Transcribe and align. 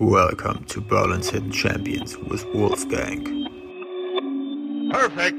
Welcome 0.00 0.64
to 0.66 0.80
Berlin's 0.80 1.28
Hidden 1.28 1.50
Champions 1.50 2.16
with 2.30 2.46
Wolfgang. 2.54 3.24
Perfect. 4.92 5.34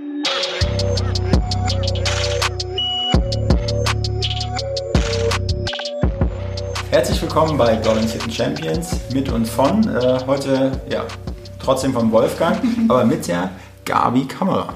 Herzlich 6.91 7.21
willkommen 7.21 7.57
bei 7.57 7.77
Berlin's 7.77 8.11
Hidden 8.11 8.31
Champions 8.33 8.99
mit 9.13 9.31
und 9.31 9.47
von. 9.47 9.87
Äh, 9.95 10.19
heute, 10.27 10.73
ja, 10.89 11.05
trotzdem 11.63 11.93
vom 11.93 12.11
Wolfgang, 12.11 12.61
aber 12.89 13.05
mit 13.05 13.29
der 13.29 13.51
Gabi 13.85 14.25
Kamera. 14.25 14.73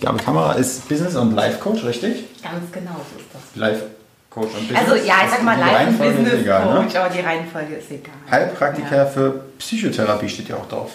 Gabi 0.00 0.18
Kamera 0.18 0.54
ist 0.54 0.88
Business- 0.88 1.14
und 1.14 1.36
Life-Coach, 1.36 1.84
richtig? 1.84 2.24
Ganz 2.42 2.72
genau 2.72 2.96
so 3.08 3.20
ist 3.20 3.28
das. 3.32 4.01
Life-Coach 4.34 4.54
und 4.54 4.68
Business. 4.68 4.78
Also 4.78 4.94
ja, 5.06 5.14
ich 5.24 5.30
sag 5.30 5.42
mal 5.42 5.54
Die 5.56 5.60
Life 5.60 5.72
und 5.72 5.76
Reihenfolge 6.00 6.10
ist 6.12 6.16
Business 6.24 6.40
egal, 6.42 6.66
ne? 6.74 6.80
Coach, 6.82 6.96
aber 6.96 7.08
die 7.10 7.20
Reihenfolge 7.20 7.74
ist 7.74 7.90
egal. 7.90 8.14
Heilpraktiker 8.30 8.96
Ja. 8.96 9.06
für 9.06 9.30
Psychotherapie 9.58 10.28
steht 10.28 10.48
ja 10.48 10.56
auch 10.56 10.68
drauf. 10.68 10.90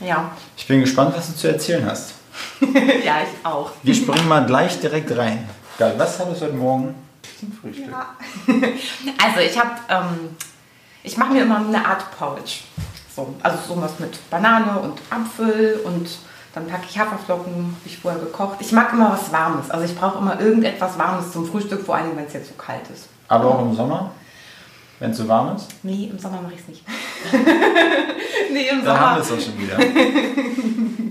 Ja. 0.00 0.30
Ich 0.56 0.66
bin 0.66 0.80
gespannt, 0.80 1.14
was 1.16 1.28
du 1.28 1.34
zu 1.36 1.48
erzählen 1.48 1.84
hast. 1.86 2.14
ja, 3.04 3.18
ich 3.22 3.46
auch. 3.46 3.70
Wir 3.82 3.94
springen 3.94 4.28
mal 4.28 4.46
gleich 4.46 4.80
direkt 4.80 5.16
rein. 5.16 5.48
Geil, 5.78 5.94
was 5.98 6.18
hattest 6.18 6.40
du 6.40 6.46
heute 6.46 6.56
Morgen 6.56 6.94
zum 7.38 7.52
Frühstück? 7.52 7.86
Also 9.22 9.40
ich 9.40 9.58
habe, 9.58 9.70
ähm, 9.88 10.36
ich 11.02 11.16
mache 11.16 11.32
mir 11.32 11.42
immer 11.42 11.58
eine 11.58 11.84
Art 11.84 12.04
Porridge. 12.18 12.60
So, 13.14 13.34
also 13.42 13.58
sowas 13.74 13.92
mit 13.98 14.30
Banane 14.30 14.78
und 14.78 15.00
Apfel 15.10 15.80
und 15.84 16.08
dann 16.54 16.66
packe 16.66 16.84
ich 16.88 16.98
Haferflocken, 16.98 17.54
habe 17.54 17.86
ich 17.86 17.98
vorher 17.98 18.20
gekocht. 18.20 18.56
Ich 18.60 18.72
mag 18.72 18.92
immer 18.92 19.12
was 19.12 19.30
Warmes. 19.32 19.70
Also 19.70 19.84
ich 19.84 19.96
brauche 19.96 20.18
immer 20.18 20.40
irgendetwas 20.40 20.98
Warmes 20.98 21.30
zum 21.32 21.46
Frühstück, 21.46 21.84
vor 21.84 21.96
allem 21.96 22.16
wenn 22.16 22.24
es 22.26 22.32
jetzt 22.32 22.48
so 22.48 22.54
kalt 22.54 22.82
ist. 22.92 23.08
Aber 23.28 23.46
auch 23.54 23.60
im 23.62 23.74
Sommer, 23.74 24.10
wenn 24.98 25.12
es 25.12 25.16
so 25.18 25.28
warm 25.28 25.54
ist? 25.56 25.68
Nee, 25.82 26.08
im 26.10 26.18
Sommer 26.18 26.42
mache 26.42 26.54
ich 26.54 26.60
es 26.60 26.68
nicht. 26.68 26.84
nee, 28.52 28.68
im 28.68 28.84
Da 28.84 28.98
haben 28.98 29.16
wir 29.18 29.24
Sommer. 29.24 29.38
es 29.38 29.46
auch 29.46 29.50
schon 29.50 29.58
wieder. 29.60 29.78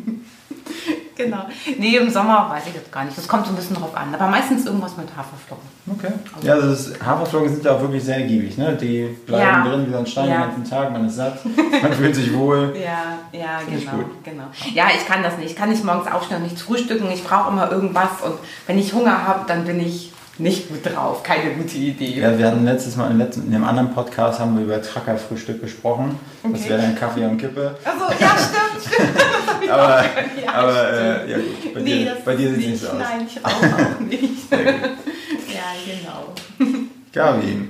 Genau. 1.20 1.46
Nee, 1.78 1.98
im 1.98 2.10
Sommer 2.10 2.50
weiß 2.50 2.64
ich 2.68 2.76
jetzt 2.76 2.92
gar 2.94 3.04
nicht. 3.04 3.18
Das 3.18 3.28
kommt 3.28 3.46
so 3.46 3.52
ein 3.52 3.58
bisschen 3.58 3.76
drauf 3.76 3.94
an. 3.96 4.16
Aber 4.16 4.28
meistens 4.28 4.66
irgendwas 4.66 4.96
mit 4.96 5.08
Haferflocken. 5.18 5.68
Okay. 5.92 6.14
Ja, 6.44 6.54
also 6.54 6.70
das 6.70 6.94
Haferflocken 7.06 7.50
sind 7.50 7.66
ja 7.66 7.76
auch 7.76 7.82
wirklich 7.82 8.02
sehr 8.04 8.18
ergiebig. 8.22 8.58
Ne? 8.58 8.78
Die 8.80 9.18
bleiben 9.26 9.44
Ja. 9.66 9.70
drin 9.70 9.86
wie 9.88 9.92
so 9.92 9.98
ein 9.98 10.06
Stein 10.08 10.30
Ja. 10.30 10.38
den 10.46 10.56
ganzen 10.56 10.70
Tag, 10.70 10.92
man 10.94 11.06
ist 11.08 11.16
satt, 11.18 11.40
man 11.84 11.92
fühlt 11.94 12.16
sich 12.16 12.34
wohl. 12.34 12.74
Ja, 12.82 13.18
ja, 13.38 13.60
genau, 13.70 14.06
genau. 14.24 14.44
Ja, 14.74 14.86
ich 14.98 15.06
kann 15.06 15.22
das 15.22 15.38
nicht. 15.38 15.50
Ich 15.52 15.56
kann 15.58 15.70
nicht 15.70 15.84
morgens 15.84 16.10
aufstehen 16.10 16.38
und 16.38 16.44
nichts 16.44 16.62
frühstücken. 16.62 17.12
Ich 17.12 17.24
brauche 17.24 17.52
immer 17.52 17.70
irgendwas 17.70 18.22
und 18.24 18.36
wenn 18.68 18.78
ich 18.80 18.94
Hunger 18.94 19.28
habe, 19.28 19.42
dann 19.46 19.66
bin 19.66 19.82
ich 19.82 20.14
nicht 20.40 20.70
gut 20.70 20.86
drauf. 20.86 21.22
Keine 21.24 21.52
gute 21.54 21.78
Idee. 21.78 22.20
Ja, 22.20 22.38
wir 22.38 22.48
hatten 22.48 22.64
letztes 22.66 22.96
Mal, 22.96 23.12
in 23.12 23.22
einem 23.22 23.64
anderen 23.64 23.94
Podcast 23.94 24.40
haben 24.40 24.56
wir 24.58 24.64
über 24.64 24.82
Trackerfrühstück 24.82 25.62
gesprochen. 25.62 26.18
Das 26.44 26.62
Okay. 26.62 26.70
wäre 26.70 26.82
dann 26.82 26.96
Kaffee 26.96 27.26
und 27.26 27.38
Kippe. 27.38 27.76
Also, 27.84 28.06
ja, 28.20 28.30
stimmt, 28.38 28.94
stimmt. 28.94 29.10
Das 29.62 29.70
Aber, 29.70 30.04
ja, 30.44 30.54
aber 30.54 30.72
stimmt. 30.72 31.30
äh, 31.30 31.32
ja 31.32 31.38
gut, 31.38 31.74
bei 31.74 31.82
nee, 31.82 32.04
dir, 32.04 32.14
das 32.16 32.24
bei 32.24 32.36
dir 32.36 32.50
sieht 32.56 32.60
es 32.62 32.68
nicht 32.68 32.82
so 32.82 32.88
aus. 32.88 32.94
Nein, 33.00 33.28
ich 33.28 33.46
auch 33.46 34.00
nicht. 34.00 34.52
Ja, 34.52 35.76
genau. 35.86 36.76
Gabi, 37.14 37.68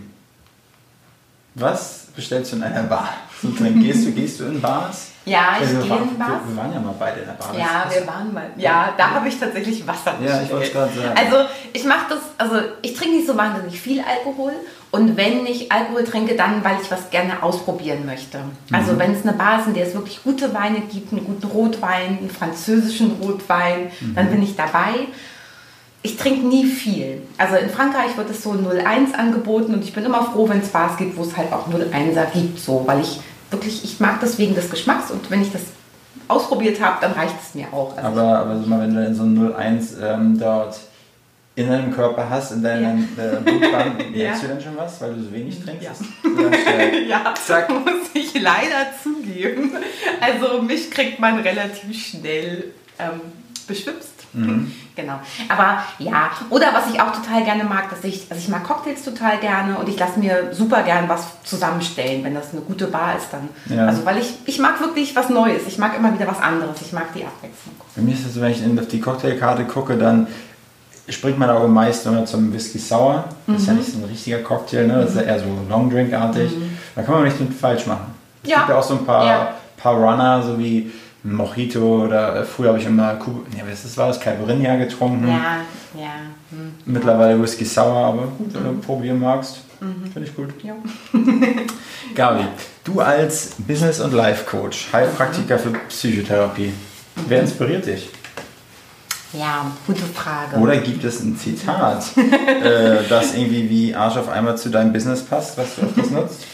was 1.55 2.07
bestellst 2.15 2.51
du 2.51 2.57
in 2.57 2.63
einer 2.63 2.83
Bar? 2.83 3.13
Zum 3.41 3.57
Trinken? 3.57 3.81
Gehst 3.83 4.05
du, 4.05 4.11
gehst 4.11 4.39
du 4.39 4.45
in 4.45 4.61
Bars? 4.61 5.07
Ja, 5.25 5.57
ich 5.61 5.67
Also 5.67 5.81
gehe 5.87 5.97
in 5.97 6.17
Bars. 6.17 6.31
Wir, 6.47 6.55
waren 6.57 6.73
ja 6.73 6.79
mal 6.79 6.95
beide 6.97 7.19
in 7.19 7.25
der 7.27 7.33
Bar. 7.33 7.53
Ja, 7.55 7.85
wir 7.91 8.07
waren 8.07 8.33
mal. 8.33 8.49
Ja, 8.57 8.93
da 8.97 9.11
habe 9.11 9.27
ich 9.27 9.37
tatsächlich 9.39 9.85
Wasser 9.85 10.15
Ja, 10.25 10.41
ich 10.41 10.51
wollte 10.51 10.71
gerade 10.71 10.93
sagen. 10.93 11.15
Also 11.15 11.49
ich 11.73 11.83
mache 11.85 12.05
das, 12.09 12.19
also 12.37 12.55
ich 12.81 12.93
trinke 12.93 13.15
nicht 13.17 13.27
so 13.27 13.37
wahnsinnig 13.37 13.79
viel 13.79 14.01
Alkohol 14.01 14.53
und 14.91 15.17
wenn 15.17 15.45
ich 15.45 15.71
Alkohol 15.71 16.03
trinke, 16.05 16.35
dann 16.35 16.63
weil 16.63 16.77
ich 16.81 16.89
was 16.89 17.09
gerne 17.11 17.43
ausprobieren 17.43 18.05
möchte. 18.05 18.39
Also 18.71 18.93
Mhm. 18.93 18.99
wenn 18.99 19.13
es 19.13 19.23
eine 19.23 19.33
Bar 19.33 19.59
ist, 19.59 19.67
in 19.67 19.73
der 19.75 19.85
es 19.87 19.93
wirklich 19.93 20.23
gute 20.23 20.53
Weine 20.53 20.79
gibt, 20.81 21.11
einen 21.11 21.25
guten 21.25 21.45
Rotwein, 21.47 22.17
einen 22.19 22.31
französischen 22.31 23.17
Rotwein, 23.21 23.91
Mhm. 23.99 24.15
dann 24.15 24.31
bin 24.31 24.41
ich 24.41 24.55
dabei. 24.55 25.07
Ich 26.01 26.15
trinke 26.15 26.47
nie 26.47 26.65
viel. 26.65 27.21
Also 27.37 27.57
in 27.57 27.69
Frankreich 27.69 28.15
wird 28.15 28.29
es 28.29 28.41
so 28.41 28.53
01 28.53 29.13
angeboten 29.13 29.73
und 29.73 29.83
ich 29.83 29.93
bin 29.93 30.05
immer 30.05 30.23
froh, 30.23 30.47
wenn 30.47 30.59
es 30.61 30.69
Bars 30.69 30.95
gibt, 30.95 31.17
wo 31.17 31.23
es 31.23 31.35
halt 31.35 31.51
auch 31.51 31.67
01er 31.67 32.25
gibt, 32.33 32.57
so, 32.57 32.83
weil 32.87 33.01
ich 33.01 33.19
wirklich, 33.51 33.83
ich 33.83 33.99
mag 33.99 34.19
das 34.21 34.37
wegen 34.37 34.55
des 34.55 34.69
Geschmacks 34.69 35.11
und 35.11 35.29
wenn 35.31 35.41
ich 35.41 35.51
das 35.51 35.61
ausprobiert 36.27 36.79
habe, 36.81 36.97
dann 37.01 37.13
reicht 37.13 37.35
es 37.41 37.55
mir 37.55 37.67
auch. 37.73 37.95
Also 37.97 38.07
Aber, 38.07 38.39
aber 38.39 38.53
mal, 38.55 38.81
wenn 38.81 38.93
du 38.93 39.05
in 39.05 39.15
so 39.15 39.23
einem 39.23 39.53
01 39.55 39.95
ähm, 40.01 40.37
dort 40.39 40.79
in 41.55 41.67
deinem 41.67 41.91
Körper 41.93 42.29
hast, 42.29 42.51
in 42.51 42.61
deinem 42.63 43.03
äh, 43.17 43.35
Blutbahn, 43.43 43.97
Ja. 44.13 44.23
merkst 44.25 44.43
du 44.43 44.47
denn 44.47 44.61
schon 44.61 44.77
was, 44.77 45.01
weil 45.01 45.13
du 45.15 45.23
so 45.23 45.33
wenig 45.33 45.59
trinkst? 45.63 45.83
Ja. 46.23 47.09
Ja. 47.09 47.23
Ja, 47.23 47.33
Zack. 47.35 47.69
muss 47.69 48.09
ich 48.13 48.33
leider 48.39 48.87
zugeben. 49.03 49.71
Also 50.21 50.61
mich 50.61 50.89
kriegt 50.91 51.19
man 51.19 51.39
relativ 51.39 51.95
schnell 52.07 52.65
ähm, 52.97 53.19
beschwipst. 53.67 54.13
Mhm. 54.33 54.71
Genau. 54.99 55.13
Aber 55.47 55.81
ja, 55.99 56.29
oder 56.49 56.73
was 56.73 56.93
ich 56.93 56.99
auch 56.99 57.13
total 57.13 57.45
gerne 57.45 57.63
mag, 57.63 57.89
dass 57.89 58.03
ich, 58.03 58.25
also 58.29 58.41
ich 58.43 58.49
mag 58.49 58.65
Cocktails 58.65 59.01
total 59.05 59.37
gerne 59.37 59.77
und 59.77 59.87
ich 59.87 59.97
lasse 59.97 60.19
mir 60.19 60.49
super 60.51 60.83
gern 60.83 61.07
was 61.07 61.41
zusammenstellen, 61.45 62.21
wenn 62.25 62.33
das 62.35 62.51
eine 62.51 62.59
gute 62.59 62.87
Bar 62.87 63.15
ist 63.15 63.27
dann. 63.31 63.47
Ja. 63.73 63.85
Also 63.85 64.05
weil 64.05 64.17
ich, 64.17 64.33
ich 64.45 64.59
mag 64.59 64.77
wirklich 64.81 65.15
was 65.15 65.29
Neues, 65.29 65.61
ich 65.67 65.77
mag 65.77 65.95
immer 65.95 66.13
wieder 66.13 66.27
was 66.27 66.41
anderes, 66.41 66.81
ich 66.81 66.91
mag 66.91 67.13
die 67.13 67.23
Abwechslung. 67.23 67.75
Bei 67.95 68.01
mir 68.01 68.13
ist 68.13 68.25
es 68.25 68.33
so, 68.33 68.41
wenn 68.41 68.51
ich 68.51 68.61
auf 68.77 68.87
die 68.89 68.99
Cocktailkarte 68.99 69.63
gucke, 69.63 69.95
dann 69.95 70.27
springt 71.07 71.39
mein 71.39 71.49
Auge 71.49 71.69
meist 71.69 72.05
immer 72.05 72.25
zum 72.25 72.51
Whisky 72.51 72.77
Sour. 72.79 73.23
Das 73.47 73.61
ist 73.61 73.67
ja 73.67 73.73
nicht 73.75 73.89
so 73.89 73.99
ein 73.99 74.03
richtiger 74.03 74.39
Cocktail, 74.39 74.85
ne? 74.85 74.95
das 75.01 75.11
ist 75.11 75.15
ja 75.15 75.21
eher 75.21 75.39
so 75.39 75.45
Longdrink-artig. 75.69 76.51
Da 76.95 77.03
kann 77.03 77.13
man 77.15 77.23
nicht 77.23 77.39
mit 77.39 77.53
falsch 77.53 77.85
machen. 77.87 78.13
Es 78.43 78.49
Ja. 78.49 78.57
gibt 78.57 78.69
ja 78.71 78.77
auch 78.79 78.83
so 78.83 78.95
ein 78.95 79.05
paar, 79.05 79.25
Ja. 79.25 79.53
paar 79.77 79.93
Runner, 79.95 80.43
so 80.43 80.59
wie 80.59 80.91
Mojito 81.23 82.05
oder 82.05 82.37
äh, 82.37 82.43
früher 82.43 82.69
habe 82.69 82.79
ich 82.79 82.85
immer 82.85 83.15
Kuba, 83.15 83.41
nee, 83.51 83.63
was 83.69 83.83
das 83.83 83.97
war, 83.97 84.07
das 84.07 84.19
Caipirinha 84.19 84.75
getrunken. 84.77 85.27
Ja, 85.27 85.61
ja. 85.99 86.11
Hm. 86.51 86.73
Mittlerweile 86.85 87.41
Whisky 87.41 87.65
Sour, 87.65 88.05
aber 88.05 88.27
gut, 88.37 88.53
wenn 88.53 88.63
du 88.63 88.73
probieren 88.79 89.19
magst, 89.19 89.61
finde 90.13 90.27
ich 90.27 90.35
gut. 90.35 90.49
Ja. 90.63 90.75
Gabi, 92.15 92.45
du 92.83 92.99
als 93.01 93.51
Business- 93.57 93.99
und 93.99 94.13
Life-Coach, 94.13 94.89
Heilpraktiker 94.93 95.59
für 95.59 95.71
Psychotherapie, 95.89 96.73
wer 97.27 97.41
inspiriert 97.41 97.85
dich? 97.85 98.09
ja, 99.33 99.71
gute 99.85 100.01
Frage. 100.01 100.57
Oder 100.57 100.77
gibt 100.77 101.03
es 101.03 101.21
ein 101.21 101.37
Zitat, 101.37 102.03
äh, 102.17 102.97
das 103.07 103.35
irgendwie 103.35 103.69
wie 103.69 103.95
Arsch 103.95 104.17
auf 104.17 104.29
einmal 104.29 104.57
zu 104.57 104.69
deinem 104.69 104.91
Business 104.91 105.23
passt, 105.23 105.57
was 105.57 105.75
du 105.75 105.81
öfters 105.83 106.09
nutzt? 106.09 106.45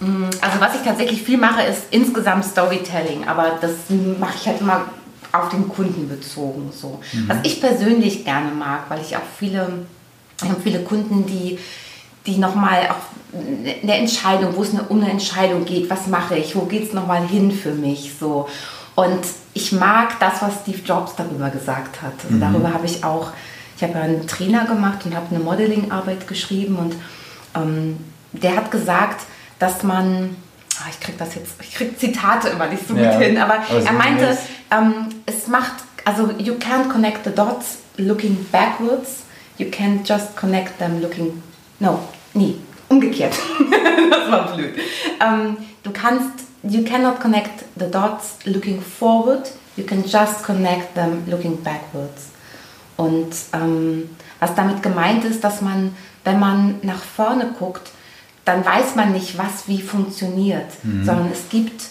Also 0.00 0.60
was 0.60 0.74
ich 0.74 0.82
tatsächlich 0.82 1.22
viel 1.22 1.38
mache, 1.38 1.62
ist 1.62 1.84
insgesamt 1.90 2.44
Storytelling, 2.44 3.26
aber 3.26 3.52
das 3.60 3.72
mache 4.20 4.34
ich 4.36 4.46
halt 4.46 4.60
immer 4.60 4.86
auf 5.32 5.48
den 5.48 5.68
Kunden 5.68 6.08
bezogen. 6.08 6.70
So. 6.72 7.00
Was 7.26 7.38
ich 7.42 7.60
persönlich 7.60 8.24
gerne 8.24 8.50
mag, 8.50 8.84
weil 8.88 9.00
ich 9.00 9.16
auch 9.16 9.22
viele, 9.38 9.86
ich 10.42 10.48
habe 10.48 10.60
viele 10.60 10.80
Kunden, 10.80 11.26
die, 11.26 11.58
die 12.26 12.38
nochmal 12.38 12.88
auch 12.90 13.16
eine 13.82 13.96
Entscheidung, 13.96 14.56
wo 14.56 14.62
es 14.62 14.70
eine, 14.70 14.82
um 14.84 15.00
eine 15.00 15.10
Entscheidung 15.10 15.64
geht, 15.64 15.88
was 15.90 16.06
mache 16.06 16.36
ich, 16.36 16.54
wo 16.56 16.62
geht 16.62 16.88
es 16.88 16.92
nochmal 16.92 17.26
hin 17.26 17.50
für 17.50 17.72
mich. 17.72 18.12
So. 18.18 18.48
Und 18.94 19.20
ich 19.54 19.72
mag 19.72 20.18
das, 20.20 20.42
was 20.42 20.60
Steve 20.62 20.80
Jobs 20.84 21.14
darüber 21.16 21.50
gesagt 21.50 22.02
hat. 22.02 22.14
Also 22.24 22.38
darüber 22.38 22.72
habe 22.72 22.86
ich 22.86 23.04
auch, 23.04 23.30
ich 23.76 23.82
habe 23.82 23.94
ja 23.94 24.00
einen 24.00 24.26
Trainer 24.26 24.64
gemacht 24.64 25.04
und 25.04 25.14
habe 25.14 25.34
eine 25.34 25.42
Modelingarbeit 25.42 26.26
geschrieben 26.26 26.76
und 26.76 26.94
ähm, 27.54 27.98
der 28.32 28.56
hat 28.56 28.70
gesagt, 28.70 29.22
dass 29.58 29.82
man, 29.82 30.36
ah, 30.78 30.88
ich 30.90 31.00
krieg 31.00 31.16
das 31.18 31.34
jetzt, 31.34 31.54
ich 31.60 31.74
krieg 31.74 31.98
Zitate 31.98 32.48
immer 32.48 32.66
nicht 32.66 32.86
so 32.86 32.94
Ja, 32.94 33.12
gut 33.12 33.22
hin, 33.22 33.38
aber, 33.38 33.54
aber 33.54 33.84
er 33.84 33.92
meinte, 33.92 34.38
ähm, 34.70 35.08
es 35.26 35.46
macht, 35.46 35.84
also 36.04 36.30
you 36.38 36.54
can't 36.54 36.88
connect 36.90 37.24
the 37.24 37.30
dots 37.30 37.78
looking 37.96 38.46
backwards, 38.52 39.24
you 39.58 39.66
can't 39.66 40.06
just 40.06 40.36
connect 40.36 40.78
them 40.78 41.00
looking, 41.00 41.42
no, 41.80 42.00
nie, 42.34 42.60
umgekehrt, 42.88 43.34
das 44.10 44.30
war 44.30 44.54
blöd. 44.54 44.74
Ähm, 45.20 45.56
du 45.82 45.90
kannst, 45.92 46.44
you 46.62 46.84
cannot 46.84 47.20
connect 47.20 47.64
the 47.78 47.90
dots 47.90 48.36
looking 48.44 48.80
forward, 48.80 49.50
you 49.76 49.84
can 49.84 50.02
just 50.04 50.42
connect 50.44 50.94
them 50.94 51.24
looking 51.26 51.62
backwards. 51.62 52.30
Und 52.96 53.34
ähm, 53.52 54.08
was 54.40 54.54
damit 54.54 54.82
gemeint 54.82 55.24
ist, 55.24 55.44
dass 55.44 55.60
man, 55.60 55.94
wenn 56.24 56.40
man 56.40 56.76
nach 56.82 57.02
vorne 57.02 57.54
guckt, 57.58 57.90
dann 58.46 58.64
weiß 58.64 58.94
man 58.94 59.12
nicht, 59.12 59.36
was 59.36 59.66
wie 59.66 59.82
funktioniert, 59.82 60.70
sondern 61.04 61.30
es 61.32 61.48
gibt, 61.50 61.82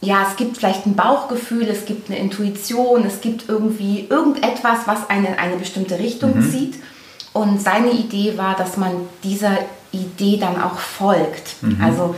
ja, 0.00 0.26
es 0.28 0.36
gibt 0.36 0.58
vielleicht 0.58 0.84
ein 0.86 0.96
Bauchgefühl, 0.96 1.68
es 1.68 1.86
gibt 1.86 2.10
eine 2.10 2.18
Intuition, 2.18 3.06
es 3.06 3.20
gibt 3.20 3.48
irgendwie 3.48 4.06
irgendetwas, 4.10 4.80
was 4.86 5.08
einen 5.08 5.26
in 5.26 5.34
eine 5.34 5.56
bestimmte 5.56 5.98
Richtung 5.98 6.42
zieht. 6.50 6.74
Und 7.32 7.62
seine 7.62 7.92
Idee 7.92 8.36
war, 8.36 8.56
dass 8.56 8.76
man 8.76 8.90
dieser 9.22 9.56
Idee 9.92 10.36
dann 10.38 10.60
auch 10.60 10.78
folgt. 10.78 11.56
Also 11.80 12.14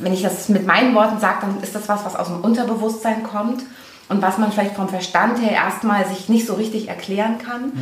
wenn 0.00 0.12
ich 0.12 0.22
das 0.22 0.48
mit 0.48 0.64
meinen 0.66 0.94
Worten 0.94 1.18
sage, 1.18 1.38
dann 1.42 1.60
ist 1.62 1.74
das 1.74 1.88
was, 1.88 2.04
was 2.04 2.14
aus 2.14 2.28
dem 2.28 2.40
Unterbewusstsein 2.42 3.24
kommt 3.24 3.62
und 4.08 4.22
was 4.22 4.38
man 4.38 4.52
vielleicht 4.52 4.76
vom 4.76 4.88
Verstand 4.88 5.40
her 5.40 5.50
erstmal 5.50 6.06
sich 6.06 6.28
nicht 6.28 6.46
so 6.46 6.54
richtig 6.54 6.88
erklären 6.88 7.38
kann. 7.38 7.72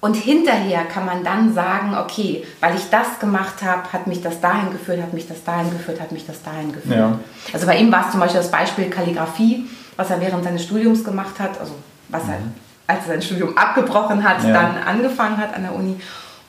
Und 0.00 0.14
hinterher 0.14 0.84
kann 0.84 1.06
man 1.06 1.24
dann 1.24 1.54
sagen, 1.54 1.96
okay, 1.96 2.44
weil 2.60 2.76
ich 2.76 2.88
das 2.90 3.18
gemacht 3.18 3.62
habe, 3.62 3.92
hat 3.92 4.06
mich 4.06 4.22
das 4.22 4.40
dahin 4.40 4.70
geführt, 4.70 5.00
hat 5.02 5.12
mich 5.12 5.26
das 5.26 5.42
dahin 5.42 5.70
geführt, 5.70 6.00
hat 6.00 6.12
mich 6.12 6.26
das 6.26 6.42
dahin 6.42 6.72
geführt. 6.72 6.98
Ja. 6.98 7.18
Also 7.52 7.66
bei 7.66 7.78
ihm 7.78 7.90
war 7.90 8.04
es 8.06 8.10
zum 8.12 8.20
Beispiel 8.20 8.40
das 8.40 8.50
Beispiel 8.50 8.90
Kalligrafie, 8.90 9.64
was 9.96 10.10
er 10.10 10.20
während 10.20 10.44
seines 10.44 10.64
Studiums 10.64 11.02
gemacht 11.02 11.38
hat, 11.38 11.58
also 11.58 11.72
was 12.08 12.22
er, 12.28 12.38
als 12.86 13.00
er 13.04 13.06
sein 13.14 13.22
Studium 13.22 13.56
abgebrochen 13.56 14.22
hat, 14.22 14.44
Ja. 14.44 14.52
dann 14.52 14.76
angefangen 14.78 15.38
hat 15.38 15.54
an 15.54 15.62
der 15.62 15.74
Uni. 15.74 15.98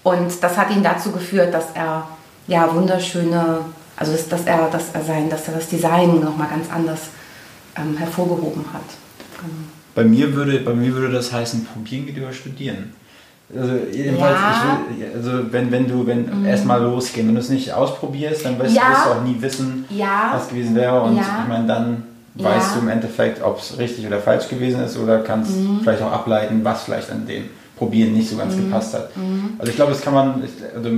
Und 0.04 0.44
das 0.44 0.58
hat 0.58 0.70
ihn 0.72 0.84
dazu 0.84 1.12
geführt, 1.12 1.54
dass 1.54 1.68
er 1.74 2.08
ja 2.48 2.74
wunderschöne, 2.74 3.60
also 3.96 4.12
dass, 4.12 4.28
dass 4.30 4.46
er, 4.46 4.70
dass 4.70 4.92
er 4.94 5.02
sein, 5.04 5.30
dass 5.30 5.48
er 5.48 5.56
das 5.56 5.68
Design 5.68 6.20
nochmal 6.20 6.50
ganz 6.50 6.68
anders 6.72 7.00
ähm, 7.78 7.98
hervorgehoben 7.98 8.66
hat. 8.74 8.82
Genau. 9.38 9.54
Bei 9.96 10.04
mir 10.04 10.34
würde, 10.36 10.60
bei 10.60 10.74
mir 10.74 10.94
würde 10.94 11.12
das 11.14 11.32
heißen, 11.34 11.66
probieren 11.66 12.06
geht 12.06 12.18
über 12.18 12.32
studieren. 12.32 12.94
Also 13.56 13.74
jedenfalls, 13.94 14.38
Ja. 14.40 14.80
will, 14.98 15.12
also 15.16 15.52
wenn, 15.54 15.72
wenn 15.72 15.88
du, 15.88 16.06
wenn 16.06 16.46
erstmal 16.46 16.82
losgehen, 16.84 17.28
wenn 17.28 17.36
du 17.36 17.42
es 17.42 17.50
nicht 17.50 17.72
ausprobierst, 17.72 18.44
dann 18.46 18.60
wirst, 18.60 18.76
Ja. 18.76 18.90
wirst 18.92 19.06
du 19.06 19.10
auch 19.12 19.24
nie 19.24 19.38
wissen, 19.42 19.86
Ja. 19.90 20.32
was 20.34 20.50
gewesen 20.50 20.76
wäre. 20.76 21.02
Und 21.02 21.18
ich 21.20 21.48
meine, 21.48 21.66
dann 21.66 22.04
weißt 22.36 22.76
du 22.76 22.80
im 22.82 22.90
Endeffekt, 22.90 23.42
ob 23.42 23.60
es 23.60 23.78
richtig 23.78 24.06
oder 24.06 24.20
falsch 24.20 24.48
gewesen 24.50 24.84
ist 24.84 24.98
oder 24.98 25.20
kannst 25.20 25.56
Mhm. 25.56 25.80
vielleicht 25.82 26.02
auch 26.04 26.12
ableiten, 26.12 26.60
was 26.64 26.84
vielleicht 26.84 27.10
an 27.12 27.26
dem 27.26 27.46
Probieren 27.78 28.14
nicht 28.14 28.28
so 28.30 28.36
ganz 28.38 28.56
gepasst 28.56 28.96
hat. 28.96 29.12
Also 29.60 29.70
ich 29.70 29.76
glaube, 29.76 29.92
das 29.92 30.02
kann 30.02 30.14
man, 30.16 30.42
also 30.76 30.90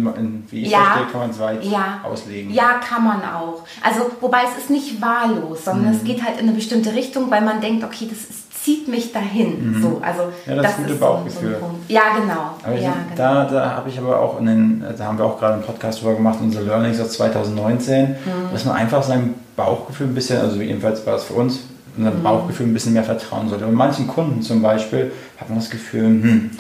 wie 0.50 0.62
ich 0.62 0.68
Mhm. 0.68 0.72
Ja. 0.72 0.78
verstehe, 0.80 1.06
kann 1.12 1.19
man 1.22 1.30
es 1.30 1.40
weit 1.40 1.63
Ja. 1.66 2.00
auslegen. 2.04 2.54
Ja, 2.54 2.80
kann 2.80 3.04
man 3.04 3.22
auch. 3.22 3.63
Also, 3.84 4.10
wobei 4.22 4.40
es 4.50 4.63
ist 4.63 4.69
nicht 4.69 5.02
wahllos, 5.02 5.66
sondern 5.66 5.92
Mhm. 5.92 5.98
es 5.98 6.04
geht 6.06 6.24
halt 6.24 6.36
in 6.40 6.48
eine 6.48 6.54
bestimmte 6.56 6.94
Richtung, 6.95 7.30
weil 7.30 7.42
man 7.42 7.60
denkt, 7.62 7.84
okay, 7.84 8.07
das 8.10 8.19
ist, 8.30 8.38
zieht 8.63 8.88
mich 8.88 9.11
dahin. 9.13 9.77
So, 9.81 10.01
also 10.03 10.23
Mhm. 10.25 10.56
Ja, 10.57 10.61
das 10.61 10.75
gute 10.77 10.94
ist 10.94 11.00
Bauchgefühl. 11.00 11.53
Punkt. 11.53 11.89
Ja, 11.89 12.01
genau. 12.19 12.56
Aber 12.63 12.75
ja, 12.75 12.91
genau. 12.91 13.15
da, 13.15 13.45
da 13.45 13.71
habe 13.75 13.89
ich 13.89 13.97
aber 13.97 14.19
auch 14.19 14.39
in 14.39 14.45
den, 14.45 14.83
da 14.97 15.06
haben 15.06 15.17
wir 15.17 15.25
auch 15.25 15.39
gerade 15.39 15.53
einen 15.56 15.63
Podcast 15.63 16.01
drüber 16.01 16.15
gemacht, 16.15 16.39
unsere 16.41 16.65
Learnings 16.65 17.00
aus 17.00 17.11
2019, 17.13 18.09
Mhm. 18.09 18.15
dass 18.51 18.65
man 18.65 18.75
einfach 18.75 19.01
seinem 19.03 19.35
Bauchgefühl 19.56 20.07
ein 20.07 20.13
bisschen, 20.15 20.39
also 20.41 20.59
jedenfalls 20.61 21.06
war 21.06 21.15
es 21.15 21.23
für 21.23 21.33
uns, 21.33 21.59
unserem 21.97 22.19
Mhm. 22.19 22.23
Bauchgefühl 22.23 22.65
ein 22.67 22.73
bisschen 22.73 22.94
mehr 22.94 23.03
vertrauen 23.03 23.50
sollte. 23.50 23.65
Und 23.65 23.73
manchen 23.75 24.07
Kunden 24.07 24.41
zum 24.41 24.61
Beispiel 24.61 25.11
hat 25.39 25.50
man 25.50 25.57
das 25.59 25.69
Gefühl, 25.69 26.03
hm, 26.06 26.51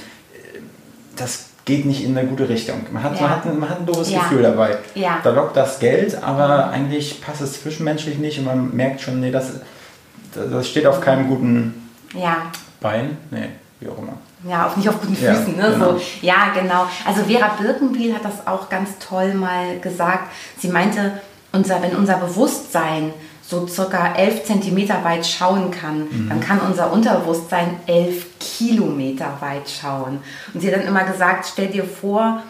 das 1.15 1.45
geht 1.65 1.85
nicht 1.85 2.03
in 2.03 2.17
eine 2.17 2.27
gute 2.27 2.47
Richtung. 2.49 2.77
Man 2.91 3.03
hat, 3.03 3.15
Ja. 3.15 3.21
man 3.23 3.29
hat, 3.31 3.45
ein- 3.45 3.59
man 3.59 3.69
hat 3.69 3.79
ein 3.81 3.85
doofes 3.85 4.11
Ja. 4.11 4.19
Gefühl 4.21 4.41
dabei. 4.41 4.77
Ja. 4.95 5.17
Da 5.23 5.29
lockt 5.31 5.55
das 5.55 5.79
Geld, 5.79 6.17
aber 6.23 6.69
eigentlich 6.71 7.21
passt 7.21 7.41
es 7.41 7.61
zwischenmenschlich 7.61 8.17
nicht 8.17 8.39
und 8.39 8.45
man 8.45 8.75
merkt 8.75 9.01
schon, 9.01 9.19
nee, 9.19 9.29
das, 9.31 9.51
das 10.33 10.67
steht 10.67 10.87
auf 10.87 11.01
keinem 11.01 11.27
guten 11.27 11.88
ja. 12.13 12.43
Bein. 12.81 13.17
Nee, 13.31 13.49
wie 13.79 13.89
auch 13.89 13.97
immer. 13.97 14.13
Ja, 14.47 14.67
auf, 14.67 14.77
nicht 14.77 14.87
auf 14.87 15.01
guten 15.01 15.17
Ja, 15.21 15.33
Füßen. 15.33 15.57
ne? 15.57 15.71
genau. 15.73 15.93
so, 15.97 16.01
ja, 16.21 16.53
genau. 16.53 16.87
Also 17.05 17.23
Vera 17.23 17.49
Birkenbiel 17.59 18.13
hat 18.15 18.23
das 18.23 18.47
auch 18.47 18.69
ganz 18.69 18.91
toll 18.99 19.33
mal 19.33 19.79
gesagt. 19.79 20.31
Sie 20.57 20.69
meinte, 20.69 21.19
unser, 21.51 21.81
wenn 21.81 21.95
unser 21.95 22.15
Bewusstsein 22.17 23.13
so 23.45 23.67
circa 23.67 24.13
11 24.13 24.45
Zentimeter 24.45 25.03
weit 25.03 25.25
schauen 25.25 25.71
kann, 25.71 26.07
Mhm. 26.09 26.29
dann 26.29 26.39
kann 26.39 26.59
unser 26.61 26.93
Unterbewusstsein 26.93 27.77
11 27.87 28.27
Kilometer 28.39 29.33
weit 29.41 29.69
schauen. 29.69 30.19
Und 30.53 30.61
sie 30.61 30.67
hat 30.67 30.75
dann 30.79 30.87
immer 30.87 31.03
gesagt, 31.03 31.47
stell 31.51 31.67
dir 31.67 31.83
vor, 31.83 32.43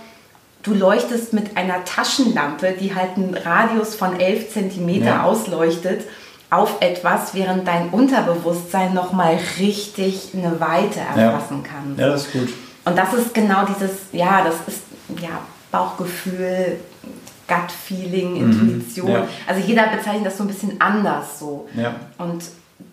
du 0.64 0.74
leuchtest 0.76 1.32
mit 1.34 1.56
einer 1.58 1.86
Taschenlampe, 1.86 2.74
die 2.80 2.94
halt 2.94 3.16
einen 3.16 3.34
Radius 3.34 3.96
von 3.96 4.20
11 4.20 4.52
Zentimeter 4.54 5.06
Ja. 5.06 5.24
ausleuchtet, 5.24 6.04
auf 6.50 6.82
etwas, 6.82 7.34
während 7.34 7.68
dein 7.68 7.90
Unterbewusstsein 7.90 8.94
nochmal 8.94 9.38
richtig 9.60 10.32
eine 10.34 10.60
Weite 10.60 11.00
erfassen 11.00 11.64
kann. 11.64 11.96
Ja, 11.98 12.10
das 12.10 12.26
ist 12.26 12.34
gut. 12.34 12.50
Und 12.86 12.98
das 12.98 13.14
ist 13.14 13.34
genau 13.34 13.66
dieses, 13.66 13.92
ja, 14.12 14.44
das 14.44 14.56
ist 14.68 14.84
ja 15.22 15.30
Bauchgefühl, 15.72 16.80
Gut-Feeling, 17.48 18.36
Intuition. 18.38 19.08
Mhm. 19.08 19.14
ja. 19.14 19.28
Also 19.48 19.62
jeder 19.62 19.88
bezeichnet 19.88 20.26
das 20.26 20.38
so 20.38 20.44
ein 20.44 20.48
bisschen 20.48 20.80
anders 20.80 21.40
so. 21.40 21.68
Ja. 21.76 21.96
Und 22.18 22.44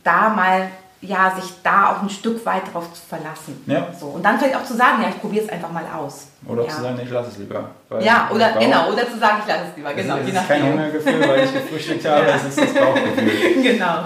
da 0.03 0.31
mal, 0.31 0.69
ja, 1.01 1.35
sich 1.39 1.53
da 1.63 1.93
auch 1.93 2.03
ein 2.03 2.11
Stück 2.11 2.45
weit 2.47 2.63
drauf 2.73 2.93
zu 2.93 3.01
verlassen. 3.09 3.63
Ja. 3.67 3.89
So. 3.99 4.07
Und 4.07 4.23
dann 4.25 4.39
vielleicht 4.39 4.57
auch 4.57 4.65
zu 4.65 4.75
sagen, 4.75 5.03
ja, 5.03 5.09
ich 5.11 5.21
probiere 5.21 5.45
es 5.45 5.51
einfach 5.51 5.71
mal 5.71 5.85
aus. 5.95 6.29
Oder 6.47 6.65
ja. 6.65 6.69
zu 6.69 6.83
sagen, 6.83 7.01
ich 7.03 7.11
lasse 7.11 7.31
es 7.31 7.39
lieber. 7.39 7.71
Ja, 8.01 8.31
oder 8.33 8.53
genau, 8.53 8.91
oder 8.91 9.09
zu 9.11 9.19
sagen, 9.19 9.39
ich 9.43 9.49
lasse 9.49 9.65
es 9.71 9.77
lieber. 9.77 9.91
Es 9.91 9.97
Genau, 9.97 10.17
ist, 10.17 10.27
je 10.27 10.33
es 10.33 10.41
ist 10.41 10.49
kein. 10.49 10.63
Hungergefühl, 10.63 11.29
weil 11.29 11.45
ich 11.45 11.53
gefrühstückt 11.53 12.05
habe, 12.09 12.27
es 12.27 12.45
ist 12.45 12.61
das 12.61 12.75
Bauchgefühl. 12.75 13.63
genau. 13.63 14.05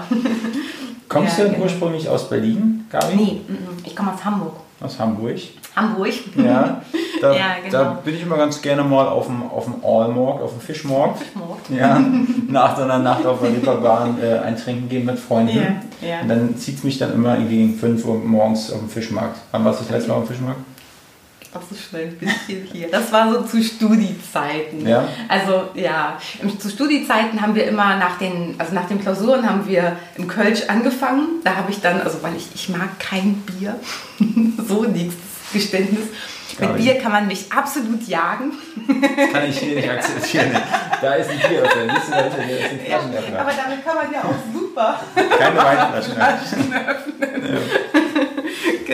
Kommst 1.11 1.37
Ja, 1.37 1.43
du 1.43 1.51
genau. 1.51 1.63
ursprünglich 1.63 2.07
aus 2.07 2.29
Berlin, 2.29 2.85
Gabi? 2.89 3.15
Nee, 3.17 3.41
ich 3.83 3.93
komme 3.93 4.13
aus 4.13 4.23
Hamburg. 4.23 4.53
Aus 4.79 4.97
Hamburg. 4.97 5.35
Hamburg. 5.75 6.13
Ja, 6.37 6.81
da, 7.21 7.33
Ja, 7.33 7.45
genau. 7.63 7.71
da 7.77 7.83
bin 8.03 8.15
ich 8.15 8.21
immer 8.23 8.37
ganz 8.37 8.61
gerne 8.61 8.81
mal 8.83 9.07
auf 9.09 9.25
dem, 9.25 9.43
auf 9.43 9.65
dem 9.65 9.83
Allmarkt, 9.83 10.41
auf 10.41 10.51
dem 10.51 10.61
Fischmarkt. 10.61 11.19
Fischmarkt. 11.19 11.69
Ja, 11.69 11.99
nach 12.47 12.77
so 12.77 12.83
einer 12.83 12.99
Nacht 12.99 13.25
auf 13.25 13.41
der 13.41 13.49
Reeperbahn 13.51 14.19
äh, 14.23 14.37
ein 14.39 14.55
Trinken 14.55 14.87
gehen 14.87 15.05
mit 15.05 15.19
Freunden. 15.19 15.57
Ja, 15.57 16.07
ja. 16.09 16.21
Und 16.21 16.29
dann 16.29 16.55
zieht 16.57 16.77
es 16.77 16.83
mich 16.85 16.97
dann 16.97 17.13
immer 17.13 17.35
irgendwie 17.35 17.57
gegen 17.57 17.75
5 17.77 18.05
Uhr 18.05 18.15
morgens 18.15 18.71
auf 18.71 18.79
dem 18.79 18.89
Fischmarkt. 18.89 19.37
Wann 19.51 19.65
warst 19.65 19.81
du 19.81 19.83
das 19.83 19.91
letzte 19.91 20.11
Mal 20.11 20.15
auf 20.15 20.23
dem 20.23 20.29
Fischmarkt? 20.29 20.59
Ach 21.53 21.59
so 21.69 21.75
schnell 21.75 22.07
ein 22.07 22.17
bisschen 22.17 22.65
hier. 22.71 22.89
Das 22.89 23.11
war 23.11 23.29
so 23.33 23.41
zu 23.41 23.61
Studiezeiten. 23.61 24.87
Ja. 24.87 25.05
Also 25.27 25.65
ja, 25.73 26.17
zu 26.59 26.69
Studiezeiten 26.69 27.41
haben 27.41 27.55
wir 27.55 27.65
immer 27.67 27.97
nach 27.97 28.17
den, 28.19 28.55
also 28.57 28.73
nach 28.73 28.87
den 28.87 29.01
Klausuren 29.01 29.47
haben 29.49 29.67
wir 29.67 29.97
im 30.15 30.27
Kölsch 30.29 30.61
angefangen. 30.69 31.41
Da 31.43 31.55
habe 31.57 31.69
ich 31.71 31.81
dann, 31.81 31.99
also 32.01 32.23
weil 32.23 32.35
ich, 32.37 32.47
ich 32.55 32.69
mag 32.69 32.97
kein 32.99 33.33
Bier, 33.45 33.77
so 34.67 34.83
nächstes 34.85 35.21
Geständnis. 35.51 36.07
Gar 36.57 36.69
Mit 36.69 36.79
nicht. 36.79 36.91
Bier 36.93 37.01
kann 37.01 37.11
man 37.13 37.27
mich 37.27 37.51
absolut 37.51 38.05
jagen. 38.07 38.51
Das 39.17 39.31
kann 39.31 39.49
ich 39.49 39.57
hier 39.57 39.75
nicht 39.75 39.89
akzeptieren. 39.89 40.51
Da 41.01 41.13
ist 41.15 41.29
ein 41.29 41.39
du, 41.39 41.55
da 41.55 41.63
ist 41.63 41.75
ein- 41.75 41.87
da 42.11 42.19
ist 42.19 42.35
ein 42.71 42.79
Flaschenöffner. 42.85 43.39
Aber 43.39 43.51
damit 43.51 43.85
kann 43.85 43.95
man 43.95 44.11
ja 44.13 44.19
auch 44.21 44.35
super 44.53 44.99
Keine 45.37 45.57
Weinflaschen. 45.57 46.15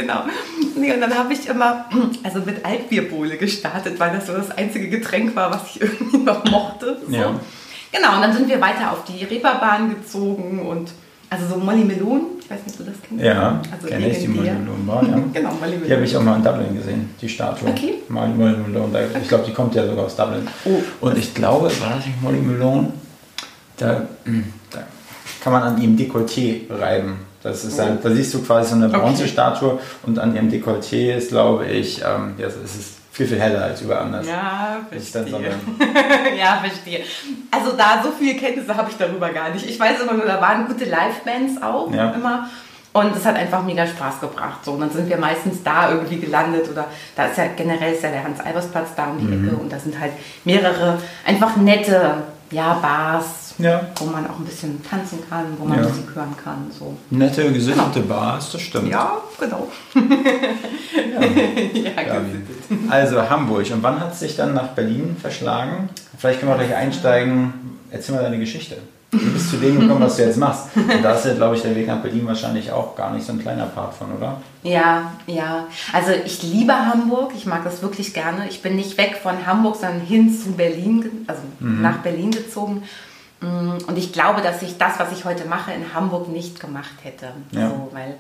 Genau. 0.02 0.24
Nee, 0.76 0.94
und 0.94 1.02
dann 1.02 1.14
habe 1.14 1.34
ich 1.34 1.48
immer, 1.48 1.86
also 2.24 2.40
mit 2.46 2.64
Altbierbowle 2.66 3.38
gestartet, 3.38 4.00
weil 4.00 4.12
das 4.16 4.28
so 4.28 4.34
das 4.34 4.52
einzige 4.52 4.90
Getränk 4.90 5.36
war, 5.36 5.52
was 5.52 5.62
ich 5.76 5.82
irgendwie 5.82 6.18
noch 6.18 6.44
mochte. 6.46 6.98
So. 7.08 7.14
Ja. 7.16 7.40
Genau, 7.92 8.16
und 8.16 8.22
dann 8.22 8.34
sind 8.34 8.48
wir 8.50 8.60
weiter 8.62 8.92
auf 8.92 9.04
die 9.06 9.24
Reeperbahn 9.24 9.90
gezogen 9.90 10.60
und 10.60 10.90
also 11.30 11.46
so 11.48 11.58
Molly 11.58 11.84
Melon, 11.84 12.22
ich 12.40 12.50
weiß 12.50 12.60
nicht, 12.66 12.80
ob 12.80 12.86
du 12.86 12.92
das 12.92 13.02
kennst. 13.06 13.24
Ja, 13.24 13.60
also 13.72 13.88
kenne 13.88 14.10
ich 14.10 14.20
die. 14.20 14.28
Molly 14.30 14.48
ja. 14.48 14.54
Genau, 15.34 15.52
Molly 15.60 15.72
Melon. 15.74 15.88
Die 15.88 15.94
habe 15.94 16.04
ich 16.06 16.16
auch 16.18 16.22
mal 16.24 16.38
in 16.38 16.44
Dublin 16.44 16.76
gesehen, 16.78 17.10
die 17.22 17.28
Statue. 17.30 17.70
Okay. 17.70 17.96
Molly 18.08 18.34
Malone. 18.34 18.90
Da- 18.94 19.20
Ich 19.22 19.28
glaube, 19.28 19.44
die 19.46 19.54
kommt 19.54 19.76
ja 19.76 19.86
sogar 19.86 20.06
aus 20.06 20.16
Dublin. 20.16 20.48
Oh. 20.66 20.82
Und 21.02 21.18
ich 21.18 21.34
glaube, 21.34 21.66
war 21.82 21.96
das 21.96 22.06
nicht 22.06 22.22
Molly 22.22 22.38
Malone? 22.40 22.94
Da, 23.78 24.08
hm, 24.24 24.46
da 24.72 24.80
kann 25.42 25.54
man 25.54 25.64
an 25.64 25.81
ihrem 25.81 25.95
Dekolleté 25.98 26.62
reiben. 26.69 27.18
Das 27.47 27.63
ist 27.63 27.80
ein, 27.80 27.97
da 28.01 28.09
siehst 28.09 28.33
du 28.33 28.42
quasi 28.44 28.69
so 28.69 28.75
eine 28.75 28.85
Oh. 28.85 28.89
Okay. 28.89 28.99
Bronzestatue 28.99 29.80
und 30.04 30.19
an 30.19 30.35
ihrem 30.35 30.49
Dekolleté 30.49 31.16
ist, 31.16 31.30
glaube 31.30 31.66
ich, 31.66 32.01
ähm, 32.01 32.35
ja, 32.37 32.47
es 32.47 32.56
ist 32.56 32.97
viel, 33.11 33.27
viel 33.27 33.39
heller 33.39 33.63
als 33.63 33.81
überall 33.81 34.04
anders. 34.04 34.27
Ja, 34.27 34.77
so 34.92 34.99
verstehe. 34.99 35.35
eine, 35.37 35.49
ja, 36.39 36.57
verstehe. 36.63 37.04
Also 37.49 37.71
da 37.75 38.01
so 38.04 38.11
viele 38.18 38.35
Kenntnisse 38.35 38.75
habe 38.75 38.89
ich 38.92 38.97
darüber 38.97 39.30
gar 39.30 39.49
nicht. 39.49 39.66
Ich 39.68 39.80
weiß 39.80 40.01
immer 40.01 40.13
nur, 40.13 40.25
da 40.25 40.39
waren 40.39 40.68
gute 40.68 40.85
Live-Bands 40.85 41.61
auch 41.63 41.92
Ja. 41.94 42.11
immer. 42.11 42.47
Und 42.94 43.16
es 43.16 43.25
hat 43.25 43.35
einfach 43.35 43.63
mega 43.63 43.85
Spaß 43.85 44.21
gebracht. 44.21 44.59
So. 44.66 44.71
Und 44.71 44.80
dann 44.81 44.89
sind 44.92 45.07
wir 45.07 45.18
meistens 45.18 45.61
da 45.63 45.92
irgendwie 45.92 46.18
gelandet 46.19 46.68
oder 46.71 46.85
da 47.16 47.25
ist 47.27 47.37
ja 47.37 47.45
generell 47.56 47.94
ist 47.94 48.01
ja 48.04 48.09
der 48.09 48.23
Hans-Albers-Platz 48.23 48.89
da 48.95 49.06
um 49.11 49.19
die 49.19 49.25
Mhm. 49.25 49.47
Ecke 49.49 49.56
und 49.57 49.71
da 49.71 49.77
sind 49.77 49.99
halt 49.99 50.13
mehrere 50.45 50.97
einfach 51.25 51.57
nette 51.57 52.23
ja, 52.49 52.73
Bars, 52.81 53.46
Ja. 53.59 53.81
wo 53.97 54.06
man 54.06 54.28
auch 54.28 54.37
ein 54.40 54.45
bisschen 54.45 54.81
tanzen 54.83 55.19
kann, 55.30 55.45
wo 55.57 55.66
man 55.66 55.80
Ja. 55.81 55.87
Musik 55.87 56.06
hören 56.14 56.35
kann. 56.44 56.69
So. 56.78 56.95
nette, 57.09 57.52
gesittete 57.52 58.02
Bars, 58.02 58.52
das 58.52 58.61
stimmt. 58.61 58.90
Ja, 58.90 59.18
genau. 59.40 59.68
ja, 61.73 62.04
Gabi. 62.04 62.42
Also 62.90 63.30
Hamburg. 63.30 63.66
Und 63.71 63.83
wann 63.83 63.99
hat 63.99 64.14
es 64.14 64.19
dich 64.19 64.35
dann 64.35 64.54
nach 64.54 64.69
Berlin 64.69 65.16
verschlagen? 65.19 65.90
Vielleicht 66.18 66.40
können 66.40 66.52
wir 66.52 66.57
gleich 66.66 66.76
einsteigen. 66.76 67.54
Erzähl 67.92 68.16
mal 68.16 68.23
deine 68.23 68.40
Geschichte. 68.40 68.78
Du 69.09 69.19
bist 69.31 69.49
zu 69.49 69.56
dem 69.57 69.80
gekommen, 69.80 70.02
was 70.02 70.18
du 70.18 70.23
jetzt 70.23 70.37
machst. 70.37 70.66
Und 70.76 71.02
da 71.02 71.14
ist 71.14 71.26
ja, 71.26 71.33
glaube 71.33 71.56
ich, 71.56 71.61
der 71.61 71.73
Weg 71.76 71.87
nach 71.87 72.02
Berlin 72.02 72.28
wahrscheinlich 72.28 72.71
auch 72.73 72.94
gar 72.94 73.14
nicht 73.14 73.26
so 73.26 73.31
ein 73.31 73.40
kleiner 73.40 73.66
Part 73.68 73.94
von, 73.94 74.07
oder? 74.18 74.42
Ja, 74.64 75.14
ja. 75.28 75.66
Also 75.94 76.11
ich 76.26 76.44
liebe 76.44 76.73
Hamburg. 76.73 77.31
Ich 77.35 77.45
mag 77.45 77.64
das 77.64 77.81
wirklich 77.81 78.14
gerne. 78.14 78.47
Ich 78.49 78.61
bin 78.61 78.76
nicht 78.76 78.97
weg 78.97 79.18
von 79.23 79.45
Hamburg, 79.47 79.78
sondern 79.78 80.02
hin 80.02 80.30
zu 80.37 80.52
Berlin, 80.52 81.26
also 81.26 81.42
nach 81.59 81.99
Berlin 81.99 82.31
gezogen. 82.31 82.83
Mm, 83.40 83.78
Und 83.88 83.98
ich 83.98 84.12
glaube, 84.14 84.42
dass 84.42 84.62
ich 84.62 84.78
das, 84.78 85.00
was 85.00 85.12
ich 85.12 85.26
heute 85.26 85.46
mache, 85.46 85.72
in 85.72 85.94
Hamburg 85.94 86.28
nicht 86.30 86.60
gemacht 86.60 86.96
hätte. 87.04 87.28
Ja. 87.52 87.70
So, 87.70 87.90
weil, 87.92 88.16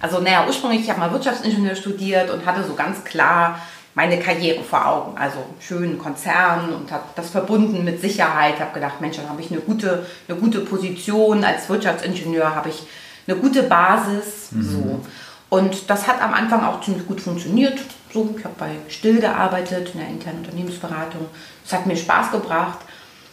also 0.00 0.20
naja, 0.20 0.44
ursprünglich, 0.46 0.82
ich 0.82 0.90
habe 0.90 1.00
mal 1.00 1.12
Wirtschaftsingenieur 1.12 1.74
studiert 1.74 2.30
und 2.30 2.46
hatte 2.46 2.64
so 2.64 2.74
ganz 2.74 3.04
klar 3.04 3.58
meine 3.94 4.18
Karriere 4.20 4.62
vor 4.62 4.86
Augen. 4.86 5.18
Also 5.18 5.38
schönen 5.58 5.98
Konzern 5.98 6.72
und 6.72 6.92
habe 6.92 7.02
das 7.16 7.30
verbunden 7.30 7.84
mit 7.84 8.00
Sicherheit. 8.00 8.60
Habe 8.60 8.72
gedacht, 8.74 9.00
Mensch, 9.00 9.16
dann 9.16 9.28
habe 9.28 9.40
ich 9.40 9.50
eine 9.50 9.60
gute, 9.60 10.06
eine 10.28 10.38
gute 10.38 10.60
Position. 10.60 11.44
Als 11.44 11.68
Wirtschaftsingenieur 11.68 12.54
habe 12.54 12.68
ich 12.68 12.86
eine 13.26 13.36
gute 13.36 13.64
Basis. 13.64 14.50
So. 14.50 15.00
Und 15.48 15.90
das 15.90 16.06
hat 16.06 16.22
am 16.22 16.32
Anfang 16.32 16.64
auch 16.64 16.80
ziemlich 16.80 17.06
gut 17.06 17.20
funktioniert. 17.20 17.80
So, 18.12 18.32
ich 18.38 18.44
habe 18.44 18.54
bei 18.56 18.70
Still 18.88 19.20
gearbeitet, 19.20 19.90
in 19.94 20.00
der 20.00 20.08
internen 20.08 20.38
Unternehmensberatung. 20.38 21.26
Es 21.66 21.72
hat 21.72 21.86
mir 21.86 21.96
Spaß 21.96 22.30
gebracht. 22.30 22.78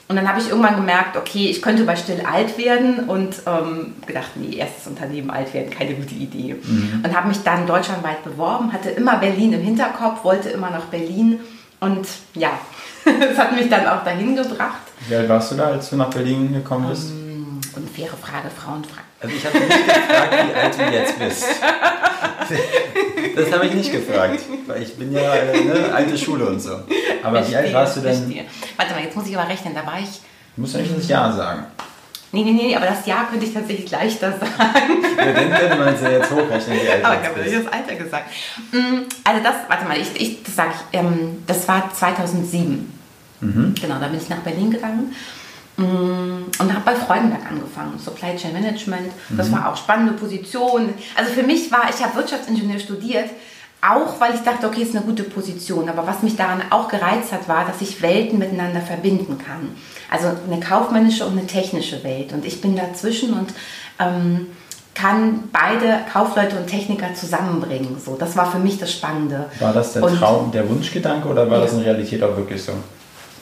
Und 0.10 0.16
dann 0.16 0.28
habe 0.28 0.40
ich 0.40 0.50
irgendwann 0.50 0.78
gemerkt, 0.78 1.18
okay, 1.18 1.50
ich 1.50 1.62
könnte 1.62 1.84
bei 1.84 1.98
Still 1.98 2.22
alt 2.22 2.58
werden 2.58 3.10
und 3.10 3.42
ähm, 3.46 3.94
gedacht, 4.06 4.30
nee, 4.36 4.56
erstes 4.56 4.88
Unternehmen 4.88 5.30
alt 5.30 5.54
werden, 5.54 5.70
keine 5.70 5.96
gute 5.96 6.16
Idee. 6.16 6.56
Mhm. 6.56 7.04
Und 7.04 7.16
habe 7.16 7.28
mich 7.28 7.44
dann 7.44 7.68
deutschlandweit 7.68 8.24
beworben, 8.24 8.72
hatte 8.72 8.90
immer 8.90 9.18
Berlin 9.18 9.52
im 9.54 9.62
Hinterkopf, 9.62 10.24
wollte 10.24 10.50
immer 10.50 10.70
nach 10.70 10.86
Berlin 10.86 11.42
und 11.82 12.08
ja, 12.36 12.52
das 13.06 13.38
hat 13.38 13.54
mich 13.54 13.70
dann 13.70 13.86
auch 13.86 14.06
dahin 14.06 14.36
gebracht. 14.36 14.82
Wie 15.10 15.16
alt 15.16 15.28
warst 15.28 15.52
du 15.52 15.56
da, 15.56 15.66
als 15.66 15.90
du 15.90 15.98
nach 15.98 16.10
Berlin 16.10 16.54
gekommen 16.54 16.88
bist? 16.90 17.12
Um, 17.12 17.18
ähm, 17.18 17.62
unfaire 17.76 18.16
Frage, 18.16 18.50
Frauenfrage. 18.50 19.08
Also 19.20 19.36
ich 19.36 19.46
habe 19.46 19.60
nicht 19.60 19.86
gefragt, 19.86 20.34
wie 20.48 20.54
alt 20.54 20.78
du 20.78 20.96
jetzt 20.96 21.20
bist. 21.20 21.46
Das 23.38 23.52
habe 23.52 23.66
ich 23.68 23.74
nicht 23.74 23.92
gefragt, 23.92 24.40
weil 24.66 24.82
ich 24.84 24.96
bin 24.96 25.12
ja 25.12 25.36
äh, 25.36 25.64
ne, 25.64 25.94
alte 25.94 26.18
Schule 26.18 26.46
und 26.46 26.60
so. 26.60 26.80
Aber 27.24 27.38
verstehe, 27.38 27.52
wie 27.52 27.66
alt 27.66 27.74
warst 27.74 27.98
du 27.98 28.02
denn? 28.02 28.16
Verstehe. 28.16 28.46
Warte 28.76 28.94
mal, 28.94 29.04
jetzt 29.04 29.16
muss 29.16 29.28
ich 29.28 29.38
aber 29.38 29.50
rechnen, 29.50 29.74
da 29.74 29.86
war 29.86 30.00
ich... 30.00 30.22
Du 30.56 30.62
musst 30.62 30.74
ja 30.74 30.82
nicht 30.82 30.98
das 30.98 31.08
Jahr 31.08 31.32
sagen. 31.34 31.66
Nee, 32.32 32.44
nee, 32.44 32.52
nee, 32.52 32.76
aber 32.76 32.88
das 32.88 33.06
Jahr 33.06 33.30
könnte 33.30 33.46
ich 33.46 33.54
tatsächlich 33.54 33.90
leichter 33.90 34.32
sagen. 34.32 35.04
Ja, 35.18 35.34
dann 35.34 35.52
könnte 35.52 35.76
man 35.78 35.94
es 35.94 36.02
ja 36.02 36.10
jetzt 36.10 36.30
hochrechnen, 36.30 36.78
wie 36.84 36.90
alt 36.90 37.06
Aber 37.06 37.22
ich 37.22 37.28
habe 37.28 37.40
nicht 37.40 37.56
das 37.56 37.74
Alter 37.74 37.96
gesagt. 37.96 38.26
Mm, 38.72 39.04
also 39.24 39.44
das, 39.44 39.56
warte 39.68 39.86
mal, 39.86 39.98
ich, 39.98 40.22
ich, 40.22 40.44
das 40.44 40.56
sage 40.56 40.72
ich, 40.74 41.00
ähm, 41.00 41.44
das 41.48 41.68
war 41.68 41.92
2007. 41.94 42.94
Mhm. 43.40 43.76
Genau, 43.80 44.00
da 44.00 44.08
bin 44.08 44.20
ich 44.20 44.30
nach 44.30 44.40
Berlin 44.40 44.72
gegangen 44.72 45.16
und 45.78 46.74
habe 46.74 46.82
bei 46.86 46.96
Freudenberg 46.96 47.46
angefangen, 47.50 48.00
Supply 48.04 48.36
Chain 48.36 48.54
Management. 48.54 49.12
Das 49.30 49.50
mhm. 49.50 49.54
war 49.54 49.72
auch 49.72 49.78
spannende 49.78 50.14
Position. 50.14 50.90
Also 51.16 51.32
für 51.32 51.44
mich 51.44 51.72
war, 51.72 51.84
ich 51.90 52.04
habe 52.04 52.16
Wirtschaftsingenieur 52.16 52.80
studiert, 52.80 53.30
auch 53.82 54.20
weil 54.20 54.34
ich 54.34 54.42
dachte, 54.42 54.66
okay, 54.66 54.82
ist 54.82 54.96
eine 54.96 55.06
gute 55.06 55.24
Position. 55.24 55.88
Aber 55.88 56.08
was 56.08 56.24
mich 56.24 56.36
daran 56.36 56.64
auch 56.72 56.88
gereizt 56.88 57.32
hat, 57.32 57.48
war, 57.48 57.66
dass 57.66 57.80
ich 57.82 58.02
Welten 58.02 58.40
miteinander 58.40 58.82
verbinden 58.82 59.38
kann. 59.38 59.76
Also 60.10 60.30
eine 60.50 60.60
kaufmännische 60.60 61.26
und 61.28 61.38
eine 61.38 61.46
technische 61.46 62.04
Welt. 62.04 62.34
Und 62.34 62.44
ich 62.44 62.60
bin 62.60 62.76
dazwischen 62.76 63.34
und 63.34 63.54
ähm, 64.00 64.48
kann 64.96 65.50
beide 65.52 66.00
Kaufleute 66.12 66.58
und 66.58 66.66
Techniker 66.66 67.14
zusammenbringen. 67.14 67.98
So, 68.04 68.16
das 68.16 68.36
war 68.36 68.52
für 68.52 68.58
mich 68.58 68.80
das 68.80 68.92
Spannende. 68.92 69.46
War 69.60 69.74
das 69.74 69.94
der 69.94 70.02
Traum, 70.02 70.52
der 70.52 70.68
Wunschgedanke 70.68 71.28
oder 71.28 71.48
war 71.48 71.60
ja. 71.60 71.64
das 71.66 71.74
in 71.74 71.82
Realität 71.82 72.24
auch 72.24 72.36
wirklich 72.36 72.64
so? 72.64 72.72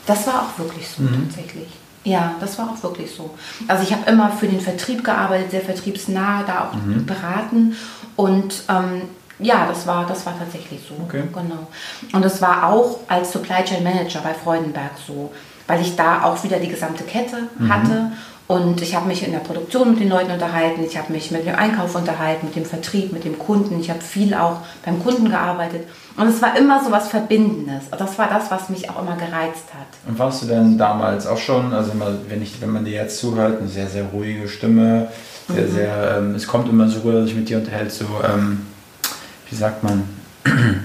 Das 0.06 0.27
war 0.27 0.42
auch 0.42 0.60
wirklich 0.60 0.86
so 0.86 1.04
mhm. 1.04 1.30
tatsächlich. 1.30 1.68
Ja, 2.05 2.35
das 2.39 2.57
war 2.57 2.69
auch 2.69 2.83
wirklich 2.83 3.13
so. 3.13 3.31
Also 3.67 3.83
ich 3.83 3.91
habe 3.91 4.09
immer 4.09 4.31
für 4.31 4.47
den 4.47 4.62
Vertrieb 4.62 5.03
gearbeitet, 5.03 5.51
sehr 5.51 5.62
vertriebsnah, 5.62 6.43
da 6.45 6.69
auch 6.69 6.75
mhm. 6.75 7.05
beraten 7.05 7.75
und 8.15 8.63
ähm, 8.69 9.01
ja, 9.39 9.65
das 9.67 9.85
war, 9.85 10.05
das 10.05 10.25
war 10.25 10.38
tatsächlich 10.39 10.79
so. 10.88 10.95
Okay. 11.03 11.24
Genau. 11.33 11.67
Und 12.13 12.24
das 12.24 12.41
war 12.41 12.69
auch 12.69 13.00
als 13.07 13.33
Supply 13.33 13.63
Chain 13.65 13.83
Manager 13.83 14.21
bei 14.21 14.33
Freudenberg 14.33 14.91
so, 15.05 15.33
weil 15.67 15.81
ich 15.81 15.95
da 15.95 16.24
auch 16.24 16.41
wieder 16.43 16.59
die 16.59 16.69
gesamte 16.69 17.03
Kette 17.03 17.50
mhm. 17.57 17.74
hatte 17.74 18.12
und 18.48 18.80
ich 18.82 18.96
habe 18.96 19.08
mich 19.08 19.25
in 19.25 19.32
der 19.32 19.40
Produktion 19.40 19.92
mit 19.92 20.00
den 20.00 20.10
Leuten 20.10 20.30
unterhalten, 20.30 20.84
ich 20.84 20.98
habe 20.98 21.12
mich 21.12 21.32
mit 21.32 21.48
dem 21.48 21.56
Einkauf 21.56 21.96
unterhalten, 21.96 22.46
mit 22.46 22.56
dem 22.56 22.66
Vertrieb, 22.66 23.12
mit 23.12 23.25
dem 23.25 23.40
Kunden. 23.40 23.80
Ich 23.80 23.90
habe 23.90 24.02
viel 24.02 24.36
auch 24.36 24.58
beim 24.86 25.02
Kunden 25.02 25.30
gearbeitet. 25.30 25.88
Und 26.16 26.28
es 26.28 26.42
war 26.44 26.56
immer 26.56 26.84
so 26.84 26.92
was 26.92 27.08
Verbindendes. 27.08 27.86
Und 27.92 28.00
das 28.00 28.20
war 28.20 28.30
das, 28.30 28.52
was 28.52 28.70
mich 28.70 28.88
auch 28.88 29.02
immer 29.02 29.16
gereizt 29.16 29.74
hat. 29.74 29.88
Und 30.08 30.20
warst 30.20 30.44
du 30.44 30.48
denn 30.48 30.78
damals 30.78 31.25
auch 31.25 31.40
schon, 31.40 31.74
also 31.74 31.94
wenn, 32.30 32.42
ich, 32.44 32.62
wenn 32.62 32.70
man 32.70 32.86
dir 32.86 32.94
jetzt 32.94 33.18
zuhört, 33.18 33.60
eine 33.60 33.68
sehr, 33.68 33.88
sehr 33.88 34.06
ruhige 34.06 34.48
Stimme, 34.48 35.08
sehr, 35.48 35.66
mhm. 35.66 35.72
sehr, 35.72 36.18
ähm, 36.18 36.36
es 36.36 36.46
kommt 36.46 36.70
immer 36.70 36.88
so 36.88 37.00
rüber, 37.00 37.22
dass 37.22 37.30
ich 37.30 37.36
mit 37.36 37.50
dir 37.50 37.58
unterhält, 37.58 37.92
so, 37.92 38.06
ähm, 38.24 38.68
wie 39.50 39.56
sagt 39.56 39.84
man, 39.84 40.04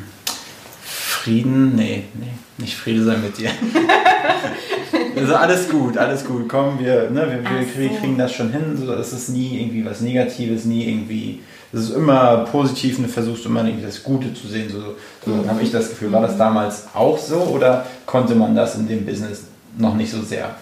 Frieden, 0.82 1.76
nee, 1.76 2.04
nee, 2.14 2.32
nicht 2.60 2.76
Friede 2.76 3.04
sein 3.04 3.22
mit 3.22 3.38
dir. 3.38 3.50
also 5.16 5.34
alles 5.34 5.68
gut, 5.68 5.96
alles 5.96 6.24
gut, 6.24 6.48
komm, 6.48 6.78
wir, 6.78 7.10
ne, 7.10 7.26
wir, 7.26 7.78
wir, 7.78 7.88
so. 7.88 7.94
kriegen 7.96 8.18
das 8.18 8.32
schon 8.32 8.50
hin. 8.50 8.76
So, 8.76 8.92
es 8.94 9.12
ist 9.12 9.30
nie 9.30 9.60
irgendwie 9.60 9.84
was 9.84 10.00
Negatives, 10.00 10.64
nie 10.64 10.88
irgendwie. 10.88 11.40
Es 11.72 11.80
ist 11.80 11.90
immer 11.90 12.38
positiv 12.50 12.98
und 12.98 13.04
du 13.04 13.10
versuchst 13.10 13.46
immer 13.46 13.64
irgendwie 13.64 13.86
das 13.86 14.02
Gute 14.02 14.34
zu 14.34 14.48
sehen. 14.48 14.68
So, 14.68 14.96
so 15.24 15.36
mhm. 15.36 15.48
habe 15.48 15.62
ich 15.62 15.70
das 15.70 15.90
Gefühl. 15.90 16.10
War 16.12 16.22
das 16.22 16.36
damals 16.36 16.88
auch 16.94 17.16
so 17.16 17.36
oder 17.36 17.86
konnte 18.06 18.34
man 18.34 18.54
das 18.56 18.76
in 18.76 18.88
dem 18.88 19.06
Business 19.06 19.44
noch 19.78 19.94
nicht 19.94 20.10
so 20.10 20.20
sehr? 20.22 20.54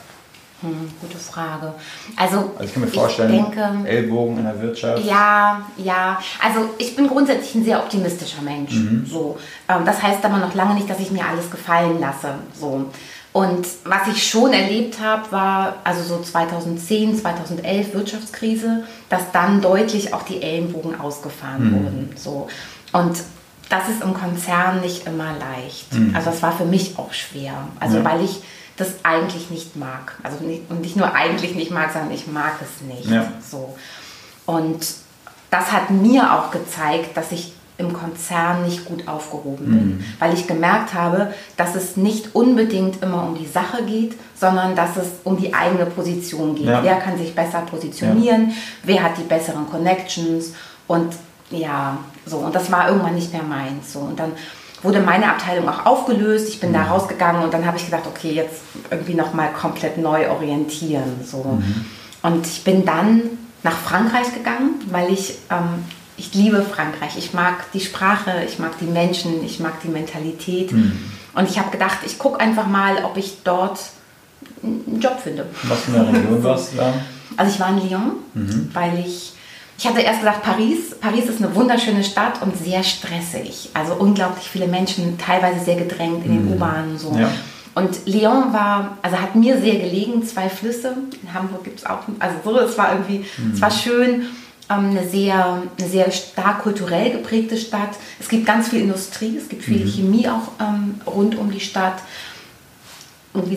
Hm, 0.60 0.90
gute 1.00 1.18
Frage. 1.18 1.72
Also, 2.16 2.38
also 2.38 2.64
ich 2.64 2.72
kann 2.72 2.82
mir 2.82 2.88
vorstellen, 2.88 3.30
denke, 3.30 3.88
Ellbogen 3.88 4.38
in 4.38 4.44
der 4.44 4.60
Wirtschaft. 4.60 5.04
Ja, 5.04 5.62
ja. 5.76 6.18
Also 6.44 6.70
ich 6.78 6.96
bin 6.96 7.06
grundsätzlich 7.06 7.54
ein 7.54 7.64
sehr 7.64 7.78
optimistischer 7.78 8.42
Mensch. 8.42 8.74
Mhm. 8.74 9.06
So, 9.06 9.38
ähm, 9.68 9.84
das 9.84 10.02
heißt 10.02 10.24
aber 10.24 10.38
noch 10.38 10.54
lange 10.54 10.74
nicht, 10.74 10.90
dass 10.90 10.98
ich 10.98 11.12
mir 11.12 11.24
alles 11.24 11.48
gefallen 11.48 12.00
lasse. 12.00 12.34
So. 12.58 12.86
Und 13.32 13.68
was 13.84 14.08
ich 14.08 14.26
schon 14.26 14.52
erlebt 14.52 14.98
habe, 15.00 15.30
war 15.30 15.76
also 15.84 16.02
so 16.02 16.20
2010, 16.20 17.20
2011 17.20 17.94
Wirtschaftskrise, 17.94 18.82
dass 19.08 19.30
dann 19.32 19.60
deutlich 19.60 20.12
auch 20.12 20.22
die 20.22 20.42
Ellenbogen 20.42 21.00
ausgefahren 21.00 21.70
mhm. 21.70 21.72
wurden. 21.72 22.12
So. 22.16 22.48
Und 22.92 23.16
das 23.68 23.88
ist 23.88 24.02
im 24.02 24.14
Konzern 24.14 24.80
nicht 24.80 25.06
immer 25.06 25.34
leicht. 25.38 25.94
Mhm. 25.94 26.16
Also 26.16 26.30
das 26.30 26.42
war 26.42 26.50
für 26.50 26.64
mich 26.64 26.98
auch 26.98 27.12
schwer. 27.12 27.52
Also 27.78 27.98
ja. 27.98 28.04
weil 28.04 28.24
ich 28.24 28.40
das 28.78 28.94
eigentlich 29.02 29.50
nicht 29.50 29.76
mag. 29.76 30.14
Also 30.22 30.44
nicht, 30.44 30.70
und 30.70 30.80
nicht 30.80 30.96
nur 30.96 31.14
eigentlich 31.14 31.54
nicht 31.54 31.70
mag, 31.70 31.92
sondern 31.92 32.12
ich 32.12 32.26
mag 32.26 32.54
es 32.62 32.86
nicht. 32.86 33.10
Ja. 33.10 33.32
So. 33.48 33.76
Und 34.46 34.86
das 35.50 35.72
hat 35.72 35.90
mir 35.90 36.32
auch 36.32 36.50
gezeigt, 36.50 37.16
dass 37.16 37.32
ich 37.32 37.52
im 37.76 37.92
Konzern 37.92 38.64
nicht 38.64 38.84
gut 38.86 39.06
aufgehoben 39.06 39.66
bin, 39.66 39.86
mhm. 39.86 40.04
weil 40.18 40.34
ich 40.34 40.48
gemerkt 40.48 40.94
habe, 40.94 41.32
dass 41.56 41.76
es 41.76 41.96
nicht 41.96 42.34
unbedingt 42.34 43.02
immer 43.02 43.22
um 43.22 43.36
die 43.36 43.46
Sache 43.46 43.84
geht, 43.84 44.16
sondern 44.34 44.74
dass 44.74 44.96
es 44.96 45.06
um 45.22 45.36
die 45.36 45.54
eigene 45.54 45.86
Position 45.86 46.56
geht. 46.56 46.66
Ja. 46.66 46.82
Wer 46.82 46.96
kann 46.96 47.16
sich 47.16 47.36
besser 47.36 47.60
positionieren, 47.60 48.48
ja. 48.48 48.54
wer 48.82 49.02
hat 49.04 49.16
die 49.16 49.22
besseren 49.22 49.70
Connections 49.70 50.54
und 50.88 51.14
ja, 51.50 51.98
so. 52.26 52.38
Und 52.38 52.54
das 52.54 52.70
war 52.70 52.88
irgendwann 52.88 53.14
nicht 53.14 53.32
mehr 53.32 53.42
meins. 53.42 53.92
So. 53.92 54.00
Und 54.00 54.18
dann 54.18 54.32
wurde 54.82 55.00
meine 55.00 55.30
Abteilung 55.30 55.68
auch 55.68 55.86
aufgelöst. 55.86 56.48
Ich 56.48 56.60
bin 56.60 56.70
mhm. 56.70 56.74
da 56.74 56.82
rausgegangen 56.84 57.42
und 57.42 57.52
dann 57.52 57.66
habe 57.66 57.76
ich 57.76 57.84
gedacht, 57.84 58.04
okay, 58.06 58.32
jetzt 58.32 58.62
irgendwie 58.90 59.14
nochmal 59.14 59.52
komplett 59.52 59.98
neu 59.98 60.30
orientieren. 60.30 61.20
So. 61.24 61.42
Mhm. 61.44 61.84
Und 62.22 62.46
ich 62.46 62.64
bin 62.64 62.84
dann 62.84 63.22
nach 63.62 63.76
Frankreich 63.76 64.32
gegangen, 64.34 64.74
weil 64.90 65.12
ich, 65.12 65.38
ähm, 65.50 65.84
ich 66.16 66.34
liebe 66.34 66.62
Frankreich. 66.62 67.16
Ich 67.16 67.34
mag 67.34 67.70
die 67.72 67.80
Sprache, 67.80 68.44
ich 68.46 68.58
mag 68.58 68.78
die 68.80 68.86
Menschen, 68.86 69.44
ich 69.44 69.60
mag 69.60 69.80
die 69.82 69.88
Mentalität. 69.88 70.72
Mhm. 70.72 70.92
Und 71.34 71.48
ich 71.48 71.58
habe 71.58 71.70
gedacht, 71.70 71.98
ich 72.04 72.18
gucke 72.18 72.40
einfach 72.40 72.66
mal, 72.66 73.04
ob 73.04 73.16
ich 73.16 73.38
dort 73.44 73.78
einen 74.62 75.00
Job 75.00 75.20
finde. 75.22 75.46
Was 75.64 75.80
für 75.80 75.94
eine 75.94 76.08
Region 76.08 76.42
warst 76.42 76.72
du 76.72 76.78
da? 76.78 76.94
Also 77.36 77.52
ich 77.52 77.60
war 77.60 77.68
in 77.70 77.88
Lyon, 77.88 78.12
mhm. 78.34 78.70
weil 78.72 78.98
ich 78.98 79.34
ich 79.78 79.86
hatte 79.86 80.00
erst 80.00 80.20
gesagt 80.20 80.42
Paris. 80.42 80.96
Paris 81.00 81.26
ist 81.26 81.40
eine 81.40 81.54
wunderschöne 81.54 82.02
Stadt 82.02 82.42
und 82.42 82.56
sehr 82.56 82.82
stressig. 82.82 83.70
Also 83.74 83.94
unglaublich 83.94 84.48
viele 84.48 84.66
Menschen, 84.66 85.16
teilweise 85.18 85.64
sehr 85.64 85.76
gedrängt 85.76 86.26
in 86.26 86.32
den 86.32 86.46
mhm. 86.46 86.52
U-Bahnen. 86.54 86.98
So. 86.98 87.16
Ja. 87.16 87.30
Und 87.76 88.06
Lyon 88.06 88.52
war, 88.52 88.98
also 89.02 89.20
hat 89.20 89.36
mir 89.36 89.60
sehr 89.60 89.76
gelegen, 89.76 90.26
zwei 90.26 90.48
Flüsse. 90.48 90.96
In 91.22 91.32
Hamburg 91.32 91.62
gibt 91.62 91.78
es 91.78 91.86
auch, 91.86 92.00
also 92.18 92.36
so, 92.42 92.58
es 92.58 92.76
war 92.76 92.92
irgendwie, 92.92 93.18
mhm. 93.18 93.52
es 93.54 93.60
war 93.60 93.70
schön. 93.70 94.26
Ähm, 94.68 94.90
eine, 94.90 95.08
sehr, 95.08 95.62
eine 95.78 95.88
sehr 95.88 96.10
stark 96.10 96.62
kulturell 96.62 97.12
geprägte 97.12 97.56
Stadt. 97.56 97.90
Es 98.18 98.28
gibt 98.28 98.46
ganz 98.46 98.68
viel 98.68 98.80
Industrie, 98.80 99.36
es 99.36 99.48
gibt 99.48 99.62
viel 99.62 99.86
mhm. 99.86 99.90
Chemie 99.90 100.28
auch 100.28 100.50
ähm, 100.60 101.00
rund 101.06 101.38
um 101.38 101.52
die 101.52 101.60
Stadt. 101.60 102.02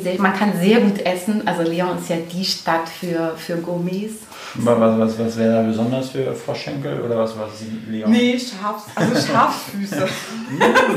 Sehr, 0.03 0.21
man 0.21 0.33
kann 0.33 0.53
sehr 0.61 0.81
gut 0.81 0.99
essen. 0.99 1.47
Also 1.47 1.63
Lyon 1.63 1.97
ist 1.97 2.09
ja 2.09 2.17
die 2.17 2.45
Stadt 2.45 2.87
für, 2.87 3.35
für 3.37 3.57
Gourmets. 3.57 4.17
Was, 4.55 4.99
was, 4.99 5.19
was 5.19 5.37
wäre 5.37 5.53
da 5.53 5.61
besonders 5.61 6.09
für 6.09 6.33
Froschschenkel 6.33 7.01
oder 7.01 7.19
was 7.19 7.37
war 7.37 7.47
Leon? 7.87 8.11
Nee, 8.11 8.37
Schafs, 8.37 8.85
also 8.95 9.15
Schafsfüße. 9.15 9.95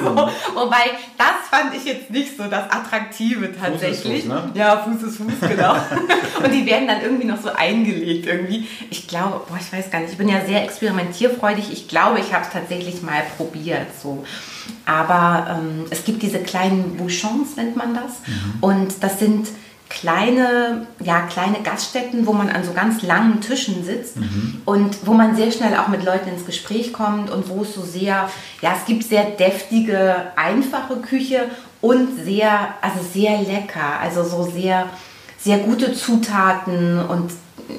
so. 0.05 0.11
Wobei, 0.55 0.91
das 1.17 1.49
fand 1.51 1.75
ich 1.75 1.85
jetzt 1.85 2.11
nicht 2.11 2.37
so 2.37 2.45
das 2.45 2.71
Attraktive 2.71 3.53
tatsächlich. 3.53 4.03
Fuß 4.03 4.13
ist 4.13 4.23
Fuß, 4.23 4.29
ne? 4.29 4.53
Ja, 4.55 4.79
Fuß 4.79 5.03
ist 5.03 5.17
Fuß, 5.19 5.49
genau. 5.49 5.75
Und 6.45 6.53
die 6.53 6.67
werden 6.67 6.89
dann 6.89 7.01
irgendwie 7.03 7.27
noch 7.27 7.41
so 7.41 7.51
eingelegt 7.53 8.27
irgendwie. 8.27 8.67
Ich 8.91 9.07
glaube, 9.07 9.43
boah, 9.49 9.59
ich 9.61 9.73
weiß 9.73 9.91
gar 9.91 10.01
nicht, 10.01 10.13
ich 10.13 10.19
bin 10.19 10.29
ja 10.29 10.45
sehr 10.45 10.65
experimentierfreudig. 10.65 11.73
Ich 11.73 11.87
glaube, 11.87 12.19
ich 12.19 12.35
habe 12.35 12.45
es 12.45 12.51
tatsächlich 12.51 13.03
mal 13.03 13.23
probiert. 13.37 13.87
So. 14.03 14.25
Aber 14.85 15.59
ähm, 15.59 15.85
es 15.91 16.05
gibt 16.05 16.23
diese 16.23 16.41
kleinen 16.41 16.97
Bouchons, 16.97 17.57
nennt 17.57 17.77
man 17.77 17.95
das. 17.95 18.21
Mhm. 18.27 18.55
Und 18.61 19.03
das 19.03 19.19
sind 19.21 19.49
kleine, 19.95 20.87
ja, 21.01 21.21
kleine 21.23 21.59
Gaststätten, 21.63 22.27
wo 22.27 22.33
man 22.33 22.49
an 22.51 22.65
so 22.65 22.73
ganz 22.73 23.03
langen 23.03 23.41
Tischen 23.41 23.85
sitzt 23.85 24.17
mhm. 24.17 24.61
und 24.65 25.07
wo 25.07 25.13
man 25.15 25.35
sehr 25.37 25.51
schnell 25.53 25.77
auch 25.77 25.89
mit 25.89 26.05
Leuten 26.05 26.29
ins 26.31 26.45
Gespräch 26.47 26.93
kommt 26.93 27.31
und 27.31 27.49
wo 27.49 27.63
es 27.63 27.75
so 27.75 27.83
sehr, 27.83 28.29
ja, 28.61 28.75
es 28.79 28.85
gibt 28.87 29.05
sehr 29.05 29.25
deftige, 29.25 30.15
einfache 30.37 30.97
Küche 30.97 31.43
und 31.81 32.25
sehr, 32.25 32.51
also 32.81 32.99
sehr 33.13 33.39
lecker, 33.43 34.01
also 34.03 34.25
so 34.25 34.43
sehr, 34.51 34.87
sehr 35.39 35.59
gute 35.59 35.93
Zutaten 35.95 36.99
und 36.99 37.31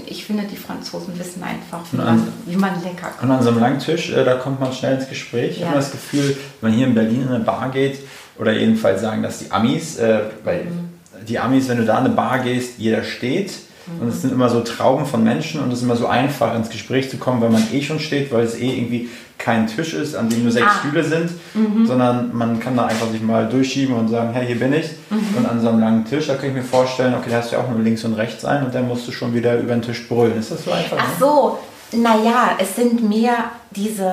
ich 0.08 0.26
finde, 0.26 0.44
die 0.52 0.56
Franzosen 0.58 1.18
wissen 1.20 1.44
einfach, 1.44 1.82
wie, 1.92 1.98
Und 1.98 2.06
man, 2.06 2.14
an- 2.20 2.28
wie 2.46 2.56
man 2.56 2.74
lecker 2.84 3.08
kocht. 3.12 3.24
Und 3.24 3.32
an 3.32 3.44
so 3.44 3.50
einem 3.50 3.60
langen 3.60 3.80
Tisch, 3.80 4.12
äh, 4.12 4.24
da 4.24 4.36
kommt 4.36 4.60
man 4.60 4.74
schnell 4.74 4.96
ins 4.96 5.08
Gespräch. 5.08 5.52
Ich 5.52 5.60
Ja. 5.60 5.68
habe 5.68 5.78
das 5.78 5.92
Gefühl, 5.92 6.36
wenn 6.62 6.70
man 6.72 6.78
hier 6.78 6.88
in 6.88 6.96
Berlin 6.96 7.22
in 7.24 7.28
eine 7.28 7.44
Bar 7.44 7.70
geht, 7.70 8.00
oder 8.40 8.52
jedenfalls 8.52 9.02
sagen 9.02 9.22
das 9.22 9.40
die 9.40 9.52
Amis, 9.52 9.98
äh, 9.98 10.22
weil 10.44 10.64
Mhm. 10.66 10.90
Die 11.28 11.40
Amis, 11.40 11.68
wenn 11.70 11.78
du 11.78 11.86
da 11.86 12.00
in 12.00 12.06
eine 12.06 12.14
Bar 12.16 12.40
gehst, 12.40 12.74
jeder 12.78 13.04
steht. 13.04 13.52
Und 13.88 14.04
Mhm. 14.08 14.10
es 14.10 14.22
sind 14.24 14.34
immer 14.34 14.50
so 14.50 14.62
Trauben 14.62 15.06
von 15.06 15.24
Menschen 15.24 15.62
und 15.62 15.72
es 15.72 15.78
ist 15.80 15.84
immer 15.84 15.96
so 15.96 16.08
einfach 16.08 16.56
ins 16.56 16.70
Gespräch 16.70 17.10
zu 17.12 17.18
kommen, 17.18 17.40
weil 17.42 17.52
man 17.52 17.64
eh 17.72 17.84
schon 17.84 18.00
steht, 18.00 18.32
weil 18.34 18.44
es 18.44 18.56
eh 18.60 18.68
irgendwie 18.78 19.10
kein 19.38 19.68
Tisch 19.68 19.94
ist, 19.94 20.16
an 20.16 20.28
dem 20.28 20.42
nur 20.42 20.52
sechs 20.52 20.66
Ah. 20.68 20.80
Stühle 20.80 21.04
sind, 21.04 21.30
Mhm. 21.54 21.86
sondern 21.86 22.36
man 22.36 22.60
kann 22.60 22.76
da 22.76 22.86
einfach 22.88 23.12
sich 23.12 23.22
mal 23.22 23.48
durchschieben 23.48 23.94
und 23.96 24.08
sagen, 24.08 24.32
hey, 24.34 24.48
hier 24.48 24.58
bin 24.58 24.74
ich. 24.74 24.88
Mhm. 25.12 25.38
Und 25.38 25.46
an 25.46 25.62
so 25.62 25.70
einem 25.70 25.82
langen 25.82 26.04
Tisch, 26.06 26.26
da 26.26 26.34
kann 26.34 26.50
ich 26.50 26.56
mir 26.56 26.64
vorstellen, 26.64 27.14
okay, 27.14 27.30
da 27.30 27.38
hast 27.38 27.52
du 27.52 27.58
ja 27.58 27.62
auch 27.62 27.70
nur 27.70 27.80
links 27.80 28.04
und 28.06 28.14
rechts 28.16 28.44
ein 28.44 28.66
und 28.66 28.74
dann 28.74 28.88
musst 28.88 29.08
du 29.08 29.12
schon 29.12 29.36
wieder 29.36 29.56
über 29.60 29.74
den 29.74 29.84
Tisch 29.84 30.08
brüllen. 30.08 30.40
Ist 30.40 30.50
das 30.52 30.64
so 30.66 30.72
einfach? 30.72 30.98
Ach 31.00 31.20
so, 31.20 31.60
naja, 31.92 32.52
es 32.58 32.76
sind 32.76 33.08
mehr 33.08 33.36
diese, 33.70 34.08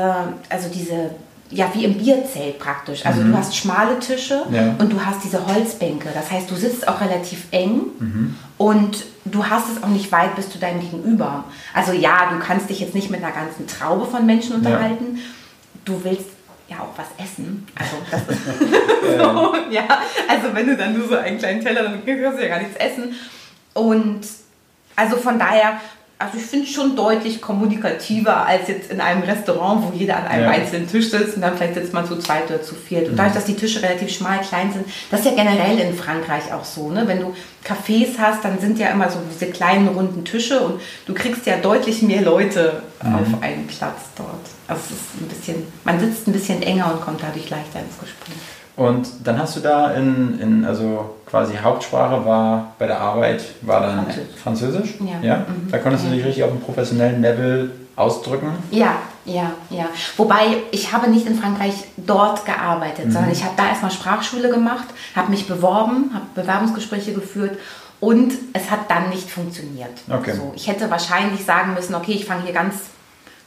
also 0.50 0.69
diese, 0.75 1.11
ja, 1.53 1.71
wie 1.75 1.85
im 1.85 1.95
Bierzelt 1.99 2.59
praktisch. 2.59 3.05
Also 3.05 3.23
du 3.23 3.37
hast 3.37 3.57
schmale 3.57 3.99
Tische 3.99 4.45
Mhm. 4.49 4.55
Ja. 4.55 4.75
und 4.79 4.93
du 4.93 5.05
hast 5.05 5.23
diese 5.25 5.47
Holzbänke. 5.47 6.09
Das 6.15 6.31
heißt, 6.31 6.51
du 6.51 6.55
sitzt 6.57 6.87
auch 6.89 7.01
relativ 7.01 7.45
eng 7.51 7.81
Mhm. 7.99 8.35
und 8.59 9.05
du 9.27 9.45
hast 9.47 9.67
es 9.71 9.83
auch 9.83 9.89
nicht 9.89 10.11
weit 10.13 10.35
bis 10.37 10.51
zu 10.51 10.59
deinem 10.59 10.81
Gegenüber. 10.81 11.45
Also 11.75 11.93
ja, 11.93 12.31
du 12.33 12.39
kannst 12.39 12.71
dich 12.71 12.81
jetzt 12.81 12.95
nicht 12.95 13.11
mit 13.11 13.23
einer 13.23 13.33
ganzen 13.33 13.67
Traube 13.67 14.07
von 14.07 14.25
Menschen 14.27 14.57
unterhalten. 14.57 15.19
Du 15.85 16.03
willst 16.05 16.27
ja 16.69 16.77
auch 16.79 16.97
was 16.97 17.07
essen. 17.23 17.67
Also 17.75 17.97
das 18.11 18.23
ist 18.23 19.19
so, 19.19 19.55
ja. 19.71 19.83
Also 20.29 20.55
wenn 20.55 20.67
du 20.67 20.77
dann 20.77 20.97
nur 20.99 21.07
so 21.09 21.17
einen 21.17 21.39
kleinen 21.39 21.61
Teller, 21.61 21.83
dann 21.83 22.03
kannst 22.07 22.39
du 22.39 22.43
ja 22.43 22.49
gar 22.49 22.59
nichts 22.61 22.77
essen. 22.77 23.15
Und 23.75 24.21
also 24.97 25.17
von 25.17 25.39
daher, 25.39 25.81
also 26.23 26.38
ich 26.38 26.45
finde 26.45 26.67
es 26.67 26.73
schon 26.73 26.95
deutlich 26.95 27.41
kommunikativer 27.41 28.47
als 28.47 28.69
jetzt 28.69 28.91
in 28.93 29.00
einem 29.00 29.23
Restaurant, 29.23 29.83
wo 29.85 29.93
jeder 29.97 30.17
an 30.19 30.26
einem 30.26 30.45
Ja. 30.45 30.50
einzelnen 30.50 30.88
Tisch 30.88 31.11
sitzt 31.11 31.35
und 31.37 31.43
dann 31.43 31.57
vielleicht 31.57 31.75
sitzt 31.75 31.93
man 31.93 32.07
zu 32.07 32.17
zweit 32.19 32.49
oder 32.49 32.62
zu 32.62 32.75
viert. 32.76 33.09
Und 33.09 33.17
dadurch, 33.17 33.35
dass 33.35 33.45
die 33.47 33.57
Tische 33.57 33.83
relativ 33.83 34.11
schmal 34.11 34.41
klein 34.41 34.73
sind, 34.73 34.87
das 35.11 35.21
ist 35.21 35.26
ja 35.26 35.33
generell 35.35 35.79
in 35.79 35.95
Frankreich 35.95 36.52
auch 36.52 36.64
so. 36.64 36.91
Ne? 36.91 37.02
Wenn 37.07 37.21
du 37.21 37.35
Cafés 37.67 38.19
hast, 38.19 38.45
dann 38.45 38.59
sind 38.61 38.79
ja 38.79 38.88
immer 38.88 39.11
so 39.11 39.19
diese 39.33 39.50
kleinen 39.50 39.88
runden 39.88 40.25
Tische 40.25 40.61
und 40.61 40.81
du 41.07 41.14
kriegst 41.14 41.45
ja 41.47 41.57
deutlich 41.57 42.02
mehr 42.02 42.23
Leute 42.23 42.83
auf 43.00 43.43
einen 43.43 43.67
Platz 43.67 44.00
dort. 44.17 44.29
Also 44.69 44.81
es 44.87 44.93
ist 44.93 45.21
ein 45.21 45.29
bisschen, 45.29 45.67
man 45.85 45.99
sitzt 45.99 46.29
ein 46.29 46.33
bisschen 46.33 46.62
enger 46.62 46.93
und 46.93 47.00
kommt 47.00 47.21
dadurch 47.23 47.50
leichter 47.50 47.81
ins 47.81 47.99
Gespräch. 48.00 48.37
Und 48.76 49.07
dann 49.25 49.38
hast 49.38 49.57
du 49.57 49.61
da 49.61 49.93
in, 49.93 50.41
in 50.41 50.64
also 50.64 51.17
quasi 51.26 51.55
Hauptsprache 51.62 52.25
war 52.25 52.73
bei 52.79 52.87
der 52.87 53.00
Arbeit 53.00 53.45
war 53.61 53.81
dann 53.81 54.07
Französisch. 54.07 54.41
Französisch? 54.43 54.95
Ja. 55.23 55.37
Mhm. 55.38 55.71
Da 55.71 55.79
konntest 55.79 56.07
du 56.07 56.11
dich 56.11 56.25
richtig 56.25 56.45
auf 56.45 56.50
einem 56.50 56.61
professionellen 56.61 57.21
Level 57.21 57.71
ausdrücken. 57.97 58.49
Ja, 58.71 58.97
ja, 59.25 59.52
ja. 59.71 59.87
Wobei 60.17 60.57
ich 60.71 60.93
habe 60.93 61.11
nicht 61.11 61.26
in 61.26 61.38
Frankreich 61.38 61.75
dort 61.99 62.47
gearbeitet, 62.47 63.12
sondern 63.12 63.31
ich 63.31 63.45
habe 63.45 63.55
da 63.57 63.69
erstmal 63.69 63.91
Sprachschule 63.91 64.49
gemacht, 64.50 64.87
habe 65.14 65.31
mich 65.31 65.47
beworben, 65.47 66.11
habe 66.14 66.25
Bewerbungsgespräche 66.35 67.12
geführt 67.12 67.59
und 68.00 68.33
es 68.55 68.71
hat 68.71 68.91
dann 68.91 69.11
nicht 69.11 69.31
funktioniert. 69.31 69.93
Okay. 70.11 70.33
So, 70.33 70.52
ich 70.57 70.67
hätte 70.67 70.91
wahrscheinlich 70.91 71.45
sagen 71.45 71.75
müssen, 71.75 71.95
okay, 71.95 72.12
ich 72.12 72.25
fange 72.25 72.43
hier 72.45 72.52
ganz, 72.55 72.75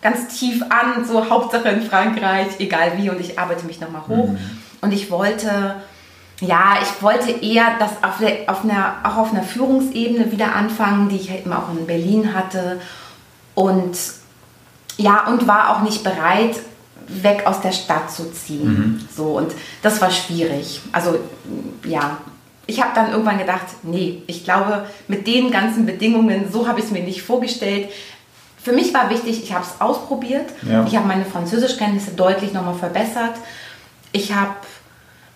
ganz 0.02 0.28
tief 0.40 0.64
an, 0.70 1.04
so 1.06 1.30
Hauptsache 1.30 1.70
in 1.70 1.82
Frankreich, 1.82 2.48
egal 2.60 2.94
wie, 2.98 3.10
und 3.10 3.20
ich 3.20 3.38
arbeite 3.38 3.66
mich 3.66 3.82
nochmal 3.82 4.04
hoch. 4.08 4.30
Und 4.86 4.92
ich 4.92 5.10
wollte, 5.10 5.78
ja, 6.42 6.76
ich 6.80 7.02
wollte 7.02 7.32
eher 7.32 7.72
das 7.80 7.90
auf, 8.04 8.20
der, 8.20 8.48
auf 8.48 8.64
einer, 8.64 8.98
auch 9.04 9.18
auf 9.18 9.32
einer 9.32 9.42
Führungsebene 9.42 10.32
wieder 10.32 10.56
anfangen, 10.56 11.10
die 11.10 11.16
ich 11.16 11.44
immer 11.44 11.58
auch 11.58 11.76
in 11.76 11.88
Berlin 11.88 12.36
hatte. 12.36 12.80
Und 13.56 13.98
ja, 14.98 15.26
und 15.26 15.48
war 15.48 15.76
auch 15.76 15.82
nicht 15.82 16.04
bereit, 16.04 16.58
weg 17.08 17.48
aus 17.48 17.62
der 17.62 17.72
Stadt 17.72 18.12
zu 18.12 18.32
ziehen. 18.32 19.10
So, 19.16 19.38
und 19.38 19.54
das 19.82 20.00
war 20.02 20.12
schwierig. 20.12 20.82
Also, 20.92 21.18
ja. 21.84 22.18
Ich 22.68 22.80
habe 22.80 22.92
dann 22.94 23.12
irgendwann 23.12 23.40
gedacht, 23.40 23.66
nee, 23.82 24.22
ich 24.28 24.44
glaube, 24.44 24.86
mit 25.08 25.26
den 25.26 25.50
ganzen 25.50 25.88
Bedingungen, 25.88 26.52
so 26.52 26.68
habe 26.68 26.80
ich 26.80 26.86
es 26.86 26.92
mir 26.92 27.02
nicht 27.02 27.24
vorgestellt. 27.24 27.90
Für 28.62 28.72
mich 28.72 28.94
war 28.94 29.10
wichtig, 29.10 29.44
ich 29.44 29.52
habe 29.52 29.66
es 29.66 29.82
ausprobiert. 29.82 30.46
Ja. 30.62 30.86
Ich 30.86 30.96
habe 30.96 31.08
meine 31.08 31.26
Französischkenntnisse 31.26 32.12
deutlich 32.12 32.54
nochmal 32.54 32.76
verbessert. 32.76 33.34
Ich 34.16 34.34
habe, 34.34 34.56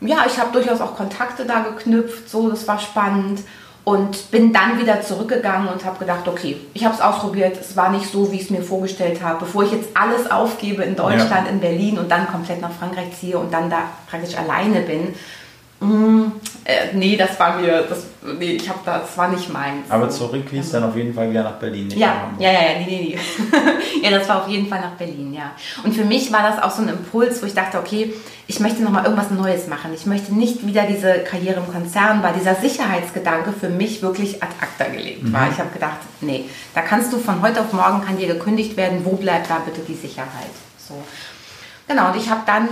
ja, 0.01 0.25
ich 0.25 0.39
habe 0.39 0.51
durchaus 0.51 0.81
auch 0.81 0.95
Kontakte 0.95 1.45
da 1.45 1.59
geknüpft, 1.61 2.29
so, 2.29 2.49
das 2.49 2.67
war 2.67 2.79
spannend. 2.79 3.41
Und 3.85 4.29
bin 4.29 4.53
dann 4.53 4.79
wieder 4.79 5.01
zurückgegangen 5.01 5.69
und 5.69 5.83
habe 5.83 5.97
gedacht, 5.97 6.27
okay, 6.27 6.57
ich 6.75 6.85
habe 6.85 6.93
es 6.93 7.01
ausprobiert, 7.01 7.57
es 7.59 7.75
war 7.75 7.89
nicht 7.89 8.11
so, 8.11 8.31
wie 8.31 8.35
ich 8.35 8.43
es 8.43 8.49
mir 8.51 8.61
vorgestellt 8.61 9.23
habe. 9.23 9.39
Bevor 9.39 9.63
ich 9.63 9.71
jetzt 9.71 9.89
alles 9.95 10.29
aufgebe 10.29 10.83
in 10.83 10.95
Deutschland, 10.95 11.47
in 11.49 11.59
Berlin 11.59 11.97
und 11.97 12.11
dann 12.11 12.27
komplett 12.27 12.61
nach 12.61 12.71
Frankreich 12.71 13.17
ziehe 13.19 13.39
und 13.39 13.51
dann 13.51 13.69
da 13.69 13.83
praktisch 14.07 14.37
alleine 14.37 14.81
bin, 14.81 15.15
mm, 15.79 16.31
äh, 16.65 16.93
nee, 16.93 17.15
das 17.17 17.39
war 17.39 17.57
mir, 17.57 17.83
das, 17.89 18.05
nee, 18.37 18.51
ich 18.51 18.69
habe 18.69 18.79
da, 18.85 18.99
das 18.99 19.17
war 19.17 19.29
nicht 19.29 19.51
meins. 19.51 19.89
Aber 19.89 20.09
zurück 20.09 20.45
hieß 20.51 20.71
dann 20.71 20.83
auf 20.83 20.95
jeden 20.95 21.13
Fall 21.13 21.29
wieder 21.29 21.43
nach 21.43 21.55
Berlin. 21.55 21.87
nicht 21.87 21.97
Ja, 21.97 22.31
ja, 22.37 22.51
ja, 22.51 22.61
ja, 22.61 22.79
nee, 22.79 22.85
nee, 22.85 23.17
nee. 23.17 24.03
ja, 24.03 24.11
das 24.11 24.29
war 24.29 24.43
auf 24.43 24.47
jeden 24.47 24.67
Fall 24.67 24.81
nach 24.81 24.91
Berlin, 24.91 25.33
ja. 25.33 25.51
Und 25.83 25.95
für 25.95 26.05
mich 26.05 26.31
war 26.31 26.43
das 26.43 26.61
auch 26.61 26.71
so 26.71 26.81
ein 26.81 26.89
Impuls, 26.89 27.41
wo 27.41 27.47
ich 27.47 27.53
dachte, 27.53 27.79
okay, 27.79 28.13
ich 28.45 28.59
möchte 28.59 28.83
nochmal 28.83 29.03
irgendwas 29.03 29.31
Neues 29.31 29.67
machen. 29.67 29.93
Ich 29.93 30.05
möchte 30.05 30.33
nicht 30.33 30.65
wieder 30.65 30.83
diese 30.83 31.19
Karriere 31.19 31.59
im 31.59 31.71
Konzern, 31.71 32.21
weil 32.23 32.33
dieser 32.33 32.55
Sicherheitsgedanke 32.55 33.51
für 33.51 33.69
mich 33.69 34.01
wirklich 34.01 34.41
ad 34.43 34.53
acta 34.59 34.85
gelegt 34.85 35.31
war. 35.31 35.49
Ich 35.51 35.59
habe 35.59 35.69
gedacht, 35.71 35.97
nee, 36.21 36.45
da 36.73 36.81
kannst 36.81 37.13
du 37.13 37.17
von 37.17 37.41
heute 37.41 37.61
auf 37.61 37.73
morgen, 37.73 38.03
kann 38.03 38.17
dir 38.17 38.27
gekündigt 38.27 38.75
werden, 38.75 39.05
wo 39.05 39.15
bleibt 39.15 39.49
da 39.49 39.59
bitte 39.59 39.81
die 39.87 39.95
Sicherheit? 39.95 40.49
So. 40.77 40.95
Genau, 41.87 42.11
und 42.11 42.17
ich 42.17 42.29
habe 42.29 42.41
dann 42.45 42.69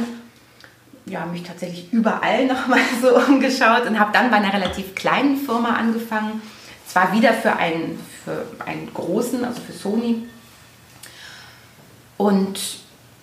ja, 1.09 1.25
mich 1.25 1.43
tatsächlich 1.43 1.91
überall 1.91 2.45
nochmal 2.47 2.79
so 3.01 3.15
umgeschaut 3.15 3.85
und 3.87 3.99
habe 3.99 4.11
dann 4.13 4.29
bei 4.29 4.37
einer 4.37 4.53
relativ 4.53 4.95
kleinen 4.95 5.37
Firma 5.37 5.75
angefangen. 5.75 6.41
Zwar 6.85 7.11
wieder 7.13 7.33
für 7.33 7.55
einen, 7.55 7.99
für 8.23 8.45
einen 8.65 8.91
großen, 8.93 9.43
also 9.43 9.61
für 9.61 9.73
Sony. 9.73 10.27
Und 12.17 12.59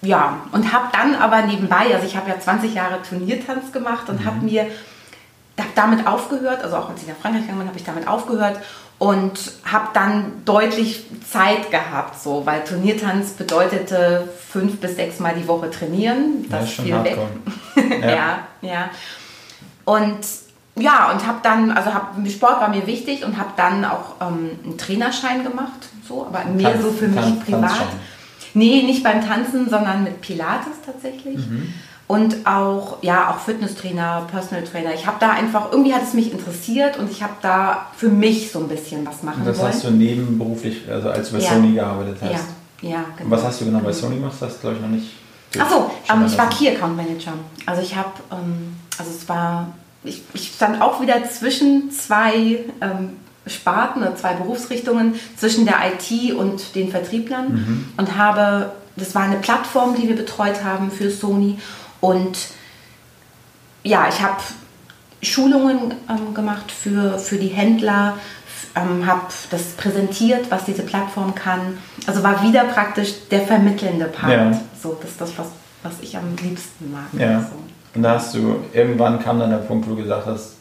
ja, 0.02 0.42
und 0.52 0.72
habe 0.72 0.88
dann 0.92 1.14
aber 1.14 1.42
nebenbei, 1.42 1.94
also 1.94 2.06
ich 2.06 2.16
habe 2.16 2.28
ja 2.28 2.38
20 2.38 2.74
Jahre 2.74 3.00
Turniertanz 3.02 3.72
gemacht 3.72 4.08
und 4.10 4.24
habe 4.24 4.44
mir 4.44 4.66
hab 5.58 5.74
damit 5.74 6.06
aufgehört, 6.06 6.62
also 6.62 6.76
auch 6.76 6.90
als 6.90 7.02
ich 7.02 7.08
nach 7.08 7.16
Frankreich 7.16 7.42
gegangen 7.42 7.60
bin, 7.60 7.68
habe 7.68 7.78
ich 7.78 7.84
damit 7.84 8.06
aufgehört 8.06 8.60
und 9.04 9.38
habe 9.64 9.88
dann 9.92 10.32
deutlich 10.44 11.04
Zeit 11.30 11.70
gehabt, 11.70 12.20
so, 12.22 12.46
weil 12.46 12.64
Turniertanz 12.64 13.32
bedeutete 13.32 14.28
fünf 14.50 14.78
bis 14.80 14.96
sechs 14.96 15.18
Mal 15.20 15.34
die 15.34 15.46
Woche 15.46 15.70
trainieren. 15.70 16.46
Das 16.48 16.60
Das 16.60 16.68
ist 16.70 16.74
schon 16.76 16.84
fiel 16.86 17.04
weg. 17.04 17.18
Ja. 18.00 18.08
ja, 18.10 18.38
ja. 18.62 18.90
Und 19.84 20.18
ja, 20.76 21.10
und 21.12 21.26
habe 21.26 21.38
dann, 21.42 21.70
also 21.70 21.92
hab, 21.94 22.14
Sport 22.28 22.60
war 22.60 22.68
mir 22.68 22.86
wichtig 22.86 23.24
und 23.24 23.36
habe 23.38 23.50
dann 23.56 23.84
auch 23.84 24.16
ähm, 24.20 24.50
einen 24.64 24.78
Trainerschein 24.78 25.44
gemacht, 25.44 25.88
so, 26.08 26.26
aber 26.26 26.44
mehr 26.46 26.72
Tanz- 26.72 26.82
so 26.82 26.90
für 26.90 27.06
mich 27.08 27.20
Tanz- 27.24 27.44
privat. 27.44 27.60
Tanzschein. 27.62 27.86
Nee, 28.54 28.82
nicht 28.82 29.02
beim 29.04 29.24
Tanzen, 29.26 29.68
sondern 29.68 30.04
mit 30.04 30.20
Pilates 30.20 30.74
tatsächlich. 30.86 31.36
Mhm. 31.36 31.74
Und 32.06 32.46
auch, 32.46 32.98
ja, 33.02 33.30
auch 33.30 33.38
Fitnesstrainer, 33.38 34.26
Personal 34.30 34.62
Trainer. 34.64 34.92
Ich 34.94 35.06
habe 35.06 35.16
da 35.20 35.30
einfach, 35.30 35.72
irgendwie 35.72 35.94
hat 35.94 36.02
es 36.02 36.12
mich 36.12 36.30
interessiert 36.32 36.98
und 36.98 37.10
ich 37.10 37.22
habe 37.22 37.32
da 37.40 37.86
für 37.96 38.08
mich 38.10 38.52
so 38.52 38.58
ein 38.60 38.68
bisschen 38.68 39.06
was 39.06 39.22
machen 39.22 39.40
Und 39.40 39.46
das 39.48 39.58
wollen. 39.58 39.72
hast 39.72 39.84
du 39.84 39.90
nebenberuflich, 39.90 40.82
also 40.90 41.08
als 41.08 41.30
du 41.30 41.38
bei 41.38 41.42
Ja. 41.42 41.50
Sony 41.50 41.72
gearbeitet 41.72 42.18
hast. 42.20 42.30
ja, 42.82 42.90
ja, 42.90 42.96
Und 42.98 43.16
genau. 43.16 43.30
was 43.30 43.44
hast 43.44 43.60
du 43.62 43.64
genau 43.64 43.78
bei 43.78 43.92
Sony 43.92 44.16
gemacht? 44.16 44.34
Das 44.38 44.60
glaube 44.60 44.76
ich 44.76 44.82
noch 44.82 44.88
nicht. 44.90 45.06
Achso, 45.58 45.90
ähm, 46.12 46.26
ich 46.26 46.36
war. 46.36 46.50
Key 46.50 46.68
Account 46.68 46.96
Manager. 46.96 47.32
Also 47.64 47.80
ich 47.80 47.96
habe, 47.96 48.10
ähm, 48.32 48.76
also 48.98 49.10
es 49.10 49.26
war, 49.28 49.68
ich, 50.02 50.20
ich 50.34 50.48
stand 50.54 50.82
auch 50.82 51.00
wieder 51.00 51.24
zwischen 51.30 51.90
zwei 51.90 52.58
ähm, 52.82 53.10
Sparten 53.46 54.02
oder 54.02 54.14
zwei 54.16 54.34
Berufsrichtungen, 54.34 55.14
zwischen 55.38 55.64
der 55.64 55.76
IT 55.86 56.34
und 56.34 56.74
den 56.74 56.90
Vertrieblern 56.90 57.46
Mhm. 57.54 57.84
und 57.96 58.18
habe, 58.18 58.72
das 58.96 59.14
war 59.14 59.22
eine 59.22 59.36
Plattform, 59.36 59.94
die 59.96 60.06
wir 60.08 60.16
betreut 60.16 60.62
haben 60.64 60.90
für 60.90 61.10
Sony 61.10 61.58
und 62.04 62.36
ja, 63.82 64.06
ich 64.08 64.20
habe 64.20 64.36
Schulungen 65.22 65.94
ähm, 66.10 66.34
gemacht 66.34 66.70
für, 66.70 67.18
für 67.18 67.36
die 67.36 67.48
Händler, 67.48 68.18
ähm, 68.76 69.06
habe 69.06 69.22
das 69.50 69.62
präsentiert, 69.72 70.50
was 70.50 70.66
diese 70.66 70.82
Plattform 70.82 71.34
kann. 71.34 71.78
Also 72.06 72.22
war 72.22 72.42
wieder 72.42 72.64
praktisch 72.64 73.14
der 73.30 73.40
vermittelnde 73.40 74.06
Part. 74.06 74.32
Ja. 74.32 74.60
So, 74.82 74.98
das 75.00 75.12
ist 75.12 75.20
das, 75.20 75.38
was, 75.38 75.46
was 75.82 75.94
ich 76.02 76.14
am 76.16 76.36
liebsten 76.42 76.92
mag. 76.92 77.06
Ja. 77.18 77.40
So. 77.40 77.56
Und 77.94 78.02
da 78.02 78.16
hast 78.16 78.34
du, 78.34 78.56
irgendwann 78.74 79.22
kam 79.22 79.38
dann 79.38 79.50
der 79.50 79.58
Punkt, 79.58 79.88
wo 79.88 79.94
du 79.94 80.02
gesagt 80.02 80.26
hast, 80.26 80.56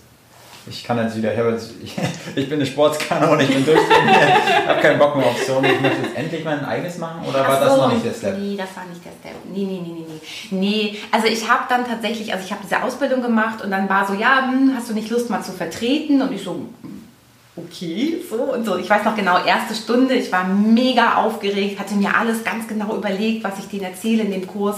ich 0.65 0.83
kann 0.83 0.97
jetzt 0.97 1.17
wieder, 1.17 1.31
ich, 1.31 1.37
jetzt, 1.37 1.73
ich, 1.83 1.93
ich 2.35 2.49
bin 2.49 2.59
eine 2.59 2.65
Sportskanone, 2.65 3.43
ich 3.43 3.49
bin 3.49 3.65
durchtrainiert, 3.65 4.31
ich 4.61 4.67
habe 4.67 4.81
keinen 4.81 4.99
Bock 4.99 5.15
mehr 5.15 5.25
auf 5.25 5.41
Sony, 5.43 5.67
ich 5.67 5.81
möchte 5.81 6.01
jetzt 6.03 6.17
endlich 6.17 6.43
mein 6.43 6.63
eigenes 6.63 6.97
machen 6.97 7.25
oder 7.27 7.39
war 7.39 7.49
Ach 7.49 7.59
das 7.59 7.75
so, 7.75 7.81
noch 7.81 7.93
nicht 7.93 8.05
der 8.05 8.13
Step? 8.13 8.37
Nee, 8.37 8.55
das 8.55 8.75
war 8.75 8.85
nicht 8.85 9.03
der 9.03 9.11
Step. 9.19 9.35
Nee, 9.53 9.65
nee, 9.65 9.81
nee, 9.83 9.93
nee, 9.93 10.05
nee. 10.51 10.57
Nee, 10.57 10.99
also 11.11 11.27
ich 11.27 11.49
habe 11.49 11.63
dann 11.67 11.85
tatsächlich, 11.85 12.31
also 12.31 12.45
ich 12.45 12.51
habe 12.51 12.61
diese 12.63 12.81
Ausbildung 12.81 13.21
gemacht 13.21 13.61
und 13.61 13.71
dann 13.71 13.89
war 13.89 14.07
so, 14.07 14.13
ja, 14.13 14.47
hm, 14.47 14.73
hast 14.75 14.89
du 14.89 14.93
nicht 14.93 15.09
Lust 15.09 15.29
mal 15.29 15.43
zu 15.43 15.51
vertreten? 15.51 16.21
Und 16.21 16.31
ich 16.31 16.43
so, 16.43 16.51
hm, 16.51 17.03
okay, 17.57 18.21
so 18.29 18.35
und 18.35 18.65
so. 18.65 18.77
Ich 18.77 18.89
weiß 18.89 19.03
noch 19.03 19.15
genau, 19.15 19.43
erste 19.43 19.75
Stunde, 19.75 20.15
ich 20.15 20.31
war 20.31 20.45
mega 20.45 21.15
aufgeregt, 21.15 21.79
hatte 21.79 21.95
mir 21.95 22.15
alles 22.15 22.43
ganz 22.43 22.67
genau 22.67 22.95
überlegt, 22.95 23.43
was 23.43 23.59
ich 23.59 23.65
denen 23.65 23.83
erzähle 23.83 24.23
in 24.23 24.31
dem 24.31 24.47
Kurs. 24.47 24.77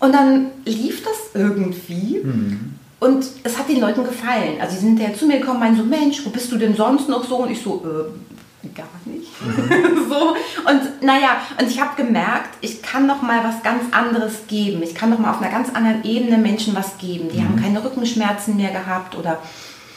Und 0.00 0.12
dann 0.12 0.48
lief 0.66 1.02
das 1.02 1.40
irgendwie. 1.40 2.20
Mhm. 2.22 2.78
Und 3.04 3.26
es 3.42 3.58
hat 3.58 3.68
den 3.68 3.80
Leuten 3.80 4.02
gefallen. 4.02 4.60
Also 4.60 4.76
sie 4.76 4.86
sind 4.86 4.98
ja 4.98 5.12
zu 5.12 5.26
mir 5.26 5.38
gekommen, 5.38 5.60
meinen 5.60 5.76
so, 5.76 5.84
Mensch, 5.84 6.24
wo 6.24 6.30
bist 6.30 6.50
du 6.50 6.56
denn 6.56 6.74
sonst 6.74 7.08
noch 7.08 7.24
so? 7.24 7.36
Und 7.36 7.50
ich 7.50 7.60
so, 7.60 7.82
äh, 7.84 8.68
gar 8.74 8.86
nicht. 9.04 9.28
Mhm. 9.42 10.06
so. 10.08 10.34
Und 10.68 11.02
naja, 11.02 11.36
und 11.60 11.68
ich 11.68 11.78
habe 11.80 12.02
gemerkt, 12.02 12.56
ich 12.62 12.80
kann 12.82 13.06
noch 13.06 13.20
mal 13.20 13.44
was 13.44 13.62
ganz 13.62 13.82
anderes 13.92 14.46
geben. 14.48 14.82
Ich 14.82 14.94
kann 14.94 15.10
noch 15.10 15.18
mal 15.18 15.32
auf 15.32 15.42
einer 15.42 15.50
ganz 15.50 15.68
anderen 15.74 16.02
Ebene 16.04 16.38
Menschen 16.38 16.74
was 16.74 16.96
geben. 16.96 17.28
Die 17.30 17.40
mhm. 17.40 17.44
haben 17.44 17.62
keine 17.62 17.84
Rückenschmerzen 17.84 18.56
mehr 18.56 18.70
gehabt 18.70 19.16
oder 19.16 19.38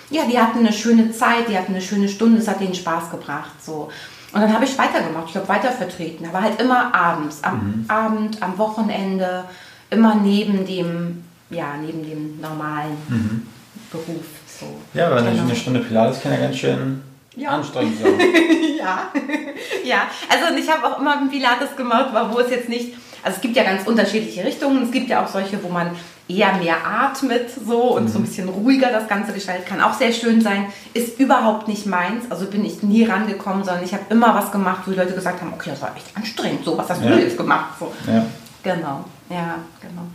ja, 0.09 0.23
die 0.25 0.39
hatten 0.39 0.59
eine 0.59 0.73
schöne 0.73 1.11
Zeit, 1.11 1.49
die 1.49 1.57
hatten 1.57 1.73
eine 1.73 1.81
schöne 1.81 2.07
Stunde, 2.07 2.39
es 2.39 2.47
hat 2.47 2.61
ihnen 2.61 2.75
Spaß 2.75 3.09
gebracht. 3.11 3.51
So. 3.61 3.89
Und 4.33 4.41
dann 4.41 4.53
habe 4.53 4.65
ich 4.65 4.77
weitergemacht, 4.77 5.29
ich 5.29 5.35
habe 5.35 5.47
weiter 5.47 5.71
vertreten, 5.71 6.25
aber 6.25 6.41
halt 6.41 6.61
immer 6.61 6.93
abends, 6.93 7.43
am 7.43 7.55
mhm. 7.55 7.85
Abend, 7.87 8.43
am 8.43 8.57
Wochenende, 8.57 9.45
immer 9.89 10.15
neben 10.15 10.65
dem, 10.65 11.23
ja, 11.49 11.75
neben 11.77 12.03
dem 12.03 12.41
normalen 12.41 12.97
mhm. 13.07 13.47
Beruf. 13.91 14.25
So. 14.59 14.65
Ja, 14.93 15.11
weil 15.11 15.23
genau. 15.23 15.43
eine 15.43 15.55
Stunde 15.55 15.79
Pilates 15.81 16.21
kann 16.21 16.33
ja 16.33 16.39
ganz 16.39 16.57
schön 16.57 17.01
ja. 17.35 17.49
anstrengend 17.49 17.99
sein. 18.01 18.19
ja. 18.77 19.11
ja, 19.83 20.07
also 20.29 20.55
ich 20.57 20.69
habe 20.69 20.85
auch 20.87 20.99
immer 20.99 21.27
Pilates 21.29 21.75
gemacht, 21.75 22.09
wo 22.31 22.39
es 22.39 22.49
jetzt 22.49 22.69
nicht, 22.69 22.95
also 23.23 23.35
es 23.35 23.41
gibt 23.41 23.55
ja 23.55 23.63
ganz 23.63 23.87
unterschiedliche 23.87 24.43
Richtungen. 24.43 24.83
Es 24.83 24.91
gibt 24.91 25.09
ja 25.09 25.23
auch 25.23 25.27
solche, 25.27 25.61
wo 25.63 25.69
man 25.69 25.91
eher 26.29 26.53
mehr 26.57 26.85
atmet 26.85 27.49
so 27.49 27.95
und 27.95 28.03
mhm. 28.03 28.07
so 28.09 28.19
ein 28.19 28.25
bisschen 28.25 28.49
ruhiger 28.49 28.91
das 28.91 29.07
Ganze 29.07 29.31
gestaltet. 29.31 29.65
Kann 29.65 29.81
auch 29.81 29.93
sehr 29.93 30.11
schön 30.11 30.41
sein. 30.41 30.65
Ist 30.93 31.19
überhaupt 31.19 31.67
nicht 31.67 31.85
meins. 31.85 32.29
Also 32.29 32.45
bin 32.47 32.65
ich 32.65 32.83
nie 32.83 33.05
rangekommen, 33.05 33.63
sondern 33.63 33.83
ich 33.83 33.93
habe 33.93 34.03
immer 34.09 34.35
was 34.35 34.51
gemacht, 34.51 34.81
wo 34.85 34.91
die 34.91 34.97
Leute 34.97 35.13
gesagt 35.13 35.41
haben, 35.41 35.53
okay, 35.53 35.69
das 35.69 35.81
war 35.81 35.95
echt 35.95 36.15
anstrengend. 36.15 36.65
So, 36.65 36.77
was 36.77 36.89
hast 36.89 37.01
ja. 37.03 37.11
du 37.11 37.19
jetzt 37.19 37.37
gemacht? 37.37 37.75
So. 37.79 37.93
Ja. 38.11 38.25
Genau, 38.63 39.05
ja, 39.29 39.55
genau. 39.79 40.07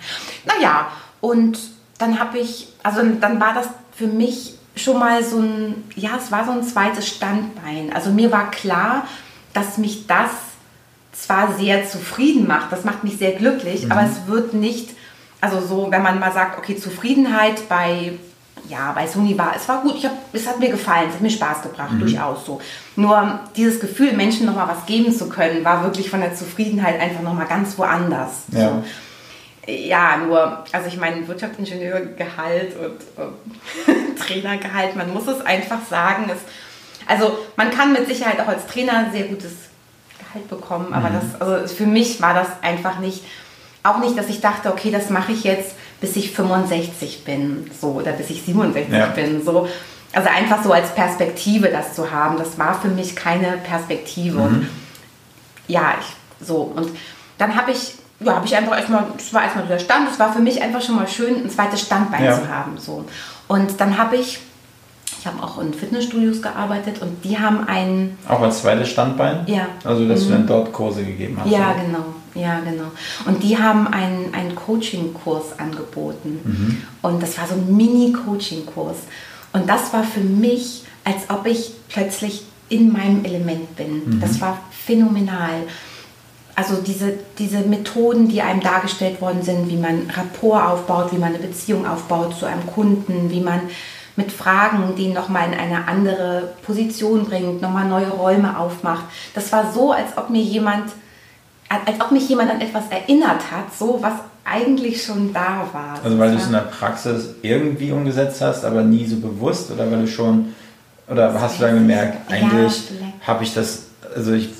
Naja, 0.45 0.89
und 1.23 1.57
dann 1.99 2.19
habe 2.19 2.39
ich, 2.39 2.69
also 2.83 3.01
dann 3.21 3.41
war 3.41 3.55
das 3.55 3.69
für 3.97 4.09
mich 4.09 4.55
schon 4.75 4.99
mal 4.99 5.23
so 5.23 5.39
ein, 5.39 5.85
ja, 5.95 6.11
es 6.19 6.33
war 6.33 6.45
so 6.45 6.51
ein 6.51 6.65
zweites 6.65 7.07
Standbein. 7.09 7.93
Also 7.95 8.11
mir 8.11 8.33
war 8.33 8.51
klar, 8.51 9.07
dass 9.55 9.79
mich 9.79 10.07
das 10.09 10.31
zwar 11.13 11.55
sehr 11.55 11.87
zufrieden 11.87 12.49
macht, 12.49 12.73
das 12.73 12.85
macht 12.85 13.05
mich 13.05 13.19
sehr 13.19 13.33
glücklich, 13.33 13.85
mhm. 13.85 13.93
aber 13.93 14.03
es 14.03 14.27
wird 14.27 14.55
nicht, 14.55 14.91
also 15.41 15.61
so, 15.61 15.91
wenn 15.91 16.03
man 16.03 16.19
mal 16.19 16.33
sagt, 16.33 16.59
okay, 16.59 16.77
Zufriedenheit 16.77 17.69
bei, 17.69 18.15
ja, 18.69 18.91
bei 18.93 19.07
Sony 19.07 19.39
war, 19.39 19.53
es 19.55 19.69
war 19.69 19.83
gut, 19.83 19.95
ich 19.97 20.05
hab, 20.05 20.13
es 20.33 20.49
hat 20.49 20.59
mir 20.59 20.71
gefallen, 20.71 21.07
es 21.09 21.15
hat 21.15 21.23
mir 21.23 21.31
Spaß 21.31 21.63
gebracht, 21.63 21.93
mhm. 21.93 22.01
durchaus 22.01 22.45
so. 22.45 22.61
Nur 22.97 23.39
dieses 23.55 23.79
Gefühl, 23.79 24.15
Menschen 24.15 24.47
nochmal 24.47 24.69
was 24.69 24.87
geben 24.87 25.13
zu 25.13 25.29
können, 25.29 25.65
war 25.65 25.85
wirklich 25.85 26.11
von 26.11 26.21
der 26.21 26.35
Zufriedenheit 26.35 26.99
einfach 26.99 27.23
nochmal 27.23 27.47
ganz 27.47 27.79
woanders. 27.79 28.31
Ja. 28.51 28.71
So. 28.71 28.85
Ja, 29.67 30.17
nur, 30.17 30.65
also 30.73 30.89
ich 30.89 30.97
meine, 30.97 31.27
Wirtschaftsingenieurgehalt 31.29 32.75
und 32.77 33.01
äh, 33.17 34.15
Trainergehalt, 34.19 34.97
man 34.97 35.13
muss 35.13 35.29
es 35.29 35.41
einfach 35.45 35.79
sagen, 35.89 36.29
es, 36.33 36.41
also 37.07 37.39
man 37.57 37.71
kann 37.71 37.93
mit 37.93 38.09
Sicherheit 38.09 38.41
auch 38.41 38.49
als 38.49 38.67
Trainer 38.67 39.11
sehr 39.13 39.25
gutes 39.25 39.53
Gehalt 40.19 40.49
bekommen, 40.49 40.93
aber 40.93 41.11
mhm. 41.11 41.15
das, 41.15 41.41
also 41.41 41.75
für 41.75 41.87
mich 41.87 42.21
war 42.21 42.35
das 42.35 42.49
einfach 42.61 42.99
nicht, 42.99 43.23
auch 43.85 43.99
nicht, 43.99 44.19
dass 44.19 44.29
ich 44.29 44.41
dachte, 44.41 44.73
okay, 44.73 44.91
das 44.91 45.11
mache 45.11 45.31
ich 45.31 45.45
jetzt, 45.45 45.77
bis 46.01 46.17
ich 46.17 46.33
65 46.33 47.25
bin, 47.25 47.71
so, 47.81 47.93
oder 47.93 48.13
bis 48.13 48.31
ich 48.31 48.43
67 48.43 48.93
ja. 48.93 49.07
bin, 49.07 49.45
so. 49.45 49.69
Also 50.13 50.29
einfach 50.29 50.63
so 50.63 50.73
als 50.73 50.95
Perspektive 50.95 51.69
das 51.69 51.95
zu 51.95 52.11
haben, 52.11 52.37
das 52.37 52.59
war 52.59 52.79
für 52.79 52.89
mich 52.89 53.17
keine 53.17 53.57
Perspektive. 53.59 54.39
Mhm. 54.39 54.45
Und 54.45 54.69
ja, 55.69 55.95
ich, 56.01 56.47
so. 56.47 56.57
Und 56.63 56.91
dann 57.39 57.57
habe 57.57 57.71
ich 57.71 57.95
ja, 58.25 58.37
habe 58.37 58.47
ich 58.47 58.57
einfach 58.57 58.77
erstmal, 58.77 59.07
das 59.17 59.33
war 59.33 59.43
erstmal 59.43 59.67
der 59.67 59.79
Stand, 59.79 60.09
es 60.11 60.19
war 60.19 60.33
für 60.33 60.41
mich 60.41 60.61
einfach 60.63 60.83
schon 60.83 60.97
mal 60.97 61.09
schön, 61.09 61.37
ein 61.45 61.51
zweites 61.51 61.81
Standbein 61.83 62.25
ja. 62.25 62.41
zu 62.41 62.49
haben. 62.49 62.79
So. 62.79 63.05
Und 63.49 63.81
dann 63.81 63.99
habe 63.99 64.17
ich, 64.17 64.41
ich 65.19 65.27
habe 65.27 65.43
auch 65.43 65.61
in 65.61 65.73
Fitnessstudios 65.75 66.43
gearbeitet 66.43 67.01
und 67.03 67.25
die 67.25 67.39
haben 67.39 67.67
einen. 67.67 68.19
Auch 68.29 68.41
als 68.41 68.63
zweites 68.63 68.89
Standbein? 68.89 69.45
Ja. 69.47 69.67
Also, 69.85 70.09
dass 70.09 70.23
mhm. 70.23 70.27
du 70.27 70.33
dann 70.33 70.47
dort 70.47 70.73
Kurse 70.73 71.05
gegeben 71.05 71.39
hast? 71.41 71.51
Ja, 71.51 71.71
oder? 71.71 71.85
genau. 71.85 72.05
Ja, 72.35 72.61
genau. 72.61 72.91
Und 73.27 73.43
die 73.43 73.59
haben 73.59 73.87
einen, 73.89 74.33
einen 74.33 74.55
Coaching-Kurs 74.55 75.59
angeboten. 75.59 76.41
Mhm. 76.43 76.83
Und 77.03 77.23
das 77.23 77.37
war 77.39 77.47
so 77.47 77.55
ein 77.55 77.77
Mini-Coaching-Kurs. 77.77 78.97
Und 79.53 79.69
das 79.69 79.93
war 79.93 80.03
für 80.03 80.21
mich, 80.21 80.85
als 81.05 81.29
ob 81.29 81.47
ich 81.47 81.73
plötzlich 81.89 82.45
in 82.69 82.91
meinem 82.91 83.25
Element 83.25 83.77
bin. 83.77 84.03
Mhm. 84.07 84.21
Das 84.21 84.41
war 84.41 84.59
phänomenal 84.71 85.65
also 86.55 86.77
diese, 86.77 87.15
diese 87.39 87.61
Methoden, 87.61 88.29
die 88.29 88.43
einem 88.43 88.61
dargestellt 88.61 89.21
worden 89.21 89.43
sind, 89.43 89.69
wie 89.71 89.77
man 89.77 90.11
Rapport 90.15 90.63
aufbaut, 90.65 91.13
wie 91.13 91.19
man 91.19 91.31
eine 91.31 91.39
Beziehung 91.39 91.87
aufbaut 91.87 92.39
zu 92.39 92.47
einem 92.47 92.67
Kunden, 92.67 93.31
wie 93.31 93.41
man 93.41 93.61
mit 94.17 94.31
Fragen 94.31 94.95
den 94.97 95.15
nochmal 95.15 95.49
in 95.49 95.59
eine 95.59 95.89
andere 95.89 96.51
Position 96.67 97.25
bringt, 97.25 97.63
nochmal 97.63 97.89
neue 97.89 98.11
Räume 98.11 98.59
aufmacht. 98.59 99.05
Das 99.35 99.51
war 99.53 99.73
so, 99.73 99.93
als 99.93 100.19
ob 100.19 100.29
mir 100.29 100.43
jemand, 100.43 100.93
als 101.71 101.99
ob 101.99 102.11
mich 102.11 102.29
jemand 102.29 102.51
an 102.51 102.61
etwas 102.61 102.85
erinnert 102.91 103.51
hat, 103.51 103.75
so 103.79 103.99
was 104.03 104.13
eigentlich 104.45 105.03
schon 105.03 105.33
da 105.33 105.67
war. 105.73 105.99
Also 106.05 106.19
weil 106.19 106.33
du 106.33 106.37
es 106.37 106.47
in 106.47 106.53
der 106.53 106.61
Praxis 106.61 107.37
irgendwie 107.41 107.93
umgesetzt 107.93 108.43
hast, 108.43 108.65
aber 108.67 108.83
nie 108.83 109.07
so 109.07 109.17
bewusst 109.17 109.71
oder 109.71 109.91
weil 109.91 110.03
du 110.03 110.09
schon, 110.09 110.55
oder 111.09 111.33
hast 111.41 111.59
du 111.59 111.63
dann 111.63 111.75
gemerkt, 111.75 112.31
eigentlich 112.31 112.91
ja, 112.91 113.27
habe 113.27 113.45
ich 113.45 113.55
das, 113.55 113.85
also 114.15 114.33
ich 114.33 114.51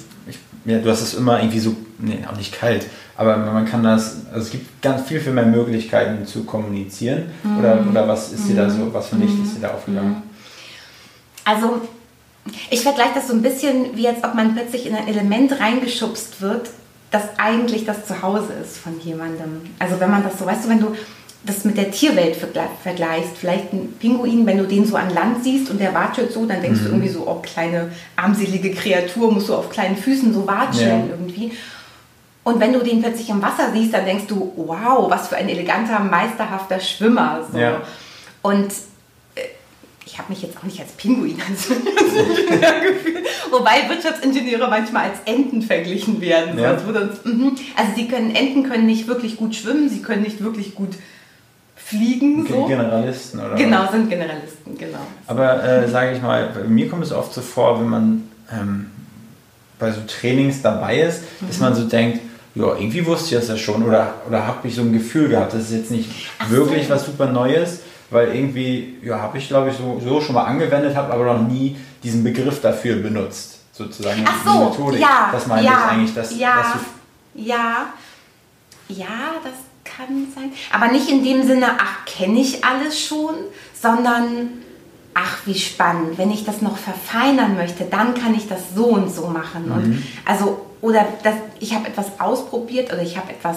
ja, 0.65 0.79
du 0.79 0.91
hast 0.91 1.03
es 1.03 1.15
immer 1.15 1.41
irgendwie 1.41 1.59
so, 1.59 1.75
nee, 2.03 2.19
auch 2.31 2.37
nicht 2.37 2.53
kalt, 2.53 2.87
aber 3.17 3.37
man 3.37 3.65
kann 3.65 3.83
das, 3.83 4.27
also 4.33 4.47
es 4.47 4.51
gibt 4.51 4.83
ganz 4.83 5.03
viel, 5.09 5.21
viel 5.21 5.33
mehr 5.33 5.47
Möglichkeiten 5.47 6.27
zu 6.27 6.45
kommunizieren. 6.45 7.25
Mhm. 7.43 7.59
Oder, 7.59 7.85
oder 7.89 8.09
was 8.09 8.33
ist 8.33 8.49
dir 8.49 8.57
da 8.57 8.69
so, 8.69 8.93
was 8.93 9.09
für 9.09 9.17
Licht 9.17 9.35
ist 9.43 9.57
dir 9.57 9.63
da 9.63 9.75
aufgegangen? 9.75 10.11
Mhm. 10.11 10.23
Also, 11.45 11.81
ich 12.71 12.81
vergleiche 12.81 13.13
das 13.15 13.29
so 13.29 13.35
ein 13.35 13.43
bisschen 13.43 13.97
wie 13.97 14.09
als 14.09 14.23
ob 14.25 14.35
man 14.35 14.55
plötzlich 14.55 14.87
in 14.87 14.95
ein 14.95 15.09
Element 15.09 15.59
reingeschubst 15.61 16.41
wird, 16.41 16.71
das 17.11 17.23
eigentlich 17.39 17.85
das 17.85 18.07
Zuhause 18.07 18.55
ist 18.55 18.79
von 18.79 18.99
jemandem. 19.01 19.61
Also 19.79 20.01
wenn 20.01 20.11
man 20.11 20.25
das 20.25 20.39
so, 20.39 20.47
weißt 20.47 20.65
du, 20.65 20.69
wenn 20.71 20.81
du 20.81 20.97
das 21.45 21.65
mit 21.65 21.77
der 21.77 21.91
Tierwelt 21.91 22.37
vergleichst, 22.37 23.37
vielleicht 23.37 23.73
ein 23.73 23.95
Pinguin, 23.99 24.47
wenn 24.47 24.59
du 24.59 24.67
den 24.67 24.87
so 24.87 24.97
an 24.97 25.13
Land 25.13 25.43
siehst 25.43 25.71
und 25.71 25.81
der 25.81 25.93
watschelt 25.93 26.33
so, 26.33 26.47
dann 26.47 26.63
denkst 26.63 26.81
mhm. 26.81 26.85
du 26.85 26.91
irgendwie 26.91 27.09
so, 27.09 27.27
oh, 27.27 27.41
kleine 27.43 27.91
armselige 28.17 28.73
Kreatur, 28.73 29.33
musst 29.33 29.49
du 29.49 29.55
auf 29.55 29.69
kleinen 29.69 29.97
Füßen 29.97 30.33
so 30.33 30.47
watscheln 30.47 31.09
ja. 31.09 31.15
irgendwie. 31.15 31.53
Und 32.45 32.59
wenn 32.59 32.73
du 32.73 32.81
den 32.81 33.01
plötzlich 33.01 33.31
im 33.31 33.41
Wasser 33.41 33.71
siehst, 33.73 33.95
dann 33.95 34.05
denkst 34.05 34.27
du, 34.27 34.53
wow, 34.57 35.09
was 35.09 35.29
für 35.29 35.37
ein 35.37 35.49
eleganter, 35.49 36.01
meisterhafter 36.01 36.81
Schwimmer. 36.81 37.41
So. 37.51 37.59
Ja. 37.59 37.83
Und 38.43 38.73
äh, 39.37 39.43
ich 40.05 40.19
habe 40.19 40.31
mich 40.31 40.43
jetzt 40.43 40.59
auch 40.59 40.65
nicht 40.65 40.81
als 40.81 40.93
Pinguin 40.93 41.41
als 41.49 41.69
gefühlt, 41.69 43.27
wobei 43.51 43.89
Wirtschaftsingenieure 43.89 44.69
manchmal 44.69 45.11
als 45.11 45.19
Enten 45.25 45.63
verglichen 45.63 46.21
werden. 46.21 46.59
Ja. 46.59 46.73
Also, 46.73 46.93
also 46.93 47.93
sie 47.95 48.09
können, 48.09 48.35
Enten 48.35 48.65
können 48.65 48.87
nicht 48.87 49.07
wirklich 49.07 49.37
gut 49.37 49.55
schwimmen, 49.55 49.89
sie 49.89 50.03
können 50.03 50.23
nicht 50.23 50.43
wirklich 50.43 50.75
gut 50.75 50.97
fliegen. 51.77 52.45
So. 52.49 52.67
Generalisten, 52.67 53.39
oder? 53.39 53.55
Genau, 53.55 53.89
sind 53.91 54.11
Generalisten, 54.11 54.77
genau. 54.77 55.07
Aber 55.29 55.63
äh, 55.63 55.89
sage 55.89 56.17
ich 56.17 56.23
mal, 56.23 56.51
mir 56.67 56.89
kommt 56.89 57.05
es 57.05 57.13
oft 57.13 57.33
so 57.33 57.41
vor, 57.41 57.79
wenn 57.79 57.89
man 57.89 58.23
ähm, 58.51 58.91
bei 59.79 59.93
so 59.93 60.01
Trainings 60.07 60.63
dabei 60.63 61.01
ist, 61.01 61.23
mhm. 61.41 61.47
dass 61.47 61.59
man 61.61 61.75
so 61.75 61.85
denkt, 61.85 62.21
ja, 62.55 62.75
irgendwie 62.75 63.07
wusste 63.07 63.35
ich 63.35 63.41
das 63.41 63.49
ja 63.49 63.57
schon 63.57 63.83
oder, 63.83 64.15
oder 64.29 64.47
habe 64.47 64.69
ich 64.69 64.75
so 64.75 64.83
ein 64.83 64.93
Gefühl 64.93 65.29
gehabt, 65.29 65.55
das 65.55 65.63
ist 65.63 65.73
jetzt 65.73 65.91
nicht 65.91 66.09
Ach 66.39 66.51
wirklich 66.51 66.87
so. 66.87 66.95
was 66.95 67.07
super 67.07 67.27
Neues, 67.27 67.81
weil 68.11 68.35
irgendwie, 68.35 68.99
ja, 69.03 69.21
habe 69.21 69.39
ich 69.39 69.49
glaube 69.49 69.71
ich 69.71 69.77
so, 69.77 70.01
so 70.05 70.21
schon 70.21 70.35
mal 70.35 70.45
angewendet, 70.45 70.95
habe 70.95 71.13
aber 71.13 71.25
noch 71.25 71.49
nie 71.49 71.77
diesen 72.03 72.23
Begriff 72.23 72.61
dafür 72.61 72.97
benutzt, 72.97 73.61
sozusagen. 73.73 74.25
Ach 74.27 74.45
so, 74.45 74.69
Methodik. 74.69 75.01
ja. 75.01 75.31
Das 75.33 75.47
meine 75.47 75.65
ja, 75.65 75.73
ich 75.73 75.93
eigentlich, 75.93 76.15
dass, 76.15 76.37
ja, 76.37 76.57
dass 76.57 76.83
ja, 77.35 77.87
ja, 78.89 79.07
das 79.43 79.55
kann 79.85 80.27
sein. 80.35 80.53
Aber 80.73 80.93
nicht 80.93 81.09
in 81.09 81.25
dem 81.25 81.47
Sinne, 81.47 81.67
ach, 81.79 82.05
kenne 82.05 82.41
ich 82.41 82.65
alles 82.65 83.01
schon, 83.01 83.35
sondern 83.81 84.51
ach, 85.15 85.39
wie 85.47 85.55
spannend. 85.55 86.19
Wenn 86.19 86.31
ich 86.31 86.45
das 86.45 86.63
noch 86.63 86.77
verfeinern 86.77 87.57
möchte, 87.57 87.85
dann 87.85 88.15
kann 88.15 88.35
ich 88.35 88.49
das 88.49 88.75
so 88.75 88.87
und 88.87 89.13
so 89.13 89.29
machen. 89.29 89.67
Mhm. 89.67 89.73
Und 89.73 90.03
also, 90.25 90.67
oder 90.83 91.07
das, 91.23 91.35
ich 91.61 91.75
habe 91.75 91.89
etwas 91.89 92.07
ausprobiert 92.19 92.93
oder 92.93 93.01
ich 93.01 93.17
habe 93.17 93.31
etwas, 93.31 93.57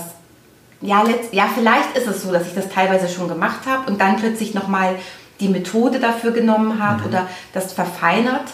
ja, 0.79 1.01
letzt, 1.01 1.33
ja, 1.33 1.49
vielleicht 1.53 1.97
ist 1.97 2.07
es 2.07 2.21
so, 2.21 2.31
dass 2.31 2.47
ich 2.47 2.53
das 2.53 2.69
teilweise 2.69 3.09
schon 3.09 3.27
gemacht 3.27 3.65
habe 3.67 3.91
und 3.91 3.99
dann 3.99 4.15
plötzlich 4.15 4.53
nochmal 4.53 4.95
die 5.39 5.49
Methode 5.49 5.99
dafür 5.99 6.31
genommen 6.31 6.81
habe 6.81 7.01
mhm. 7.01 7.07
oder 7.07 7.27
das 7.51 7.73
verfeinert 7.73 8.45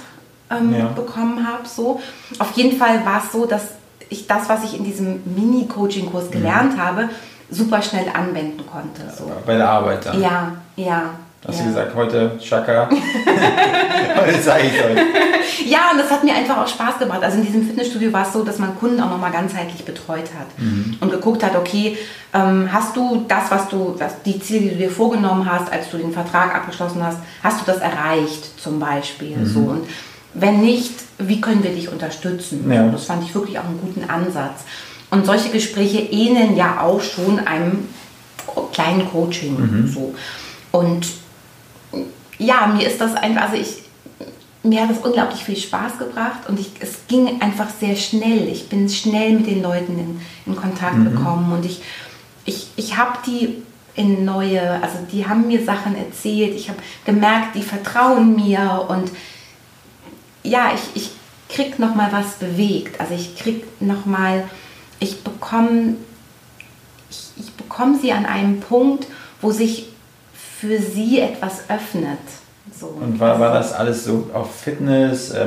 ähm, 0.50 0.74
ja. 0.74 0.86
bekommen 0.88 1.46
habe. 1.46 1.68
So. 1.68 2.02
Auf 2.40 2.54
jeden 2.54 2.78
Fall 2.78 3.06
war 3.06 3.22
es 3.24 3.32
so, 3.32 3.46
dass 3.46 3.64
ich 4.10 4.26
das, 4.26 4.50
was 4.50 4.64
ich 4.64 4.78
in 4.78 4.84
diesem 4.84 5.22
Mini-Coaching-Kurs 5.26 6.32
gelernt 6.32 6.78
mhm. 6.78 6.82
habe, 6.82 7.10
super 7.50 7.82
schnell 7.82 8.06
anwenden 8.14 8.64
konnte. 8.66 9.02
So. 9.16 9.30
Bei 9.46 9.58
der 9.58 9.70
Arbeit 9.70 10.06
dann? 10.06 10.22
Ja, 10.22 10.54
ja, 10.76 11.12
Hast 11.48 11.58
Ja. 11.58 11.64
du 11.64 11.70
gesagt, 11.70 11.96
heute 11.96 12.38
Chaka, 12.40 12.88
heute 14.16 14.42
zeige 14.44 14.68
ich 14.68 14.74
euch. 14.84 15.68
Ja, 15.70 15.92
und 15.92 15.98
das 16.00 16.12
hat 16.12 16.24
mir 16.24 16.36
einfach 16.36 16.58
auch 16.60 16.68
Spaß 16.68 17.00
gemacht. 17.00 17.24
Also 17.24 17.38
in 17.40 17.46
diesem 17.46 17.66
Fitnessstudio 17.66 18.14
war 18.14 18.28
es 18.28 18.34
so, 18.34 18.44
dass 18.44 18.60
man 18.60 18.78
Kunden 18.78 19.02
auch 19.02 19.10
nochmal 19.10 19.32
ganzheitlich 19.32 19.84
betreut 19.84 20.30
hat 20.38 20.48
und 21.00 21.10
geguckt 21.12 21.44
hat, 21.44 21.56
okay, 21.56 21.98
ähm, 22.34 22.70
hast 22.72 22.96
du 22.96 23.26
das, 23.28 23.50
was 23.50 23.68
du, 23.70 23.96
was 23.98 24.22
die 24.24 24.40
Ziele, 24.40 24.60
die 24.62 24.70
du 24.72 24.76
dir 24.76 24.92
vorgenommen 24.92 25.50
hast, 25.52 25.72
als 25.72 25.90
du 25.90 25.98
den 25.98 26.12
Vertrag 26.14 26.54
abgeschlossen 26.54 27.04
hast, 27.04 27.18
hast 27.44 27.62
du 27.62 27.66
das 27.66 27.78
erreicht 27.82 28.60
zum 28.62 28.80
Beispiel? 28.80 29.38
So 29.46 29.60
und 29.62 29.88
wenn 30.34 30.62
nicht, 30.62 30.94
wie 31.18 31.42
können 31.42 31.64
wir 31.64 31.72
dich 31.72 31.92
unterstützen? 31.92 32.72
Ja. 32.72 32.88
Das 32.88 33.06
fand 33.06 33.24
ich 33.24 33.34
wirklich 33.34 33.58
auch 33.60 33.66
einen 33.66 33.82
guten 33.82 34.10
Ansatz. 34.10 34.62
Und 35.10 35.26
solche 35.26 35.50
Gespräche 35.50 36.00
ähneln 36.00 36.56
ja 36.56 36.82
auch 36.82 37.02
schon 37.02 37.40
einem 37.40 37.88
kleinen 38.72 39.10
Coaching. 39.12 39.92
So. 39.94 40.14
Und 40.72 41.06
ja, 42.38 42.68
mir 42.68 42.88
ist 42.88 43.00
das 43.00 43.16
einfach, 43.16 43.44
also 43.44 43.56
ich, 43.56 43.84
mir 44.64 44.82
hat 44.82 44.92
das 44.92 45.00
unglaublich 45.00 45.44
viel 45.44 45.58
Spaß 45.58 45.98
gebracht 45.98 46.48
und 46.48 46.60
ich, 46.60 46.72
es 46.80 47.08
ging 47.08 47.42
einfach 47.42 47.70
sehr 47.70 47.96
schnell. 47.96 48.48
Ich 48.48 48.70
bin 48.70 48.90
schnell 48.90 49.34
mit 49.34 49.48
den 49.48 49.62
Leuten 49.62 49.98
in, 49.98 50.22
in 50.46 50.56
Kontakt 50.56 51.04
gekommen 51.04 51.52
und 51.52 51.66
ich, 51.66 51.82
ich, 52.46 52.68
ich 52.76 52.98
habe 52.98 53.18
die 53.26 53.64
in 53.96 54.24
neue, 54.24 54.82
also 54.82 55.00
die 55.12 55.28
haben 55.28 55.48
mir 55.48 55.64
Sachen 55.64 55.96
erzählt, 55.96 56.56
ich 56.56 56.70
habe 56.70 56.80
gemerkt, 57.06 57.56
die 57.56 57.62
vertrauen 57.62 58.36
mir 58.36 58.86
und 58.88 59.12
ja, 60.44 60.72
ich, 60.74 61.02
ich 61.02 61.12
krieg 61.50 61.80
noch 61.80 61.96
mal 61.96 62.12
was 62.12 62.34
bewegt. 62.36 63.00
Also 63.00 63.14
ich 63.14 63.38
krieg 63.38 63.82
noch 63.82 64.06
mal, 64.06 64.50
ich 65.00 65.24
bekomme, 65.24 65.96
ich, 67.10 67.32
ich 67.38 67.52
bekomme 67.54 68.00
sie 68.00 68.12
an 68.12 68.26
einem 68.26 68.60
Punkt, 68.60 69.08
wo 69.42 69.52
sich 69.52 69.91
für 70.62 70.78
sie 70.80 71.20
etwas 71.20 71.62
öffnet. 71.70 72.20
So. 72.80 72.86
Und 72.88 73.20
war, 73.20 73.40
war 73.40 73.52
das 73.52 73.74
alles 73.74 74.06
so 74.06 74.30
auf 74.34 74.56
Fitness, 74.62 75.32
äh, 75.32 75.46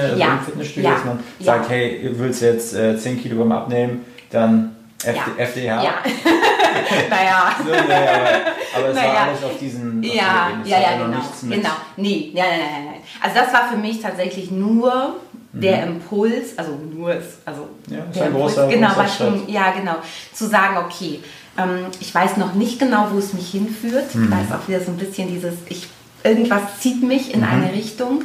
also 0.00 0.18
Ja, 0.18 0.32
im 0.32 0.40
Fitnessstudio, 0.40 0.88
ja, 0.90 0.94
dass 0.96 1.04
man 1.04 1.18
ja. 1.38 1.44
sagt, 1.44 1.68
hey, 1.68 2.00
du 2.02 2.18
willst 2.18 2.40
jetzt 2.40 2.74
äh, 2.74 2.98
10 2.98 3.20
Kilogramm 3.22 3.52
abnehmen, 3.52 4.04
dann 4.30 4.74
FD, 5.04 5.14
ja. 5.14 5.44
FDH. 5.44 5.84
Ja. 5.84 5.94
naja. 7.10 7.54
So, 7.58 7.70
nee, 7.70 7.76
aber, 7.78 8.78
aber 8.78 8.88
es 8.88 8.96
war 8.96 9.02
Naja. 9.02 9.26
alles 9.28 9.44
auf 9.44 9.58
diesen 9.60 9.98
auf 10.00 10.14
Ja, 10.14 10.48
Ebene. 10.48 10.62
Es 10.64 10.70
ja, 10.70 10.80
ja, 10.80 10.96
noch 10.98 11.40
genau. 11.40 11.54
genau. 11.56 11.70
Nee, 11.98 12.32
nein, 12.34 12.44
nein, 12.48 12.58
nein, 12.58 12.84
nein. 12.86 13.00
Also 13.22 13.36
das 13.40 13.52
war 13.52 13.68
für 13.70 13.76
mich 13.76 14.00
tatsächlich 14.00 14.50
nur 14.50 15.16
der 15.52 15.84
Impuls, 15.84 16.56
also 16.58 16.72
nur 16.92 17.10
also 17.44 17.68
Mhm. 17.86 17.94
Ja, 17.94 18.04
ist 18.10 18.16
der 18.16 18.24
ein 18.26 18.34
großer- 18.34 18.68
genau, 18.68 18.88
großer 18.88 18.98
war 18.98 19.08
schon, 19.08 19.48
ja, 19.48 19.70
genau, 19.72 19.96
zu 20.32 20.48
sagen, 20.48 20.78
okay, 20.78 21.20
ähm, 21.58 21.86
ich 22.00 22.14
weiß 22.14 22.36
noch 22.36 22.54
nicht 22.54 22.78
genau, 22.78 23.08
wo 23.12 23.18
es 23.18 23.32
mich 23.32 23.50
hinführt. 23.50 24.14
Mhm. 24.14 24.30
Da 24.30 24.40
ist 24.40 24.52
auch 24.52 24.68
wieder 24.68 24.80
so 24.80 24.90
ein 24.90 24.96
bisschen 24.96 25.28
dieses, 25.28 25.54
ich, 25.68 25.88
irgendwas 26.22 26.62
zieht 26.80 27.02
mich 27.02 27.32
in 27.32 27.40
Mhm. 27.40 27.46
eine 27.46 27.72
Richtung. 27.72 28.24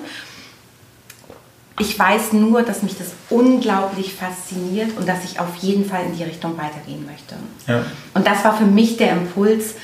Ich 1.81 1.97
weiß 1.97 2.33
nur, 2.33 2.61
dass 2.63 2.83
mich 2.83 2.97
das 2.97 3.07
unglaublich 3.29 4.13
fasziniert 4.13 4.97
und 4.97 5.07
dass 5.07 5.23
ich 5.23 5.39
auf 5.39 5.55
jeden 5.61 5.85
Fall 5.85 6.03
in 6.07 6.17
die 6.17 6.23
Richtung 6.23 6.57
weitergehen 6.57 7.05
möchte. 7.05 7.35
Ja. 7.67 7.85
Und 8.13 8.27
das 8.27 8.43
war 8.43 8.57
für 8.57 8.65
mich 8.65 8.97
der 8.97 9.11
Impuls, 9.13 9.75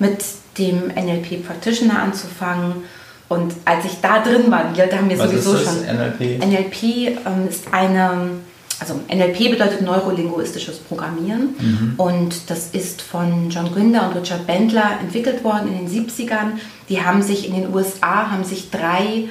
mit 0.00 0.24
dem 0.58 0.88
NLP 0.88 1.46
Practitioner 1.46 2.00
anzufangen. 2.02 2.82
Und 3.28 3.54
als 3.64 3.84
ich 3.84 4.00
da 4.02 4.18
drin 4.20 4.50
war, 4.50 4.64
die 4.74 4.80
Leute 4.80 4.96
haben 4.98 5.06
mir 5.06 5.16
Was 5.18 5.30
sowieso 5.30 5.56
schon. 5.56 5.82
NLP? 5.84 6.44
NLP 6.44 6.82
ähm, 7.24 7.48
ist 7.48 7.72
eine, 7.72 8.30
also 8.80 9.00
NLP 9.08 9.50
bedeutet 9.50 9.82
neurolinguistisches 9.82 10.78
Programmieren. 10.78 11.54
Mhm. 11.58 11.94
Und 11.96 12.50
das 12.50 12.68
ist 12.72 13.02
von 13.02 13.50
John 13.50 13.72
Grinder 13.72 14.08
und 14.08 14.16
Richard 14.16 14.46
Bendler 14.46 14.98
entwickelt 15.00 15.44
worden 15.44 15.68
in 15.68 15.86
den 15.86 15.88
70ern. 15.88 16.58
Die 16.88 17.02
haben 17.02 17.22
sich 17.22 17.48
in 17.48 17.54
den 17.54 17.74
USA, 17.74 18.30
haben 18.30 18.44
sich 18.44 18.70
drei 18.70 19.28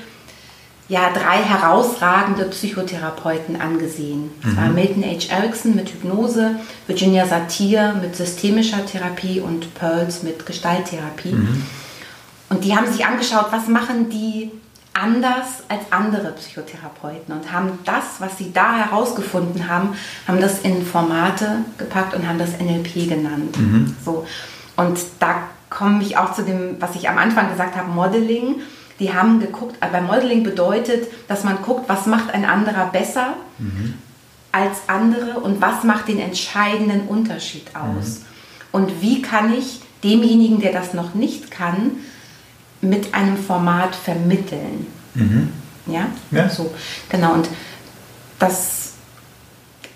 ja, 0.89 1.11
drei 1.13 1.37
herausragende 1.37 2.43
Psychotherapeuten 2.45 3.59
angesehen. 3.59 4.31
Das 4.43 4.57
war 4.57 4.67
Milton 4.67 5.03
H. 5.03 5.33
Erickson 5.33 5.75
mit 5.75 5.89
Hypnose, 5.89 6.55
Virginia 6.87 7.25
Satir 7.25 7.95
mit 8.01 8.15
systemischer 8.15 8.85
Therapie 8.85 9.39
und 9.39 9.73
Pearls 9.75 10.23
mit 10.23 10.45
Gestalttherapie. 10.45 11.31
Und 12.49 12.65
die 12.65 12.75
haben 12.75 12.91
sich 12.91 13.05
angeschaut, 13.05 13.47
was 13.51 13.67
machen 13.67 14.09
die 14.09 14.51
anders 14.93 15.63
als 15.69 15.81
andere 15.89 16.31
Psychotherapeuten 16.33 17.33
und 17.33 17.51
haben 17.51 17.79
das, 17.83 18.03
was 18.19 18.37
sie 18.37 18.53
da 18.53 18.75
herausgefunden 18.75 19.67
haben, 19.67 19.95
haben 20.27 20.39
das 20.39 20.59
in 20.59 20.85
Formate 20.85 21.59
gepackt 21.77 22.13
und 22.13 22.27
haben 22.27 22.37
das 22.37 22.59
NLP 22.59 23.09
genannt. 23.09 23.57
So. 24.05 24.25
Und 24.75 24.99
da 25.19 25.43
komme 25.69 26.03
ich 26.03 26.17
auch 26.17 26.33
zu 26.33 26.43
dem, 26.43 26.77
was 26.79 26.95
ich 26.95 27.09
am 27.09 27.17
Anfang 27.17 27.49
gesagt 27.49 27.75
habe, 27.75 27.89
Modeling. 27.91 28.61
Die 28.99 29.11
haben 29.13 29.39
geguckt, 29.39 29.75
aber 29.79 30.01
Modeling 30.01 30.43
bedeutet, 30.43 31.07
dass 31.27 31.43
man 31.43 31.61
guckt, 31.63 31.89
was 31.89 32.05
macht 32.05 32.31
ein 32.31 32.45
anderer 32.45 32.85
besser 32.85 33.33
als 34.51 34.77
andere 34.87 35.39
und 35.39 35.59
was 35.61 35.83
macht 35.83 36.07
den 36.07 36.19
entscheidenden 36.19 37.07
Unterschied 37.07 37.75
aus. 37.75 38.21
Und 38.71 39.01
wie 39.01 39.23
kann 39.23 39.51
ich 39.51 39.81
demjenigen, 40.03 40.59
der 40.59 40.71
das 40.71 40.93
noch 40.93 41.15
nicht 41.15 41.49
kann, 41.49 41.91
mit 42.83 43.13
einem 43.13 43.37
Format 43.37 43.95
vermitteln. 43.95 44.87
Ja? 45.87 46.07
Ja. 46.31 46.49
So, 46.49 46.73
genau. 47.09 47.33
Und 47.33 47.49
das 48.39 48.93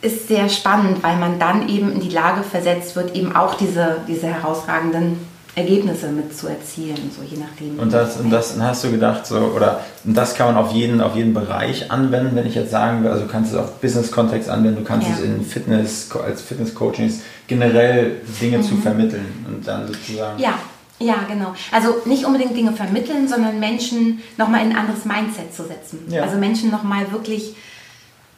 ist 0.02 0.28
sehr 0.28 0.48
spannend, 0.50 1.02
weil 1.04 1.18
man 1.18 1.40
dann 1.40 1.68
eben 1.70 1.92
in 1.92 2.00
die 2.00 2.10
Lage 2.10 2.44
versetzt 2.44 2.96
wird, 2.96 3.16
eben 3.16 3.36
auch 3.36 3.56
diese, 3.56 3.98
diese 4.08 4.28
herausragenden 4.28 5.18
Ergebnisse 5.56 6.10
mit 6.10 6.38
zu 6.38 6.48
erzielen, 6.48 7.10
so 7.16 7.24
je 7.24 7.38
nachdem. 7.42 7.80
Und 7.80 7.92
das, 7.92 8.18
und 8.18 8.30
das 8.30 8.56
hast 8.60 8.84
du 8.84 8.92
gedacht, 8.92 9.26
so, 9.26 9.38
oder 9.38 9.80
und 10.06 10.16
das 10.16 10.36
kann 10.36 10.54
man 10.54 10.64
auf 10.64 10.72
jeden, 10.72 11.02
auf 11.02 11.16
jeden 11.16 11.34
Bereich 11.34 11.90
anwenden, 11.90 12.36
wenn 12.36 12.46
ich 12.46 12.54
jetzt 12.54 12.70
sagen 12.70 13.04
will, 13.04 13.10
also 13.10 13.24
du 13.24 13.32
kannst 13.32 13.54
es 13.54 13.58
auf 13.58 13.82
Business-Kontext 13.82 14.50
anwenden, 14.50 14.82
du 14.82 14.84
kannst 14.84 15.08
Ja. 15.08 15.16
es 15.16 15.22
in 15.22 15.44
Fitness, 15.44 16.10
als 16.24 16.44
Fitness-Coachings 16.44 17.22
generell 17.48 18.18
Dinge 18.40 18.62
zu 18.62 18.76
vermitteln 18.76 19.26
und 19.48 19.68
dann 19.68 19.88
sozusagen. 19.88 20.38
Mhm. 20.38 20.44
Ja, 20.44 20.60
ja, 21.00 21.26
genau. 21.28 21.54
Also 21.72 21.98
nicht 22.06 22.26
unbedingt 22.26 22.56
Dinge 22.56 22.74
vermitteln, 22.74 23.28
sondern 23.28 23.60
Menschen 23.60 24.22
nochmal 24.38 24.62
in 24.62 24.72
ein 24.72 24.78
anderes 24.78 25.06
Mindset 25.06 25.54
zu 25.54 25.64
setzen. 25.64 26.00
Ja. 26.10 26.24
Also 26.24 26.38
Menschen 26.38 26.72
nochmal 26.72 27.12
wirklich 27.12 27.56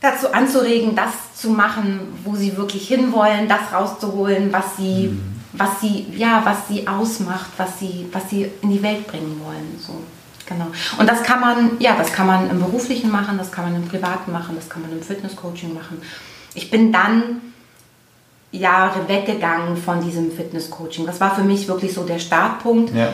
dazu 0.02 0.32
anzuregen, 0.34 0.96
das 0.96 1.12
zu 1.36 1.50
machen, 1.50 2.00
wo 2.24 2.36
sie 2.36 2.58
wirklich 2.58 2.88
hinwollen, 2.88 3.48
das 3.48 3.74
rauszuholen, 3.74 4.52
was 4.52 4.78
sie, 4.78 5.18
was 5.54 5.82
sie, 5.82 6.06
ja, 6.16 6.42
was 6.46 6.68
sie 6.68 6.88
ausmacht, 6.88 7.50
was 7.58 7.80
sie, 7.80 8.08
was 8.12 8.30
sie 8.30 8.50
in 8.62 8.72
die 8.72 8.84
Welt 8.84 9.08
bringen 9.08 9.42
wollen. 9.44 9.80
So. 9.80 9.94
Genau. 10.46 10.68
Und 10.98 11.08
das 11.08 11.24
kann 11.24 11.40
man, 11.40 11.80
ja, 11.80 11.96
das 11.96 12.12
kann 12.12 12.28
man 12.28 12.50
im 12.50 12.60
Beruflichen 12.60 13.12
machen, 13.12 13.38
das 13.38 13.52
kann 13.52 13.72
man 13.72 13.82
im 13.82 13.88
Privaten 13.88 14.32
machen, 14.32 14.56
das 14.56 14.70
kann 14.70 14.82
man 14.82 14.92
im 14.92 15.02
Fitnesscoaching 15.02 15.74
machen. 15.74 16.02
Ich 16.56 16.72
bin 16.72 16.92
dann 16.92 17.49
Jahre 18.52 19.08
weggegangen 19.08 19.78
von 19.78 20.04
diesem 20.04 20.32
Fitnesscoaching. 20.32 21.06
Das 21.06 21.20
war 21.20 21.36
für 21.36 21.44
mich 21.44 21.68
wirklich 21.68 21.94
so 21.94 22.04
der 22.04 22.20
Startpunkt. 22.20 22.94
Ja. 22.96 23.14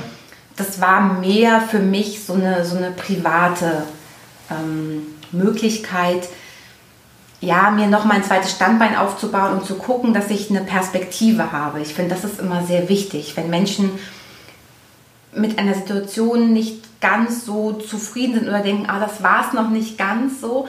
Das 0.56 0.80
war 0.80 1.02
mehr 1.19 1.62
für 1.62 1.80
mich 1.80 2.24
so 2.24 2.34
eine, 2.34 2.63
so 2.63 2.78
eine 2.78 2.91
private 2.91 3.84
ähm, 4.50 5.04
Möglichkeit, 5.32 6.30
ja, 7.41 7.69
mir 7.69 7.88
noch 7.88 8.06
mal 8.06 8.15
ein 8.15 8.24
zweites 8.24 8.52
Standbein 8.52 8.95
aufzubauen 8.95 9.60
und 9.60 9.65
zu 9.65 9.76
gucken, 9.76 10.13
dass 10.13 10.30
ich 10.30 10.50
eine 10.50 10.62
Perspektive 10.62 11.52
habe. 11.52 11.82
Ich 11.82 11.93
finde, 11.93 12.15
das 12.15 12.24
ist 12.24 12.39
immer 12.39 12.63
sehr 12.63 12.89
wichtig, 12.89 13.36
wenn 13.36 13.50
Menschen 13.50 13.91
mit 15.34 15.60
einer 15.60 15.74
Situation 15.74 16.54
nicht 16.54 17.02
ganz 17.02 17.45
so 17.45 17.74
zufrieden 17.74 18.36
sind 18.36 18.48
oder 18.48 18.62
denken, 18.62 18.86
ah, 18.88 19.00
das 19.00 19.21
war 19.21 19.45
es 19.45 19.54
noch 19.54 19.69
nicht 19.69 19.98
ganz 19.98 20.39
so, 20.39 20.67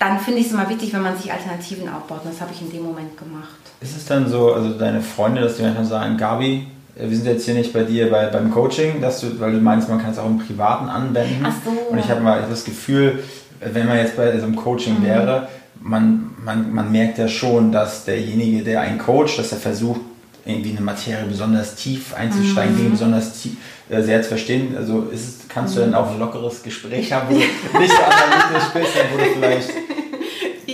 dann 0.00 0.18
finde 0.18 0.40
ich 0.40 0.46
es 0.46 0.52
immer 0.52 0.68
wichtig, 0.68 0.92
wenn 0.92 1.02
man 1.02 1.16
sich 1.16 1.30
Alternativen 1.32 1.88
aufbaut. 1.88 2.22
Und 2.24 2.32
das 2.32 2.40
habe 2.40 2.50
ich 2.52 2.60
in 2.62 2.70
dem 2.72 2.82
Moment 2.82 3.16
gemacht. 3.16 3.48
Ist 3.80 3.96
es 3.96 4.06
dann 4.06 4.28
so, 4.28 4.52
also 4.52 4.70
deine 4.76 5.00
Freunde, 5.00 5.40
dass 5.42 5.56
die 5.56 5.62
manchmal 5.62 5.84
sagen, 5.84 6.16
Gabi, 6.16 6.66
äh, 6.96 7.08
wir 7.08 7.16
sind 7.16 7.26
jetzt 7.26 7.44
hier 7.44 7.54
nicht 7.54 7.72
bei 7.72 7.84
dir 7.84 8.10
bei, 8.10 8.26
beim 8.26 8.50
Coaching, 8.50 9.00
dass 9.00 9.20
du, 9.20 9.38
weil 9.38 9.52
du 9.52 9.58
meinst, 9.58 9.88
man 9.88 10.00
kann 10.02 10.10
es 10.10 10.18
auch 10.18 10.26
im 10.26 10.38
Privaten 10.38 10.88
anwenden. 10.88 11.44
Ach 11.46 11.54
so. 11.64 11.70
Und 11.92 11.98
ich 11.98 12.08
habe 12.08 12.20
mal 12.20 12.42
das 12.50 12.64
Gefühl, 12.64 13.22
wenn 13.60 13.86
man 13.86 13.98
jetzt 13.98 14.16
bei 14.16 14.36
so 14.38 14.44
einem 14.46 14.56
Coaching 14.56 14.98
Mhm. 15.00 15.04
wäre, 15.04 15.48
man, 15.82 16.30
man, 16.44 16.74
man 16.74 16.90
merkt 16.90 17.18
ja 17.18 17.28
schon, 17.28 17.70
dass 17.72 18.04
derjenige, 18.04 18.64
der 18.64 18.80
einen 18.80 18.98
coacht, 18.98 19.38
dass 19.38 19.52
er 19.52 19.58
versucht, 19.58 20.00
irgendwie 20.46 20.70
eine 20.70 20.80
Materie 20.80 21.26
besonders 21.26 21.74
tief 21.74 22.14
einzusteigen, 22.14 22.72
Mhm. 22.74 22.78
Dinge 22.78 22.90
besonders 22.90 23.40
tief, 23.40 23.52
äh, 23.90 24.02
sehr 24.02 24.22
zu 24.22 24.28
verstehen. 24.28 24.74
Also 24.76 25.02
ist 25.12 25.20
es, 25.28 25.39
kannst 25.52 25.76
du 25.76 25.80
dann 25.80 25.94
auch 25.94 26.10
ein 26.10 26.18
lockeres 26.18 26.62
Gespräch 26.62 27.12
haben, 27.12 27.28
wo 27.28 27.34
du 27.34 27.78
nicht 27.80 27.92
so 27.92 28.02
analytisch 28.02 28.68
bist, 28.74 28.92
wo 29.12 29.18
du 29.18 29.24
vielleicht 29.34 29.70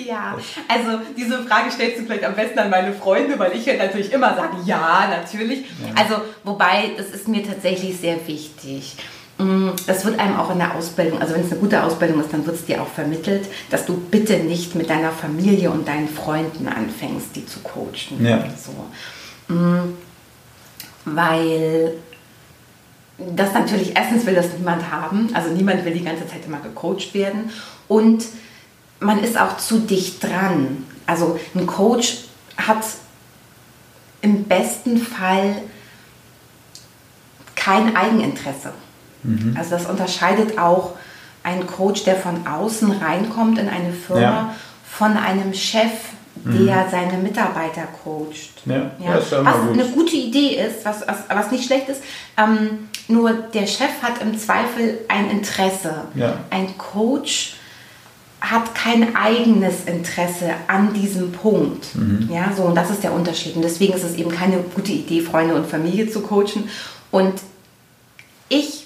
Ja, 0.06 0.36
also 0.68 1.00
diese 1.16 1.42
Frage 1.44 1.70
stellst 1.70 1.98
du 2.00 2.04
vielleicht 2.04 2.24
am 2.24 2.34
besten 2.34 2.58
an 2.58 2.70
meine 2.70 2.92
Freunde, 2.92 3.38
weil 3.38 3.52
ich 3.56 3.66
ja 3.66 3.74
natürlich 3.76 4.12
immer 4.12 4.34
sage, 4.36 4.56
ja, 4.64 5.08
natürlich. 5.10 5.64
Also, 5.96 6.16
wobei, 6.44 6.90
das 6.96 7.08
ist 7.08 7.26
mir 7.28 7.44
tatsächlich 7.44 7.98
sehr 7.98 8.24
wichtig. 8.26 8.94
Mm, 9.38 9.70
Das 9.86 10.04
wird 10.04 10.18
einem 10.20 10.36
auch 10.38 10.50
in 10.50 10.58
der 10.58 10.74
Ausbildung, 10.74 11.20
also 11.20 11.34
wenn 11.34 11.42
es 11.42 11.50
eine 11.50 11.60
gute 11.60 11.82
Ausbildung 11.82 12.20
ist, 12.20 12.32
dann 12.32 12.46
wird 12.46 12.56
es 12.56 12.64
dir 12.66 12.80
auch 12.80 12.88
vermittelt, 12.88 13.46
dass 13.70 13.84
du 13.84 13.96
bitte 13.96 14.34
nicht 14.38 14.74
mit 14.76 14.88
deiner 14.88 15.10
Familie 15.10 15.70
und 15.70 15.88
deinen 15.88 16.08
Freunden 16.08 16.68
anfängst, 16.68 17.34
die 17.34 17.44
zu 17.44 17.60
coachen. 17.60 18.24
Ja. 18.24 18.44
So. 18.56 19.52
Mm, 19.52 19.94
Weil 21.04 21.94
das 23.18 23.54
natürlich, 23.54 23.96
erstens 23.96 24.26
will 24.26 24.34
das 24.34 24.52
niemand 24.56 24.90
haben, 24.90 25.30
also 25.34 25.50
niemand 25.50 25.84
will 25.84 25.94
die 25.94 26.04
ganze 26.04 26.26
Zeit 26.26 26.44
immer 26.46 26.58
gecoacht 26.58 27.14
werden 27.14 27.50
und 27.88 28.24
man 29.00 29.22
ist 29.22 29.38
auch 29.38 29.56
zu 29.56 29.80
dicht 29.80 30.22
dran. 30.22 30.84
Also 31.06 31.38
ein 31.54 31.66
Coach 31.66 32.24
hat 32.56 32.84
im 34.20 34.44
besten 34.44 34.98
Fall 34.98 35.56
kein 37.54 37.96
Eigeninteresse. 37.96 38.72
Mhm. 39.22 39.54
Also 39.56 39.70
das 39.70 39.86
unterscheidet 39.86 40.58
auch 40.58 40.92
einen 41.42 41.66
Coach, 41.66 42.04
der 42.04 42.16
von 42.16 42.46
außen 42.46 42.90
reinkommt 42.90 43.58
in 43.58 43.68
eine 43.68 43.92
Firma, 43.92 44.20
ja. 44.20 44.54
von 44.88 45.16
einem 45.16 45.54
Chef, 45.54 45.92
der 46.52 46.84
mhm. 46.84 46.90
seine 46.90 47.18
Mitarbeiter 47.18 47.82
coacht. 48.02 48.62
Ja, 48.64 48.90
ja. 48.98 49.16
was 49.16 49.30
gut. 49.30 49.72
eine 49.72 49.84
gute 49.84 50.16
Idee 50.16 50.56
ist, 50.56 50.84
was, 50.84 51.06
was, 51.06 51.18
was 51.28 51.50
nicht 51.50 51.64
schlecht 51.64 51.88
ist. 51.88 52.02
Ähm, 52.36 52.88
nur 53.08 53.32
der 53.32 53.66
Chef 53.66 54.02
hat 54.02 54.20
im 54.22 54.38
Zweifel 54.38 54.98
ein 55.08 55.30
Interesse. 55.30 55.92
Ja. 56.14 56.38
Ein 56.50 56.76
Coach 56.78 57.54
hat 58.40 58.74
kein 58.74 59.16
eigenes 59.16 59.84
Interesse 59.86 60.50
an 60.68 60.92
diesem 60.92 61.32
Punkt. 61.32 61.94
Mhm. 61.94 62.28
Ja, 62.32 62.52
so, 62.56 62.64
und 62.64 62.74
das 62.74 62.90
ist 62.90 63.02
der 63.02 63.12
Unterschied. 63.12 63.56
Und 63.56 63.62
deswegen 63.62 63.94
ist 63.94 64.04
es 64.04 64.14
eben 64.14 64.30
keine 64.30 64.58
gute 64.58 64.92
Idee, 64.92 65.20
Freunde 65.20 65.54
und 65.54 65.66
Familie 65.66 66.10
zu 66.10 66.20
coachen. 66.20 66.68
Und 67.10 67.34
ich 68.48 68.85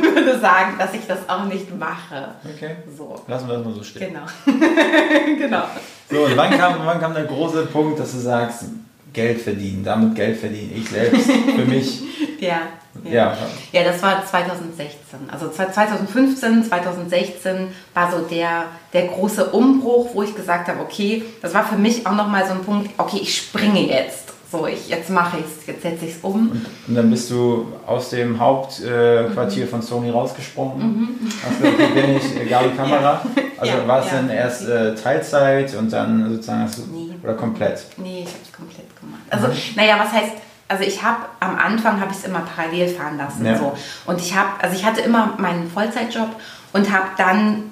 würde 0.00 0.38
sagen, 0.38 0.76
dass 0.78 0.94
ich 0.94 1.06
das 1.06 1.28
auch 1.28 1.44
nicht 1.44 1.76
mache. 1.76 2.28
Okay. 2.44 2.76
So. 2.96 3.22
Lassen 3.26 3.48
wir 3.48 3.56
das 3.56 3.64
mal 3.64 3.74
so 3.74 3.82
stehen. 3.82 4.12
Genau. 4.12 4.58
genau. 5.38 5.64
So, 6.10 6.24
und 6.24 6.36
wann 6.36 6.50
kam, 6.56 6.74
wann 6.84 7.00
kam 7.00 7.14
der 7.14 7.24
große 7.24 7.66
Punkt, 7.66 7.98
dass 7.98 8.12
du 8.12 8.18
sagst, 8.18 8.64
Geld 9.12 9.40
verdienen, 9.40 9.82
damit 9.82 10.14
Geld 10.14 10.38
verdienen, 10.38 10.72
ich 10.76 10.88
selbst, 10.88 11.30
für 11.30 11.64
mich. 11.64 12.02
ja. 12.40 12.60
Ja. 13.04 13.36
ja, 13.72 13.84
das 13.84 14.02
war 14.02 14.24
2016. 14.24 15.30
Also 15.30 15.50
2015, 15.50 16.64
2016 16.64 17.68
war 17.94 18.10
so 18.10 18.20
der, 18.22 18.64
der 18.92 19.08
große 19.08 19.50
Umbruch, 19.50 20.10
wo 20.14 20.22
ich 20.22 20.34
gesagt 20.34 20.68
habe, 20.68 20.80
okay, 20.80 21.22
das 21.42 21.54
war 21.54 21.64
für 21.64 21.76
mich 21.76 22.06
auch 22.06 22.14
nochmal 22.14 22.46
so 22.46 22.52
ein 22.52 22.64
Punkt, 22.64 22.90
okay, 22.98 23.18
ich 23.20 23.36
springe 23.36 23.80
jetzt. 23.80 24.32
So, 24.50 24.66
ich, 24.66 24.88
jetzt 24.88 25.10
mache 25.10 25.38
ich 25.38 25.44
es, 25.44 25.66
jetzt 25.66 25.82
setze 25.82 26.04
ich 26.04 26.12
es 26.12 26.18
um. 26.22 26.50
Und, 26.50 26.66
und, 26.86 26.94
dann 26.94 27.10
bist 27.10 27.30
du 27.30 27.66
aus 27.84 28.10
dem 28.10 28.38
Hauptquartier 28.38 29.62
äh, 29.62 29.66
mhm. 29.66 29.70
von 29.70 29.82
Sony 29.82 30.10
rausgesprungen. 30.10 30.86
Mhm. 30.86 31.18
Hast 31.44 31.60
gesagt, 31.60 31.94
bin 31.94 32.16
ich 32.16 32.36
äh, 32.36 32.44
Gabi 32.46 32.68
Kamera. 32.76 33.22
Ja. 33.24 33.42
Also 33.58 33.72
ja, 33.72 33.88
war 33.88 34.00
es 34.00 34.06
ja. 34.06 34.16
dann 34.18 34.30
erst 34.30 34.68
äh, 34.68 34.94
Teilzeit 34.94 35.74
und 35.74 35.92
dann 35.92 36.30
sozusagen 36.30 36.62
hast 36.62 36.78
du, 36.78 36.82
nee. 36.92 37.14
oder 37.22 37.34
komplett? 37.34 37.86
Nee, 37.96 38.20
ich 38.20 38.28
habe 38.28 38.38
es 38.44 38.52
komplett 38.52 39.00
gemacht. 39.00 39.22
Also, 39.30 39.48
mhm. 39.48 39.54
naja, 39.74 39.98
was 39.98 40.12
heißt, 40.12 40.32
also 40.68 40.84
ich 40.84 41.02
habe 41.02 41.18
am 41.40 41.58
Anfang 41.58 42.00
habe 42.00 42.12
ich 42.12 42.18
es 42.18 42.24
immer 42.24 42.40
parallel 42.40 42.88
fahren 42.88 43.18
lassen. 43.18 43.44
Ja. 43.44 43.58
So. 43.58 43.72
Und 44.06 44.20
ich 44.20 44.36
habe, 44.36 44.48
also 44.60 44.76
ich 44.76 44.84
hatte 44.84 45.00
immer 45.00 45.34
meinen 45.38 45.68
Vollzeitjob 45.68 46.28
und 46.72 46.92
habe 46.92 47.06
dann 47.18 47.70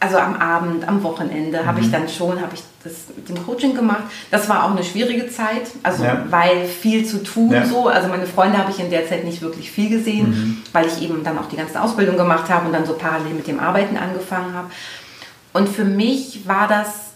also 0.00 0.18
am 0.18 0.36
Abend, 0.36 0.86
am 0.86 1.02
Wochenende, 1.02 1.64
habe 1.64 1.80
ich 1.80 1.86
mhm. 1.86 1.92
dann 1.92 2.08
schon, 2.08 2.40
habe 2.40 2.54
ich 2.54 2.62
das 2.88 3.16
mit 3.16 3.28
dem 3.28 3.44
Coaching 3.44 3.74
gemacht. 3.74 4.04
Das 4.30 4.48
war 4.48 4.64
auch 4.64 4.70
eine 4.70 4.84
schwierige 4.84 5.28
Zeit, 5.28 5.68
also 5.82 6.04
ja. 6.04 6.24
weil 6.30 6.66
viel 6.66 7.04
zu 7.04 7.22
tun 7.22 7.52
ja. 7.52 7.64
so. 7.66 7.88
Also 7.88 8.08
meine 8.08 8.26
Freunde 8.26 8.58
habe 8.58 8.70
ich 8.70 8.80
in 8.80 8.90
der 8.90 9.06
Zeit 9.08 9.24
nicht 9.24 9.42
wirklich 9.42 9.70
viel 9.70 9.90
gesehen, 9.90 10.30
mhm. 10.30 10.62
weil 10.72 10.86
ich 10.86 11.02
eben 11.02 11.22
dann 11.24 11.38
auch 11.38 11.48
die 11.48 11.56
ganze 11.56 11.80
Ausbildung 11.80 12.16
gemacht 12.16 12.48
habe 12.48 12.66
und 12.66 12.72
dann 12.72 12.86
so 12.86 12.94
parallel 12.94 13.34
mit 13.34 13.46
dem 13.46 13.60
Arbeiten 13.60 13.96
angefangen 13.96 14.54
habe. 14.54 14.70
Und 15.52 15.68
für 15.68 15.84
mich 15.84 16.46
war 16.46 16.68
das, 16.68 17.12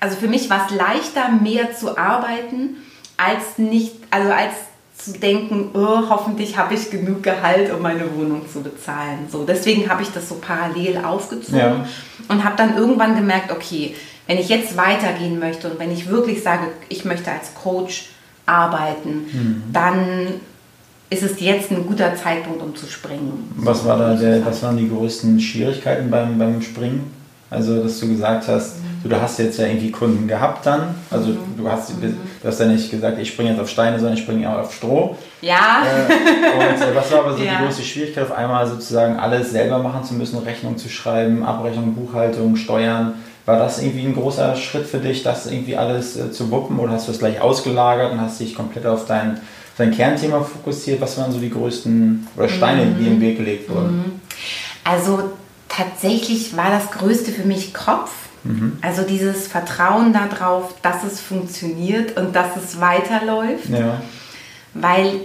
also 0.00 0.16
für 0.16 0.28
mich 0.28 0.48
war 0.50 0.66
es 0.66 0.74
leichter, 0.74 1.28
mehr 1.30 1.74
zu 1.74 1.96
arbeiten, 1.96 2.76
als 3.16 3.58
nicht, 3.58 3.94
also 4.10 4.32
als 4.32 4.54
zu 4.96 5.12
denken, 5.12 5.70
oh, 5.74 6.08
hoffentlich 6.08 6.56
habe 6.56 6.74
ich 6.74 6.90
genug 6.90 7.22
Gehalt, 7.22 7.72
um 7.72 7.80
meine 7.80 8.14
Wohnung 8.14 8.48
zu 8.50 8.62
bezahlen. 8.62 9.28
So, 9.30 9.44
deswegen 9.44 9.88
habe 9.88 10.02
ich 10.02 10.10
das 10.10 10.28
so 10.28 10.36
parallel 10.36 10.98
aufgezogen 10.98 11.58
ja. 11.58 11.86
und 12.28 12.44
habe 12.44 12.56
dann 12.56 12.76
irgendwann 12.76 13.16
gemerkt, 13.16 13.50
okay, 13.50 13.94
wenn 14.30 14.38
ich 14.38 14.48
jetzt 14.48 14.76
weitergehen 14.76 15.40
möchte 15.40 15.68
und 15.68 15.80
wenn 15.80 15.90
ich 15.90 16.08
wirklich 16.08 16.40
sage, 16.40 16.68
ich 16.88 17.04
möchte 17.04 17.32
als 17.32 17.52
Coach 17.52 18.10
arbeiten, 18.46 19.26
mhm. 19.32 19.62
dann 19.72 20.28
ist 21.10 21.24
es 21.24 21.40
jetzt 21.40 21.72
ein 21.72 21.84
guter 21.84 22.14
Zeitpunkt, 22.14 22.62
um 22.62 22.76
zu 22.76 22.86
springen. 22.86 23.52
Was, 23.56 23.84
war 23.84 23.98
da 23.98 24.14
der, 24.14 24.46
was 24.46 24.62
waren 24.62 24.76
die 24.76 24.88
größten 24.88 25.40
Schwierigkeiten 25.40 26.08
beim, 26.12 26.38
beim 26.38 26.62
Springen? 26.62 27.12
Also, 27.50 27.82
dass 27.82 27.98
du 27.98 28.06
gesagt 28.06 28.46
hast, 28.46 28.76
mhm. 28.76 29.10
du, 29.10 29.20
hast 29.20 29.36
jetzt 29.40 29.58
ja 29.58 29.66
irgendwie 29.66 29.90
Kunden 29.90 30.28
gehabt 30.28 30.64
dann. 30.64 30.94
Also, 31.10 31.30
mhm. 31.30 31.56
du, 31.56 31.68
hast, 31.68 31.90
du 31.90 32.48
hast 32.48 32.60
ja 32.60 32.66
nicht 32.66 32.88
gesagt, 32.88 33.18
ich 33.18 33.30
springe 33.30 33.50
jetzt 33.50 33.60
auf 33.60 33.68
Steine, 33.68 33.98
sondern 33.98 34.14
ich 34.14 34.22
springe 34.22 34.48
auch 34.48 34.60
auf 34.60 34.72
Stroh. 34.72 35.16
Ja. 35.40 35.82
Äh, 35.82 36.56
und 36.56 36.80
äh, 36.80 36.94
was 36.94 37.10
war 37.10 37.24
aber 37.24 37.36
so 37.36 37.42
ja. 37.42 37.58
die 37.58 37.64
größte 37.64 37.82
Schwierigkeit, 37.82 38.30
auf 38.30 38.38
einmal 38.38 38.64
sozusagen 38.68 39.18
alles 39.18 39.50
selber 39.50 39.80
machen 39.80 40.04
zu 40.04 40.14
müssen, 40.14 40.38
Rechnung 40.38 40.78
zu 40.78 40.88
schreiben, 40.88 41.44
Abrechnung, 41.44 41.96
Buchhaltung, 41.96 42.54
Steuern? 42.54 43.14
War 43.50 43.58
das 43.58 43.82
irgendwie 43.82 44.06
ein 44.06 44.14
großer 44.14 44.54
Schritt 44.54 44.86
für 44.86 44.98
dich, 44.98 45.24
das 45.24 45.46
irgendwie 45.46 45.76
alles 45.76 46.16
äh, 46.16 46.30
zu 46.30 46.52
wuppen 46.52 46.78
oder 46.78 46.92
hast 46.92 47.08
du 47.08 47.12
es 47.12 47.18
gleich 47.18 47.40
ausgelagert 47.40 48.12
und 48.12 48.20
hast 48.20 48.38
dich 48.38 48.54
komplett 48.54 48.86
auf 48.86 49.06
dein, 49.06 49.40
dein 49.76 49.90
Kernthema 49.90 50.40
fokussiert? 50.44 51.00
Was 51.00 51.18
waren 51.18 51.32
so 51.32 51.40
die 51.40 51.50
größten 51.50 52.28
oder 52.36 52.48
Steine, 52.48 52.84
mhm. 52.84 52.98
die 53.00 53.08
im 53.08 53.20
Weg 53.20 53.38
gelegt 53.38 53.68
wurden? 53.68 53.96
Mhm. 53.96 54.20
Also 54.84 55.32
tatsächlich 55.68 56.56
war 56.56 56.70
das 56.70 56.92
Größte 56.92 57.32
für 57.32 57.42
mich 57.42 57.74
Kopf. 57.74 58.12
Mhm. 58.44 58.78
Also 58.82 59.02
dieses 59.02 59.48
Vertrauen 59.48 60.12
darauf, 60.12 60.72
dass 60.82 61.02
es 61.02 61.18
funktioniert 61.18 62.16
und 62.16 62.36
dass 62.36 62.56
es 62.56 62.80
weiterläuft. 62.80 63.68
Ja. 63.68 64.00
Weil 64.74 65.22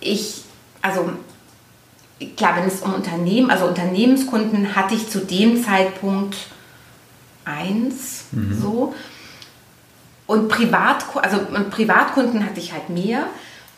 ich, 0.00 0.42
also 0.82 1.08
klar, 2.36 2.58
wenn 2.58 2.68
es 2.68 2.82
um 2.82 2.92
Unternehmen, 2.92 3.50
also 3.50 3.64
Unternehmenskunden 3.64 4.76
hatte 4.76 4.94
ich 4.94 5.08
zu 5.08 5.20
dem 5.20 5.64
Zeitpunkt 5.64 6.36
eins 7.44 8.26
mhm. 8.32 8.58
so. 8.60 8.94
Und 10.26 10.48
Privat, 10.48 11.04
also 11.16 11.38
Privatkunden 11.70 12.44
hatte 12.44 12.60
ich 12.60 12.72
halt 12.72 12.88
mehr. 12.88 13.26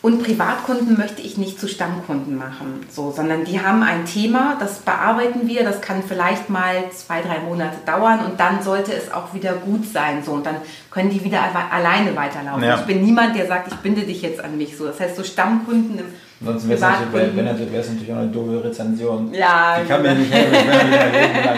Und 0.03 0.23
Privatkunden 0.23 0.95
möchte 0.95 1.23
ich 1.23 1.37
nicht 1.37 1.59
zu 1.59 1.67
Stammkunden 1.67 2.37
machen, 2.37 2.85
so, 2.89 3.11
sondern 3.11 3.45
die 3.45 3.59
haben 3.61 3.81
ein 3.81 4.05
Thema, 4.05 4.55
das 4.59 4.79
bearbeiten 4.79 5.47
wir, 5.47 5.63
das 5.63 5.81
kann 5.81 6.03
vielleicht 6.07 6.51
mal 6.51 6.91
zwei, 6.91 7.21
drei 7.21 7.39
Monate 7.39 7.77
dauern 7.85 8.23
und 8.23 8.39
dann 8.39 8.61
sollte 8.61 8.93
es 8.93 9.11
auch 9.11 9.33
wieder 9.33 9.53
gut 9.53 9.91
sein. 9.91 10.23
So, 10.23 10.33
und 10.33 10.45
dann 10.45 10.57
können 10.91 11.09
die 11.09 11.23
wieder 11.23 11.41
alleine 11.71 12.15
weiterlaufen. 12.15 12.63
Ja. 12.63 12.79
Ich 12.79 12.85
bin 12.85 13.03
niemand, 13.03 13.35
der 13.35 13.47
sagt, 13.47 13.69
ich 13.69 13.77
binde 13.79 14.03
dich 14.03 14.21
jetzt 14.21 14.39
an 14.39 14.55
mich. 14.55 14.77
So. 14.77 14.85
Das 14.85 14.99
heißt, 14.99 15.15
so 15.15 15.23
Stammkunden 15.23 15.97
im 15.97 16.05
Sonst 16.43 16.67
wäre 16.67 16.75
es 16.75 16.81
natürlich, 16.81 17.35
wenn, 17.35 17.45
natürlich, 17.45 17.71
natürlich 17.71 18.13
auch 18.13 18.17
eine 18.17 18.27
doofe 18.27 18.63
Rezension. 18.63 19.33
Ja, 19.33 19.79
die 19.81 19.87
kann 19.87 20.01
mir 20.03 20.13
nicht 20.13 20.31
helfen, 20.31 20.53
ich 20.53 20.67
werde 20.67 21.17
nicht 21.17 21.45
lang. 21.45 21.57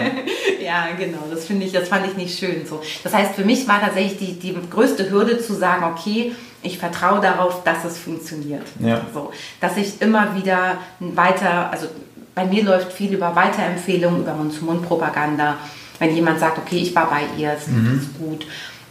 Ja, 0.62 0.86
genau, 0.98 1.24
das 1.30 1.44
finde 1.44 1.66
ich, 1.66 1.72
das 1.72 1.88
fand 1.88 2.06
ich 2.06 2.16
nicht 2.16 2.38
schön. 2.38 2.64
So. 2.66 2.80
Das 3.02 3.12
heißt, 3.12 3.34
für 3.34 3.44
mich 3.44 3.66
war 3.68 3.80
tatsächlich 3.80 4.18
die, 4.18 4.38
die 4.38 4.56
größte 4.70 5.10
Hürde 5.10 5.38
zu 5.38 5.54
sagen, 5.54 5.84
okay, 5.84 6.32
ich 6.62 6.78
vertraue 6.78 7.20
darauf, 7.20 7.64
dass 7.64 7.84
es 7.84 7.98
funktioniert. 7.98 8.62
Ja. 8.78 9.00
So, 9.12 9.32
dass 9.60 9.76
ich 9.76 10.00
immer 10.00 10.34
wieder 10.36 10.78
weiter, 11.00 11.70
also 11.70 11.86
bei 12.34 12.44
mir 12.44 12.64
läuft 12.64 12.92
viel 12.92 13.12
über 13.12 13.34
Weiterempfehlungen, 13.34 14.20
über 14.20 14.34
Mund-zu-Mund-Propaganda. 14.34 15.56
Wenn 15.98 16.14
jemand 16.14 16.40
sagt, 16.40 16.58
okay, 16.58 16.78
ich 16.78 16.94
war 16.94 17.10
bei 17.10 17.22
ihr, 17.36 17.52
es 17.52 17.66
mhm. 17.66 17.98
ist 17.98 18.18
gut. 18.18 18.46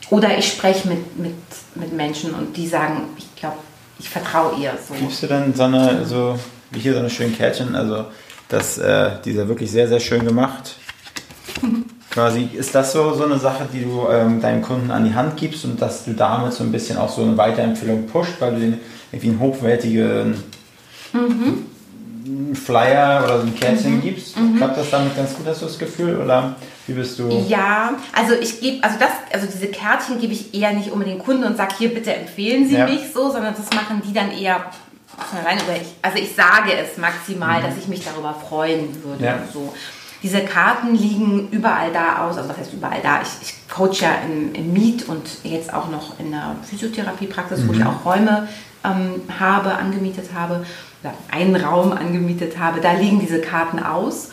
Oder 0.10 0.38
ich 0.38 0.48
spreche 0.48 0.88
mit, 0.88 1.18
mit, 1.18 1.34
mit 1.76 1.94
Menschen 1.94 2.34
und 2.34 2.58
die 2.58 2.68
sagen, 2.68 3.02
ich 3.18 3.36
glaube, 3.36 3.58
ich 4.00 4.10
vertraue 4.10 4.56
ihr. 4.60 4.74
So. 4.88 4.94
Gibst 4.96 5.22
du 5.24 5.28
dann 5.28 5.54
so 5.54 5.64
eine, 5.64 6.06
so, 6.06 6.40
wie 6.72 6.80
hier 6.80 6.94
so 6.94 7.00
eine 7.00 7.10
schöne 7.10 7.32
Kärtchen, 7.32 7.76
also 7.76 8.06
das, 8.48 8.78
äh, 8.78 9.12
dieser 9.24 9.48
wirklich 9.48 9.70
sehr, 9.70 9.88
sehr 9.88 10.00
schön 10.00 10.26
gemacht. 10.26 10.76
Quasi, 12.10 12.50
ist 12.54 12.74
das 12.74 12.94
so, 12.94 13.14
so 13.14 13.26
eine 13.26 13.38
Sache, 13.38 13.68
die 13.72 13.84
du 13.84 14.08
ähm, 14.10 14.42
deinen 14.42 14.64
Kunden 14.64 14.90
an 14.90 15.06
die 15.06 15.14
Hand 15.14 15.38
gibst 15.38 15.64
und 15.66 15.80
dass 15.80 16.06
du 16.06 16.14
damit 16.14 16.54
so 16.54 16.64
ein 16.64 16.72
bisschen 16.72 16.98
auch 16.98 17.10
so 17.10 17.22
eine 17.22 17.38
Weiterempfehlung 17.38 18.08
pusht, 18.08 18.34
weil 18.40 18.56
du 18.56 18.60
den 18.60 18.80
irgendwie 19.12 19.30
einen 19.30 19.40
hochwertigen 19.40 20.44
mhm. 21.14 21.66
Flyer 22.54 23.24
oder 23.24 23.42
so 23.42 23.48
ein 23.48 23.56
Kärtchen 23.56 23.98
mhm. 23.98 24.02
gibst? 24.02 24.38
Mhm. 24.38 24.58
Klappt 24.58 24.78
das 24.78 24.90
damit 24.90 25.16
ganz 25.16 25.36
gut, 25.36 25.46
hast 25.48 25.62
du 25.62 25.66
das 25.66 25.80
Gefühl? 25.80 26.20
Oder 26.20 26.56
wie 26.88 26.94
bist 26.94 27.20
du? 27.20 27.30
Ja, 27.48 27.94
also 28.14 28.34
ich 28.34 28.60
gebe, 28.60 28.84
also 28.84 28.98
das, 29.00 29.12
also 29.32 29.48
diese 29.48 29.68
Kärtchen 29.68 30.20
gebe 30.20 30.34
ich 30.34 30.54
eher 30.54 30.74
nicht 30.74 30.92
unbedingt 30.92 31.20
Kunden 31.20 31.44
und 31.44 31.58
sage, 31.58 31.76
hier 31.78 31.94
bitte 31.94 32.14
empfehlen 32.14 32.68
Sie 32.68 32.76
ja. 32.76 32.86
mich 32.86 33.12
so, 33.14 33.32
sondern 33.32 33.54
das 33.56 33.70
machen 33.76 34.02
die 34.06 34.14
dann 34.14 34.32
eher 34.32 34.66
über 35.34 35.76
ich, 35.76 35.88
also 36.02 36.18
ich 36.18 36.34
sage 36.34 36.74
es 36.74 36.98
maximal, 36.98 37.60
mhm. 37.60 37.66
dass 37.66 37.78
ich 37.78 37.88
mich 37.88 38.04
darüber 38.04 38.34
freuen 38.34 39.04
würde. 39.04 39.26
Ja. 39.26 39.40
So. 39.52 39.74
Diese 40.22 40.42
Karten 40.42 40.96
liegen 40.96 41.48
überall 41.52 41.92
da 41.94 42.28
aus, 42.28 42.38
also 42.38 42.50
was 42.50 42.58
heißt 42.58 42.74
überall 42.74 43.00
da? 43.02 43.22
Ich, 43.22 43.30
ich 43.42 43.70
coach 43.70 44.02
ja 44.02 44.16
im, 44.26 44.54
im 44.54 44.74
Miet 44.74 45.08
und 45.08 45.24
jetzt 45.44 45.74
auch 45.74 45.90
noch 45.90 46.20
in 46.20 46.32
der 46.32 46.56
Physiotherapiepraxis, 46.64 47.60
mhm. 47.60 47.68
wo 47.68 47.74
ich 47.74 47.80
mhm. 47.80 47.88
auch 47.88 48.06
Räume 48.06 48.48
ähm, 48.84 49.22
habe, 49.40 49.74
angemietet 49.76 50.30
habe, 50.34 50.66
einen 51.32 51.56
Raum 51.56 51.92
angemietet 51.92 52.58
habe. 52.60 52.82
Da 52.82 52.94
liegen 52.94 53.20
diese 53.20 53.40
Karten 53.42 53.80
aus. 53.80 54.30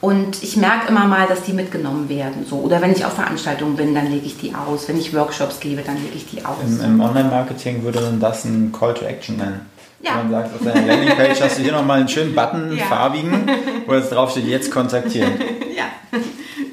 Und 0.00 0.42
ich 0.42 0.56
merke 0.58 0.88
immer 0.88 1.06
mal, 1.06 1.26
dass 1.26 1.42
die 1.44 1.54
mitgenommen 1.54 2.08
werden. 2.10 2.44
So. 2.48 2.56
Oder 2.56 2.82
wenn 2.82 2.92
ich 2.92 3.06
auf 3.06 3.14
Veranstaltungen 3.14 3.76
bin, 3.76 3.94
dann 3.94 4.10
lege 4.10 4.26
ich 4.26 4.36
die 4.36 4.54
aus. 4.54 4.86
Wenn 4.86 4.98
ich 4.98 5.14
Workshops 5.14 5.60
gebe, 5.60 5.80
dann 5.82 5.96
lege 5.96 6.14
ich 6.16 6.26
die 6.26 6.44
aus. 6.44 6.58
Im, 6.62 6.80
im 6.80 7.00
Online-Marketing 7.00 7.82
würde 7.82 8.00
man 8.02 8.20
das 8.20 8.44
ein 8.44 8.70
Call 8.70 8.92
to 8.92 9.06
Action 9.06 9.38
nennen. 9.38 9.62
Ja. 10.02 10.20
Und 10.20 10.30
dann 10.30 10.42
sagst 10.42 10.54
auf 10.56 10.72
deiner 10.72 10.86
Landingpage 10.86 11.40
hast 11.40 11.58
du 11.58 11.62
hier 11.62 11.72
nochmal 11.72 12.00
einen 12.00 12.08
schönen 12.08 12.34
Button, 12.34 12.76
Ja. 12.76 12.84
farbigen, 12.84 13.50
wo 13.86 13.94
jetzt 13.94 14.12
draufsteht, 14.12 14.46
jetzt 14.46 14.70
kontaktieren. 14.70 15.32
Ja, 15.74 15.86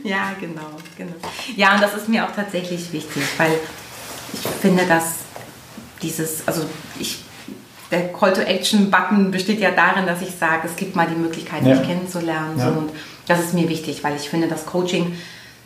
ja, 0.04 0.32
genau, 0.40 0.62
genau. 0.98 1.14
Ja, 1.56 1.74
und 1.74 1.82
das 1.82 1.96
ist 1.96 2.08
mir 2.08 2.24
auch 2.26 2.36
tatsächlich 2.36 2.92
wichtig, 2.94 3.24
weil 3.38 3.52
ich 4.34 4.40
finde, 4.62 4.86
dass 4.86 5.16
dieses, 6.04 6.48
also 6.48 6.64
ich, 7.00 7.24
der 7.92 8.08
Call 8.14 8.34
to 8.34 8.42
Action 8.42 8.90
Button 8.90 9.32
besteht 9.32 9.60
ja 9.60 9.72
darin, 9.72 10.06
dass 10.08 10.22
ich 10.22 10.32
sage, 10.32 10.62
es 10.66 10.76
gibt 10.76 10.96
mal 10.96 11.08
die 11.08 11.20
Möglichkeit, 11.20 11.64
Ja. 11.66 11.76
mich 11.76 11.86
kennenzulernen. 11.88 12.58
Ja. 12.58 12.70
Und 12.70 12.90
das 13.28 13.40
ist 13.40 13.54
mir 13.54 13.68
wichtig, 13.70 14.04
weil 14.04 14.16
ich 14.16 14.30
finde, 14.30 14.48
dass 14.48 14.66
Coaching 14.66 15.14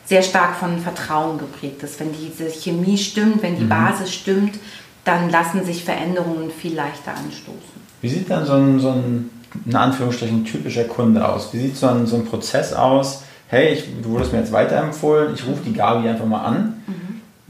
sehr 0.05 0.21
stark 0.21 0.55
von 0.55 0.79
Vertrauen 0.79 1.37
geprägt 1.37 1.81
ist. 1.83 1.99
Wenn 1.99 2.09
diese 2.13 2.49
Chemie 2.49 2.97
stimmt, 2.97 3.41
wenn 3.41 3.55
die 3.57 3.63
Mhm. 3.63 3.69
Basis 3.69 4.13
stimmt, 4.13 4.55
dann 5.03 5.29
lassen 5.29 5.63
sich 5.65 5.83
Veränderungen 5.83 6.49
viel 6.51 6.75
leichter 6.75 7.11
anstoßen. 7.11 7.59
Wie 8.01 8.09
sieht 8.09 8.29
dann 8.29 8.45
so 8.45 8.53
ein, 8.53 8.79
so 8.79 8.89
ein 8.89 9.29
in 9.65 9.75
Anführungsstrichen 9.75 10.43
typischer 10.45 10.83
Kunde 10.83 11.27
aus? 11.27 11.53
Wie 11.53 11.59
sieht 11.59 11.77
so 11.77 11.87
ein, 11.87 12.05
so 12.07 12.17
ein 12.17 12.25
Prozess 12.25 12.73
aus? 12.73 13.23
Hey, 13.47 13.73
ich, 13.73 13.85
du 14.01 14.09
wurdest 14.09 14.33
mir 14.33 14.39
jetzt 14.39 14.51
weiterempfohlen, 14.51 15.33
ich 15.33 15.45
rufe 15.47 15.61
die 15.65 15.73
Gabi 15.73 16.09
einfach 16.09 16.25
mal 16.25 16.43
an. 16.43 16.81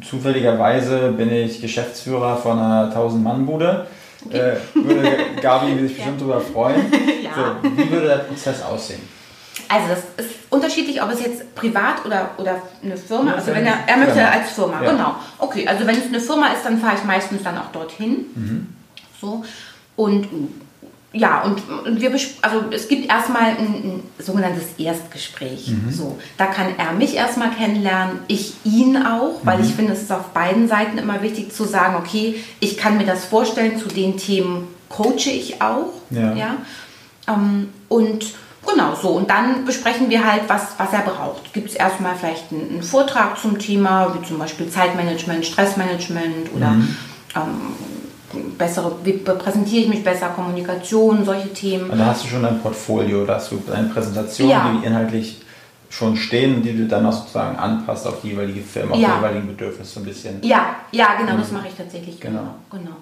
Zufälligerweise 0.10 1.14
bin 1.14 1.32
ich 1.32 1.62
Geschäftsführer 1.62 2.38
von 2.38 2.60
einer 2.60 2.94
1000-Mann-Bude. 2.96 3.88
Äh, 4.32 4.56
würde 4.74 5.18
Gabi 5.42 5.80
sich 5.80 5.96
bestimmt 5.96 6.22
darüber 6.22 6.42
freuen. 6.42 6.92
Ja. 7.26 7.58
So, 7.62 7.70
wie 7.78 7.90
würde 7.92 8.08
der 8.08 8.16
Prozess 8.18 8.62
aussehen? 8.62 9.02
Also 9.68 9.88
das 9.90 10.26
ist 10.26 10.36
unterschiedlich, 10.52 11.02
ob 11.02 11.10
es 11.12 11.22
jetzt 11.22 11.56
privat 11.56 12.06
oder, 12.06 12.30
oder 12.38 12.62
eine 12.84 12.96
Firma, 12.96 13.32
Ja, 13.32 13.38
also 13.38 13.48
wenn 13.48 13.66
er, 13.66 13.80
er 13.88 13.98
möchte 13.98 14.26
als 14.28 14.52
Firma, 14.52 14.82
Ja. 14.84 14.92
genau. 14.92 15.16
Okay, 15.40 15.68
also 15.68 15.88
wenn 15.88 15.98
es 15.98 16.06
eine 16.06 16.20
Firma 16.20 16.48
ist, 16.50 16.64
dann 16.64 16.78
fahre 16.80 16.96
ich 16.98 17.04
meistens 17.04 17.42
dann 17.44 17.58
auch 17.58 17.72
dorthin. 17.72 18.26
Mhm. 18.36 18.68
So. 19.20 19.44
Und 19.96 20.28
ja, 21.16 21.44
und, 21.44 21.62
und 21.86 22.02
wir 22.02 22.12
also 22.42 22.66
es 22.72 22.88
gibt 22.88 23.10
erstmal 23.10 23.52
ein, 23.52 23.58
ein 23.58 24.04
sogenanntes 24.20 24.64
Erstgespräch. 24.78 25.70
Mhm. 25.70 25.92
So, 25.92 26.20
da 26.38 26.48
kann 26.48 26.68
er 26.78 26.92
mich 26.92 27.16
erstmal 27.16 27.52
kennenlernen, 27.52 28.20
ich 28.28 28.56
ihn 28.66 28.98
auch, 28.98 29.40
weil 29.44 29.60
Mhm. 29.60 29.64
ich 29.64 29.74
finde, 29.74 29.94
es 29.94 30.04
ist 30.04 30.12
auf 30.12 30.28
beiden 30.34 30.68
Seiten 30.68 30.98
immer 30.98 31.22
wichtig 31.22 31.54
zu 31.54 31.64
sagen, 31.64 31.96
okay, 31.96 32.44
ich 32.60 32.78
kann 32.78 32.98
mir 32.98 33.06
das 33.06 33.26
vorstellen, 33.26 33.80
zu 33.80 33.88
den 33.88 34.18
Themen 34.18 34.68
coache 34.90 35.30
ich 35.30 35.62
auch. 35.62 35.94
Ja. 36.10 36.34
ja? 36.34 36.56
Ähm, 37.28 37.70
und 37.88 38.26
genau 38.68 38.96
so. 38.96 39.10
Und 39.10 39.30
dann 39.30 39.64
besprechen 39.64 40.10
wir 40.10 40.30
halt, 40.30 40.44
was, 40.48 40.76
was 40.78 40.92
er 40.92 41.02
braucht. 41.02 41.54
Gibt 41.54 41.70
es 41.70 41.76
erstmal 41.76 42.16
vielleicht 42.16 42.52
einen, 42.52 42.70
einen 42.72 42.84
Vortrag 42.84 43.40
zum 43.40 43.58
Thema, 43.58 44.14
wie 44.16 44.28
zum 44.28 44.38
Beispiel 44.38 44.70
Zeitmanagement, 44.70 45.46
Stressmanagement 45.46 46.54
oder 46.54 46.76
ähm, 47.36 47.76
bessere, 48.58 48.92
wie 49.04 49.14
präsentiere 49.14 49.84
ich 49.84 49.90
mich 49.90 50.04
besser, 50.04 50.30
Kommunikation, 50.30 51.24
solche 51.26 51.52
Themen. 51.54 51.90
Und 51.90 51.98
da 51.98 52.08
hast 52.08 52.24
du 52.24 52.28
schon 52.28 52.46
ein 52.46 52.60
Portfolio, 52.62 53.26
da 53.26 53.36
hast 53.36 53.52
du 53.52 53.62
eine 53.74 53.88
Präsentation, 53.90 54.50
Ja. 54.50 54.72
die 54.82 54.86
inhaltlich 54.86 55.42
schon 55.90 56.18
stehen, 56.18 56.62
die 56.62 56.76
du 56.76 56.88
dann 56.88 57.06
auch 57.06 57.14
sozusagen 57.14 57.58
anpasst 57.58 58.06
auf 58.08 58.22
die 58.22 58.30
jeweilige 58.30 58.62
Firma, 58.62 58.94
auf 58.96 59.00
Ja. 59.00 59.10
die 59.10 59.16
jeweiligen 59.16 59.48
Bedürfnisse 59.48 59.94
so 59.94 60.00
ein 60.02 60.06
bisschen. 60.06 60.40
Ja, 60.44 60.76
ja, 60.92 61.16
genau, 61.20 61.38
das 61.38 61.52
mache 61.52 61.68
ich 61.68 61.76
tatsächlich. 61.76 62.20
Genau. 62.20 62.40
Genau. 62.72 62.84
genau. 62.84 62.96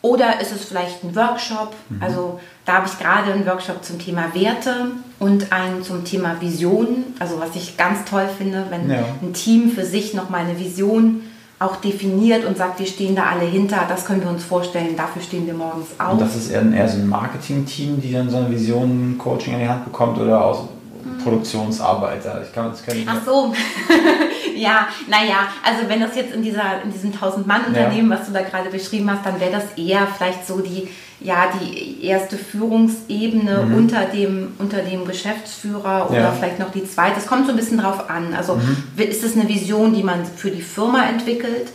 Oder 0.00 0.40
ist 0.40 0.52
es 0.52 0.64
vielleicht 0.64 1.02
ein 1.02 1.16
Workshop? 1.16 1.74
Mhm. 1.88 2.02
Also 2.02 2.38
da 2.64 2.74
habe 2.74 2.86
ich 2.86 2.98
gerade 2.98 3.32
einen 3.32 3.44
Workshop 3.46 3.82
zum 3.84 3.98
Thema 3.98 4.26
Werte 4.32 4.92
und 5.18 5.50
einen 5.52 5.82
zum 5.82 6.04
Thema 6.04 6.36
Vision. 6.40 7.04
Also 7.18 7.40
was 7.40 7.56
ich 7.56 7.76
ganz 7.76 8.04
toll 8.04 8.28
finde, 8.36 8.66
wenn 8.70 8.88
Ja. 8.88 9.04
ein 9.22 9.32
Team 9.32 9.70
für 9.72 9.84
sich 9.84 10.14
nochmal 10.14 10.42
eine 10.42 10.56
Vision 10.58 11.22
auch 11.58 11.76
definiert 11.76 12.44
und 12.44 12.56
sagt, 12.56 12.78
wir 12.78 12.86
stehen 12.86 13.16
da 13.16 13.24
alle 13.24 13.44
hinter, 13.44 13.78
das 13.88 14.04
können 14.04 14.22
wir 14.22 14.30
uns 14.30 14.44
vorstellen, 14.44 14.96
dafür 14.96 15.22
stehen 15.22 15.46
wir 15.46 15.54
morgens 15.54 15.88
auf. 15.98 16.12
Und 16.12 16.20
das 16.20 16.36
ist 16.36 16.50
eher, 16.50 16.62
eher 16.72 16.88
so 16.88 16.98
ein 16.98 17.08
Marketing-Team, 17.08 18.00
die 18.00 18.12
dann 18.12 18.30
so 18.30 18.36
eine 18.36 18.50
Vision, 18.50 19.16
Coaching 19.18 19.54
in 19.54 19.60
die 19.60 19.68
Hand 19.68 19.84
bekommt 19.84 20.18
oder 20.18 20.44
aus 20.44 20.68
Produktionsarbeiter. 21.22 22.42
Ich 22.42 22.52
kann, 22.54 22.70
das 22.70 22.84
kann 22.84 22.96
ich 22.96 23.06
Ach 23.08 23.20
so, 23.24 23.54
ja, 24.56 24.88
naja, 25.08 25.48
also 25.64 25.88
wenn 25.88 26.00
das 26.00 26.14
jetzt 26.16 26.34
in, 26.34 26.42
dieser, 26.42 26.82
in 26.84 26.92
diesem 26.92 27.12
1000-Mann-Unternehmen, 27.12 28.10
was 28.10 28.26
du 28.26 28.32
da 28.32 28.42
gerade 28.42 28.70
beschrieben 28.70 29.10
hast, 29.10 29.24
dann 29.24 29.40
wäre 29.40 29.52
das 29.52 29.64
eher 29.76 30.06
vielleicht 30.06 30.46
so 30.46 30.60
die, 30.60 30.88
ja, 31.20 31.46
die 31.60 32.04
erste 32.04 32.36
Führungsebene 32.36 33.68
unter, 33.76 34.04
dem, 34.04 34.52
unter 34.58 34.78
dem 34.78 35.04
Geschäftsführer 35.04 36.08
oder 36.10 36.20
Ja. 36.20 36.32
vielleicht 36.32 36.58
noch 36.60 36.70
die 36.70 36.84
zweite. 36.88 37.18
Es 37.18 37.26
kommt 37.26 37.46
so 37.46 37.52
ein 37.52 37.56
bisschen 37.56 37.78
drauf 37.78 38.08
an. 38.08 38.34
Also 38.34 38.60
ist 38.96 39.24
es 39.24 39.36
eine 39.36 39.48
Vision, 39.48 39.92
die 39.94 40.02
man 40.04 40.24
für 40.24 40.50
die 40.50 40.62
Firma 40.62 41.04
entwickelt? 41.08 41.68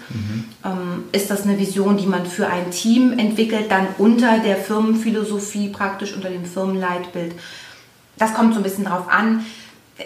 Ähm, 0.64 1.04
ist 1.12 1.30
das 1.30 1.44
eine 1.44 1.60
Vision, 1.60 1.98
die 1.98 2.06
man 2.06 2.26
für 2.26 2.48
ein 2.48 2.72
Team 2.72 3.12
entwickelt, 3.20 3.66
dann 3.70 3.88
unter 3.98 4.40
der 4.40 4.56
Firmenphilosophie, 4.56 5.70
praktisch 5.70 6.14
unter 6.16 6.30
dem 6.30 6.46
Firmenleitbild? 6.46 7.34
Das 8.18 8.34
kommt 8.34 8.54
so 8.54 8.60
ein 8.60 8.64
bisschen 8.64 8.86
drauf 8.86 9.10
an. 9.10 9.46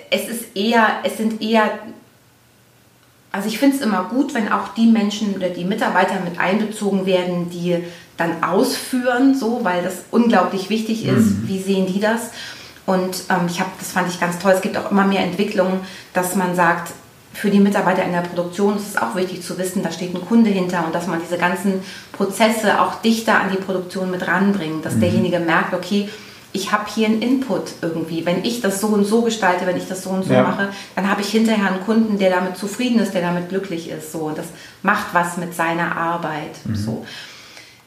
Es 0.09 0.27
ist 0.27 0.55
eher, 0.55 0.87
es 1.03 1.17
sind 1.17 1.41
eher, 1.41 1.69
also 3.31 3.47
ich 3.47 3.59
finde 3.59 3.77
es 3.77 3.81
immer 3.81 4.05
gut, 4.05 4.33
wenn 4.33 4.51
auch 4.51 4.69
die 4.69 4.87
Menschen 4.87 5.35
oder 5.35 5.49
die 5.49 5.65
Mitarbeiter 5.65 6.19
mit 6.21 6.39
einbezogen 6.39 7.05
werden, 7.05 7.49
die 7.49 7.83
dann 8.17 8.43
ausführen, 8.43 9.35
so, 9.35 9.63
weil 9.63 9.83
das 9.83 10.05
unglaublich 10.11 10.69
wichtig 10.69 11.05
ist. 11.05 11.47
Wie 11.47 11.61
sehen 11.61 11.85
die 11.85 11.99
das? 11.99 12.31
Und 12.85 13.23
ähm, 13.29 13.47
ich 13.47 13.59
habe, 13.59 13.69
das 13.79 13.91
fand 13.91 14.09
ich 14.09 14.19
ganz 14.19 14.39
toll. 14.39 14.53
Es 14.53 14.61
gibt 14.61 14.77
auch 14.77 14.91
immer 14.91 15.05
mehr 15.05 15.21
Entwicklungen, 15.21 15.81
dass 16.13 16.35
man 16.35 16.55
sagt, 16.55 16.93
für 17.33 17.51
die 17.51 17.59
Mitarbeiter 17.59 18.03
in 18.03 18.13
der 18.13 18.21
Produktion 18.21 18.77
ist 18.77 18.87
es 18.87 18.97
auch 18.97 19.15
wichtig 19.15 19.43
zu 19.43 19.59
wissen, 19.59 19.83
da 19.83 19.91
steht 19.91 20.15
ein 20.15 20.25
Kunde 20.25 20.49
hinter 20.49 20.83
und 20.85 20.95
dass 20.95 21.05
man 21.05 21.21
diese 21.21 21.37
ganzen 21.37 21.83
Prozesse 22.11 22.81
auch 22.81 22.95
dichter 23.01 23.39
an 23.39 23.51
die 23.51 23.57
Produktion 23.57 24.09
mit 24.09 24.27
ranbringt, 24.27 24.83
dass 24.83 24.97
derjenige 24.97 25.39
merkt, 25.39 25.75
okay, 25.75 26.09
ich 26.57 26.71
habe 26.71 26.85
hier 26.93 27.07
einen 27.07 27.21
Input 27.21 27.73
irgendwie. 27.81 28.25
Wenn 28.25 28.43
ich 28.43 28.61
das 28.61 28.81
so 28.81 28.87
und 28.87 29.05
so 29.05 29.21
gestalte, 29.21 29.65
wenn 29.67 29.77
ich 29.77 29.87
das 29.87 30.03
so 30.03 30.09
und 30.09 30.23
so 30.25 30.33
Ja. 30.33 30.41
mache, 30.43 30.69
dann 30.95 31.09
habe 31.09 31.21
ich 31.21 31.29
hinterher 31.29 31.67
einen 31.71 31.85
Kunden, 31.85 32.17
der 32.17 32.31
damit 32.31 32.57
zufrieden 32.57 32.99
ist, 32.99 33.13
der 33.13 33.21
damit 33.21 33.49
glücklich 33.49 33.89
ist. 33.89 34.11
So. 34.11 34.19
Und 34.19 34.37
das 34.37 34.47
macht 34.81 35.13
was 35.13 35.37
mit 35.37 35.53
seiner 35.53 35.95
Arbeit. 35.95 36.55
So. 36.73 37.05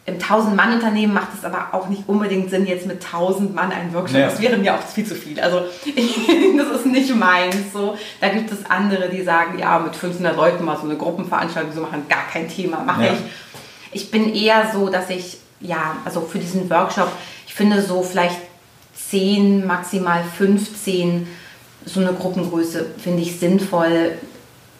Im 0.06 0.18
1000-Mann-Unternehmen 0.18 1.12
macht 1.14 1.28
es 1.38 1.44
aber 1.44 1.68
auch 1.72 1.88
nicht 1.88 2.04
unbedingt 2.06 2.48
Sinn, 2.50 2.66
jetzt 2.66 2.86
mit 2.86 3.04
1000 3.04 3.54
Mann 3.54 3.70
einen 3.70 3.92
Workshop. 3.92 4.18
Ja. 4.18 4.26
Das 4.30 4.40
wäre 4.40 4.56
mir 4.56 4.74
auch 4.74 4.82
viel 4.82 5.04
zu 5.04 5.14
viel. 5.14 5.38
Also 5.40 5.60
das 6.56 6.80
ist 6.80 6.86
nicht 6.86 7.14
meins. 7.14 7.56
So. 7.72 7.96
Da 8.20 8.28
gibt 8.28 8.50
es 8.52 8.58
andere, 8.68 9.08
die 9.08 9.22
sagen, 9.22 9.58
ja, 9.58 9.78
mit 9.78 9.94
500 9.96 10.36
Leuten 10.36 10.64
mal 10.64 10.76
so 10.76 10.84
eine 10.84 10.96
Gruppenveranstaltung 10.96 11.74
zu 11.74 11.80
machen, 11.80 12.04
gar 12.08 12.26
kein 12.32 12.48
Thema, 12.48 12.78
mache 12.84 13.04
Ja. 13.06 13.12
ich. 13.12 13.18
Ich 13.92 14.10
bin 14.12 14.32
eher 14.34 14.70
so, 14.72 14.88
dass 14.88 15.10
ich, 15.10 15.38
ja, 15.60 15.96
also 16.04 16.20
für 16.22 16.38
diesen 16.38 16.70
Workshop, 16.70 17.10
ich 17.46 17.54
finde 17.54 17.82
so 17.82 18.02
vielleicht 18.02 18.36
10, 19.10 19.66
maximal 19.66 20.22
15, 20.22 21.26
so 21.84 22.00
eine 22.00 22.12
Gruppengröße 22.12 22.86
finde 22.98 23.22
ich 23.22 23.38
sinnvoll, 23.38 24.12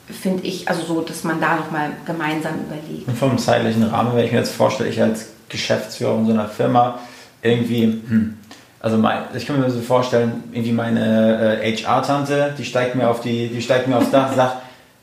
finde 0.08 0.44
ich, 0.44 0.68
also 0.68 0.82
so, 0.82 1.00
dass 1.00 1.24
man 1.24 1.40
da 1.40 1.56
nochmal 1.56 1.90
gemeinsam 2.04 2.54
überlegt. 2.66 3.08
Und 3.08 3.16
vom 3.16 3.38
zeitlichen 3.38 3.84
Rahmen, 3.84 4.14
wenn 4.14 4.24
ich 4.24 4.32
mir 4.32 4.38
jetzt 4.38 4.54
vorstelle, 4.54 4.88
ich 4.88 5.00
als 5.00 5.28
Geschäftsführer 5.48 6.16
in 6.18 6.26
so 6.26 6.32
einer 6.32 6.48
Firma 6.48 7.00
irgendwie, 7.42 7.82
hm, 7.82 8.36
also 8.80 8.96
mein, 8.96 9.22
ich 9.34 9.46
kann 9.46 9.60
mir 9.60 9.70
so 9.70 9.80
vorstellen, 9.80 10.44
irgendwie 10.52 10.72
meine 10.72 11.60
äh, 11.62 11.76
HR-Tante, 11.76 12.54
die 12.56 12.64
steigt 12.64 12.94
mir 12.94 13.08
auf 13.08 13.20
die, 13.20 13.48
die 13.48 13.62
steigt 13.62 13.88
mir 13.88 13.96
aufs 13.96 14.10
Dach, 14.10 14.32
sagt, 14.36 14.56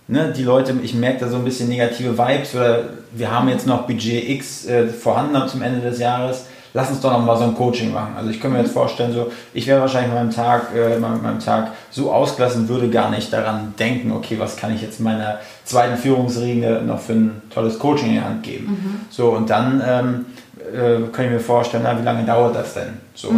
ne, 0.07 0.34
die 0.36 0.43
Leute, 0.43 0.73
ich 0.84 0.93
merke 0.93 1.19
da 1.19 1.30
so 1.30 1.38
ein 1.38 1.43
bisschen 1.43 1.69
negative 1.69 2.17
Vibes 2.17 2.55
oder 2.55 2.89
wir 3.11 3.32
haben 3.32 3.49
jetzt 3.49 3.67
noch 3.67 3.88
Budget 3.88 4.30
X 4.30 4.65
äh, 4.65 4.88
vorhanden 4.88 5.47
zum 5.47 5.61
Ende 5.61 5.82
des 5.82 5.99
Jahres. 5.99 6.45
Lass 6.74 6.89
uns 6.89 7.01
doch 7.01 7.11
noch 7.11 7.24
mal 7.26 7.38
so 7.38 7.43
ein 7.43 7.55
Coaching 7.55 7.93
machen. 7.93 8.13
Also 8.18 8.30
ich 8.30 8.39
kann 8.39 8.51
mir 8.51 8.59
jetzt 8.59 8.74
vorstellen, 8.74 9.13
so 9.13 9.32
ich 9.53 9.68
wäre 9.68 9.82
wahrscheinlich 9.82 10.13
meinem 10.13 10.32
Tag, 10.32 10.70
äh, 10.76 10.97
meinem, 10.99 11.39
Tag 11.39 11.72
so 11.89 12.11
ausgelassen, 12.11 12.70
würde 12.70 12.89
gar 12.89 13.09
nicht 13.09 13.32
daran 13.32 13.74
denken, 13.80 14.11
okay, 14.11 14.38
was 14.39 14.57
kann 14.57 14.74
ich 14.74 14.82
jetzt 14.82 14.99
meiner 14.99 15.39
zweiten 15.63 15.97
Führungsriege 15.97 16.82
noch 16.86 16.99
für 16.99 17.13
ein 17.13 17.41
tolles 17.53 17.80
Coaching 17.80 18.09
in 18.09 18.13
die 18.13 18.22
Hand 18.22 18.43
geben. 18.43 19.05
So 19.09 19.30
und 19.30 19.49
dann 19.49 19.82
ähm, 19.86 20.26
äh, 20.74 21.07
kann 21.11 21.26
ich 21.26 21.32
mir 21.32 21.39
vorstellen, 21.39 21.84
na, 21.86 21.97
wie 21.99 22.03
lange 22.03 22.26
dauert 22.26 22.55
das 22.55 22.74
denn? 22.74 22.97
So, 23.13 23.32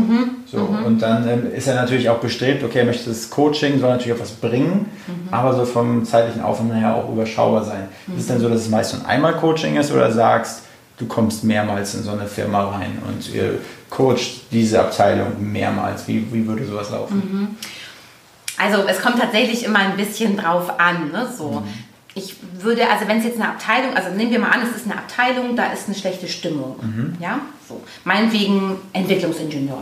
so. 0.45 0.57
Und 0.57 1.01
dann 1.01 1.27
ähm, 1.27 1.53
ist 1.53 1.67
er 1.67 1.75
natürlich 1.75 2.09
auch 2.09 2.17
bestrebt, 2.17 2.63
okay, 2.63 2.79
er 2.79 2.85
möchte 2.85 3.09
das 3.09 3.29
Coaching, 3.29 3.79
soll 3.79 3.89
natürlich 3.89 4.13
auch 4.13 4.21
was 4.21 4.31
bringen, 4.31 4.87
aber 5.31 5.53
so 5.53 5.65
vom 5.65 6.03
zeitlichen 6.05 6.41
Aufwand 6.41 6.73
her 6.73 6.95
auch 6.95 7.09
überschaubar 7.09 7.63
sein. 7.63 7.87
Ist 8.15 8.21
es 8.21 8.27
denn 8.27 8.39
so, 8.39 8.49
dass 8.49 8.61
es 8.61 8.69
meist 8.69 8.91
so 8.91 8.97
ein 8.97 9.05
Einmal-Coaching 9.05 9.77
ist 9.77 9.91
oder 9.91 10.11
sagst, 10.11 10.63
du 10.99 11.07
kommst 11.07 11.43
mehrmals 11.43 11.95
in 11.95 12.03
so 12.03 12.11
eine 12.11 12.27
Firma 12.27 12.69
rein 12.69 13.01
und 13.07 13.33
ihr 13.33 13.59
coacht 13.89 14.41
diese 14.51 14.79
Abteilung 14.81 15.51
mehrmals? 15.51 16.07
Wie, 16.07 16.31
wie 16.31 16.45
würde 16.45 16.65
sowas 16.65 16.91
laufen? 16.91 17.57
Also 18.57 18.83
es 18.87 19.01
kommt 19.01 19.19
tatsächlich 19.19 19.63
immer 19.63 19.79
ein 19.79 19.95
bisschen 19.95 20.37
drauf 20.37 20.79
an. 20.79 21.11
Ne? 21.11 21.27
So. 21.35 21.63
Ich 22.13 22.35
würde, 22.59 22.89
also 22.89 23.07
wenn 23.07 23.19
es 23.19 23.23
jetzt 23.23 23.39
eine 23.39 23.49
Abteilung, 23.49 23.95
also 23.95 24.09
nehmen 24.09 24.31
wir 24.31 24.39
mal 24.39 24.49
an, 24.49 24.61
es 24.69 24.75
ist 24.75 24.85
eine 24.85 24.97
Abteilung, 24.97 25.55
da 25.55 25.71
ist 25.71 25.87
eine 25.87 25.95
schlechte 25.95 26.27
Stimmung. 26.27 26.75
Ja? 27.19 27.39
So. 27.67 27.81
Meinetwegen 28.03 28.75
Entwicklungsingenieur. 28.91 29.81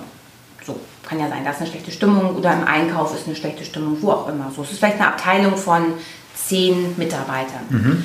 So, 0.63 0.79
kann 1.07 1.19
ja 1.19 1.29
sein, 1.29 1.43
da 1.43 1.51
ist 1.51 1.61
eine 1.61 1.69
schlechte 1.69 1.91
Stimmung 1.91 2.35
oder 2.35 2.53
im 2.53 2.67
Einkauf 2.67 3.15
ist 3.15 3.25
eine 3.25 3.35
schlechte 3.35 3.65
Stimmung, 3.65 3.97
wo 4.01 4.11
auch 4.11 4.29
immer. 4.29 4.51
So, 4.55 4.61
es 4.61 4.71
ist 4.71 4.79
vielleicht 4.79 4.97
eine 4.97 5.07
Abteilung 5.07 5.57
von 5.57 5.93
zehn 6.35 6.95
Mitarbeitern. 6.97 8.03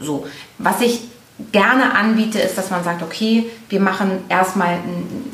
So, 0.00 0.26
was 0.58 0.80
ich 0.80 1.02
gerne 1.52 1.94
anbiete, 1.94 2.38
ist, 2.38 2.56
dass 2.56 2.70
man 2.70 2.84
sagt, 2.84 3.02
okay, 3.02 3.50
wir 3.68 3.80
machen 3.80 4.10
erstmal 4.28 4.74
einen 4.74 5.30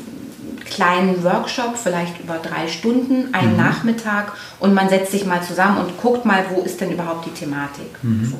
kleinen 0.65 1.23
Workshop, 1.23 1.77
vielleicht 1.77 2.19
über 2.19 2.37
drei 2.37 2.67
Stunden, 2.67 3.33
einen 3.33 3.51
mhm. 3.51 3.57
Nachmittag 3.57 4.33
und 4.59 4.73
man 4.73 4.89
setzt 4.89 5.11
sich 5.11 5.25
mal 5.25 5.41
zusammen 5.41 5.77
und 5.77 5.97
guckt 5.97 6.25
mal, 6.25 6.45
wo 6.49 6.61
ist 6.61 6.81
denn 6.81 6.91
überhaupt 6.91 7.25
die 7.25 7.31
Thematik. 7.31 8.03
Mhm. 8.03 8.25
So. 8.25 8.37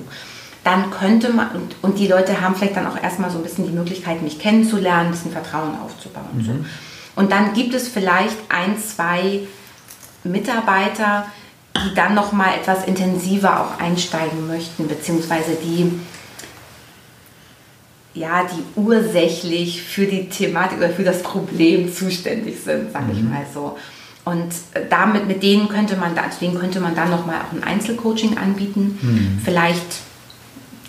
Dann 0.63 0.91
könnte 0.91 1.31
man, 1.31 1.49
und, 1.51 1.75
und 1.81 1.97
die 1.97 2.07
Leute 2.07 2.41
haben 2.41 2.55
vielleicht 2.55 2.75
dann 2.75 2.87
auch 2.87 3.01
erstmal 3.01 3.29
so 3.29 3.37
ein 3.37 3.43
bisschen 3.43 3.65
die 3.65 3.73
Möglichkeit, 3.73 4.21
mich 4.21 4.37
kennenzulernen, 4.39 5.07
ein 5.07 5.11
bisschen 5.11 5.31
Vertrauen 5.31 5.77
aufzubauen. 5.83 6.25
Mhm. 6.33 6.43
So. 6.43 6.51
Und 7.15 7.31
dann 7.31 7.53
gibt 7.53 7.73
es 7.73 7.87
vielleicht 7.87 8.37
ein, 8.49 8.77
zwei 8.77 9.47
Mitarbeiter, 10.23 11.25
die 11.77 11.95
dann 11.95 12.13
noch 12.13 12.31
mal 12.31 12.53
etwas 12.53 12.85
intensiver 12.85 13.61
auch 13.61 13.79
einsteigen 13.79 14.47
möchten, 14.47 14.87
beziehungsweise 14.87 15.55
die 15.63 15.99
ja, 18.17 18.43
die 18.45 18.79
ursächlich 18.79 19.81
für 19.81 20.05
die 20.05 20.29
Thematik 20.29 20.79
oder 20.79 20.89
für 20.89 21.03
das 21.03 21.21
Problem 21.21 21.93
zuständig 21.93 22.59
sind, 22.63 22.91
sage 22.91 23.11
ich 23.11 23.21
mhm. 23.21 23.29
mal 23.29 23.45
so. 23.53 23.77
Und 24.25 24.49
damit, 24.89 25.27
mit 25.27 25.41
denen 25.41 25.69
könnte 25.69 25.95
man, 25.95 26.11
deswegen 26.13 26.59
könnte 26.59 26.81
man 26.81 26.95
dann 26.95 27.09
nochmal 27.09 27.37
auch 27.37 27.53
ein 27.53 27.63
Einzelcoaching 27.63 28.37
anbieten. 28.37 28.99
Mhm. 29.01 29.41
Vielleicht 29.43 29.85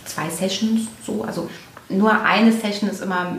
zwei 0.04 0.28
Sessions 0.28 0.88
so. 1.06 1.22
Also 1.22 1.48
nur 1.88 2.24
eine 2.24 2.52
Session 2.52 2.90
ist 2.90 3.00
immer, 3.00 3.36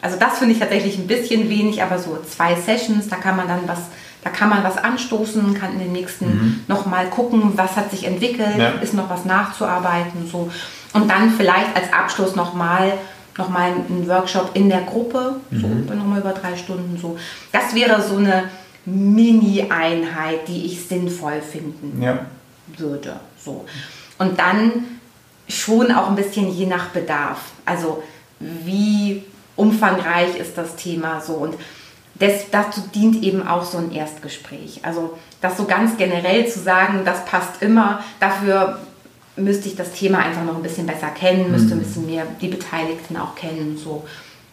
also 0.00 0.16
das 0.18 0.38
finde 0.38 0.54
ich 0.54 0.60
tatsächlich 0.60 0.98
ein 0.98 1.06
bisschen 1.06 1.48
wenig, 1.48 1.82
aber 1.82 1.98
so 1.98 2.18
zwei 2.28 2.54
Sessions, 2.54 3.08
da 3.08 3.16
kann 3.16 3.36
man 3.36 3.48
dann 3.48 3.60
was, 3.66 3.80
da 4.22 4.30
kann 4.30 4.50
man 4.50 4.62
was 4.62 4.78
anstoßen, 4.78 5.54
kann 5.54 5.72
in 5.72 5.80
den 5.80 5.92
nächsten 5.92 6.26
mhm. 6.26 6.60
nochmal 6.68 7.06
gucken, 7.06 7.52
was 7.56 7.76
hat 7.76 7.90
sich 7.90 8.06
entwickelt, 8.06 8.58
ja. 8.58 8.68
ist 8.80 8.94
noch 8.94 9.10
was 9.10 9.24
nachzuarbeiten, 9.24 10.28
so. 10.30 10.50
Und 10.92 11.10
dann 11.10 11.32
vielleicht 11.32 11.74
als 11.74 11.92
Abschluss 11.92 12.36
nochmal 12.36 12.92
nochmal 13.36 13.72
einen 13.72 14.06
Workshop 14.08 14.50
in 14.54 14.68
der 14.68 14.82
Gruppe, 14.82 15.36
so 15.50 15.66
mhm. 15.66 15.86
nochmal 15.86 16.20
über 16.20 16.32
drei 16.32 16.56
Stunden 16.56 16.98
so. 17.00 17.18
Das 17.52 17.74
wäre 17.74 18.00
so 18.02 18.16
eine 18.16 18.44
Mini-Einheit, 18.84 20.46
die 20.48 20.66
ich 20.66 20.86
sinnvoll 20.86 21.40
finden 21.40 22.00
ja. 22.02 22.26
würde. 22.76 23.20
So. 23.38 23.64
Und 24.18 24.38
dann 24.38 24.72
schon 25.48 25.92
auch 25.92 26.08
ein 26.08 26.16
bisschen 26.16 26.50
je 26.50 26.66
nach 26.66 26.88
Bedarf. 26.90 27.52
Also 27.64 28.02
wie 28.38 29.24
umfangreich 29.56 30.36
ist 30.36 30.56
das 30.58 30.76
Thema 30.76 31.20
so 31.20 31.34
und 31.34 31.54
das, 32.16 32.50
dazu 32.50 32.80
dient 32.94 33.22
eben 33.24 33.46
auch 33.46 33.64
so 33.64 33.78
ein 33.78 33.90
Erstgespräch. 33.92 34.80
Also 34.84 35.18
das 35.40 35.56
so 35.56 35.64
ganz 35.64 35.96
generell 35.96 36.46
zu 36.46 36.60
sagen, 36.60 37.02
das 37.04 37.24
passt 37.24 37.60
immer, 37.60 38.04
dafür 38.20 38.78
müsste 39.36 39.68
ich 39.68 39.76
das 39.76 39.92
Thema 39.92 40.18
einfach 40.18 40.44
noch 40.44 40.56
ein 40.56 40.62
bisschen 40.62 40.86
besser 40.86 41.08
kennen, 41.08 41.50
müsste 41.50 41.74
ein 41.74 41.78
mhm. 41.78 41.82
bisschen 41.82 42.06
mehr 42.06 42.24
die 42.40 42.48
Beteiligten 42.48 43.16
auch 43.16 43.34
kennen. 43.34 43.78
So. 43.82 44.04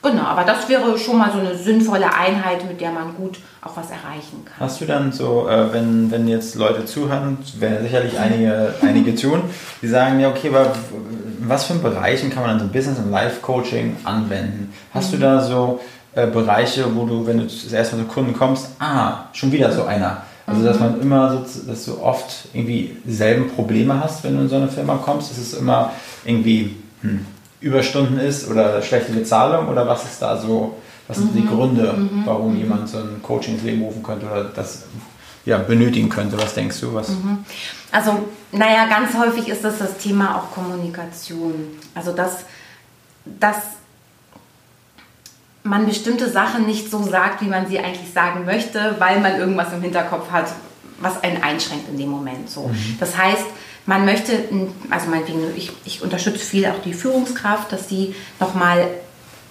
Genau, 0.03 0.23
aber 0.23 0.43
das 0.43 0.67
wäre 0.67 0.97
schon 0.97 1.19
mal 1.19 1.32
so 1.32 1.39
eine 1.39 1.55
sinnvolle 1.55 2.11
Einheit, 2.11 2.67
mit 2.67 2.82
der 2.82 2.91
man 2.91 3.13
gut 3.15 3.38
auch 3.61 3.77
was 3.77 3.91
erreichen 3.91 4.43
kann. 4.45 4.59
Hast 4.59 4.82
du 4.82 4.86
dann 4.86 5.11
so, 5.11 5.47
äh, 5.47 5.71
wenn, 5.71 6.09
wenn 6.09 6.27
jetzt 6.27 6.55
Leute 6.55 6.86
zuhören, 6.86 7.38
werden 7.59 7.84
sicherlich 7.84 8.17
einige, 8.17 8.73
einige 8.82 9.13
tun, 9.15 9.43
die 9.82 9.88
sagen, 9.88 10.19
ja, 10.19 10.29
okay, 10.29 10.49
aber 10.49 10.73
was 11.39 11.65
für 11.65 11.75
Bereichen 11.75 12.32
kann 12.32 12.41
man 12.43 12.57
dann 12.57 12.67
so 12.67 12.73
Business- 12.73 12.97
und 12.97 13.11
Life-Coaching 13.11 13.97
anwenden? 14.03 14.73
Hast 14.91 15.11
mhm. 15.11 15.17
du 15.17 15.21
da 15.21 15.41
so 15.41 15.79
äh, 16.15 16.25
Bereiche, 16.25 16.95
wo 16.95 17.05
du, 17.05 17.27
wenn 17.27 17.38
du 17.38 17.43
das 17.43 17.71
erste 17.71 17.95
Mal 17.95 18.03
zu 18.03 18.07
Kunden 18.07 18.34
kommst, 18.34 18.69
ah, 18.79 19.25
schon 19.34 19.51
wieder 19.51 19.71
so 19.71 19.84
einer 19.84 20.23
also, 20.46 20.64
dass 20.64 20.80
man 20.80 21.00
immer 21.02 21.46
so, 21.46 21.62
dass 21.68 21.86
du 21.86 22.02
oft 22.02 22.50
irgendwie 22.54 22.98
dieselben 23.06 23.50
Probleme 23.50 24.00
hast, 24.04 24.24
wenn 24.24 24.36
du 24.36 24.42
in 24.42 24.50
so 24.50 24.56
eine 24.56 24.68
Firma 24.68 24.96
kommst. 24.96 25.32
Dass 25.32 25.38
es 25.38 25.54
immer 25.54 25.92
irgendwie 26.26 26.76
hm, 27.02 27.26
Überstunden 27.62 28.20
ist 28.20 28.50
oder 28.50 28.82
schlechte 28.82 29.12
Bezahlung 29.12 29.68
oder 29.68 29.88
was 29.88 30.04
ist 30.04 30.22
da 30.22 30.38
so, 30.38 30.78
was 31.08 31.18
sind 31.18 31.36
die 31.36 31.42
mhm. 31.42 31.50
Gründe, 31.50 31.94
mhm. 31.94 32.24
warum 32.26 32.58
jemand 32.58 32.89
so 32.89 32.98
ein 32.98 33.22
Coaching 33.22 33.56
ins 33.56 33.64
Leben 33.64 33.84
rufen 33.84 34.02
könnte 34.02 34.26
oder 34.26 34.46
das 34.46 34.84
ja, 35.46 35.58
benötigen 35.58 36.10
könnte? 36.10 36.38
Was 36.38 36.54
denkst 36.54 36.80
du? 36.82 36.94
Was? 36.94 37.10
Mhm. 37.10 37.46
Also, 37.92 38.28
naja, 38.52 38.88
ganz 38.88 39.16
häufig 39.16 39.48
ist 39.48 39.64
das 39.64 39.78
das 39.78 39.98
Thema 39.98 40.38
auch 40.38 40.52
Kommunikation. 40.52 41.54
Also, 41.94 42.14
dass, 42.14 42.46
dass 43.26 43.58
man 45.64 45.86
bestimmte 45.86 46.30
Sachen 46.30 46.66
nicht 46.66 46.89
so 46.89 47.03
sagt, 47.03 47.41
wie 47.41 47.47
man 47.47 47.68
sie 47.68 47.80
eigentlich 47.80 48.12
sagen 48.14 48.45
möchte, 48.45 48.95
weil 48.99 49.20
man 49.20 49.38
irgendwas 49.38 49.74
im 49.74 49.82
Hinterkopf 49.82 50.32
hat, 50.32 50.51
was 50.99 51.24
einen 51.24 51.41
einschränkt 51.43 51.89
in 51.89 51.97
dem 51.97 52.09
Moment. 52.09 52.49
So. 52.49 52.68
Mhm. 52.68 52.97
Das 52.99 53.18
heißt, 53.18 53.45
man 53.86 54.05
möchte, 54.05 54.34
also 54.89 55.09
meinetwegen, 55.09 55.39
ich, 55.55 55.72
ich 55.86 56.01
unterstütze 56.01 56.39
viel 56.39 56.66
auch 56.68 56.82
die 56.84 56.93
Führungskraft, 56.93 57.72
dass 57.72 57.89
sie 57.89 58.16
nochmal 58.39 58.88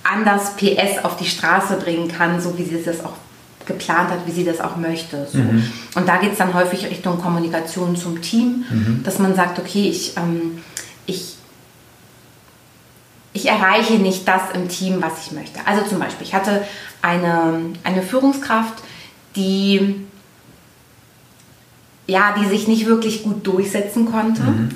anders 0.03 0.57
PS 0.57 1.05
auf 1.05 1.17
die 1.17 1.27
Straße 1.27 1.77
bringen 1.77 2.09
kann, 2.09 2.41
so 2.41 2.57
wie 2.57 2.65
sie 2.65 2.83
das 2.83 3.05
auch 3.05 3.15
geplant 3.67 4.11
hat, 4.11 4.27
wie 4.27 4.33
sie 4.33 4.45
das 4.45 4.61
auch 4.61 4.77
möchte. 4.77 5.27
So. 5.31 5.39
Mhm. 5.39 5.71
Und 5.95 6.09
da 6.09 6.17
geht 6.17 6.33
es 6.33 6.39
dann 6.39 6.55
häufig 6.55 6.87
Richtung 6.87 7.21
Kommunikation 7.21 7.97
zum 7.97 8.23
Team, 8.23 8.65
mhm. 8.71 9.03
dass 9.05 9.19
man 9.19 9.35
sagt, 9.35 9.59
okay, 9.59 9.89
ich, 9.89 10.17
ähm, 10.17 10.63
ich 11.07 11.37
ich 13.33 13.47
erreiche 13.47 13.95
nicht 13.95 14.27
das 14.27 14.43
im 14.55 14.69
Team, 14.69 15.01
was 15.01 15.27
ich 15.27 15.33
möchte. 15.33 15.61
Also 15.67 15.83
zum 15.89 15.99
Beispiel, 15.99 16.27
ich 16.27 16.35
hatte 16.35 16.65
eine, 17.01 17.61
eine 17.85 18.03
Führungskraft, 18.03 18.83
die, 19.37 20.07
ja, 22.07 22.35
die 22.39 22.47
sich 22.47 22.67
nicht 22.67 22.87
wirklich 22.87 23.23
gut 23.23 23.47
durchsetzen 23.47 24.11
konnte. 24.11 24.43
Mhm. 24.43 24.69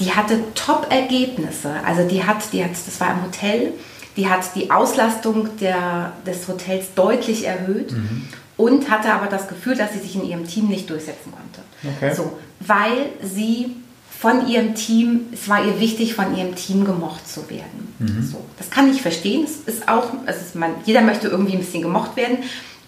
Die 0.00 0.14
hatte 0.14 0.40
Top-Ergebnisse. 0.54 1.70
Also 1.84 2.08
die 2.08 2.24
hat, 2.24 2.52
die 2.52 2.64
hat, 2.64 2.70
das 2.70 3.00
war 3.00 3.10
im 3.12 3.24
Hotel, 3.24 3.72
die 4.16 4.28
hat 4.28 4.54
die 4.54 4.70
Auslastung 4.70 5.50
der, 5.60 6.12
des 6.26 6.48
Hotels 6.48 6.94
deutlich 6.94 7.46
erhöht 7.46 7.92
mhm. 7.92 8.28
und 8.56 8.90
hatte 8.90 9.12
aber 9.12 9.26
das 9.26 9.48
Gefühl, 9.48 9.76
dass 9.76 9.92
sie 9.92 9.98
sich 9.98 10.16
in 10.16 10.24
ihrem 10.24 10.46
Team 10.46 10.68
nicht 10.68 10.88
durchsetzen 10.88 11.32
konnte. 11.32 11.96
Okay. 11.96 12.14
So, 12.14 12.38
weil 12.60 13.10
sie 13.22 13.76
von 14.18 14.48
ihrem 14.48 14.74
Team, 14.74 15.26
es 15.32 15.48
war 15.48 15.64
ihr 15.64 15.78
wichtig, 15.78 16.14
von 16.14 16.36
ihrem 16.36 16.56
Team 16.56 16.84
gemocht 16.84 17.28
zu 17.28 17.48
werden. 17.48 17.94
Mhm. 18.00 18.22
So, 18.24 18.44
das 18.58 18.68
kann 18.68 18.90
ich 18.90 19.00
verstehen. 19.00 19.44
Es 19.44 19.72
ist 19.72 19.88
auch, 19.88 20.08
es 20.26 20.42
ist 20.42 20.54
man, 20.56 20.72
jeder 20.84 21.02
möchte 21.02 21.28
irgendwie 21.28 21.52
ein 21.52 21.60
bisschen 21.60 21.82
gemocht 21.82 22.16
werden. 22.16 22.38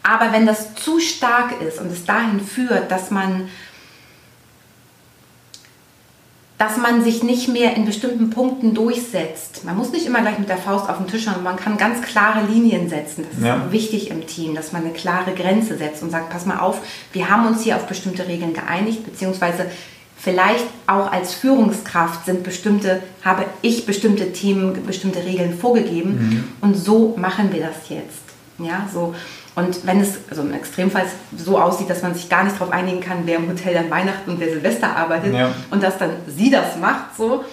Aber 0.03 0.33
wenn 0.33 0.45
das 0.45 0.75
zu 0.75 0.99
stark 0.99 1.61
ist 1.63 1.81
und 1.81 1.93
es 1.93 2.05
dahin 2.05 2.41
führt, 2.41 2.91
dass 2.91 3.13
man, 3.13 3.49
dass 6.59 6.79
man 6.79 7.05
sich 7.05 7.23
nicht 7.23 7.47
mehr 7.47 7.77
in 7.77 7.85
bestimmten 7.85 8.31
Punkten 8.31 8.75
durchsetzt. 8.75 9.65
Man 9.65 9.77
muss 9.77 9.93
nicht 9.93 10.07
immer 10.07 10.23
gleich 10.23 10.39
mit 10.41 10.49
der 10.49 10.59
Faust 10.59 10.89
auf 10.89 10.97
den 10.97 11.07
Tisch 11.07 11.25
schauen, 11.25 11.45
man 11.45 11.57
kann 11.57 11.77
ganz 11.77 12.03
klare 12.03 12.45
Linien 12.47 12.89
setzen. 12.89 13.25
Das 13.31 13.39
ist 13.39 13.47
ja. 13.47 13.71
wichtig 13.71 14.11
im 14.11 14.27
Team, 14.27 14.57
dass 14.57 14.73
man 14.73 14.83
eine 14.83 14.93
klare 14.93 15.33
Grenze 15.33 15.77
setzt 15.77 16.03
und 16.03 16.11
sagt, 16.11 16.31
pass 16.31 16.45
mal 16.45 16.59
auf, 16.59 16.81
wir 17.13 17.31
haben 17.31 17.47
uns 17.47 17.63
hier 17.63 17.77
auf 17.77 17.87
bestimmte 17.87 18.27
Regeln 18.27 18.53
geeinigt, 18.53 19.05
beziehungsweise 19.05 19.67
vielleicht 20.21 20.67
auch 20.87 21.11
als 21.11 21.35
Führungskraft 21.35 22.27
sind 22.27 22.43
bestimmte, 22.43 23.03
habe 23.25 23.45
ich 23.63 23.87
bestimmte 23.87 24.33
Themen, 24.33 24.85
bestimmte 24.87 25.25
Regeln 25.25 25.59
vorgegeben 25.59 26.11
mhm. 26.11 26.45
und 26.61 26.77
so 26.77 27.15
machen 27.17 27.53
wir 27.53 27.61
das 27.61 27.89
jetzt. 27.89 28.21
Ja, 28.59 28.87
so. 28.93 29.15
Und 29.57 29.87
wenn 29.87 30.01
es 30.01 30.19
also 30.29 30.43
im 30.43 30.53
Extremfall 30.55 31.07
so 31.37 31.59
aussieht, 31.59 31.91
dass 31.91 32.03
man 32.03 32.15
sich 32.15 32.29
gar 32.29 32.45
nicht 32.45 32.57
darauf 32.57 32.73
einigen 32.73 33.01
kann, 33.01 33.23
wer 33.25 33.37
im 33.37 33.49
Hotel 33.49 33.75
dann 33.75 33.91
Weihnachten 33.91 34.31
und 34.31 34.41
wer 34.41 34.49
Silvester 34.49 34.95
arbeitet 34.95 35.35
ja. 35.35 35.53
und 35.71 35.83
dass 35.83 35.99
dann 35.99 36.11
sie 36.29 36.51
das 36.51 36.77
macht, 36.77 37.17
so, 37.17 37.45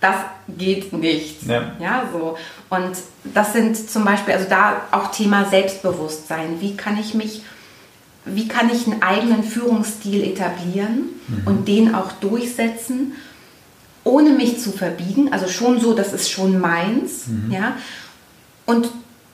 das 0.00 0.16
geht 0.48 0.92
nicht. 0.92 1.42
Ja. 1.44 1.72
ja, 1.80 2.02
so. 2.12 2.36
Und 2.68 2.96
das 3.24 3.54
sind 3.54 3.90
zum 3.90 4.04
Beispiel, 4.04 4.34
also 4.34 4.46
da 4.48 4.82
auch 4.90 5.10
Thema 5.10 5.46
Selbstbewusstsein. 5.46 6.60
Wie 6.60 6.76
kann 6.76 6.98
ich 6.98 7.14
mich 7.14 7.42
wie 8.26 8.48
kann 8.48 8.70
ich 8.70 8.86
einen 8.86 9.02
eigenen 9.02 9.42
Führungsstil 9.42 10.22
etablieren 10.24 11.10
mhm. 11.28 11.46
und 11.46 11.68
den 11.68 11.94
auch 11.94 12.12
durchsetzen, 12.12 13.12
ohne 14.04 14.30
mich 14.30 14.60
zu 14.60 14.70
verbiegen, 14.70 15.32
also 15.32 15.48
schon 15.48 15.80
so, 15.80 15.94
das 15.94 16.12
ist 16.12 16.30
schon 16.30 16.60
meins, 16.60 17.26
mhm. 17.26 17.50
ja. 17.50 17.76
Und 18.66 18.88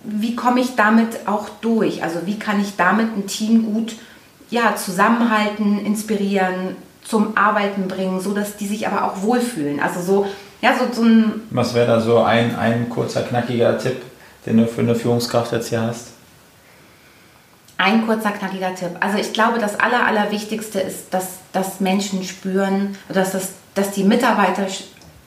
wie 0.04 0.34
komme 0.34 0.60
ich 0.60 0.74
damit 0.74 1.26
auch 1.26 1.48
durch? 1.60 2.02
Also 2.02 2.20
wie 2.24 2.38
kann 2.38 2.60
ich 2.60 2.76
damit 2.76 3.16
ein 3.16 3.26
Team 3.26 3.72
gut 3.72 3.94
ja, 4.50 4.76
zusammenhalten, 4.76 5.78
inspirieren, 5.84 6.76
zum 7.02 7.36
Arbeiten 7.36 7.88
bringen, 7.88 8.20
so 8.20 8.32
dass 8.32 8.56
die 8.56 8.66
sich 8.66 8.86
aber 8.86 9.04
auch 9.04 9.22
wohlfühlen. 9.22 9.80
Also 9.80 10.00
so, 10.00 10.26
ja, 10.60 10.74
so, 10.78 10.84
so 10.92 11.02
ein. 11.02 11.42
Was 11.50 11.74
wäre 11.74 11.86
da 11.86 12.00
so 12.00 12.18
ein, 12.18 12.54
ein 12.56 12.88
kurzer, 12.88 13.22
knackiger 13.22 13.78
Tipp, 13.78 14.02
den 14.46 14.58
du 14.58 14.66
für 14.66 14.82
eine 14.82 14.94
Führungskraft 14.94 15.52
jetzt 15.52 15.68
hier 15.68 15.80
hast? 15.80 16.11
Ein 17.78 18.06
kurzer, 18.06 18.30
knackiger 18.30 18.74
Tipp. 18.74 18.90
Also 19.00 19.18
ich 19.18 19.32
glaube, 19.32 19.58
das 19.58 19.80
Aller, 19.80 20.06
Allerwichtigste 20.06 20.80
ist, 20.80 21.12
dass, 21.12 21.38
dass 21.52 21.80
Menschen 21.80 22.22
spüren, 22.24 22.96
dass, 23.08 23.32
das, 23.32 23.50
dass 23.74 23.90
die 23.90 24.04
Mitarbeiter 24.04 24.66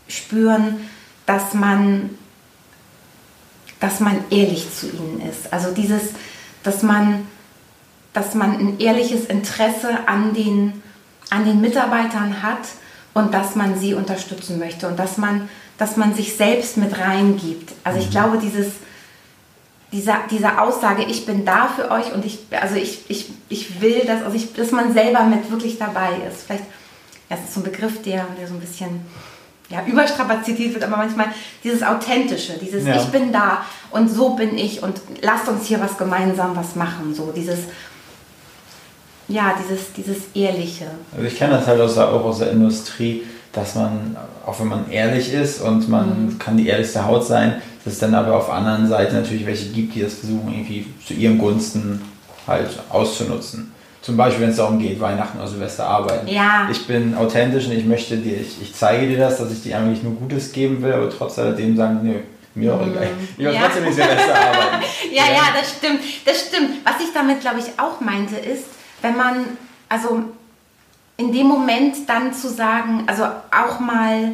spüren, 0.08 0.89
dass 1.26 1.54
man, 1.54 2.12
dass 3.80 4.00
man 4.00 4.24
ehrlich 4.30 4.74
zu 4.74 4.88
ihnen 4.88 5.22
ist. 5.30 5.52
Also 5.52 5.72
dieses, 5.72 6.14
dass 6.64 6.82
man, 6.82 7.28
dass 8.14 8.36
man 8.36 8.58
ein 8.58 8.80
ehrliches 8.80 9.26
Interesse 9.26 10.08
an 10.08 10.34
den, 10.34 10.82
an 11.30 11.46
den 11.46 11.60
Mitarbeitern 11.62 12.41
hat 12.41 12.68
und 13.14 13.34
dass 13.34 13.56
man 13.56 13.78
sie 13.78 13.93
unterstützen 13.93 14.60
möchte 14.60 14.88
und 14.88 14.98
dass 14.98 15.18
man, 15.18 15.50
dass 15.78 15.98
man 15.98 16.14
sich 16.14 16.38
selbst 16.38 16.78
mit 16.78 16.98
reingibt. 16.98 17.74
Also 17.84 18.00
ich 18.00 18.12
glaube, 18.12 18.38
dieses, 18.38 18.68
dieser, 19.91 20.19
diese 20.29 20.59
Aussage, 20.59 21.03
ich 21.03 21.25
bin 21.25 21.45
da 21.45 21.67
für 21.67 21.91
euch 21.91 22.13
und 22.13 22.25
ich, 22.25 22.39
also 22.59 22.75
ich, 22.75 23.09
ich, 23.09 23.29
ich 23.49 23.81
will 23.81 24.03
das, 24.05 24.23
also 24.23 24.36
ich, 24.36 24.53
dass 24.53 24.71
man 24.71 24.93
selber 24.93 25.23
mit 25.23 25.49
wirklich 25.49 25.77
dabei 25.77 26.09
ist. 26.27 26.43
Vielleicht, 26.45 26.65
das 27.29 27.39
ist 27.39 27.53
so 27.53 27.61
ein 27.61 27.63
Begriff, 27.63 28.01
der, 28.01 28.25
der 28.39 28.47
so 28.47 28.53
ein 28.53 28.59
bisschen 28.59 29.01
ja, 29.69 29.83
überstrapaziert 29.86 30.59
wird, 30.59 30.83
aber 30.83 30.97
manchmal 30.97 31.27
dieses 31.63 31.81
Authentische, 31.81 32.53
dieses 32.61 32.86
Ja. 32.86 32.95
Ich 32.97 33.05
bin 33.05 33.31
da 33.31 33.65
und 33.91 34.09
so 34.09 34.36
bin 34.36 34.57
ich 34.57 34.83
und 34.83 34.99
lasst 35.21 35.47
uns 35.47 35.65
hier 35.65 35.79
was 35.79 35.97
gemeinsam 35.97 36.55
was 36.55 36.75
machen. 36.75 37.15
So 37.15 37.31
dieses, 37.36 37.59
ja, 39.27 39.55
dieses, 39.59 39.93
dieses 39.93 40.17
Ehrliche. 40.36 40.86
Also 41.15 41.25
ich 41.25 41.38
kenne 41.38 41.53
das 41.53 41.67
halt 41.67 41.81
auch 41.81 42.25
aus 42.25 42.39
der 42.39 42.51
Industrie, 42.51 43.23
dass 43.56 43.76
man, 43.76 44.16
auch 44.45 44.60
wenn 44.60 44.68
man 44.68 44.91
ehrlich 44.91 45.34
ist 45.34 45.62
und 45.62 45.89
man 45.89 46.26
Mhm. 46.26 46.39
kann 46.39 46.58
die 46.58 46.68
ehrlichste 46.68 47.06
Haut 47.06 47.26
sein, 47.26 47.62
dass 47.84 47.93
es 47.93 47.99
dann 47.99 48.14
aber 48.14 48.36
auf 48.36 48.45
der 48.47 48.56
anderen 48.56 48.88
Seite 48.88 49.16
natürlich 49.16 49.45
welche 49.45 49.70
gibt, 49.70 49.95
die 49.95 50.01
das 50.01 50.16
versuchen, 50.16 50.51
irgendwie 50.51 50.86
zu 51.06 51.14
ihren 51.14 51.38
Gunsten 51.38 52.01
halt 52.47 52.68
auszunutzen. 52.89 53.72
Zum 54.01 54.18
Beispiel, 54.18 54.43
wenn 54.43 54.49
es 54.51 54.58
darum 54.58 54.78
geht, 54.78 54.99
Weihnachten 54.99 55.38
oder 55.39 55.47
Silvester 55.47 55.88
arbeiten. 55.88 56.28
Ja. 56.28 56.68
Ich 56.72 56.86
bin 56.86 57.16
authentisch 57.16 57.66
und 57.66 57.72
ich 57.72 57.86
möchte 57.86 58.18
dir, 58.18 58.39
ich, 58.39 58.62
ich 58.62 58.76
zeige 58.76 59.08
dir 59.08 59.18
das, 59.18 59.38
dass 59.39 59.51
ich 59.51 59.64
dir 59.64 59.78
eigentlich 59.78 60.03
nur 60.03 60.14
Gutes 60.14 60.51
geben 60.51 60.82
will, 60.84 60.93
aber 60.93 61.10
trotz 61.10 61.39
alledem 61.39 61.76
sagen, 61.76 62.01
nö, 62.03 62.14
mir 62.53 62.74
auch 62.76 62.82
egal. 62.86 63.08
Ich 63.38 63.38
will 63.39 63.47
Mhm. 63.49 63.53
Ja. 63.56 63.62
trotzdem 63.64 63.84
nicht 63.86 63.95
Silvester 63.95 64.36
arbeiten. 64.36 64.86
Ja, 65.12 65.24
ja, 65.34 65.41
das 65.60 65.72
stimmt. 65.78 65.99
Das 66.26 66.39
stimmt. 66.41 66.70
Was 66.84 66.95
ich 67.03 67.12
damit, 67.14 67.41
glaube 67.41 67.60
ich, 67.60 67.80
auch 67.80 67.99
meinte, 68.01 68.36
ist, 68.36 68.66
wenn 69.01 69.18
man, 69.18 69.45
also 69.89 70.22
in 71.18 71.32
dem 71.32 71.47
Moment 71.47 72.09
dann 72.09 72.34
zu 72.34 72.49
sagen, 72.49 73.03
also 73.07 73.24
auch 73.24 73.80
mal, 73.80 74.34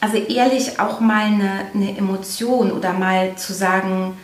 also 0.00 0.16
ehrlich 0.16 0.80
auch 0.80 1.00
mal 1.00 1.26
eine, 1.26 1.66
eine 1.74 1.96
Emotion 1.96 2.72
oder 2.72 2.92
mal 2.92 3.36
zu 3.36 3.52
sagen, 3.52 4.16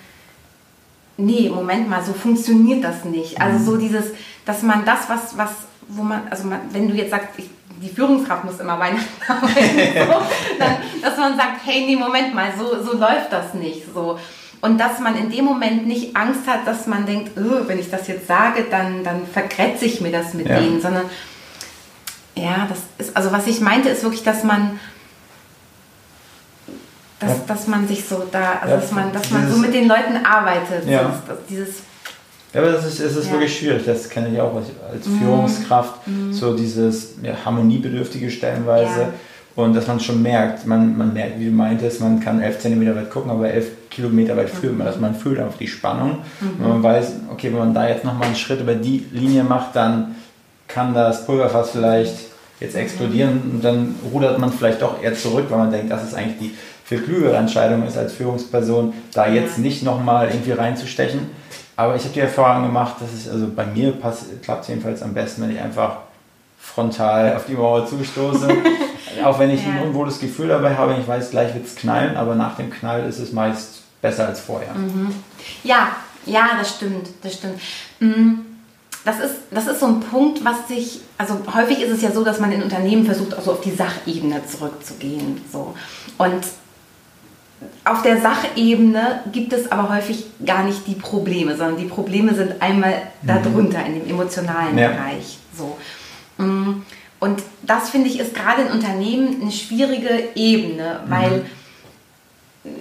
nee, 1.17 1.49
Moment 1.49 1.89
mal, 1.89 2.03
so 2.03 2.13
funktioniert 2.13 2.83
das 2.83 3.05
nicht. 3.05 3.41
Also 3.41 3.73
so 3.73 3.77
dieses, 3.77 4.07
dass 4.45 4.63
man 4.63 4.85
das, 4.85 5.09
was, 5.09 5.37
was, 5.37 5.51
wo 5.89 6.03
man, 6.03 6.23
also 6.29 6.47
man, 6.47 6.61
wenn 6.73 6.89
du 6.89 6.95
jetzt 6.95 7.11
sagst, 7.11 7.29
ich, 7.37 7.51
die 7.81 7.89
Führungskraft 7.89 8.45
muss 8.45 8.59
immer 8.59 8.79
Weihnachten 8.81 9.07
arbeiten, 9.29 10.11
so, 10.11 10.23
dann, 10.59 10.77
dass 11.03 11.17
man 11.17 11.37
sagt, 11.37 11.65
hey, 11.65 11.87
nee, 11.87 11.97
Moment 11.97 12.35
mal, 12.35 12.53
so, 12.59 12.83
so 12.83 12.99
läuft 12.99 13.33
das 13.33 13.55
nicht. 13.55 13.83
So. 13.95 14.19
Und 14.61 14.79
dass 14.79 14.99
man 14.99 15.17
in 15.17 15.31
dem 15.31 15.45
Moment 15.45 15.87
nicht 15.87 16.17
Angst 16.17 16.47
hat, 16.49 16.67
dass 16.67 16.87
man 16.87 17.07
denkt, 17.07 17.33
"Oh, 17.39 17.67
wenn 17.69 17.79
ich 17.79 17.91
das 17.91 18.09
jetzt 18.09 18.27
sage, 18.27 18.65
dann, 18.71 19.05
dann 19.05 19.27
vergrätze 19.27 19.85
ich 19.85 20.01
mir 20.01 20.11
das 20.11 20.35
mit 20.35 20.49
Ja. 20.49 20.59
denen, 20.59 20.81
sondern 20.81 21.05
ja, 22.35 22.67
das 22.69 22.79
ist, 23.07 23.17
also 23.17 23.31
was 23.33 23.47
ich 23.47 23.61
meinte, 23.61 23.89
ist 23.89 24.03
wirklich, 24.03 24.23
dass 24.25 24.43
man, 24.45 24.79
dass, 27.21 27.31
Ja. 27.31 27.37
dass 27.47 27.67
man 27.67 27.87
sich 27.89 28.05
so 28.05 28.27
da, 28.31 28.59
also 28.61 28.75
Ja, 28.75 28.81
dass 28.81 28.93
man, 28.93 29.13
dass 29.13 29.31
man 29.31 29.43
so 29.43 29.47
dieses- 29.49 29.61
mit 29.63 29.75
den 29.75 29.89
Leuten 29.89 30.25
arbeitet. 30.25 30.87
Ja. 30.89 31.21
Das, 31.27 31.37
dieses, 31.49 31.69
Ja, 32.55 32.61
aber 32.63 32.73
das 32.73 32.87
ist, 32.87 32.99
es 33.01 33.15
ist 33.17 33.27
Ja. 33.27 33.33
wirklich 33.33 33.59
schwierig, 33.59 33.85
das 33.85 34.09
kenne 34.09 34.31
ich 34.33 34.41
auch 34.41 34.55
als, 34.57 34.69
als 34.91 35.07
Führungskraft, 35.07 36.01
so 36.31 36.57
dieses 36.57 37.15
ja, 37.23 37.35
harmoniebedürftige 37.45 38.31
Stellenweise 38.31 39.01
Ja. 39.03 39.13
Und 39.59 39.75
dass 39.75 39.89
man 39.89 39.99
schon 39.99 40.23
merkt, 40.23 40.69
man, 40.69 40.97
man 40.97 41.13
merkt, 41.13 41.41
wie 41.41 41.47
du 41.47 41.51
meintest, 41.51 42.01
man 42.01 42.21
kann 42.21 42.41
11 42.41 42.61
cm 42.61 42.95
weit 42.95 43.11
gucken, 43.11 43.29
aber 43.29 43.51
11 43.51 43.91
Kilometer 43.91 44.37
weit 44.37 44.51
fühlt 44.51 44.79
man 44.79 44.87
das, 44.87 45.01
man 45.01 45.17
fühlt 45.17 45.41
einfach 45.41 45.59
die 45.59 45.67
Spannung. 45.67 46.19
Und 46.41 46.69
man 46.69 46.81
weiß, 46.81 47.15
okay, 47.33 47.49
wenn 47.51 47.59
man 47.59 47.75
da 47.75 47.89
jetzt 47.89 48.05
nochmal 48.05 48.29
einen 48.29 48.37
Schritt 48.37 48.61
über 48.61 48.77
die 48.77 49.05
Linie 49.11 49.43
macht, 49.43 49.75
dann 49.75 50.15
kann 50.69 50.95
das 50.95 51.27
Pulverfass 51.27 51.71
vielleicht 51.71 52.15
jetzt 52.61 52.77
explodieren 52.77 53.51
und 53.53 53.65
dann 53.65 53.97
rudert 54.13 54.39
man 54.39 54.53
vielleicht 54.53 54.81
doch 54.81 55.03
eher 55.03 55.17
zurück, 55.17 55.47
weil 55.49 55.59
man 55.59 55.73
denkt, 55.73 55.91
das 55.91 56.05
ist 56.05 56.15
eigentlich 56.15 56.39
die 56.39 56.55
viel 56.85 57.03
klügere 57.03 57.35
Entscheidung 57.35 57.85
ist 57.85 57.99
als 57.99 58.13
Führungsperson, 58.13 58.93
da 59.13 59.27
jetzt 59.27 59.59
nicht 59.59 59.83
nochmal 59.83 60.29
irgendwie 60.29 60.53
reinzustechen. 60.53 61.31
Aber 61.75 61.97
ich 61.97 62.05
habe 62.05 62.15
die 62.15 62.21
Erfahrung 62.21 62.63
gemacht, 62.63 62.95
dass 63.01 63.13
es 63.13 63.29
also 63.29 63.49
bei 63.49 63.67
mir 63.67 63.93
klappt 64.41 64.63
es 64.63 64.69
jedenfalls 64.69 65.03
am 65.03 65.15
besten, 65.15 65.43
wenn 65.43 65.51
ich 65.51 65.61
einfach 65.61 65.97
frontal 66.61 67.35
auf 67.35 67.47
die 67.47 67.55
Mauer 67.55 67.85
zustoße. 67.89 68.49
Auch 69.25 69.39
wenn 69.39 69.51
ich 69.51 69.63
Ja. 69.65 69.71
ein 69.73 69.83
unwohles 69.83 70.19
Gefühl 70.19 70.49
dabei 70.49 70.77
habe, 70.77 70.97
ich 71.01 71.07
weiß, 71.07 71.31
gleich 71.31 71.55
wird 71.55 71.67
es 71.67 71.77
knallen, 71.77 72.17
aber 72.17 72.35
nach 72.35 72.57
dem 72.57 72.71
Knall 72.71 73.07
ist 73.09 73.19
es 73.19 73.33
meist 73.33 73.83
besser 74.03 74.27
als 74.27 74.41
vorher. 74.41 74.71
Ja, 75.65 75.89
ja, 76.27 76.51
das 76.59 76.77
stimmt, 76.77 77.09
das 77.23 77.35
stimmt. 77.35 77.61
Mm, 78.01 78.41
Das 79.05 79.21
ist, 79.21 79.35
das 79.53 79.67
ist 79.69 79.81
so 79.81 79.87
ein 79.87 80.01
Punkt, 80.01 80.45
was 80.45 80.69
sich, 80.69 81.01
also 81.17 81.39
häufig 81.55 81.81
ist 81.81 81.91
es 81.93 82.03
ja 82.03 82.11
so, 82.11 82.25
dass 82.25 82.41
man 82.41 82.53
in 82.53 82.63
Unternehmen 82.63 83.07
versucht, 83.07 83.33
auch 83.39 83.41
so 83.43 83.53
auf 83.53 83.61
die 83.63 83.71
Sachebene 83.71 84.43
zurückzugehen. 84.47 85.41
So. 85.51 85.75
Und 86.19 86.43
auf 87.85 88.03
der 88.03 88.21
Sachebene 88.21 89.21
gibt 89.33 89.53
es 89.53 89.71
aber 89.73 89.89
häufig 89.89 90.27
gar 90.45 90.63
nicht 90.65 90.87
die 90.87 90.95
Probleme, 90.95 91.57
sondern 91.57 91.77
die 91.79 91.87
Probleme 91.87 92.35
sind 92.35 92.61
einmal 92.61 92.95
darunter 93.23 93.85
in 93.87 93.95
dem 93.95 94.11
emotionalen 94.11 94.77
Ja. 94.77 94.89
Bereich. 94.89 95.39
So. 95.57 95.79
Mm, 96.43 96.83
Und 97.21 97.43
das 97.69 97.91
finde 97.91 98.09
ich 98.09 98.19
ist 98.19 98.35
gerade 98.35 98.63
in 98.63 98.73
Unternehmen 98.73 99.41
eine 99.43 99.53
schwierige 99.53 100.11
Ebene, 100.35 101.01
weil 101.07 101.45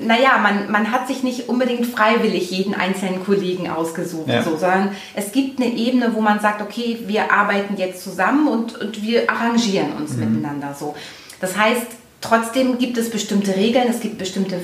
naja, 0.02 0.38
man, 0.42 0.72
man 0.72 0.92
hat 0.92 1.08
sich 1.08 1.24
nicht 1.24 1.48
unbedingt 1.50 1.86
freiwillig 1.86 2.50
jeden 2.52 2.74
einzelnen 2.74 3.24
Kollegen 3.24 3.70
ausgesucht, 3.70 4.28
Ja. 4.28 4.44
so, 4.44 4.58
sondern 4.58 4.96
es 5.14 5.32
gibt 5.32 5.62
eine 5.62 5.72
Ebene, 5.72 6.14
wo 6.14 6.22
man 6.22 6.40
sagt, 6.40 6.62
okay, 6.62 7.00
wir 7.06 7.32
arbeiten 7.32 7.78
jetzt 7.78 8.04
zusammen 8.04 8.48
und, 8.48 8.78
und 8.80 9.02
wir 9.04 9.30
arrangieren 9.30 9.94
uns 9.94 10.16
miteinander 10.16 10.76
so. 10.78 10.96
Das 11.40 11.56
heißt, 11.56 11.86
trotzdem 12.22 12.80
gibt 12.80 12.98
es 12.98 13.10
bestimmte 13.10 13.56
Regeln, 13.56 13.88
es 13.90 14.00
gibt 14.00 14.18
bestimmte, 14.18 14.60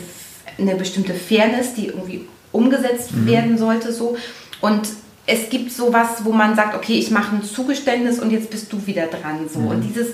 eine 0.58 0.76
bestimmte 0.76 1.14
Fairness, 1.14 1.74
die 1.76 1.88
irgendwie 1.88 2.26
umgesetzt 2.52 3.10
werden 3.26 3.58
sollte 3.58 3.94
so. 3.94 4.18
Und 4.62 4.88
es 5.26 5.50
gibt 5.50 5.72
sowas, 5.72 6.24
wo 6.24 6.32
man 6.32 6.56
sagt, 6.56 6.76
okay, 6.76 6.94
ich 7.00 7.12
mache 7.12 7.36
ein 7.36 7.44
Zugeständnis 7.44 8.20
und 8.20 8.32
jetzt 8.32 8.50
bist 8.50 8.72
du 8.74 8.86
wieder 8.86 9.08
dran 9.08 9.48
so. 9.52 9.60
Und 9.60 9.82
dieses, 9.82 10.14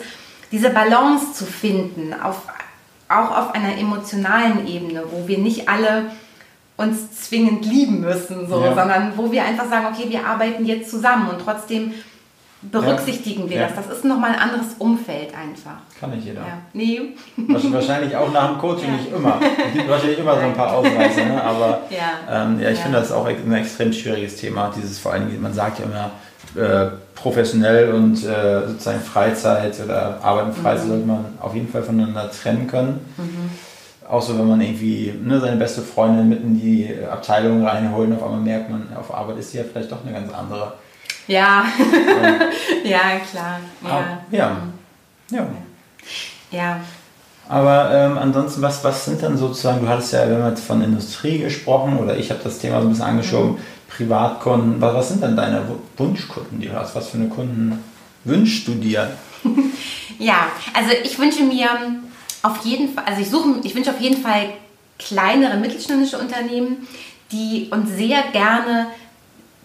diese 0.52 0.70
Balance 0.70 1.34
zu 1.34 1.46
finden 1.46 2.14
auf 2.14 2.44
auch 3.08 3.36
auf 3.36 3.56
einer 3.56 3.76
emotionalen 3.78 4.68
Ebene, 4.68 5.04
wo 5.12 5.28
wir 5.28 5.40
nicht 5.40 5.68
alle 5.68 6.12
uns 6.78 7.12
zwingend 7.24 7.66
lieben 7.66 8.02
müssen, 8.02 8.48
so, 8.48 8.64
Ja. 8.64 8.76
sondern 8.76 9.14
wo 9.18 9.32
wir 9.32 9.44
einfach 9.44 9.68
sagen, 9.68 9.88
okay, 9.92 10.10
wir 10.10 10.26
arbeiten 10.26 10.64
jetzt 10.66 10.92
zusammen 10.92 11.28
und 11.30 11.42
trotzdem 11.44 11.94
berücksichtigen 12.62 13.50
wir 13.50 13.58
Ja. 13.62 13.68
das. 13.68 13.88
Das 13.88 13.98
ist 13.98 14.06
nochmal 14.06 14.32
ein 14.32 14.40
anderes 14.40 14.74
Umfeld 14.80 15.30
einfach. 15.30 15.78
Kann 16.00 16.12
nicht 16.12 16.26
jeder. 16.26 16.42
Ja. 16.42 16.58
Nee. 16.74 17.02
Wahrscheinlich- 17.38 18.16
auch 18.16 18.32
nach 18.32 18.50
dem 18.52 18.58
Coaching 18.60 18.90
Ja. 18.90 18.96
nicht 18.98 19.12
immer. 19.14 19.40
Es 19.68 19.74
gibt 19.74 19.90
wahrscheinlich 19.90 20.20
immer 20.20 20.36
so 20.36 20.42
ein 20.42 20.54
paar 20.54 20.74
Ausreißer, 20.76 21.26
ne? 21.26 21.42
aber 21.44 21.82
Ja. 21.90 22.44
ähm, 22.44 22.60
ja, 22.60 22.70
ich 22.70 22.78
Ja. 22.78 22.84
finde 22.84 23.00
das 23.00 23.12
auch 23.12 23.26
ein 23.26 23.54
extrem 23.54 23.94
schwieriges 23.94 24.36
Thema. 24.38 24.72
Dieses 24.76 25.00
vor 25.00 25.14
allem, 25.14 25.42
man 25.42 25.54
sagt 25.54 25.80
ja 25.80 25.86
immer, 25.86 26.12
äh, 26.62 26.90
professionell 27.16 27.94
und 27.94 28.24
äh, 28.26 28.68
sozusagen 28.68 29.02
Freizeit 29.02 29.80
oder 29.84 30.20
Arbeit 30.24 30.46
und 30.46 30.56
Freizeit 30.58 30.86
Mhm. 30.86 30.90
sollte 30.90 31.06
man 31.06 31.26
auf 31.42 31.54
jeden 31.54 31.68
Fall 31.70 31.84
voneinander 31.84 32.30
trennen 32.32 32.66
können. 32.68 33.00
Auch 34.10 34.22
so, 34.22 34.38
wenn 34.40 34.48
man 34.48 34.60
irgendwie 34.60 35.14
ne, 35.24 35.40
seine 35.40 35.58
beste 35.58 35.82
Freundin 35.82 36.28
mitten 36.30 36.48
in 36.48 36.60
die 36.60 36.90
Abteilung 37.12 37.64
reinholt 37.66 38.10
und 38.10 38.16
auf 38.16 38.24
einmal 38.24 38.40
merkt 38.40 38.70
man, 38.70 38.88
auf 39.00 39.14
Arbeit 39.14 39.38
ist 39.38 39.52
sie 39.52 39.60
ja 39.60 39.64
vielleicht 39.72 39.92
doch 39.92 40.04
eine 40.04 40.14
ganz 40.14 40.34
andere. 40.34 40.74
Ja. 41.30 41.64
ja, 42.84 43.00
klar. 43.32 43.60
Ah, 43.84 43.88
Ja. 44.32 44.40
ja. 44.40 44.58
ja. 45.32 45.48
ja. 46.52 46.80
Aber 47.48 47.92
ähm, 47.94 48.18
ansonsten, 48.18 48.62
was, 48.62 48.84
was 48.84 49.06
sind 49.06 49.24
dann 49.24 49.38
sozusagen, 49.38 49.82
du 49.82 49.88
hattest 49.88 50.14
ja, 50.14 50.50
jetzt 50.50 50.64
von 50.64 50.82
Industrie 50.84 51.40
gesprochen 51.40 51.98
oder 51.98 52.18
ich 52.18 52.30
habe 52.30 52.42
das 52.44 52.60
Thema 52.60 52.80
so 52.82 52.88
ein 52.88 52.90
bisschen 52.92 53.06
angeschoben, 53.06 53.58
Privatkunden, 53.88 54.80
was, 54.82 54.94
was 54.94 55.10
sind 55.10 55.24
denn 55.24 55.36
deine 55.36 55.68
Wu- 55.68 55.80
Wunschkunden, 55.98 56.60
die 56.60 56.68
du 56.68 56.74
hast? 56.76 56.96
Was 56.96 57.08
für 57.10 57.18
eine 57.18 57.28
Kunden 57.30 57.84
wünschst 58.26 58.68
du 58.68 58.74
dir? 58.76 59.12
Ja, 60.22 60.48
also 60.74 60.90
ich 61.02 61.18
wünsche 61.18 61.44
mir 61.44 61.70
auf 62.44 62.66
jeden 62.66 62.94
Fall, 62.94 63.06
also 63.06 63.22
ich 63.22 63.30
suche, 63.30 63.52
ich 63.64 63.74
wünsche 63.74 63.90
auf 63.90 64.02
jeden 64.02 64.22
Fall 64.22 64.50
kleinere 64.98 65.56
mittelständische 65.56 66.18
Unternehmen, 66.18 66.86
die 67.32 67.70
uns 67.72 67.90
sehr 67.92 68.24
gerne, 68.34 68.88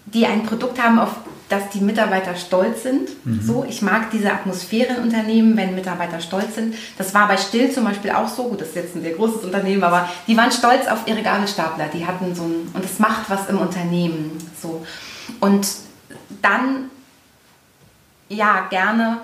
die 0.07 0.25
ein 0.27 0.45
Produkt 0.45 0.81
haben, 0.81 1.01
auf 1.01 1.11
das 1.49 1.69
die 1.71 1.81
Mitarbeiter 1.81 2.35
stolz 2.37 2.83
sind. 2.83 3.11
So, 3.43 3.67
ich 3.69 3.83
mag 3.83 4.11
diese 4.11 4.33
Atmosphäre 4.33 4.95
in 4.95 5.03
Unternehmen, 5.03 5.57
wenn 5.57 5.75
Mitarbeiter 5.75 6.21
stolz 6.21 6.55
sind. 6.55 6.75
Das 6.97 7.13
war 7.13 7.29
bei 7.29 7.37
Still 7.37 7.71
zum 7.71 7.85
Beispiel 7.85 8.13
auch 8.13 8.29
so. 8.29 8.45
Gut, 8.45 8.61
das 8.61 8.69
ist 8.69 8.77
jetzt 8.77 8.97
ein 8.97 9.03
sehr 9.03 9.13
großes 9.13 9.45
Unternehmen, 9.45 9.85
aber 9.85 10.09
die 10.27 10.37
waren 10.37 10.51
stolz 10.51 10.87
auf 10.87 11.07
ihre 11.07 11.23
Gabelstapler. 11.23 11.89
Die 11.93 12.07
hatten 12.07 12.35
so 12.35 12.45
ein, 12.45 12.71
und 12.73 12.85
es 12.85 12.99
macht 12.99 13.29
was 13.29 13.49
im 13.49 13.59
Unternehmen. 13.59 14.39
So. 14.61 14.85
Und 15.41 15.69
dann, 16.41 16.91
ja, 18.29 18.67
gerne 18.71 19.19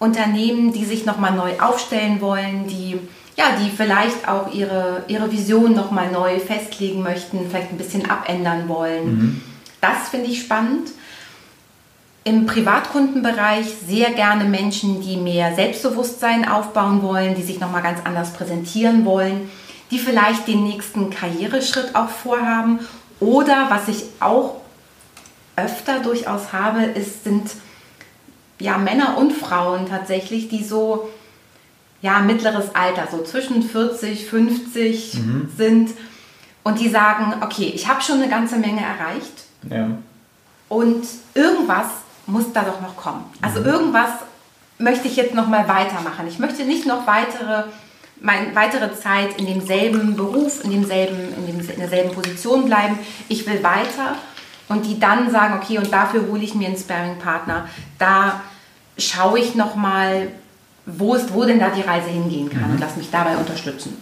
Unternehmen, 0.00 0.72
die 0.72 0.84
sich 0.84 1.06
nochmal 1.06 1.32
neu 1.32 1.58
aufstellen 1.60 2.20
wollen, 2.20 2.66
die, 2.66 2.98
ja, 3.36 3.56
die 3.60 3.70
vielleicht 3.70 4.28
auch 4.28 4.52
ihre, 4.52 5.04
ihre 5.06 5.30
Vision 5.30 5.74
nochmal 5.74 6.10
neu 6.10 6.40
festlegen 6.40 7.02
möchten, 7.02 7.48
vielleicht 7.48 7.70
ein 7.70 7.78
bisschen 7.78 8.10
abändern 8.10 8.68
wollen. 8.68 9.42
Das 9.80 10.08
finde 10.10 10.30
ich 10.30 10.40
spannend. 10.42 10.90
im 12.24 12.44
Privatkundenbereich 12.44 13.66
sehr 13.86 14.10
gerne 14.10 14.44
Menschen, 14.44 15.00
die 15.00 15.16
mehr 15.16 15.54
Selbstbewusstsein 15.54 16.46
aufbauen 16.46 17.02
wollen, 17.02 17.34
die 17.34 17.42
sich 17.42 17.58
nochmal 17.58 17.82
ganz 17.82 18.00
anders 18.04 18.34
präsentieren 18.34 19.06
wollen, 19.06 19.48
die 19.90 19.98
vielleicht 19.98 20.46
den 20.46 20.64
nächsten 20.64 21.08
Karriereschritt 21.08 21.94
auch 21.94 22.10
vorhaben. 22.10 22.80
Oder 23.20 23.68
was 23.70 23.88
ich 23.88 24.04
auch 24.20 24.56
öfter 25.56 26.00
durchaus 26.00 26.52
habe, 26.52 26.82
ist, 26.82 27.24
sind 27.24 27.50
ja 28.60 28.76
Männer 28.76 29.16
und 29.16 29.32
Frauen 29.32 29.88
tatsächlich, 29.88 30.48
die 30.48 30.64
so 30.64 31.08
ja 32.02 32.20
mittleres 32.20 32.74
Alter, 32.74 33.08
so 33.10 33.22
zwischen 33.22 33.62
40, 33.62 34.26
50 34.26 35.14
mhm. 35.14 35.48
sind 35.56 35.90
und 36.62 36.78
die 36.78 36.88
sagen, 36.88 37.36
okay, 37.40 37.72
ich 37.74 37.88
habe 37.88 38.02
schon 38.02 38.20
eine 38.20 38.28
ganze 38.28 38.56
Menge 38.56 38.82
erreicht. 38.82 39.47
Ja. 39.70 39.88
Und 40.68 41.06
irgendwas 41.34 41.86
muss 42.26 42.52
da 42.52 42.62
doch 42.62 42.80
noch 42.80 42.96
kommen. 42.96 43.24
Also 43.40 43.60
mhm. 43.60 43.66
irgendwas 43.66 44.10
möchte 44.78 45.08
ich 45.08 45.16
jetzt 45.16 45.34
noch 45.34 45.48
mal 45.48 45.66
weitermachen. 45.66 46.26
Ich 46.28 46.38
möchte 46.38 46.64
nicht 46.64 46.86
noch 46.86 47.06
weitere, 47.06 47.64
mein, 48.20 48.54
weitere 48.54 48.94
Zeit 48.94 49.38
in 49.38 49.46
demselben 49.46 50.14
Beruf, 50.14 50.62
in, 50.64 50.70
demselben, 50.70 51.34
in, 51.36 51.46
dem, 51.46 51.68
in 51.68 51.80
derselben 51.80 52.14
Position 52.14 52.66
bleiben. 52.66 52.98
Ich 53.28 53.46
will 53.46 53.62
weiter. 53.62 54.16
Und 54.68 54.84
die 54.84 55.00
dann 55.00 55.30
sagen, 55.30 55.58
okay, 55.60 55.78
und 55.78 55.90
dafür 55.90 56.26
hole 56.28 56.42
ich 56.42 56.54
mir 56.54 56.68
einen 56.68 56.76
Sparring-Partner. 56.76 57.68
Da 57.98 58.42
schaue 58.98 59.38
ich 59.38 59.54
noch 59.54 59.74
mal, 59.74 60.28
wo, 60.84 61.14
ist, 61.14 61.32
wo 61.32 61.44
denn 61.44 61.58
da 61.58 61.70
die 61.70 61.80
Reise 61.80 62.10
hingehen 62.10 62.50
kann 62.50 62.68
mhm. 62.68 62.72
und 62.72 62.80
lass 62.80 62.96
mich 62.96 63.10
dabei 63.10 63.36
unterstützen. 63.36 63.96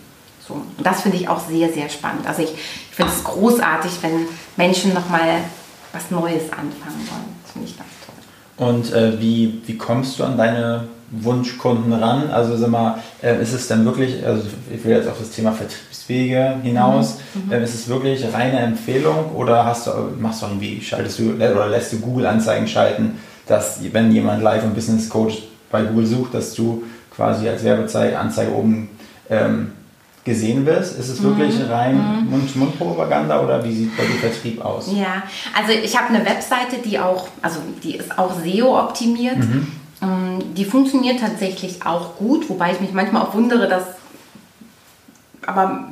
So. 0.47 0.55
Und 0.55 0.87
das 0.87 1.03
finde 1.03 1.17
ich 1.17 1.29
auch 1.29 1.41
sehr, 1.41 1.73
sehr 1.73 1.89
spannend. 1.89 2.27
Also 2.27 2.43
ich, 2.43 2.53
ich 2.53 2.95
finde 2.95 3.13
es 3.13 3.25
großartig, 3.25 3.93
wenn 4.03 4.27
Menschen 4.57 4.95
noch 4.95 5.09
mal 5.09 5.41
was 5.93 6.11
Neues 6.11 6.45
anfangen 6.53 7.07
wollen. 7.11 7.37
Das 7.43 7.53
finde 7.53 7.69
ich 7.69 7.77
ganz 7.77 7.91
toll. 8.05 8.69
Und 8.69 8.93
äh, 8.93 9.21
wie, 9.21 9.61
wie 9.67 9.77
kommst 9.77 10.19
du 10.19 10.25
an 10.25 10.37
deine 10.37 10.89
Wunschkunden 11.11 11.93
ran? 11.93 12.31
Also 12.31 12.57
sag 12.57 12.71
mal, 12.71 12.99
äh, 13.23 13.41
ist 13.41 13.53
es 13.53 13.69
dann 13.69 13.85
wirklich, 13.85 14.25
also 14.25 14.43
ich 14.73 14.85
will 14.85 14.97
jetzt 14.97 15.09
auf 15.09 15.19
das 15.19 15.31
Thema 15.31 15.53
Vertriebswege 15.53 16.57
hinaus, 16.63 17.19
mhm. 17.35 17.53
äh, 17.53 17.63
ist 17.63 17.75
es 17.75 17.89
wirklich 17.89 18.25
reine 18.33 18.59
Empfehlung 18.61 19.33
oder 19.35 19.65
hast 19.65 19.87
du, 19.87 19.91
machst 20.19 20.43
du 20.43 20.47
irgendwie, 20.47 20.81
schaltest 20.81 21.19
du 21.19 21.35
oder 21.35 21.69
lässt 21.69 21.93
du 21.93 21.99
Google-Anzeigen 21.99 22.67
schalten, 22.67 23.19
dass 23.47 23.81
wenn 23.93 24.13
jemand 24.13 24.43
Live- 24.43 24.65
und 24.65 24.75
Business 24.75 25.09
Coach 25.09 25.43
bei 25.71 25.83
Google 25.83 26.07
sucht, 26.07 26.35
dass 26.35 26.55
du 26.55 26.85
quasi 27.15 27.49
als 27.49 27.63
Werbeanzeige 27.63 28.53
oben 28.53 28.89
ähm, 29.31 29.73
gesehen 30.27 30.67
wirst? 30.67 30.99
Ist 30.99 31.09
es 31.09 31.23
wirklich 31.23 31.59
mhm. 31.59 31.71
rein 31.71 31.95
mhm. 31.97 32.31
Mund-zu-Mund-Propaganda 32.31 33.43
oder 33.43 33.65
wie 33.65 33.75
sieht 33.75 33.97
bei 33.97 34.05
dir 34.05 34.19
Vertrieb 34.19 34.63
aus? 34.63 34.91
Ja, 34.93 35.23
also 35.57 35.73
ich 35.73 35.97
habe 35.97 36.13
eine 36.13 36.27
Webseite, 36.27 36.77
die 36.85 36.99
auch, 36.99 37.29
also 37.41 37.61
die 37.83 37.97
ist 37.97 38.19
auch 38.19 38.33
SEO 38.43 38.79
optimiert. 38.79 39.39
Mhm. 39.39 39.69
Die 40.55 40.67
funktioniert 40.67 41.21
tatsächlich 41.21 41.87
auch 41.87 42.17
gut, 42.17 42.51
wobei 42.51 42.73
ich 42.73 42.81
mich 42.81 42.93
manchmal 42.93 43.23
auch 43.23 43.33
wundere, 43.33 43.67
dass 43.67 43.85
aber 45.47 45.89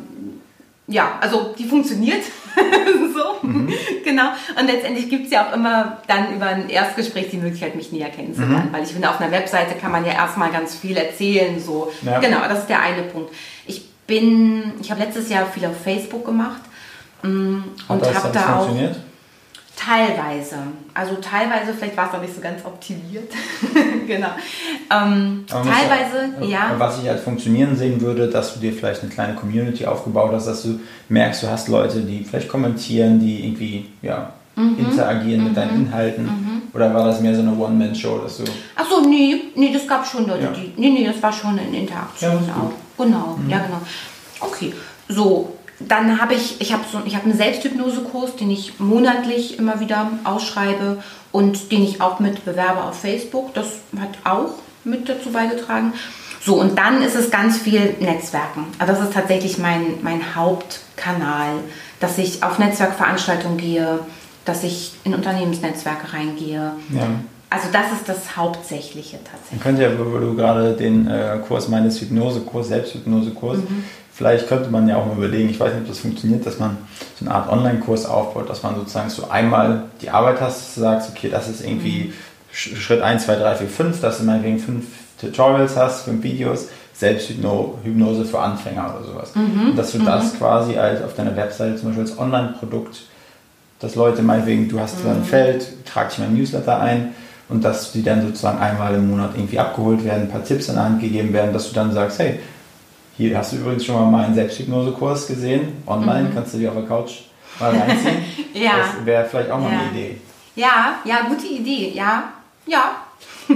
ja, 0.86 1.12
also 1.20 1.54
die 1.56 1.64
funktioniert. 1.64 2.22
so, 3.14 3.46
mhm. 3.46 3.72
genau. 4.04 4.30
Und 4.58 4.66
letztendlich 4.66 5.08
gibt 5.08 5.26
es 5.26 5.32
ja 5.32 5.48
auch 5.48 5.54
immer 5.54 5.98
dann 6.06 6.34
über 6.34 6.46
ein 6.46 6.68
Erstgespräch 6.68 7.30
die 7.30 7.38
Möglichkeit, 7.38 7.74
mich 7.74 7.90
näher 7.92 8.10
kennenzulernen. 8.10 8.68
Mhm. 8.68 8.72
Weil 8.72 8.82
ich 8.82 8.90
finde, 8.90 9.08
auf 9.08 9.20
einer 9.20 9.30
Webseite 9.30 9.76
kann 9.80 9.92
man 9.92 10.04
ja 10.04 10.12
erstmal 10.12 10.50
ganz 10.50 10.74
viel 10.76 10.96
erzählen. 10.96 11.58
So. 11.58 11.90
Ja. 12.02 12.18
Genau, 12.18 12.40
das 12.48 12.60
ist 12.60 12.68
der 12.68 12.82
eine 12.82 13.02
Punkt. 13.04 13.32
Ich 13.66 13.93
bin, 14.06 14.72
ich 14.80 14.90
habe 14.90 15.00
letztes 15.00 15.28
Jahr 15.28 15.46
viel 15.46 15.64
auf 15.66 15.80
Facebook 15.82 16.24
gemacht 16.24 16.60
mm, 17.22 17.56
und 17.88 18.14
habe 18.14 18.30
da 18.32 18.58
auch 18.60 18.68
teilweise, 19.76 20.56
also 20.94 21.16
teilweise, 21.16 21.74
vielleicht 21.74 21.96
war 21.96 22.06
es 22.06 22.12
noch 22.12 22.20
nicht 22.20 22.34
so 22.34 22.40
ganz 22.40 22.64
optimiert, 22.64 23.32
genau. 24.06 24.28
Ähm, 24.90 25.44
teilweise, 25.48 26.36
auch, 26.40 26.48
ja. 26.48 26.74
Was 26.78 27.02
ich 27.02 27.08
als 27.08 27.22
funktionieren 27.22 27.76
sehen 27.76 28.00
würde, 28.00 28.28
dass 28.28 28.54
du 28.54 28.60
dir 28.60 28.72
vielleicht 28.72 29.02
eine 29.02 29.10
kleine 29.10 29.34
Community 29.34 29.84
aufgebaut 29.86 30.32
hast, 30.32 30.46
dass 30.46 30.62
du 30.62 30.80
merkst, 31.08 31.42
du 31.42 31.48
hast 31.48 31.68
Leute, 31.68 32.00
die 32.02 32.24
vielleicht 32.24 32.48
kommentieren, 32.48 33.18
die 33.18 33.46
irgendwie, 33.46 33.86
ja, 34.02 34.32
Mhm. 34.56 34.78
interagieren 34.78 35.40
mhm. 35.40 35.48
mit 35.48 35.56
deinen 35.56 35.80
mhm. 35.80 35.86
Inhalten? 35.86 36.24
Mhm. 36.24 36.62
Oder 36.72 36.92
war 36.94 37.06
das 37.06 37.20
mehr 37.20 37.34
so 37.34 37.42
eine 37.42 37.56
One-Man-Show, 37.56 38.18
dass 38.18 38.38
du. 38.38 38.44
Achso, 38.76 39.00
nee, 39.00 39.36
nee, 39.54 39.72
das 39.72 39.86
gab 39.86 40.06
schon 40.06 40.26
Leute, 40.26 40.44
ja. 40.44 40.50
die. 40.50 40.72
Nee, 40.76 40.90
nee, 40.90 41.06
das 41.06 41.22
war 41.22 41.32
schon 41.32 41.58
eine 41.58 41.76
Interaktion 41.76 42.44
ja, 42.46 42.54
auch. 42.54 42.72
Genau, 42.98 43.38
mhm. 43.38 43.50
ja, 43.50 43.58
genau. 43.58 43.80
Okay, 44.40 44.72
so. 45.08 45.56
Dann 45.80 46.20
habe 46.20 46.34
ich, 46.34 46.60
ich 46.60 46.72
habe 46.72 46.84
so, 46.90 47.02
ich 47.04 47.16
habe 47.16 47.24
einen 47.24 47.36
Selbsthypnosekurs, 47.36 48.36
den 48.36 48.48
ich 48.48 48.78
monatlich 48.78 49.58
immer 49.58 49.80
wieder 49.80 50.08
ausschreibe 50.22 51.02
und 51.32 51.72
den 51.72 51.82
ich 51.82 52.00
auch 52.00 52.20
mit 52.20 52.44
bewerbe 52.44 52.84
auf 52.84 53.00
Facebook. 53.00 53.52
Das 53.54 53.66
hat 53.98 54.10
auch 54.22 54.54
mit 54.84 55.08
dazu 55.08 55.32
beigetragen. 55.32 55.92
So, 56.40 56.54
und 56.60 56.78
dann 56.78 57.02
ist 57.02 57.16
es 57.16 57.30
ganz 57.30 57.58
viel 57.58 57.96
Netzwerken. 58.00 58.66
Also 58.78 58.92
das 58.92 59.02
ist 59.04 59.14
tatsächlich 59.14 59.58
mein, 59.58 59.98
mein 60.02 60.36
Hauptkanal, 60.36 61.54
dass 62.00 62.18
ich 62.18 62.42
auf 62.42 62.58
Netzwerkveranstaltungen 62.58 63.58
gehe, 63.58 63.98
dass 64.44 64.62
ich 64.62 64.92
in 65.04 65.14
Unternehmensnetzwerke 65.14 66.12
reingehe. 66.12 66.72
Ja. 66.90 67.08
Also 67.50 67.68
das 67.72 67.92
ist 67.92 68.08
das 68.08 68.36
Hauptsächliche 68.36 69.18
tatsächlich. 69.18 69.52
Man 69.52 69.60
könnte 69.60 69.82
ja, 69.82 69.90
wo 69.98 70.18
du 70.18 70.34
gerade 70.34 70.72
den 70.72 71.08
äh, 71.08 71.38
Kurs 71.46 71.68
meines 71.68 72.00
Hypnosekurs, 72.00 72.68
Selbsthypnosekurs, 72.68 73.58
mhm. 73.58 73.84
vielleicht 74.12 74.48
könnte 74.48 74.70
man 74.70 74.88
ja 74.88 74.96
auch 74.96 75.06
mal 75.06 75.16
überlegen, 75.16 75.50
ich 75.50 75.60
weiß 75.60 75.72
nicht, 75.72 75.82
ob 75.82 75.88
das 75.88 76.00
funktioniert, 76.00 76.44
dass 76.46 76.58
man 76.58 76.78
so 77.18 77.24
eine 77.24 77.34
Art 77.34 77.50
Online-Kurs 77.50 78.06
aufbaut, 78.06 78.50
dass 78.50 78.62
man 78.62 78.74
sozusagen 78.74 79.10
so 79.10 79.28
einmal 79.28 79.84
die 80.00 80.10
Arbeit 80.10 80.40
hast, 80.40 80.60
dass 80.60 80.74
du 80.74 80.80
sagst, 80.80 81.10
okay, 81.10 81.28
das 81.30 81.48
ist 81.48 81.64
irgendwie 81.64 82.06
mhm. 82.06 82.12
Schritt 82.50 83.02
1, 83.02 83.24
2, 83.24 83.36
3, 83.36 83.54
4, 83.56 83.68
5, 83.68 84.00
dass 84.00 84.18
du 84.18 84.24
meinetwegen 84.24 84.58
fünf 84.58 84.86
Tutorials 85.20 85.76
hast, 85.76 86.04
fünf 86.04 86.22
Videos, 86.22 86.68
Selbsthypnose 86.92 88.24
für 88.24 88.38
Anfänger 88.38 88.94
oder 88.96 89.04
sowas. 89.04 89.34
Mhm. 89.34 89.70
Und 89.70 89.76
dass 89.76 89.92
du 89.92 89.98
das 89.98 90.34
mhm. 90.34 90.38
quasi 90.38 90.76
als 90.76 91.02
auf 91.02 91.14
deiner 91.14 91.36
Webseite 91.36 91.76
zum 91.76 91.88
Beispiel 91.88 92.04
als 92.04 92.18
Online-Produkt 92.18 93.02
dass 93.84 93.94
Leute 93.96 94.22
meinetwegen, 94.22 94.68
du 94.68 94.80
hast 94.80 95.04
mhm. 95.04 95.10
ein 95.10 95.24
Feld, 95.24 95.66
trag 95.84 96.08
dich 96.08 96.18
in 96.18 96.24
mein 96.24 96.34
Newsletter 96.34 96.80
ein 96.80 97.14
und 97.48 97.64
dass 97.64 97.92
die 97.92 98.02
dann 98.02 98.22
sozusagen 98.22 98.58
einmal 98.58 98.94
im 98.94 99.10
Monat 99.10 99.32
irgendwie 99.34 99.58
abgeholt 99.58 100.04
werden, 100.04 100.22
ein 100.22 100.30
paar 100.30 100.44
Tipps 100.44 100.68
in 100.68 100.74
der 100.74 100.84
Hand 100.84 101.00
gegeben 101.00 101.32
werden, 101.32 101.52
dass 101.52 101.68
du 101.68 101.74
dann 101.74 101.92
sagst, 101.92 102.18
hey, 102.18 102.40
hier 103.16 103.36
hast 103.36 103.52
du 103.52 103.56
übrigens 103.56 103.84
schon 103.84 103.94
mal 103.96 104.10
meinen 104.10 104.34
Selbsthypnosekurs 104.34 105.26
gesehen, 105.26 105.82
online, 105.86 106.28
mhm. 106.28 106.34
kannst 106.34 106.54
du 106.54 106.58
dir 106.58 106.70
auf 106.70 106.76
der 106.76 106.86
Couch 106.86 107.12
mal 107.60 107.70
reinziehen. 107.70 108.24
ja. 108.54 108.72
Das 108.78 109.06
wäre 109.06 109.24
vielleicht 109.24 109.50
auch 109.50 109.60
mal 109.60 109.72
ja. 109.72 109.78
eine 109.78 109.90
Idee. 109.90 110.16
Ja, 110.56 110.94
ja, 111.04 111.22
gute 111.28 111.46
Idee, 111.46 111.92
ja, 111.94 112.24
ja. 112.66 112.96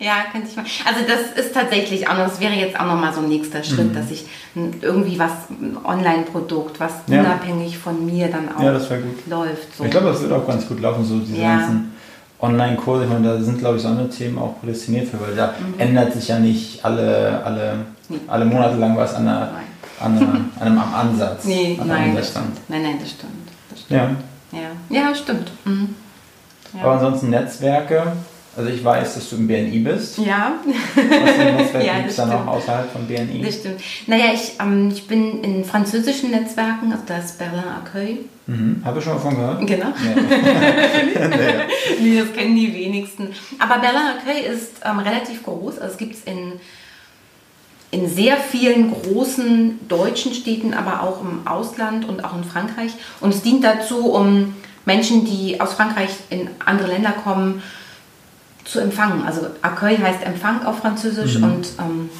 ja, 0.00 0.24
könnte 0.32 0.48
ich 0.48 0.56
mal. 0.56 0.64
Also 0.84 1.00
das 1.06 1.44
ist 1.44 1.54
tatsächlich 1.54 2.08
auch 2.08 2.14
noch, 2.14 2.24
das 2.24 2.40
wäre 2.40 2.54
jetzt 2.54 2.78
auch 2.78 2.86
noch 2.86 3.00
mal 3.00 3.12
so 3.12 3.20
ein 3.20 3.28
nächster 3.28 3.62
Schritt, 3.62 3.92
mhm. 3.92 3.94
dass 3.94 4.10
ich 4.10 4.26
irgendwie 4.54 5.18
was, 5.18 5.50
ein 5.50 5.78
Online-Produkt, 5.84 6.80
was 6.80 6.92
ja. 7.06 7.20
unabhängig 7.20 7.78
von 7.78 8.04
mir 8.04 8.28
dann 8.28 8.54
auch 8.54 8.62
ja, 8.62 8.72
läuft. 8.72 9.76
So. 9.76 9.84
Ich 9.84 9.90
glaube, 9.90 10.08
das 10.08 10.20
wird 10.20 10.32
auch 10.32 10.46
ganz 10.46 10.66
gut 10.66 10.80
laufen, 10.80 11.04
so 11.04 11.18
diese 11.20 11.40
ganzen 11.40 11.93
Online-Kurse. 12.40 13.04
Ich 13.04 13.10
meine, 13.10 13.28
da 13.28 13.40
sind, 13.40 13.58
glaube 13.58 13.76
ich, 13.76 13.82
so 13.82 13.88
andere 13.88 14.08
Themen 14.08 14.38
auch 14.38 14.60
prädestiniert 14.60 15.08
für, 15.08 15.20
weil 15.20 15.34
da 15.34 15.48
mhm. 15.58 15.78
ändert 15.78 16.12
sich 16.12 16.28
ja 16.28 16.38
nicht 16.38 16.84
alle, 16.84 17.42
alle, 17.44 17.76
nee. 18.08 18.18
alle 18.26 18.44
Monate 18.44 18.76
lang 18.76 18.96
was 18.96 19.14
an, 19.14 19.24
der, 19.24 19.50
an, 20.00 20.18
der, 20.18 20.28
an 20.28 20.52
einem 20.60 20.78
Ansatz. 20.78 21.44
Nee, 21.44 21.78
an 21.80 21.88
nein, 21.88 22.14
das 22.14 22.30
stimmt. 22.30 22.68
Nein, 22.68 22.82
nein, 22.82 22.96
das 23.00 23.10
stimmt. 23.10 23.48
Das 23.70 23.80
stimmt. 23.80 24.16
Ja. 24.52 24.58
Ja, 24.90 25.08
ja 25.08 25.14
stimmt. 25.14 25.50
Mhm. 25.64 25.94
Aber 26.80 26.92
ansonsten 26.92 27.30
Netzwerke, 27.30 28.12
also 28.56 28.70
ich 28.70 28.84
weiß, 28.84 29.14
dass 29.14 29.30
du 29.30 29.36
im 29.36 29.48
BNI 29.48 29.78
bist. 29.80 30.18
Ja. 30.18 30.54
Was 30.94 31.72
ja, 31.84 31.98
gibt 31.98 32.10
es 32.10 32.16
da 32.16 32.26
noch 32.26 32.46
außerhalb 32.46 32.90
von 32.90 33.06
BNI? 33.06 33.42
Das 33.44 33.56
stimmt. 33.56 33.80
Naja, 34.06 34.26
ich, 34.32 34.52
ähm, 34.60 34.90
ich 34.92 35.06
bin 35.06 35.42
in 35.42 35.64
französischen 35.64 36.30
Netzwerken, 36.30 36.92
also 36.92 37.04
das 37.06 37.32
Berlin 37.32 37.64
Accueil. 37.64 38.18
Mhm. 38.46 38.82
Habe 38.84 38.98
ich 38.98 39.04
schon 39.04 39.14
davon 39.14 39.36
gehört? 39.36 39.66
Genau. 39.66 39.86
Nee. 41.14 42.10
nee. 42.10 42.20
das 42.20 42.32
kennen 42.32 42.56
die 42.56 42.72
wenigsten. 42.72 43.28
Aber 43.58 43.80
Berlin 43.80 44.02
Accueil 44.18 44.44
ist 44.52 44.72
ähm, 44.84 44.98
relativ 44.98 45.42
groß. 45.42 45.78
Also 45.78 45.92
es 45.92 45.98
gibt 45.98 46.14
es 46.14 46.24
in, 46.24 46.52
in 47.90 48.08
sehr 48.08 48.36
vielen 48.36 48.92
großen 48.92 49.88
deutschen 49.88 50.34
Städten, 50.34 50.74
aber 50.74 51.02
auch 51.02 51.20
im 51.20 51.46
Ausland 51.46 52.08
und 52.08 52.24
auch 52.24 52.36
in 52.36 52.44
Frankreich. 52.44 52.92
Und 53.20 53.34
es 53.34 53.42
dient 53.42 53.64
dazu, 53.64 54.12
um 54.12 54.54
Menschen, 54.84 55.24
die 55.24 55.60
aus 55.60 55.74
Frankreich 55.74 56.10
in 56.30 56.48
andere 56.64 56.88
Länder 56.88 57.12
kommen, 57.12 57.62
zu 58.64 58.80
empfangen. 58.80 59.24
Also 59.26 59.46
Accueil 59.62 59.98
heißt 59.98 60.24
Empfang 60.24 60.64
auf 60.64 60.78
Französisch 60.78 61.38
mhm. 61.38 61.44
und 61.44 61.68
ähm, 61.78 62.10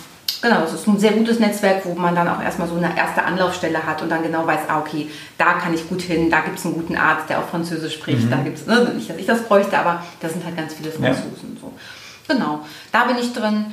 genau, 0.42 0.62
es 0.64 0.74
ist 0.74 0.86
ein 0.86 0.98
sehr 0.98 1.12
gutes 1.12 1.40
Netzwerk, 1.40 1.84
wo 1.84 1.94
man 1.94 2.14
dann 2.14 2.28
auch 2.28 2.42
erstmal 2.42 2.68
so 2.68 2.76
eine 2.76 2.96
erste 2.96 3.24
Anlaufstelle 3.24 3.84
hat 3.84 4.02
und 4.02 4.10
dann 4.10 4.22
genau 4.22 4.46
weiß, 4.46 4.60
ah, 4.68 4.78
okay, 4.78 5.10
da 5.38 5.54
kann 5.54 5.74
ich 5.74 5.88
gut 5.88 6.02
hin, 6.02 6.30
da 6.30 6.40
gibt 6.40 6.58
es 6.58 6.64
einen 6.64 6.74
guten 6.74 6.96
Arzt, 6.96 7.28
der 7.30 7.38
auch 7.38 7.48
Französisch 7.48 7.94
spricht, 7.94 8.26
mhm. 8.26 8.30
da 8.30 8.36
gibt 8.38 8.58
es, 8.58 8.66
ne, 8.66 8.92
nicht, 8.94 9.08
dass 9.08 9.16
ich 9.16 9.26
das 9.26 9.42
bräuchte, 9.42 9.78
aber 9.78 10.02
da 10.20 10.28
sind 10.28 10.44
halt 10.44 10.56
ganz 10.56 10.74
viele 10.74 10.90
Franzosen. 10.90 11.54
Ja. 11.54 11.60
So. 11.60 11.72
Genau, 12.28 12.60
da 12.92 13.04
bin 13.04 13.18
ich 13.18 13.32
drin. 13.32 13.66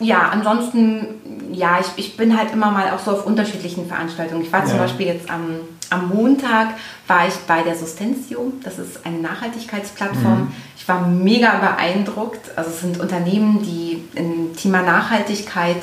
Ja, 0.00 0.28
ansonsten, 0.28 1.06
ja, 1.52 1.78
ich, 1.80 1.86
ich 1.96 2.16
bin 2.16 2.36
halt 2.38 2.52
immer 2.52 2.70
mal 2.70 2.90
auch 2.92 3.00
so 3.00 3.12
auf 3.12 3.26
unterschiedlichen 3.26 3.86
Veranstaltungen. 3.88 4.42
Ich 4.42 4.52
war 4.52 4.64
zum 4.64 4.76
Ja. 4.76 4.82
Beispiel 4.82 5.06
jetzt 5.06 5.28
am, 5.28 5.56
am 5.90 6.08
Montag, 6.08 6.74
war 7.08 7.26
ich 7.26 7.34
bei 7.46 7.62
der 7.62 7.74
Sustentio. 7.74 8.52
Das 8.62 8.78
ist 8.78 9.04
eine 9.04 9.18
Nachhaltigkeitsplattform. 9.18 10.52
Ich 10.76 10.86
war 10.86 11.06
mega 11.08 11.58
beeindruckt. 11.58 12.56
Also 12.56 12.70
es 12.70 12.80
sind 12.80 13.00
Unternehmen, 13.00 13.62
die 13.62 14.04
im 14.14 14.54
Thema 14.56 14.82
Nachhaltigkeit 14.82 15.82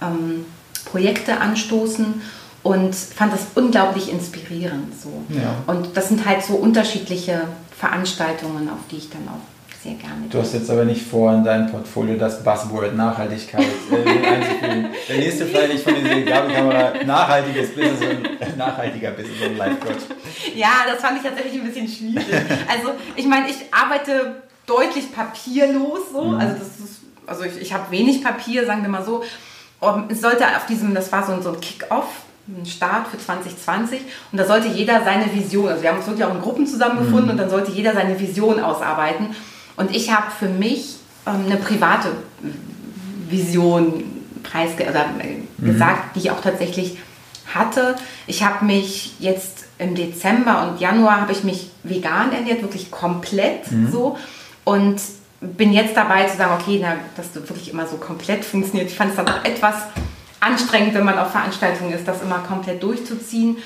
ähm, 0.00 0.44
Projekte 0.84 1.40
anstoßen 1.40 2.20
und 2.62 2.94
fand 2.94 3.32
das 3.32 3.46
unglaublich 3.54 4.12
inspirierend. 4.12 4.92
So. 5.00 5.24
Ja. 5.28 5.56
Und 5.66 5.96
das 5.96 6.08
sind 6.08 6.24
halt 6.24 6.44
so 6.44 6.54
unterschiedliche 6.54 7.42
Veranstaltungen, 7.76 8.68
auf 8.68 8.78
die 8.90 8.98
ich 8.98 9.10
dann 9.10 9.26
auch 9.28 9.49
sehr 9.82 9.94
gerne 9.94 10.26
Du 10.28 10.38
hast 10.38 10.52
jetzt 10.52 10.70
aber 10.70 10.84
nicht 10.84 11.02
vor, 11.02 11.32
in 11.32 11.44
deinem 11.44 11.70
Portfolio 11.70 12.16
das 12.16 12.42
Buzzword 12.42 12.94
Nachhaltigkeit 12.94 13.64
äh, 13.90 14.26
einzufügen. 14.28 14.88
Der 15.08 15.16
nächste 15.16 15.46
vielleicht 15.46 15.72
nicht 15.72 15.84
von 15.84 15.94
dieser 15.94 16.20
Gabi-Kamera 16.20 16.92
nachhaltiges 17.04 17.74
Business 17.74 18.00
und 18.00 18.56
nachhaltiger 18.56 19.12
Business 19.12 19.48
und 19.48 19.56
Life 19.56 19.76
Coach. 19.76 20.04
Ja, 20.54 20.84
das 20.86 21.00
fand 21.00 21.18
ich 21.18 21.22
tatsächlich 21.22 21.54
ein 21.54 21.66
bisschen 21.66 21.88
schwierig. 21.88 22.26
Also 22.68 22.92
ich 23.16 23.26
meine, 23.26 23.48
ich 23.48 23.56
arbeite 23.70 24.42
deutlich 24.66 25.12
papierlos 25.12 26.12
so. 26.12 26.20
Also 26.38 26.54
das 26.58 26.68
ist, 26.68 27.00
also 27.26 27.44
ich, 27.44 27.60
ich 27.60 27.72
habe 27.72 27.90
wenig 27.90 28.22
Papier, 28.22 28.66
sagen 28.66 28.82
wir 28.82 28.90
mal 28.90 29.04
so. 29.04 29.22
Und 29.80 30.12
es 30.12 30.20
sollte 30.20 30.44
auf 30.44 30.66
diesem, 30.66 30.94
das 30.94 31.10
war 31.10 31.26
so 31.26 31.32
ein, 31.32 31.42
so 31.42 31.52
ein 31.52 31.60
Kick-Off, 31.60 32.08
ein 32.46 32.66
Start 32.66 33.08
für 33.08 33.18
2020 33.18 34.00
und 34.32 34.38
da 34.38 34.44
sollte 34.44 34.68
jeder 34.68 35.02
seine 35.04 35.32
Vision, 35.32 35.68
also 35.68 35.82
wir 35.82 35.90
haben 35.90 35.98
uns 35.98 36.06
wirklich 36.06 36.24
auch 36.24 36.34
in 36.34 36.40
Gruppen 36.40 36.66
zusammengefunden 36.66 37.30
und 37.30 37.36
dann 37.36 37.48
sollte 37.48 37.70
jeder 37.70 37.94
seine 37.94 38.18
Vision 38.18 38.60
ausarbeiten. 38.60 39.34
Und 39.80 39.96
ich 39.96 40.12
habe 40.12 40.30
für 40.30 40.48
mich 40.48 40.96
ähm, 41.26 41.46
eine 41.46 41.56
private 41.56 42.10
Vision 43.30 44.04
preisge 44.42 44.82
oder, 44.82 45.06
äh, 45.18 45.64
gesagt, 45.64 46.14
die 46.14 46.20
ich 46.20 46.30
auch 46.30 46.42
tatsächlich 46.42 46.98
hatte. 47.54 47.96
Ich 48.26 48.44
habe 48.44 48.66
mich 48.66 49.18
jetzt 49.20 49.64
im 49.78 49.94
Dezember 49.94 50.68
und 50.68 50.80
Januar 50.80 51.22
habe 51.22 51.32
ich 51.32 51.44
mich 51.44 51.70
vegan 51.82 52.30
ernährt, 52.30 52.60
wirklich 52.60 52.90
komplett 52.90 53.64
so. 53.90 54.18
Und 54.64 55.00
bin 55.40 55.72
jetzt 55.72 55.96
dabei 55.96 56.26
zu 56.26 56.36
sagen, 56.36 56.60
okay, 56.60 56.78
na, 56.82 56.96
dass 57.16 57.32
du 57.32 57.40
wirklich 57.40 57.70
immer 57.72 57.86
so 57.86 57.96
komplett 57.96 58.44
funktioniert. 58.44 58.90
Ich 58.90 58.96
fand 58.96 59.12
es 59.12 59.16
dann 59.16 59.28
auch 59.28 59.44
etwas 59.44 59.76
anstrengend, 60.40 60.92
wenn 60.92 61.04
man 61.04 61.18
auf 61.18 61.30
Veranstaltungen 61.30 61.92
ist, 61.94 62.06
das 62.06 62.20
immer 62.22 62.40
komplett 62.40 62.82
durchzuziehen. 62.82 63.56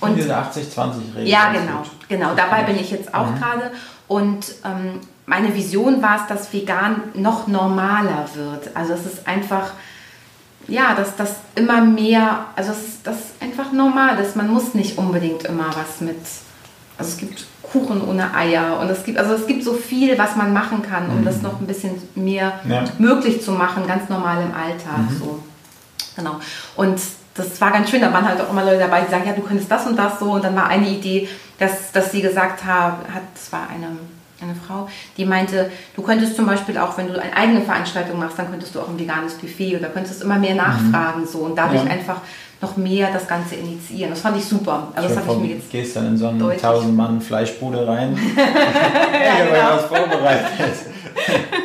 Und 0.00 0.10
Und 0.10 0.16
diese 0.16 0.34
80-20-Regel. 0.34 1.28
ja, 1.28 1.52
genau, 1.52 1.78
gut. 1.80 2.08
genau. 2.08 2.34
Dabei 2.34 2.62
bin 2.62 2.78
ich 2.78 2.90
jetzt 2.90 3.12
auch 3.12 3.34
gerade. 3.34 3.70
Und 4.06 4.46
ähm, 4.64 5.00
meine 5.28 5.54
Vision 5.54 6.02
war 6.02 6.16
es, 6.16 6.26
dass 6.26 6.52
vegan 6.52 7.02
noch 7.14 7.46
normaler 7.46 8.26
wird. 8.34 8.74
Also 8.74 8.94
es 8.94 9.04
ist 9.04 9.28
einfach, 9.28 9.72
ja, 10.66 10.94
dass 10.94 11.16
das 11.16 11.36
immer 11.54 11.82
mehr, 11.82 12.46
also 12.56 12.72
es 12.72 12.78
ist 12.78 13.06
das 13.06 13.16
einfach 13.40 13.70
normal 13.72 14.18
ist. 14.18 14.36
Man 14.36 14.48
muss 14.48 14.72
nicht 14.74 14.96
unbedingt 14.96 15.44
immer 15.44 15.68
was 15.68 16.00
mit, 16.00 16.16
also 16.96 17.10
es 17.12 17.16
gibt 17.18 17.46
Kuchen 17.62 18.00
ohne 18.08 18.34
Eier 18.34 18.78
und 18.80 18.88
es 18.88 19.04
gibt, 19.04 19.18
also 19.18 19.34
es 19.34 19.46
gibt 19.46 19.62
so 19.62 19.74
viel, 19.74 20.16
was 20.18 20.34
man 20.36 20.54
machen 20.54 20.80
kann, 20.82 21.10
um 21.10 21.22
das 21.24 21.42
noch 21.42 21.60
ein 21.60 21.66
bisschen 21.66 22.00
mehr 22.14 22.54
Ja. 22.66 22.84
möglich 22.98 23.42
zu 23.42 23.52
machen, 23.52 23.86
ganz 23.86 24.08
normal 24.08 24.42
im 24.42 24.54
Alltag. 24.54 25.12
So. 25.20 25.40
Genau. 26.16 26.40
Und 26.74 26.98
das 27.34 27.60
war 27.60 27.70
ganz 27.70 27.90
schön, 27.90 28.00
da 28.00 28.12
waren 28.12 28.26
halt 28.26 28.40
auch 28.40 28.50
immer 28.50 28.64
Leute 28.64 28.78
dabei, 28.78 29.02
die 29.02 29.10
sagen, 29.10 29.24
ja, 29.26 29.34
du 29.34 29.42
könntest 29.42 29.70
das 29.70 29.86
und 29.86 29.96
das 29.96 30.18
so. 30.18 30.32
Und 30.32 30.42
dann 30.42 30.56
war 30.56 30.68
eine 30.68 30.88
Idee, 30.88 31.28
dass, 31.58 31.92
dass 31.92 32.10
sie 32.12 32.22
gesagt 32.22 32.64
haben, 32.64 32.96
hat, 33.14 33.22
das 33.34 33.52
war 33.52 33.68
eine, 33.72 33.88
eine 34.40 34.54
Frau, 34.54 34.88
die 35.16 35.24
meinte, 35.24 35.70
du 35.96 36.02
könntest 36.02 36.36
zum 36.36 36.46
Beispiel 36.46 36.78
auch, 36.78 36.96
wenn 36.96 37.08
du 37.08 37.20
eine 37.20 37.34
eigene 37.36 37.60
Veranstaltung 37.62 38.18
machst, 38.18 38.38
dann 38.38 38.50
könntest 38.50 38.74
du 38.74 38.80
auch 38.80 38.88
ein 38.88 38.98
veganes 38.98 39.34
Buffet 39.34 39.76
oder 39.76 39.88
könntest 39.88 40.22
immer 40.22 40.38
mehr 40.38 40.54
nachfragen 40.54 41.26
so 41.26 41.38
und 41.40 41.56
dadurch 41.56 41.84
Ja. 41.84 41.90
einfach 41.90 42.20
noch 42.60 42.76
mehr 42.76 43.08
das 43.12 43.26
Ganze 43.28 43.54
initiieren. 43.54 44.10
Das 44.10 44.20
fand 44.20 44.36
ich 44.36 44.44
super. 44.44 44.88
Also 44.94 45.08
das 45.08 45.18
habe 45.18 45.32
ich 45.32 45.38
mir 45.38 45.54
jetzt 45.56 45.70
gehst 45.70 45.94
dann 45.96 46.06
in 46.08 46.16
so 46.16 46.26
eine 46.28 46.38
deutlich- 46.38 46.62
1000 46.64 46.96
Mann 46.96 47.20
Fleischbude 47.20 47.86
rein. 47.86 48.16
ja, 48.36 49.44
ich 49.54 49.62
habe 49.62 49.76
was 49.76 49.84
vorbereitet. 49.86 50.76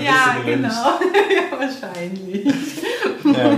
Ja, 0.00 0.36
genau. 0.44 0.68
ja, 0.68 1.58
wahrscheinlich. 1.58 2.44
Ja. 3.24 3.50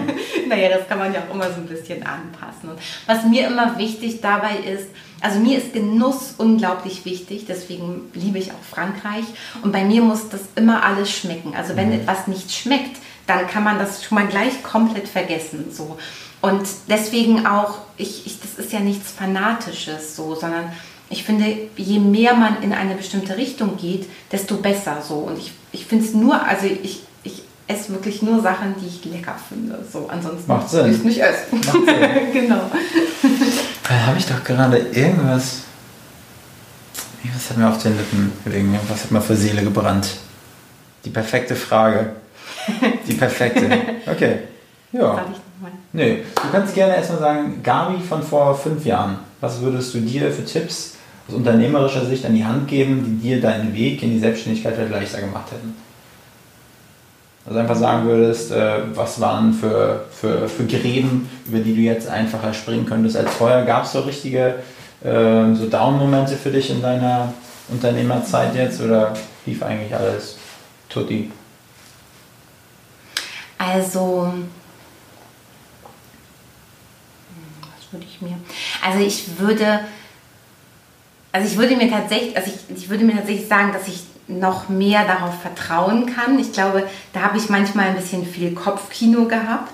naja, 0.49 0.69
das 0.79 0.89
kann 0.89 0.99
man 0.99 1.13
ja 1.13 1.21
auch 1.29 1.35
immer 1.35 1.47
so 1.49 1.57
ein 1.57 1.67
bisschen 1.67 2.03
anpassen. 2.03 2.71
Und 2.71 2.79
was 3.07 3.25
mir 3.25 3.47
immer 3.49 3.77
wichtig 3.79 4.21
dabei 4.21 4.57
ist, 4.57 4.89
also 5.21 5.39
mir 5.39 5.59
ist 5.59 5.73
Genuss 5.73 6.35
unglaublich 6.39 7.05
wichtig, 7.05 7.45
deswegen 7.49 8.11
liebe 8.15 8.39
ich 8.39 8.53
auch 8.53 8.63
Frankreich. 8.71 9.25
Und 9.63 9.73
bei 9.73 9.85
mir 9.85 10.03
muss 10.03 10.29
das 10.29 10.41
immer 10.57 10.83
alles 10.85 11.11
schmecken. 11.11 11.55
Also 11.55 11.77
wenn 11.77 11.93
etwas 11.93 12.27
nicht 12.27 12.53
schmeckt, 12.53 12.97
dann 13.27 13.47
kann 13.47 13.65
man 13.65 13.79
das 13.79 14.03
schon 14.03 14.17
mal 14.17 14.27
gleich 14.27 14.63
komplett 14.63 15.09
vergessen. 15.09 15.67
So. 15.73 15.99
Und 16.41 16.67
deswegen 16.89 17.47
auch, 17.47 17.79
ich, 17.97 18.27
ich, 18.27 18.41
das 18.41 18.55
ist 18.55 18.73
ja 18.73 18.81
nichts 18.81 19.11
Fanatisches, 19.11 20.17
so, 20.17 20.35
sondern 20.35 20.73
ich 21.11 21.25
finde, 21.25 21.69
je 21.77 21.99
mehr 21.99 22.35
man 22.35 22.63
in 22.63 22.73
eine 22.73 22.95
bestimmte 22.95 23.37
Richtung 23.37 23.77
geht, 23.77 24.09
desto 24.33 24.57
besser 24.57 25.03
so. 25.07 25.17
Und 25.17 25.39
ich, 25.39 25.53
ich 25.73 25.85
finde 25.85 26.05
es 26.05 26.15
nur, 26.15 26.43
also 26.43 26.67
ich, 26.67 26.85
ich 26.85 27.01
esse 27.71 27.93
wirklich 27.93 28.23
nur 28.23 28.43
Sachen, 28.43 28.75
die 28.81 28.87
ich 28.87 29.05
lecker 29.05 29.37
finde. 29.49 29.79
So, 29.91 30.09
ansonsten 30.09 30.47
Macht 30.51 30.69
Sinn. 30.69 30.93
ich 30.93 31.05
nicht 31.05 31.21
essen. 31.23 31.59
Macht 31.59 31.73
Sinn. 31.73 32.33
genau. 32.33 32.71
Da 33.89 34.07
habe 34.07 34.19
ich 34.19 34.27
doch 34.27 34.43
gerade 34.45 34.79
irgendwas. 34.79 35.63
Was 37.35 37.51
hat 37.51 37.59
mir 37.59 37.69
auf 37.69 37.83
den 37.83 37.97
Lippen 37.97 38.33
gelegen? 38.45 38.79
Was 38.89 39.05
hat 39.05 39.11
mir 39.11 39.21
für 39.21 39.37
Seele 39.37 39.63
gebrannt? 39.63 40.17
Die 41.05 41.11
perfekte 41.11 41.55
Frage. 41.55 42.13
Die 43.07 43.15
perfekte. 43.15 43.69
Okay. 44.07 44.39
Ja. 44.93 45.15
Sag 45.15 45.27
ich 45.31 45.39
nochmal. 45.55 45.79
Nee, 45.93 46.25
du 46.35 46.51
kannst 46.51 46.75
gerne 46.75 46.97
erstmal 46.97 47.21
sagen, 47.21 47.63
Gabi 47.63 48.03
von 48.03 48.23
vor 48.23 48.57
fünf 48.59 48.85
Jahren, 48.85 49.19
was 49.41 49.61
würdest 49.61 49.95
du 49.95 50.01
dir 50.01 50.33
für 50.33 50.45
Tipps 50.45 50.95
aus 51.29 51.35
unternehmerischer 51.35 52.05
Sicht 52.07 52.25
an 52.27 52.35
die 52.35 52.45
Hand 52.45 52.67
geben, 52.67 53.05
die 53.05 53.29
dir 53.29 53.41
deinen 53.41 53.73
Weg 53.75 54.03
in 54.03 54.11
die 54.11 54.19
Selbstständigkeit 54.19 54.75
vielleicht 54.75 54.91
leichter 54.91 55.21
gemacht 55.21 55.53
hätten? 55.53 55.77
Also 57.47 57.59
einfach 57.59 57.77
sagen 57.77 58.07
würdest, 58.07 58.53
äh, 58.53 58.81
was 58.95 59.21
waren 59.21 59.55
für, 59.55 60.05
für, 60.11 60.49
für 60.49 60.67
Gräben, 60.67 61.29
über 61.47 61.59
die 61.59 61.75
du 61.75 61.81
jetzt 61.81 62.09
einfacher 62.09 62.53
springen 62.53 62.87
könntest 62.87 63.17
als 63.17 63.33
vorher? 63.33 63.65
Gab 63.65 63.85
es 63.85 63.93
so 63.93 64.01
richtige 64.01 64.57
äh, 65.03 65.55
so 65.55 65.67
Down-Momente 65.69 66.37
für 66.37 66.51
dich 66.51 66.71
in 66.71 66.83
deiner 66.83 67.33
Unternehmerzeit 67.69 68.55
jetzt 68.55 68.81
oder 68.81 69.15
lief 69.47 69.63
eigentlich 69.63 69.95
alles 69.95 70.37
tutti? 70.89 71.33
Also, 73.57 74.33
was 77.63 77.93
würde 77.93 78.07
ich 78.07 78.21
mir? 78.21 78.37
Also 78.85 79.05
ich 79.05 79.39
würde, 79.39 79.81
also 81.33 81.49
ich 81.49 81.57
würde 81.57 81.77
mir 81.77 81.91
tatsächlich, 81.91 82.37
also 82.37 82.51
ich, 82.51 82.77
ich 82.77 82.89
würde 82.91 83.05
mir 83.05 83.17
tatsächlich 83.17 83.49
sagen, 83.49 83.73
dass 83.73 83.89
ich 83.89 84.10
noch 84.39 84.69
mehr 84.69 85.05
darauf 85.05 85.41
vertrauen 85.41 86.07
kann. 86.07 86.39
Ich 86.39 86.53
glaube, 86.53 86.85
da 87.13 87.23
habe 87.23 87.39
ich 87.39 87.49
manchmal 87.49 87.87
ein 87.87 87.97
bisschen 87.97 88.25
viel 88.25 88.53
Kopfkino 88.55 89.25
gehabt, 89.25 89.73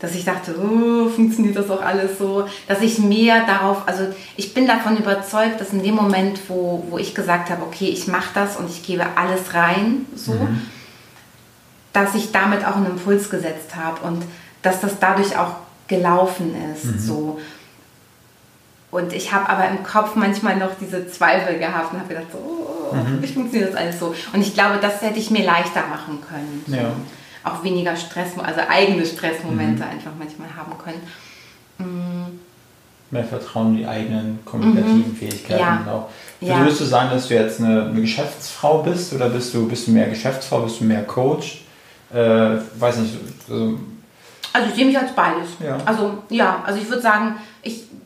dass 0.00 0.14
ich 0.14 0.24
dachte, 0.24 0.54
oh, 0.58 1.08
funktioniert 1.08 1.56
das 1.56 1.70
auch 1.70 1.82
alles 1.82 2.18
so, 2.18 2.46
dass 2.66 2.80
ich 2.80 2.98
mehr 2.98 3.46
darauf, 3.46 3.86
also 3.86 4.06
ich 4.36 4.52
bin 4.54 4.66
davon 4.66 4.96
überzeugt, 4.96 5.60
dass 5.60 5.72
in 5.72 5.82
dem 5.82 5.94
Moment, 5.94 6.40
wo, 6.48 6.84
wo 6.90 6.98
ich 6.98 7.14
gesagt 7.14 7.50
habe, 7.50 7.62
okay, 7.62 7.88
ich 7.88 8.08
mache 8.08 8.30
das 8.34 8.56
und 8.56 8.68
ich 8.68 8.82
gebe 8.82 9.04
alles 9.14 9.54
rein, 9.54 10.06
so, 10.16 10.48
dass 11.92 12.14
ich 12.14 12.32
damit 12.32 12.64
auch 12.66 12.76
einen 12.76 12.86
Impuls 12.86 13.30
gesetzt 13.30 13.76
habe 13.76 14.00
und 14.06 14.24
dass 14.62 14.80
das 14.80 14.98
dadurch 14.98 15.36
auch 15.36 15.56
gelaufen 15.86 16.54
ist. 16.72 17.06
So. 17.06 17.38
Und 18.90 19.12
ich 19.12 19.32
habe 19.32 19.48
aber 19.48 19.68
im 19.68 19.82
Kopf 19.82 20.16
manchmal 20.16 20.56
noch 20.56 20.72
diese 20.80 21.06
Zweifel 21.08 21.58
gehabt 21.58 21.92
und 21.92 22.00
habe 22.00 22.08
gedacht, 22.08 22.26
so, 22.32 22.38
oh, 22.38 22.71
wie 23.20 23.26
funktioniert 23.26 23.72
das 23.72 23.80
alles 23.80 23.98
so? 24.00 24.14
Und 24.32 24.40
ich 24.40 24.54
glaube, 24.54 24.78
das 24.80 25.00
hätte 25.02 25.18
ich 25.18 25.30
mir 25.30 25.44
leichter 25.44 25.86
machen 25.88 26.18
können. 26.26 26.62
So. 26.66 26.74
Ja. 26.76 26.92
Auch 27.44 27.64
weniger 27.64 27.96
Stress, 27.96 28.30
also 28.38 28.60
eigene 28.68 29.04
Stressmomente 29.04 29.84
einfach 29.84 30.12
manchmal 30.18 30.48
haben 30.56 30.72
können. 30.78 32.40
mehr 33.10 33.24
Vertrauen 33.24 33.72
in 33.72 33.76
die 33.78 33.86
eigenen 33.86 34.38
kommunikativen 34.44 35.14
Fähigkeiten 35.16 35.62
Mhm. 35.80 35.86
Ja. 35.86 35.92
auch. 35.92 36.08
Ja. 36.40 36.58
Würdest 36.60 36.80
du 36.80 36.84
sagen, 36.84 37.10
dass 37.10 37.28
du 37.28 37.34
jetzt 37.34 37.60
eine, 37.60 37.86
eine 37.86 38.00
Geschäftsfrau 38.00 38.82
bist 38.82 39.12
oder 39.12 39.28
bist 39.28 39.52
du, 39.52 39.68
bist 39.68 39.86
du 39.86 39.90
mehr 39.90 40.08
Geschäftsfrau, 40.08 40.60
bist 40.60 40.80
du 40.80 40.84
mehr 40.84 41.02
Coach? 41.04 41.62
Äh, 42.12 42.16
weiß 42.78 42.98
nicht, 42.98 43.14
also, 43.48 43.78
Also 44.54 44.68
ich 44.68 44.74
sehe 44.74 44.86
mich 44.86 44.98
als 44.98 45.12
beides. 45.14 45.48
Ja. 45.64 45.76
Also 45.84 46.22
ja, 46.30 46.62
also 46.64 46.80
ich 46.80 46.88
würde 46.88 47.02
sagen, 47.02 47.36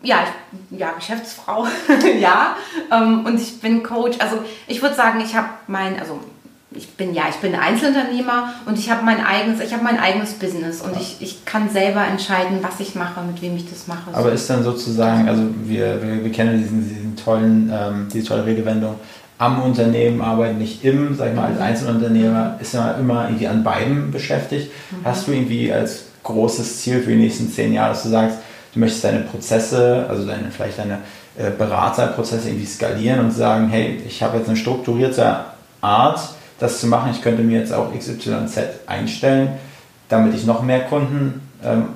ja, 0.07 0.19
ich, 0.25 0.79
ja 0.79 0.93
Geschäftsfrau, 0.93 1.67
ja, 2.21 2.57
ähm, 2.93 3.27
und 3.27 3.41
ich 3.41 3.61
bin 3.61 3.83
Coach. 3.83 4.19
Also 4.21 4.39
ich 4.67 4.81
würde 4.83 4.95
sagen, 4.95 5.21
ich 5.21 5.35
habe 5.35 5.49
mein, 5.67 5.99
also 5.99 6.21
ich 6.71 6.91
bin 6.91 7.15
ja, 7.15 7.25
ich 7.29 7.37
bin 7.37 7.55
Einzelunternehmer 7.55 8.53
und 8.67 8.79
ich 8.79 8.91
habe 8.91 9.05
mein 9.05 9.25
eigenes, 9.25 9.61
ich 9.61 9.73
habe 9.73 9.83
mein 9.83 9.99
eigenes 9.99 10.35
Business 10.35 10.81
und 10.81 10.97
ich, 11.01 11.17
ich 11.21 11.45
kann 11.45 11.71
selber 11.71 12.05
entscheiden, 12.07 12.59
was 12.63 12.81
ich 12.81 12.95
mache, 12.95 13.23
mit 13.23 13.41
wem 13.41 13.57
ich 13.57 13.69
das 13.69 13.87
mache. 13.87 14.11
aber 14.13 14.33
ist 14.33 14.49
dann 14.49 14.63
sozusagen, 14.63 15.29
also 15.29 15.43
wir, 15.65 16.03
wir, 16.03 16.25
wir 16.25 16.33
kennen 16.33 16.59
diesen, 16.59 16.89
diesen 16.89 17.17
tollen, 17.17 17.73
ähm, 17.73 18.09
diese 18.13 18.29
tolle 18.29 18.47
Redewendung, 18.47 18.97
am 19.39 19.63
Unternehmen 19.63 20.23
arbeiten, 20.23 20.59
nicht 20.59 20.85
im, 20.85 21.15
sag 21.15 21.29
ich 21.29 21.35
mal, 21.35 21.47
als 21.47 21.61
Einzelunternehmer, 21.61 22.59
ist 22.61 22.75
ja 22.75 22.93
immer 22.93 23.27
irgendwie 23.27 23.49
an 23.49 23.63
beiden 23.63 24.11
beschäftigt. 24.11 24.71
Mhm. 24.91 24.97
Hast 25.05 25.27
du 25.27 25.33
irgendwie 25.33 25.73
als 25.73 26.05
großes 26.23 26.81
Ziel 26.81 27.03
für 27.03 27.11
die 27.11 27.17
nächsten 27.17 27.51
zehn 27.51 27.73
Jahre, 27.73 27.91
dass 27.91 28.03
du 28.03 28.09
sagst, 28.09 28.39
du 28.77 28.81
möchtest 28.81 29.05
deine 29.05 29.21
Prozesse, 29.21 30.07
also 30.09 30.27
deine, 30.27 30.51
vielleicht 30.51 30.79
deine 30.79 30.99
äh, 31.37 31.51
Beraterprozesse 31.51 32.49
irgendwie 32.49 32.67
skalieren 32.67 33.21
und 33.21 33.31
sagen, 33.33 33.69
hey, 33.69 34.03
ich 34.07 34.23
habe 34.23 34.37
jetzt 34.37 34.49
eine 34.49 34.57
strukturierte 34.57 35.37
Art, 35.81 36.21
das 36.61 36.81
zu 36.81 36.87
machen. 36.87 37.11
Ich 37.11 37.23
könnte 37.23 37.43
mir 37.43 37.59
jetzt 37.59 37.73
auch 37.73 37.93
XYZ 37.93 38.59
einstellen, 38.87 39.49
damit 40.09 40.35
ich 40.35 40.45
noch 40.45 40.63
mehr 40.63 40.81
Kunden 40.81 41.41
ähm, 41.65 41.87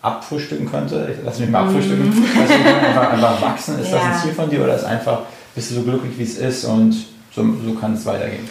abfrühstücken 0.00 0.70
könnte. 0.70 1.14
Lass 1.24 1.40
mich 1.40 1.50
mal 1.50 1.64
abfrühstücken. 1.64 2.06
Mhm. 2.06 2.24
Also 2.40 2.54
einfach, 2.54 3.12
einfach 3.12 3.42
wachsen. 3.42 3.80
Ist 3.80 3.90
ja. 3.90 3.98
das 3.98 4.04
ein 4.04 4.22
Ziel 4.22 4.32
von 4.32 4.48
dir 4.48 4.62
oder 4.62 4.76
ist 4.76 4.84
einfach, 4.84 5.22
bist 5.56 5.70
du 5.72 5.74
so 5.74 5.82
glücklich, 5.82 6.16
wie 6.18 6.22
es 6.22 6.38
ist 6.38 6.64
und 6.64 6.92
so, 7.34 7.44
so 7.64 7.74
kann 7.74 7.94
es 7.94 8.06
weitergehen? 8.06 8.48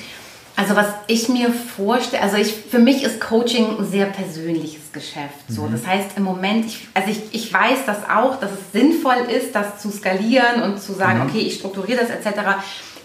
Also 0.56 0.76
was 0.76 0.88
ich 1.08 1.30
mir 1.30 1.52
vorstelle, 1.52 2.22
also 2.22 2.38
ich, 2.38 2.54
für 2.54 2.80
mich 2.80 3.04
ist 3.04 3.20
Coaching 3.20 3.80
ein 3.80 3.86
sehr 3.86 4.06
persönliches 4.06 4.92
Geschäft. 4.92 5.40
So. 5.48 5.64
Mhm. 5.64 5.72
Das 5.72 5.88
heißt 5.88 6.10
im 6.18 6.24
Moment, 6.24 6.66
ich, 6.66 6.88
also 6.94 7.10
ich, 7.10 7.22
ich 7.32 7.54
weiß 7.54 7.80
das 7.86 8.10
auch, 8.10 8.40
dass 8.40 8.52
es 8.52 8.72
sinnvoll 8.72 9.28
ist, 9.36 9.56
das 9.56 9.82
zu 9.82 9.90
skalieren 9.90 10.62
und 10.64 10.82
zu 10.82 10.94
sagen, 10.94 11.20
mhm. 11.20 11.30
okay, 11.30 11.40
ich 11.40 11.56
strukturiere 11.56 12.02
das 12.02 12.10
etc. 12.10 12.42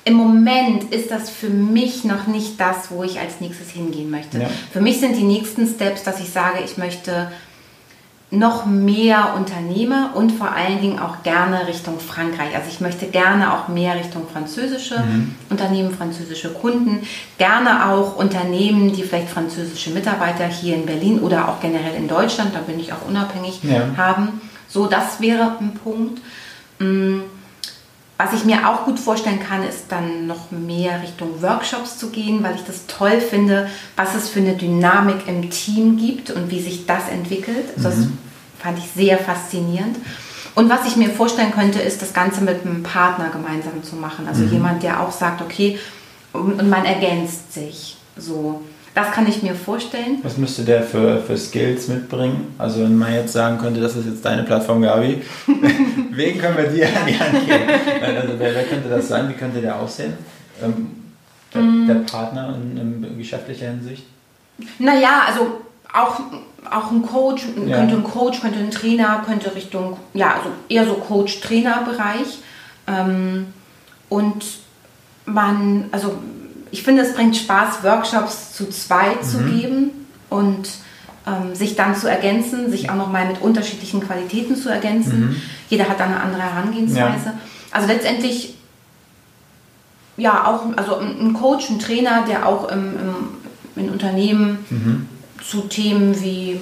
Im 0.05 0.15
Moment 0.15 0.93
ist 0.93 1.11
das 1.11 1.31
für 1.31 1.49
mich 1.49 2.05
noch 2.05 2.27
nicht 2.27 2.61
das, 2.61 2.91
wo 2.91 3.03
ich 3.03 3.19
als 3.19 3.41
nächstes 3.41 3.71
hingehen 3.71 4.11
möchte. 4.11 4.39
Ja. 4.39 4.49
Für 4.73 4.81
mich 4.81 5.01
sind 5.01 5.17
die 5.17 5.25
nächsten 5.25 5.67
Steps, 5.67 6.05
dass 6.05 6.21
ich 6.21 6.31
sage, 6.31 6.61
ich 6.65 6.77
möchte 6.77 7.33
noch 8.31 8.67
mehr 8.67 9.35
Unternehmer 9.37 10.11
und 10.15 10.33
vor 10.33 10.51
allen 10.51 10.81
Dingen 10.81 10.99
auch 10.99 11.23
gerne 11.23 11.69
Richtung 11.69 12.01
Frankreich. 12.01 12.57
Also 12.57 12.69
ich 12.69 12.81
möchte 12.81 13.07
gerne 13.07 13.55
auch 13.55 13.69
mehr 13.69 13.95
Richtung 13.95 14.27
französische 14.31 14.99
mhm. 14.99 15.37
Unternehmen, 15.49 15.93
französische 15.93 16.53
Kunden, 16.53 17.07
gerne 17.39 17.89
auch 17.89 18.17
Unternehmen, 18.17 18.93
die 18.93 19.05
vielleicht 19.05 19.29
französische 19.29 19.91
Mitarbeiter 19.91 20.47
hier 20.47 20.75
in 20.75 20.87
Berlin 20.87 21.21
oder 21.21 21.49
auch 21.49 21.61
generell 21.61 21.95
in 21.95 22.09
Deutschland, 22.09 22.53
da 22.53 22.61
bin 22.61 22.81
ich 22.81 22.93
auch 22.93 23.07
unabhängig, 23.09 23.61
ja. 23.63 23.97
haben. 23.97 24.41
So, 24.69 24.87
das 24.87 25.21
wäre 25.21 25.59
ein 25.61 25.75
Punkt. 25.83 26.21
Mm, 26.81 27.21
was 28.19 28.33
ich 28.33 28.45
mir 28.45 28.69
auch 28.69 28.85
gut 28.85 28.99
vorstellen 28.99 29.41
kann, 29.41 29.63
ist 29.63 29.85
dann 29.89 30.27
noch 30.27 30.51
mehr 30.51 31.03
Richtung 31.03 31.43
Workshops 31.43 31.99
zu 31.99 32.11
gehen, 32.11 32.43
weil 32.43 32.55
ich 32.55 32.65
das 32.65 32.87
toll 32.87 33.21
finde, 33.21 33.69
was 33.95 34.15
es 34.15 34.31
für 34.31 34.41
eine 34.41 34.55
Dynamik 34.55 35.29
im 35.29 35.51
Team 35.51 35.99
gibt 35.99 36.31
und 36.31 36.51
wie 36.51 36.61
sich 36.61 36.87
das 36.87 37.09
entwickelt. 37.11 37.77
Mhm. 37.77 37.83
Das 37.83 37.95
fand 38.59 38.79
ich 38.79 38.91
sehr 38.91 39.19
faszinierend. 39.19 39.97
Und 40.55 40.71
was 40.71 40.87
ich 40.87 40.97
mir 40.97 41.11
vorstellen 41.11 41.53
könnte, 41.53 41.81
ist 41.81 42.01
das 42.01 42.15
Ganze 42.15 42.41
mit 42.41 42.65
einem 42.65 42.83
Partner 42.83 43.29
gemeinsam 43.29 43.83
zu 43.83 43.97
machen. 43.97 44.27
Also 44.27 44.45
mhm. 44.45 44.53
jemand, 44.53 44.83
der 44.83 45.01
auch 45.01 45.13
sagt, 45.13 45.43
okay, 45.43 45.79
und 46.33 46.69
man 46.69 46.85
ergänzt 46.87 47.53
sich 47.53 47.99
so. 48.17 48.63
Das 48.97 49.13
kann 49.13 49.27
ich 49.27 49.43
mir 49.43 49.55
vorstellen. 49.55 50.21
Was 50.23 50.39
müsste 50.39 50.63
der 50.63 50.83
für, 50.83 51.21
für 51.21 51.37
Skills 51.37 51.87
mitbringen? 51.89 52.55
Also 52.57 52.83
wenn 52.83 52.97
man 52.97 53.13
jetzt 53.13 53.35
sagen 53.35 53.59
könnte, 53.59 53.79
das 53.79 53.95
ist 53.95 54.07
jetzt 54.07 54.25
deine 54.25 54.43
Plattform, 54.43 54.81
Gabi, 54.81 55.23
wen 56.13 56.39
können 56.39 56.57
wir 56.57 56.69
dir 56.69 56.87
an 56.87 57.07
die 57.07 57.21
Hand 57.21 57.47
geben? 57.47 57.65
Also 58.03 58.39
wer, 58.39 58.55
wer, 58.55 58.65
könnte 58.65 58.89
das 58.89 59.07
sein? 59.07 59.29
Wie 59.29 59.35
könnte 59.35 59.61
der 59.61 59.79
aussehen? 59.79 60.15
Ähm, 60.63 61.13
der, 61.53 61.61
mm. 61.61 61.87
der, 61.87 61.95
Partner 62.11 62.57
in, 62.57 63.05
in, 63.05 63.19
geschäftlicher 63.19 63.67
Hinsicht? 63.67 64.07
Naja, 64.79 65.25
also 65.27 65.61
auch, 65.93 66.19
auch 66.71 66.91
ein 66.91 67.03
Coach, 67.03 67.43
ja. 67.67 67.77
könnte 67.77 67.97
ein 67.97 68.05
Coach, 68.05 68.41
könnte 68.41 68.61
ein 68.61 68.71
Trainer, 68.71 69.23
könnte 69.27 69.55
Richtung, 69.55 69.99
ja, 70.15 70.37
also 70.37 70.49
eher 70.71 70.87
so 70.87 70.95
Coach-Trainer-Bereich. 70.95 72.39
Ähm, 72.87 73.49
und 74.09 74.43
man, 75.27 75.85
also 75.93 76.15
ich 76.71 76.83
finde, 76.83 77.03
es 77.03 77.15
bringt 77.15 77.37
Spaß, 77.37 77.83
Workshops 77.83 78.53
zu 78.53 78.69
zweit 78.69 79.23
mhm. 79.23 79.27
zu 79.27 79.39
geben 79.39 79.91
und 80.31 80.69
ähm, 81.27 81.55
sich 81.55 81.77
dann 81.77 81.95
zu 81.97 82.09
ergänzen, 82.09 82.71
sich 82.71 82.91
auch 82.91 82.97
nochmal 82.97 83.27
mit 83.27 83.41
unterschiedlichen 83.41 84.01
Qualitäten 84.01 84.57
zu 84.57 84.69
ergänzen. 84.69 85.21
Mhm. 85.21 85.37
Jeder 85.69 85.89
hat 85.89 86.01
dann 86.01 86.13
eine 86.13 86.21
andere 86.21 86.43
Herangehensweise. 86.43 87.27
Ja. 87.27 87.39
Also 87.71 87.89
letztendlich 87.89 88.55
ja 90.17 90.47
auch 90.47 90.77
also 90.77 90.97
ein 90.97 91.35
Coach, 91.35 91.69
ein 91.71 91.79
Trainer, 91.79 92.25
der 92.27 92.47
auch 92.47 92.69
im, 92.71 92.95
im 92.99 93.15
in 93.77 93.91
Unternehmen 93.91 94.65
mhm. 94.71 95.09
zu 95.45 95.63
Themen 95.63 96.21
wie 96.21 96.61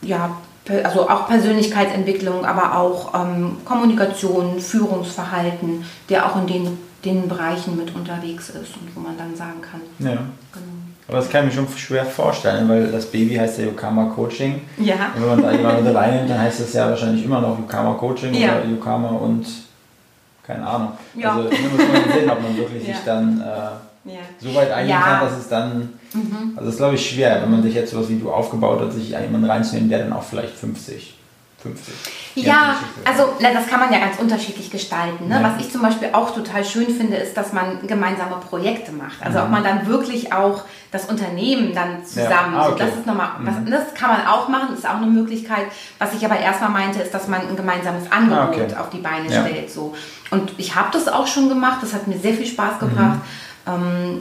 ja 0.00 0.36
also 0.82 1.10
auch 1.10 1.28
Persönlichkeitsentwicklung, 1.28 2.46
aber 2.46 2.78
auch 2.78 3.12
ähm, 3.14 3.58
Kommunikation, 3.66 4.60
Führungsverhalten, 4.60 5.84
der 6.08 6.24
auch 6.24 6.36
in 6.40 6.46
den 6.46 6.78
den 7.04 7.28
Bereichen 7.28 7.76
mit 7.76 7.94
unterwegs 7.94 8.50
ist 8.50 8.76
und 8.76 8.94
wo 8.94 9.00
man 9.00 9.16
dann 9.16 9.34
sagen 9.36 9.60
kann. 9.60 9.80
Ja. 9.98 10.12
Genau. 10.52 10.74
Aber 11.06 11.18
das 11.18 11.28
kann 11.28 11.46
ich 11.46 11.54
mir 11.54 11.66
schon 11.66 11.76
schwer 11.76 12.06
vorstellen, 12.06 12.68
weil 12.68 12.90
das 12.90 13.06
Baby 13.06 13.34
heißt 13.34 13.58
ja 13.58 13.66
Yokama 13.66 14.06
Coaching. 14.06 14.62
Ja. 14.78 15.12
Und 15.14 15.22
wenn 15.22 15.28
man 15.28 15.42
da 15.42 15.52
jemanden 15.52 15.84
mit 15.84 15.94
reinnimmt, 15.94 16.30
dann 16.30 16.40
heißt 16.40 16.60
das 16.60 16.72
ja 16.72 16.88
wahrscheinlich 16.88 17.24
immer 17.24 17.40
noch 17.40 17.58
Yokama 17.58 17.94
Coaching 17.94 18.32
ja. 18.32 18.56
oder 18.56 18.64
Yokama 18.64 19.08
und 19.08 19.44
keine 20.42 20.66
Ahnung. 20.66 20.92
Ja. 21.14 21.36
Also 21.36 21.50
muss 21.50 21.60
man 21.60 22.12
sehen, 22.12 22.30
ob 22.30 22.42
man 22.42 22.56
wirklich 22.56 22.82
ja. 22.88 22.94
sich 22.94 23.04
dann 23.04 23.40
äh, 23.40 24.12
ja. 24.12 24.20
so 24.38 24.54
weit 24.54 24.70
eingehen 24.70 24.98
kann, 24.98 25.20
dass 25.20 25.38
es 25.38 25.48
dann. 25.48 25.90
Mhm. 26.14 26.52
Also 26.56 26.66
das 26.66 26.74
ist 26.74 26.78
glaube 26.78 26.94
ich 26.94 27.10
schwer, 27.10 27.42
wenn 27.42 27.50
man 27.50 27.62
sich 27.62 27.74
jetzt 27.74 27.90
sowas 27.90 28.08
wie 28.08 28.18
du 28.18 28.30
aufgebaut 28.30 28.80
hat, 28.80 28.92
sich 28.92 29.10
jemanden 29.10 29.44
reinzunehmen, 29.44 29.90
der 29.90 30.00
dann 30.00 30.12
auch 30.12 30.22
vielleicht 30.22 30.54
50 30.54 31.14
50. 31.64 31.94
Ja, 32.34 32.76
also 33.04 33.34
das 33.40 33.66
kann 33.68 33.80
man 33.80 33.90
ja 33.90 33.98
ganz 33.98 34.18
unterschiedlich 34.18 34.70
gestalten. 34.70 35.28
Ne? 35.28 35.40
Ja. 35.40 35.42
Was 35.42 35.64
ich 35.64 35.72
zum 35.72 35.80
Beispiel 35.80 36.10
auch 36.12 36.34
total 36.34 36.62
schön 36.62 36.88
finde, 36.88 37.16
ist, 37.16 37.36
dass 37.36 37.54
man 37.54 37.86
gemeinsame 37.86 38.36
Projekte 38.36 38.92
macht. 38.92 39.22
Also 39.22 39.38
mhm. 39.38 39.44
ob 39.44 39.50
man 39.50 39.64
dann 39.64 39.86
wirklich 39.86 40.32
auch 40.32 40.64
das 40.90 41.06
Unternehmen 41.06 41.74
dann 41.74 42.04
zusammen, 42.04 42.54
ja. 42.54 42.60
ah, 42.60 42.68
okay. 42.68 42.78
so, 42.78 42.84
das 42.84 42.96
ist 42.96 43.06
nochmal, 43.06 43.30
mhm. 43.38 43.70
das 43.70 43.94
kann 43.94 44.10
man 44.10 44.26
auch 44.26 44.48
machen, 44.48 44.68
das 44.70 44.80
ist 44.80 44.86
auch 44.88 44.96
eine 44.96 45.06
Möglichkeit. 45.06 45.66
Was 45.98 46.12
ich 46.12 46.24
aber 46.24 46.38
erstmal 46.38 46.70
meinte, 46.70 47.00
ist, 47.00 47.14
dass 47.14 47.28
man 47.28 47.48
ein 47.48 47.56
gemeinsames 47.56 48.12
Angebot 48.12 48.38
ah, 48.38 48.48
okay. 48.48 48.76
auf 48.76 48.90
die 48.90 48.98
Beine 48.98 49.32
ja. 49.32 49.40
stellt. 49.40 49.70
So. 49.70 49.94
Und 50.30 50.52
ich 50.58 50.74
habe 50.74 50.88
das 50.92 51.08
auch 51.08 51.26
schon 51.26 51.48
gemacht, 51.48 51.78
das 51.80 51.94
hat 51.94 52.06
mir 52.06 52.18
sehr 52.18 52.34
viel 52.34 52.46
Spaß 52.46 52.78
gebracht. 52.78 53.20
Mhm. 53.66 53.72
Ähm, 53.72 54.20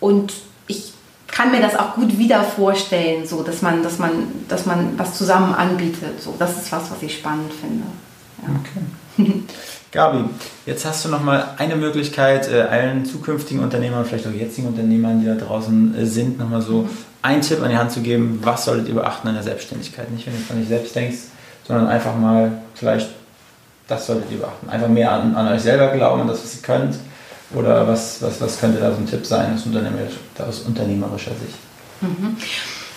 und 0.00 0.32
kann 1.30 1.50
mir 1.50 1.60
das 1.60 1.76
auch 1.76 1.94
gut 1.94 2.18
wieder 2.18 2.42
vorstellen, 2.42 3.26
so 3.26 3.42
dass 3.42 3.62
man, 3.62 3.82
dass 3.82 3.98
man, 3.98 4.10
dass 4.48 4.66
man 4.66 4.98
was 4.98 5.16
zusammen 5.16 5.54
anbietet. 5.54 6.20
So, 6.20 6.34
das 6.38 6.56
ist 6.56 6.72
was, 6.72 6.90
was 6.90 7.02
ich 7.02 7.18
spannend 7.18 7.52
finde. 7.52 7.84
Ja. 8.42 8.54
Okay. 8.60 9.32
Gabi, 9.92 10.24
jetzt 10.66 10.86
hast 10.86 11.04
du 11.04 11.08
noch 11.08 11.22
mal 11.22 11.54
eine 11.58 11.74
Möglichkeit, 11.74 12.48
äh, 12.48 12.62
allen 12.62 13.04
zukünftigen 13.04 13.60
Unternehmern, 13.60 14.04
vielleicht 14.04 14.26
auch 14.26 14.32
jetzigen 14.32 14.68
Unternehmern, 14.68 15.20
die 15.20 15.26
da 15.26 15.34
draußen 15.34 15.96
äh, 15.96 16.06
sind, 16.06 16.38
noch 16.38 16.48
mal 16.48 16.62
so 16.62 16.82
mhm. 16.82 16.88
einen 17.22 17.40
Tipp 17.40 17.60
an 17.60 17.70
die 17.70 17.76
Hand 17.76 17.90
zu 17.90 18.00
geben. 18.00 18.38
Was 18.42 18.66
solltet 18.66 18.88
ihr 18.88 18.94
beachten 18.94 19.26
in 19.26 19.34
der 19.34 19.42
Selbstständigkeit? 19.42 20.08
Nicht, 20.12 20.26
wenn 20.26 20.34
du 20.34 20.40
von 20.40 20.60
euch 20.60 20.68
selbst 20.68 20.94
denkst, 20.94 21.18
sondern 21.66 21.88
einfach 21.88 22.16
mal 22.16 22.52
vielleicht, 22.74 23.10
das 23.88 24.06
solltet 24.06 24.30
ihr 24.30 24.38
beachten. 24.38 24.68
Einfach 24.68 24.88
mehr 24.88 25.10
an, 25.10 25.34
an 25.34 25.48
euch 25.48 25.62
selber 25.62 25.88
glauben, 25.88 26.22
an 26.22 26.28
das, 26.28 26.44
was 26.44 26.54
ihr 26.54 26.62
könnt 26.62 26.94
oder 27.52 27.88
was, 27.88 28.22
was, 28.22 28.40
was 28.40 28.60
könnte 28.60 28.78
da 28.78 28.92
so 28.92 28.98
ein 28.98 29.06
Tipp 29.06 29.26
sein 29.26 29.54
aus, 29.54 29.66
unternehmerischer, 29.66 30.20
aus 30.46 30.60
unternehmerischer 30.60 31.32
Sicht? 31.32 31.58
Mhm. 32.00 32.36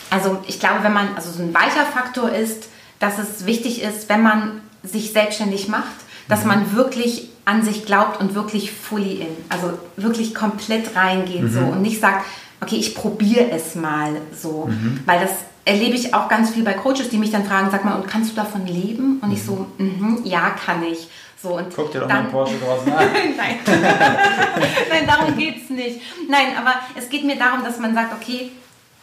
Also 0.10 0.38
ich 0.48 0.60
glaube, 0.60 0.84
wenn 0.84 0.94
man, 0.94 1.16
also 1.16 1.32
so 1.32 1.42
ein 1.42 1.54
weicher 1.54 1.86
Faktor 1.86 2.30
ist, 2.30 2.66
dass 3.00 3.18
es 3.18 3.46
wichtig 3.46 3.82
ist, 3.82 4.10
wenn 4.10 4.22
man 4.22 4.62
sich 4.84 5.12
selbstständig 5.12 5.68
macht, 5.68 5.94
dass 6.28 6.42
mhm. 6.44 6.48
man 6.48 6.76
wirklich 6.76 7.30
an 7.46 7.64
sich 7.64 7.86
glaubt 7.86 8.22
und 8.22 8.36
wirklich 8.36 8.72
fully 8.72 9.22
in, 9.22 9.28
also 9.50 9.78
wirklich 9.98 10.34
komplett 10.34 10.96
reingeht 10.96 11.44
mhm. 11.44 11.52
so 11.52 11.60
und 11.60 11.82
nicht 11.82 12.00
sagt, 12.00 12.26
okay, 12.62 12.78
ich 12.78 12.96
probiere 12.96 13.52
es 13.52 13.76
mal 13.76 14.16
so, 14.40 14.68
mhm. 14.68 15.02
weil 15.06 15.20
das 15.20 15.32
erlebe 15.66 15.96
ich 15.96 16.14
auch 16.14 16.28
ganz 16.28 16.52
viel 16.52 16.64
bei 16.64 16.74
Coaches, 16.74 17.10
die 17.10 17.18
mich 17.18 17.32
dann 17.32 17.46
fragen, 17.46 17.70
sag 17.72 17.86
mal, 17.86 17.96
und 17.96 18.08
kannst 18.08 18.32
du 18.32 18.36
davon 18.36 18.66
leben? 18.66 19.20
Und 19.22 19.32
ich 19.32 19.44
so, 19.44 19.68
mm 19.78 20.26
ja, 20.26 20.50
kann 20.52 20.84
ich. 20.84 21.08
So, 21.44 21.58
und 21.58 21.76
Guck 21.76 21.92
dir 21.92 22.00
doch 22.00 22.08
dann, 22.08 22.24
mal 22.24 22.32
Porsche 22.32 22.56
draußen 22.58 22.94
an. 22.94 23.06
Nein. 23.38 23.60
Nein, 24.90 25.06
darum 25.06 25.38
geht 25.38 25.62
es 25.62 25.70
nicht. 25.70 26.00
Nein, 26.30 26.56
aber 26.58 26.76
es 26.96 27.10
geht 27.10 27.26
mir 27.26 27.38
darum, 27.38 27.66
dass 27.66 27.80
man 27.80 27.94
sagt, 27.94 28.14
okay, 28.14 28.52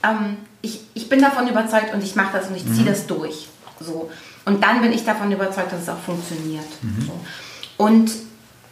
ähm, 0.02 0.38
ich, 0.62 0.80
ich 0.94 1.10
bin 1.10 1.20
davon 1.20 1.46
überzeugt 1.48 1.92
und 1.92 2.02
ich 2.02 2.16
mache 2.16 2.38
das 2.38 2.48
und 2.48 2.56
ich 2.56 2.64
ziehe 2.64 2.84
mhm. 2.84 2.86
das 2.86 3.06
durch. 3.06 3.48
So. 3.78 4.10
Und 4.46 4.64
dann 4.64 4.80
bin 4.80 4.90
ich 4.90 5.04
davon 5.04 5.30
überzeugt, 5.30 5.70
dass 5.70 5.82
es 5.82 5.88
auch 5.90 5.98
funktioniert. 5.98 6.64
Mhm. 6.80 7.02
So. 7.02 7.20
Und 7.76 8.10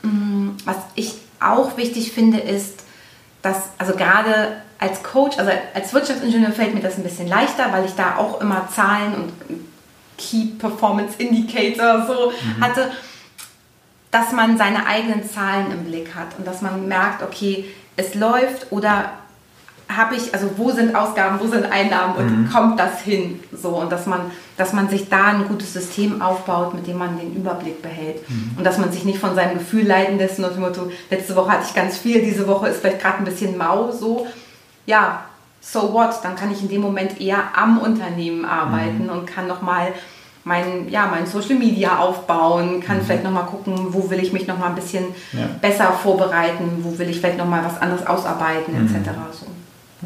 mh, 0.01 0.11
mm, 0.11 0.57
was 0.65 0.77
ich 0.95 1.17
auch 1.39 1.77
wichtig 1.77 2.13
finde, 2.13 2.39
ist, 2.39 2.85
dass, 3.43 3.57
also 3.77 3.93
gerade 3.93 4.63
als 4.79 5.03
Coach, 5.03 5.39
also 5.39 5.51
als 5.75 5.93
Wirtschaftsingenieur 5.93 6.53
fällt 6.53 6.73
mir 6.73 6.81
das 6.81 6.97
ein 6.97 7.03
bisschen 7.03 7.29
leichter, 7.29 7.71
weil 7.71 7.85
ich 7.85 7.95
da 7.97 8.17
auch 8.17 8.41
immer 8.41 8.67
Zahlen 8.75 9.15
und 9.15 9.33
Key 10.17 10.47
Performance 10.59 11.17
Indicator 11.19 12.07
so 12.07 12.31
mhm. 12.31 12.65
hatte 12.65 12.91
dass 14.11 14.33
man 14.33 14.57
seine 14.57 14.87
eigenen 14.87 15.29
Zahlen 15.29 15.71
im 15.71 15.85
Blick 15.85 16.15
hat 16.15 16.29
und 16.39 16.47
dass 16.47 16.63
man 16.63 16.89
merkt, 16.89 17.23
okay, 17.23 17.67
es 17.97 18.15
läuft 18.15 18.71
oder 18.71 19.13
habe 19.89 20.17
ich, 20.17 20.35
also 20.35 20.51
wo 20.59 20.71
sind 20.71 20.95
Ausgaben, 20.95 21.41
wo 21.41 21.47
sind 21.47 21.65
Einnahmen 21.65 22.15
und 22.17 22.43
mhm. 22.43 22.51
kommt 22.51 22.79
das 22.79 23.01
hin? 23.01 23.41
So 23.53 23.71
und 23.71 23.91
dass 23.91 24.07
man, 24.07 24.31
dass 24.59 24.75
man 24.75 24.89
sich 24.89 25.09
da 25.09 25.29
ein 25.29 25.49
gutes 25.49 25.73
System 25.73 26.21
aufbaut, 26.21 26.75
mit 26.75 26.87
dem 26.87 26.99
man 26.99 27.19
den 27.19 27.35
Überblick 27.35 27.81
behält 27.81 28.29
mhm. 28.29 28.53
und 28.59 28.65
dass 28.65 28.77
man 28.77 28.93
sich 28.93 29.05
nicht 29.05 29.19
von 29.19 29.35
seinem 29.35 29.59
Gefühl 29.59 29.87
leiten 29.87 30.19
lässt 30.19 30.39
und 30.39 30.45
nach 30.45 30.53
dem 30.53 30.61
Motto, 30.61 30.91
letzte 31.11 31.35
Woche 31.37 31.53
hatte 31.53 31.65
ich 31.67 31.75
ganz 31.75 31.97
viel, 31.97 32.23
diese 32.23 32.47
Woche 32.47 32.69
ist 32.69 32.81
vielleicht 32.81 33.01
gerade 33.01 33.19
ein 33.19 33.25
bisschen 33.25 33.57
mau, 33.57 33.91
so 33.91 34.27
ja, 34.85 35.25
so 35.61 35.93
what? 35.93 36.19
Dann 36.23 36.37
kann 36.37 36.51
ich 36.51 36.63
in 36.63 36.69
dem 36.69 36.81
Moment 36.81 37.21
eher 37.21 37.43
am 37.55 37.79
Unternehmen 37.79 38.45
arbeiten 38.45 39.05
Mhm. 39.05 39.11
und 39.11 39.27
kann 39.27 39.47
nochmal 39.47 39.93
mein, 40.49 40.89
ja, 40.89 41.07
mein 41.07 41.27
Social 41.27 41.55
Media 41.57 41.99
aufbauen, 41.99 42.81
kann 42.81 43.03
vielleicht 43.03 43.23
nochmal 43.23 43.45
gucken, 43.45 43.75
wo 43.95 44.09
will 44.11 44.19
ich 44.21 44.33
mich 44.33 44.47
nochmal 44.47 44.71
ein 44.71 44.75
bisschen 44.75 45.05
Mhm. 45.33 45.39
Ja. 45.39 45.47
besser 45.61 45.93
vorbereiten, 45.93 46.79
wo 46.83 46.99
will 46.99 47.09
ich 47.11 47.19
vielleicht 47.21 47.39
nochmal 47.39 47.65
was 47.65 47.81
anderes 47.81 48.05
ausarbeiten, 48.07 48.75
Mhm. 48.75 48.87
etc. 48.87 49.11
So, 49.33 49.47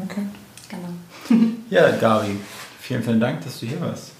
Okay. 0.03 0.23
genau. 0.69 0.89
Ja, 1.69 1.89
Gabi, 1.91 2.37
vielen, 2.81 3.01
vielen 3.03 3.19
Dank, 3.19 3.43
dass 3.43 3.59
du 3.59 3.65
hier 3.65 3.79
warst. 3.81 4.11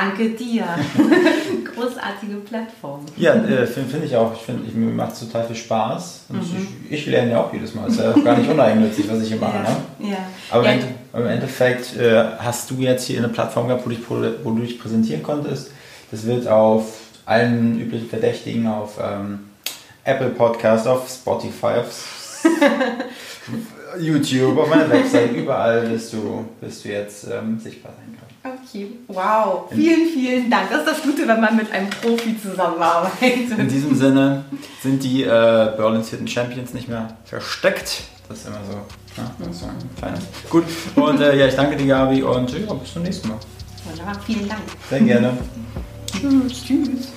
Danke 0.00 0.30
dir. 0.30 0.64
Großartige 1.74 2.36
Plattform. 2.48 3.00
Ja, 3.16 3.34
äh, 3.34 3.66
finde 3.66 3.90
find 3.90 4.04
ich 4.04 4.14
auch. 4.16 4.32
Ich 4.34 4.40
finde, 4.42 4.70
mir 4.76 4.92
macht 4.92 5.12
es 5.14 5.20
total 5.20 5.44
viel 5.46 5.56
Spaß. 5.56 6.26
Und 6.28 6.36
Mhm. 6.38 6.68
ich, 6.88 6.92
ich 7.00 7.06
lerne 7.06 7.32
ja 7.32 7.40
auch 7.40 7.52
jedes 7.52 7.74
Mal. 7.74 7.88
Ist 7.88 7.98
ja 7.98 8.12
auch 8.12 8.24
gar 8.24 8.36
nicht 8.36 8.48
uneigennützig, 8.50 9.10
was 9.10 9.22
ich 9.22 9.28
hier 9.28 9.38
mache. 9.38 9.58
Ne? 9.58 10.10
Ja. 10.10 10.16
Aber 10.50 10.64
ja. 10.66 10.72
im 10.72 10.80
im 11.14 11.26
Endeffekt 11.26 11.96
äh, 11.96 12.22
hast 12.38 12.70
du 12.70 12.74
jetzt 12.76 13.06
hier 13.06 13.18
eine 13.18 13.28
Plattform 13.28 13.66
gehabt, 13.66 13.84
wo, 13.84 13.90
dich, 13.90 13.98
wo 14.08 14.50
du 14.50 14.60
dich 14.60 14.78
präsentieren 14.78 15.22
konntest. 15.22 15.70
Das 16.10 16.26
wird 16.26 16.46
auf 16.46 16.84
allen 17.24 17.80
üblichen 17.80 18.08
Verdächtigen, 18.08 18.66
auf 18.68 18.98
ähm, 19.02 19.40
Apple 20.04 20.28
Podcast, 20.30 20.86
auf 20.86 21.08
Spotify, 21.08 21.80
auf 21.80 22.40
YouTube, 24.00 24.58
auf 24.58 24.68
meiner 24.68 24.88
Website, 24.90 25.32
überall 25.34 25.90
wirst 25.90 26.12
du, 26.12 26.44
wirst 26.60 26.84
du 26.84 26.88
jetzt 26.90 27.24
ähm, 27.24 27.58
sichtbar 27.58 27.92
sein 27.96 28.16
können. 28.18 28.27
Okay, 28.42 28.86
wow. 29.08 29.68
Vielen, 29.70 30.08
vielen 30.08 30.50
Dank. 30.50 30.70
Das 30.70 30.80
ist 30.80 30.88
das 30.88 31.02
Gute, 31.02 31.26
wenn 31.26 31.40
man 31.40 31.56
mit 31.56 31.70
einem 31.72 31.90
Profi 31.90 32.30
In 32.30 32.40
zusammenarbeitet. 32.40 33.70
diesem 33.70 33.94
Sinne 33.94 34.44
sind 34.82 35.02
die 35.02 35.22
äh, 35.22 35.26
Berlin's 35.76 36.10
Hidden 36.10 36.28
Champions 36.28 36.72
nicht 36.72 36.88
mehr 36.88 37.16
versteckt. 37.24 38.02
Das 38.28 38.38
ist 38.38 38.46
immer 38.46 38.60
so. 38.70 38.74
Ja, 39.16 39.30
das 39.38 39.48
ist 39.48 39.60
so 39.60 39.66
ein 39.66 39.96
kleines. 39.98 40.20
Gut, 40.48 40.64
und 40.94 41.20
äh, 41.20 41.36
ja, 41.38 41.46
ich 41.46 41.54
danke 41.56 41.76
dir, 41.76 41.86
Gabi, 41.86 42.22
und 42.22 42.50
ja, 42.52 42.72
bis 42.74 42.92
zum 42.92 43.02
nächsten 43.02 43.28
Mal. 43.28 43.38
Wunderbar, 43.84 44.20
vielen 44.24 44.48
Dank. 44.48 44.60
Sehr 44.88 45.00
gerne. 45.00 45.36
Tschüss. 46.06 46.64
Tschüss. 46.64 47.08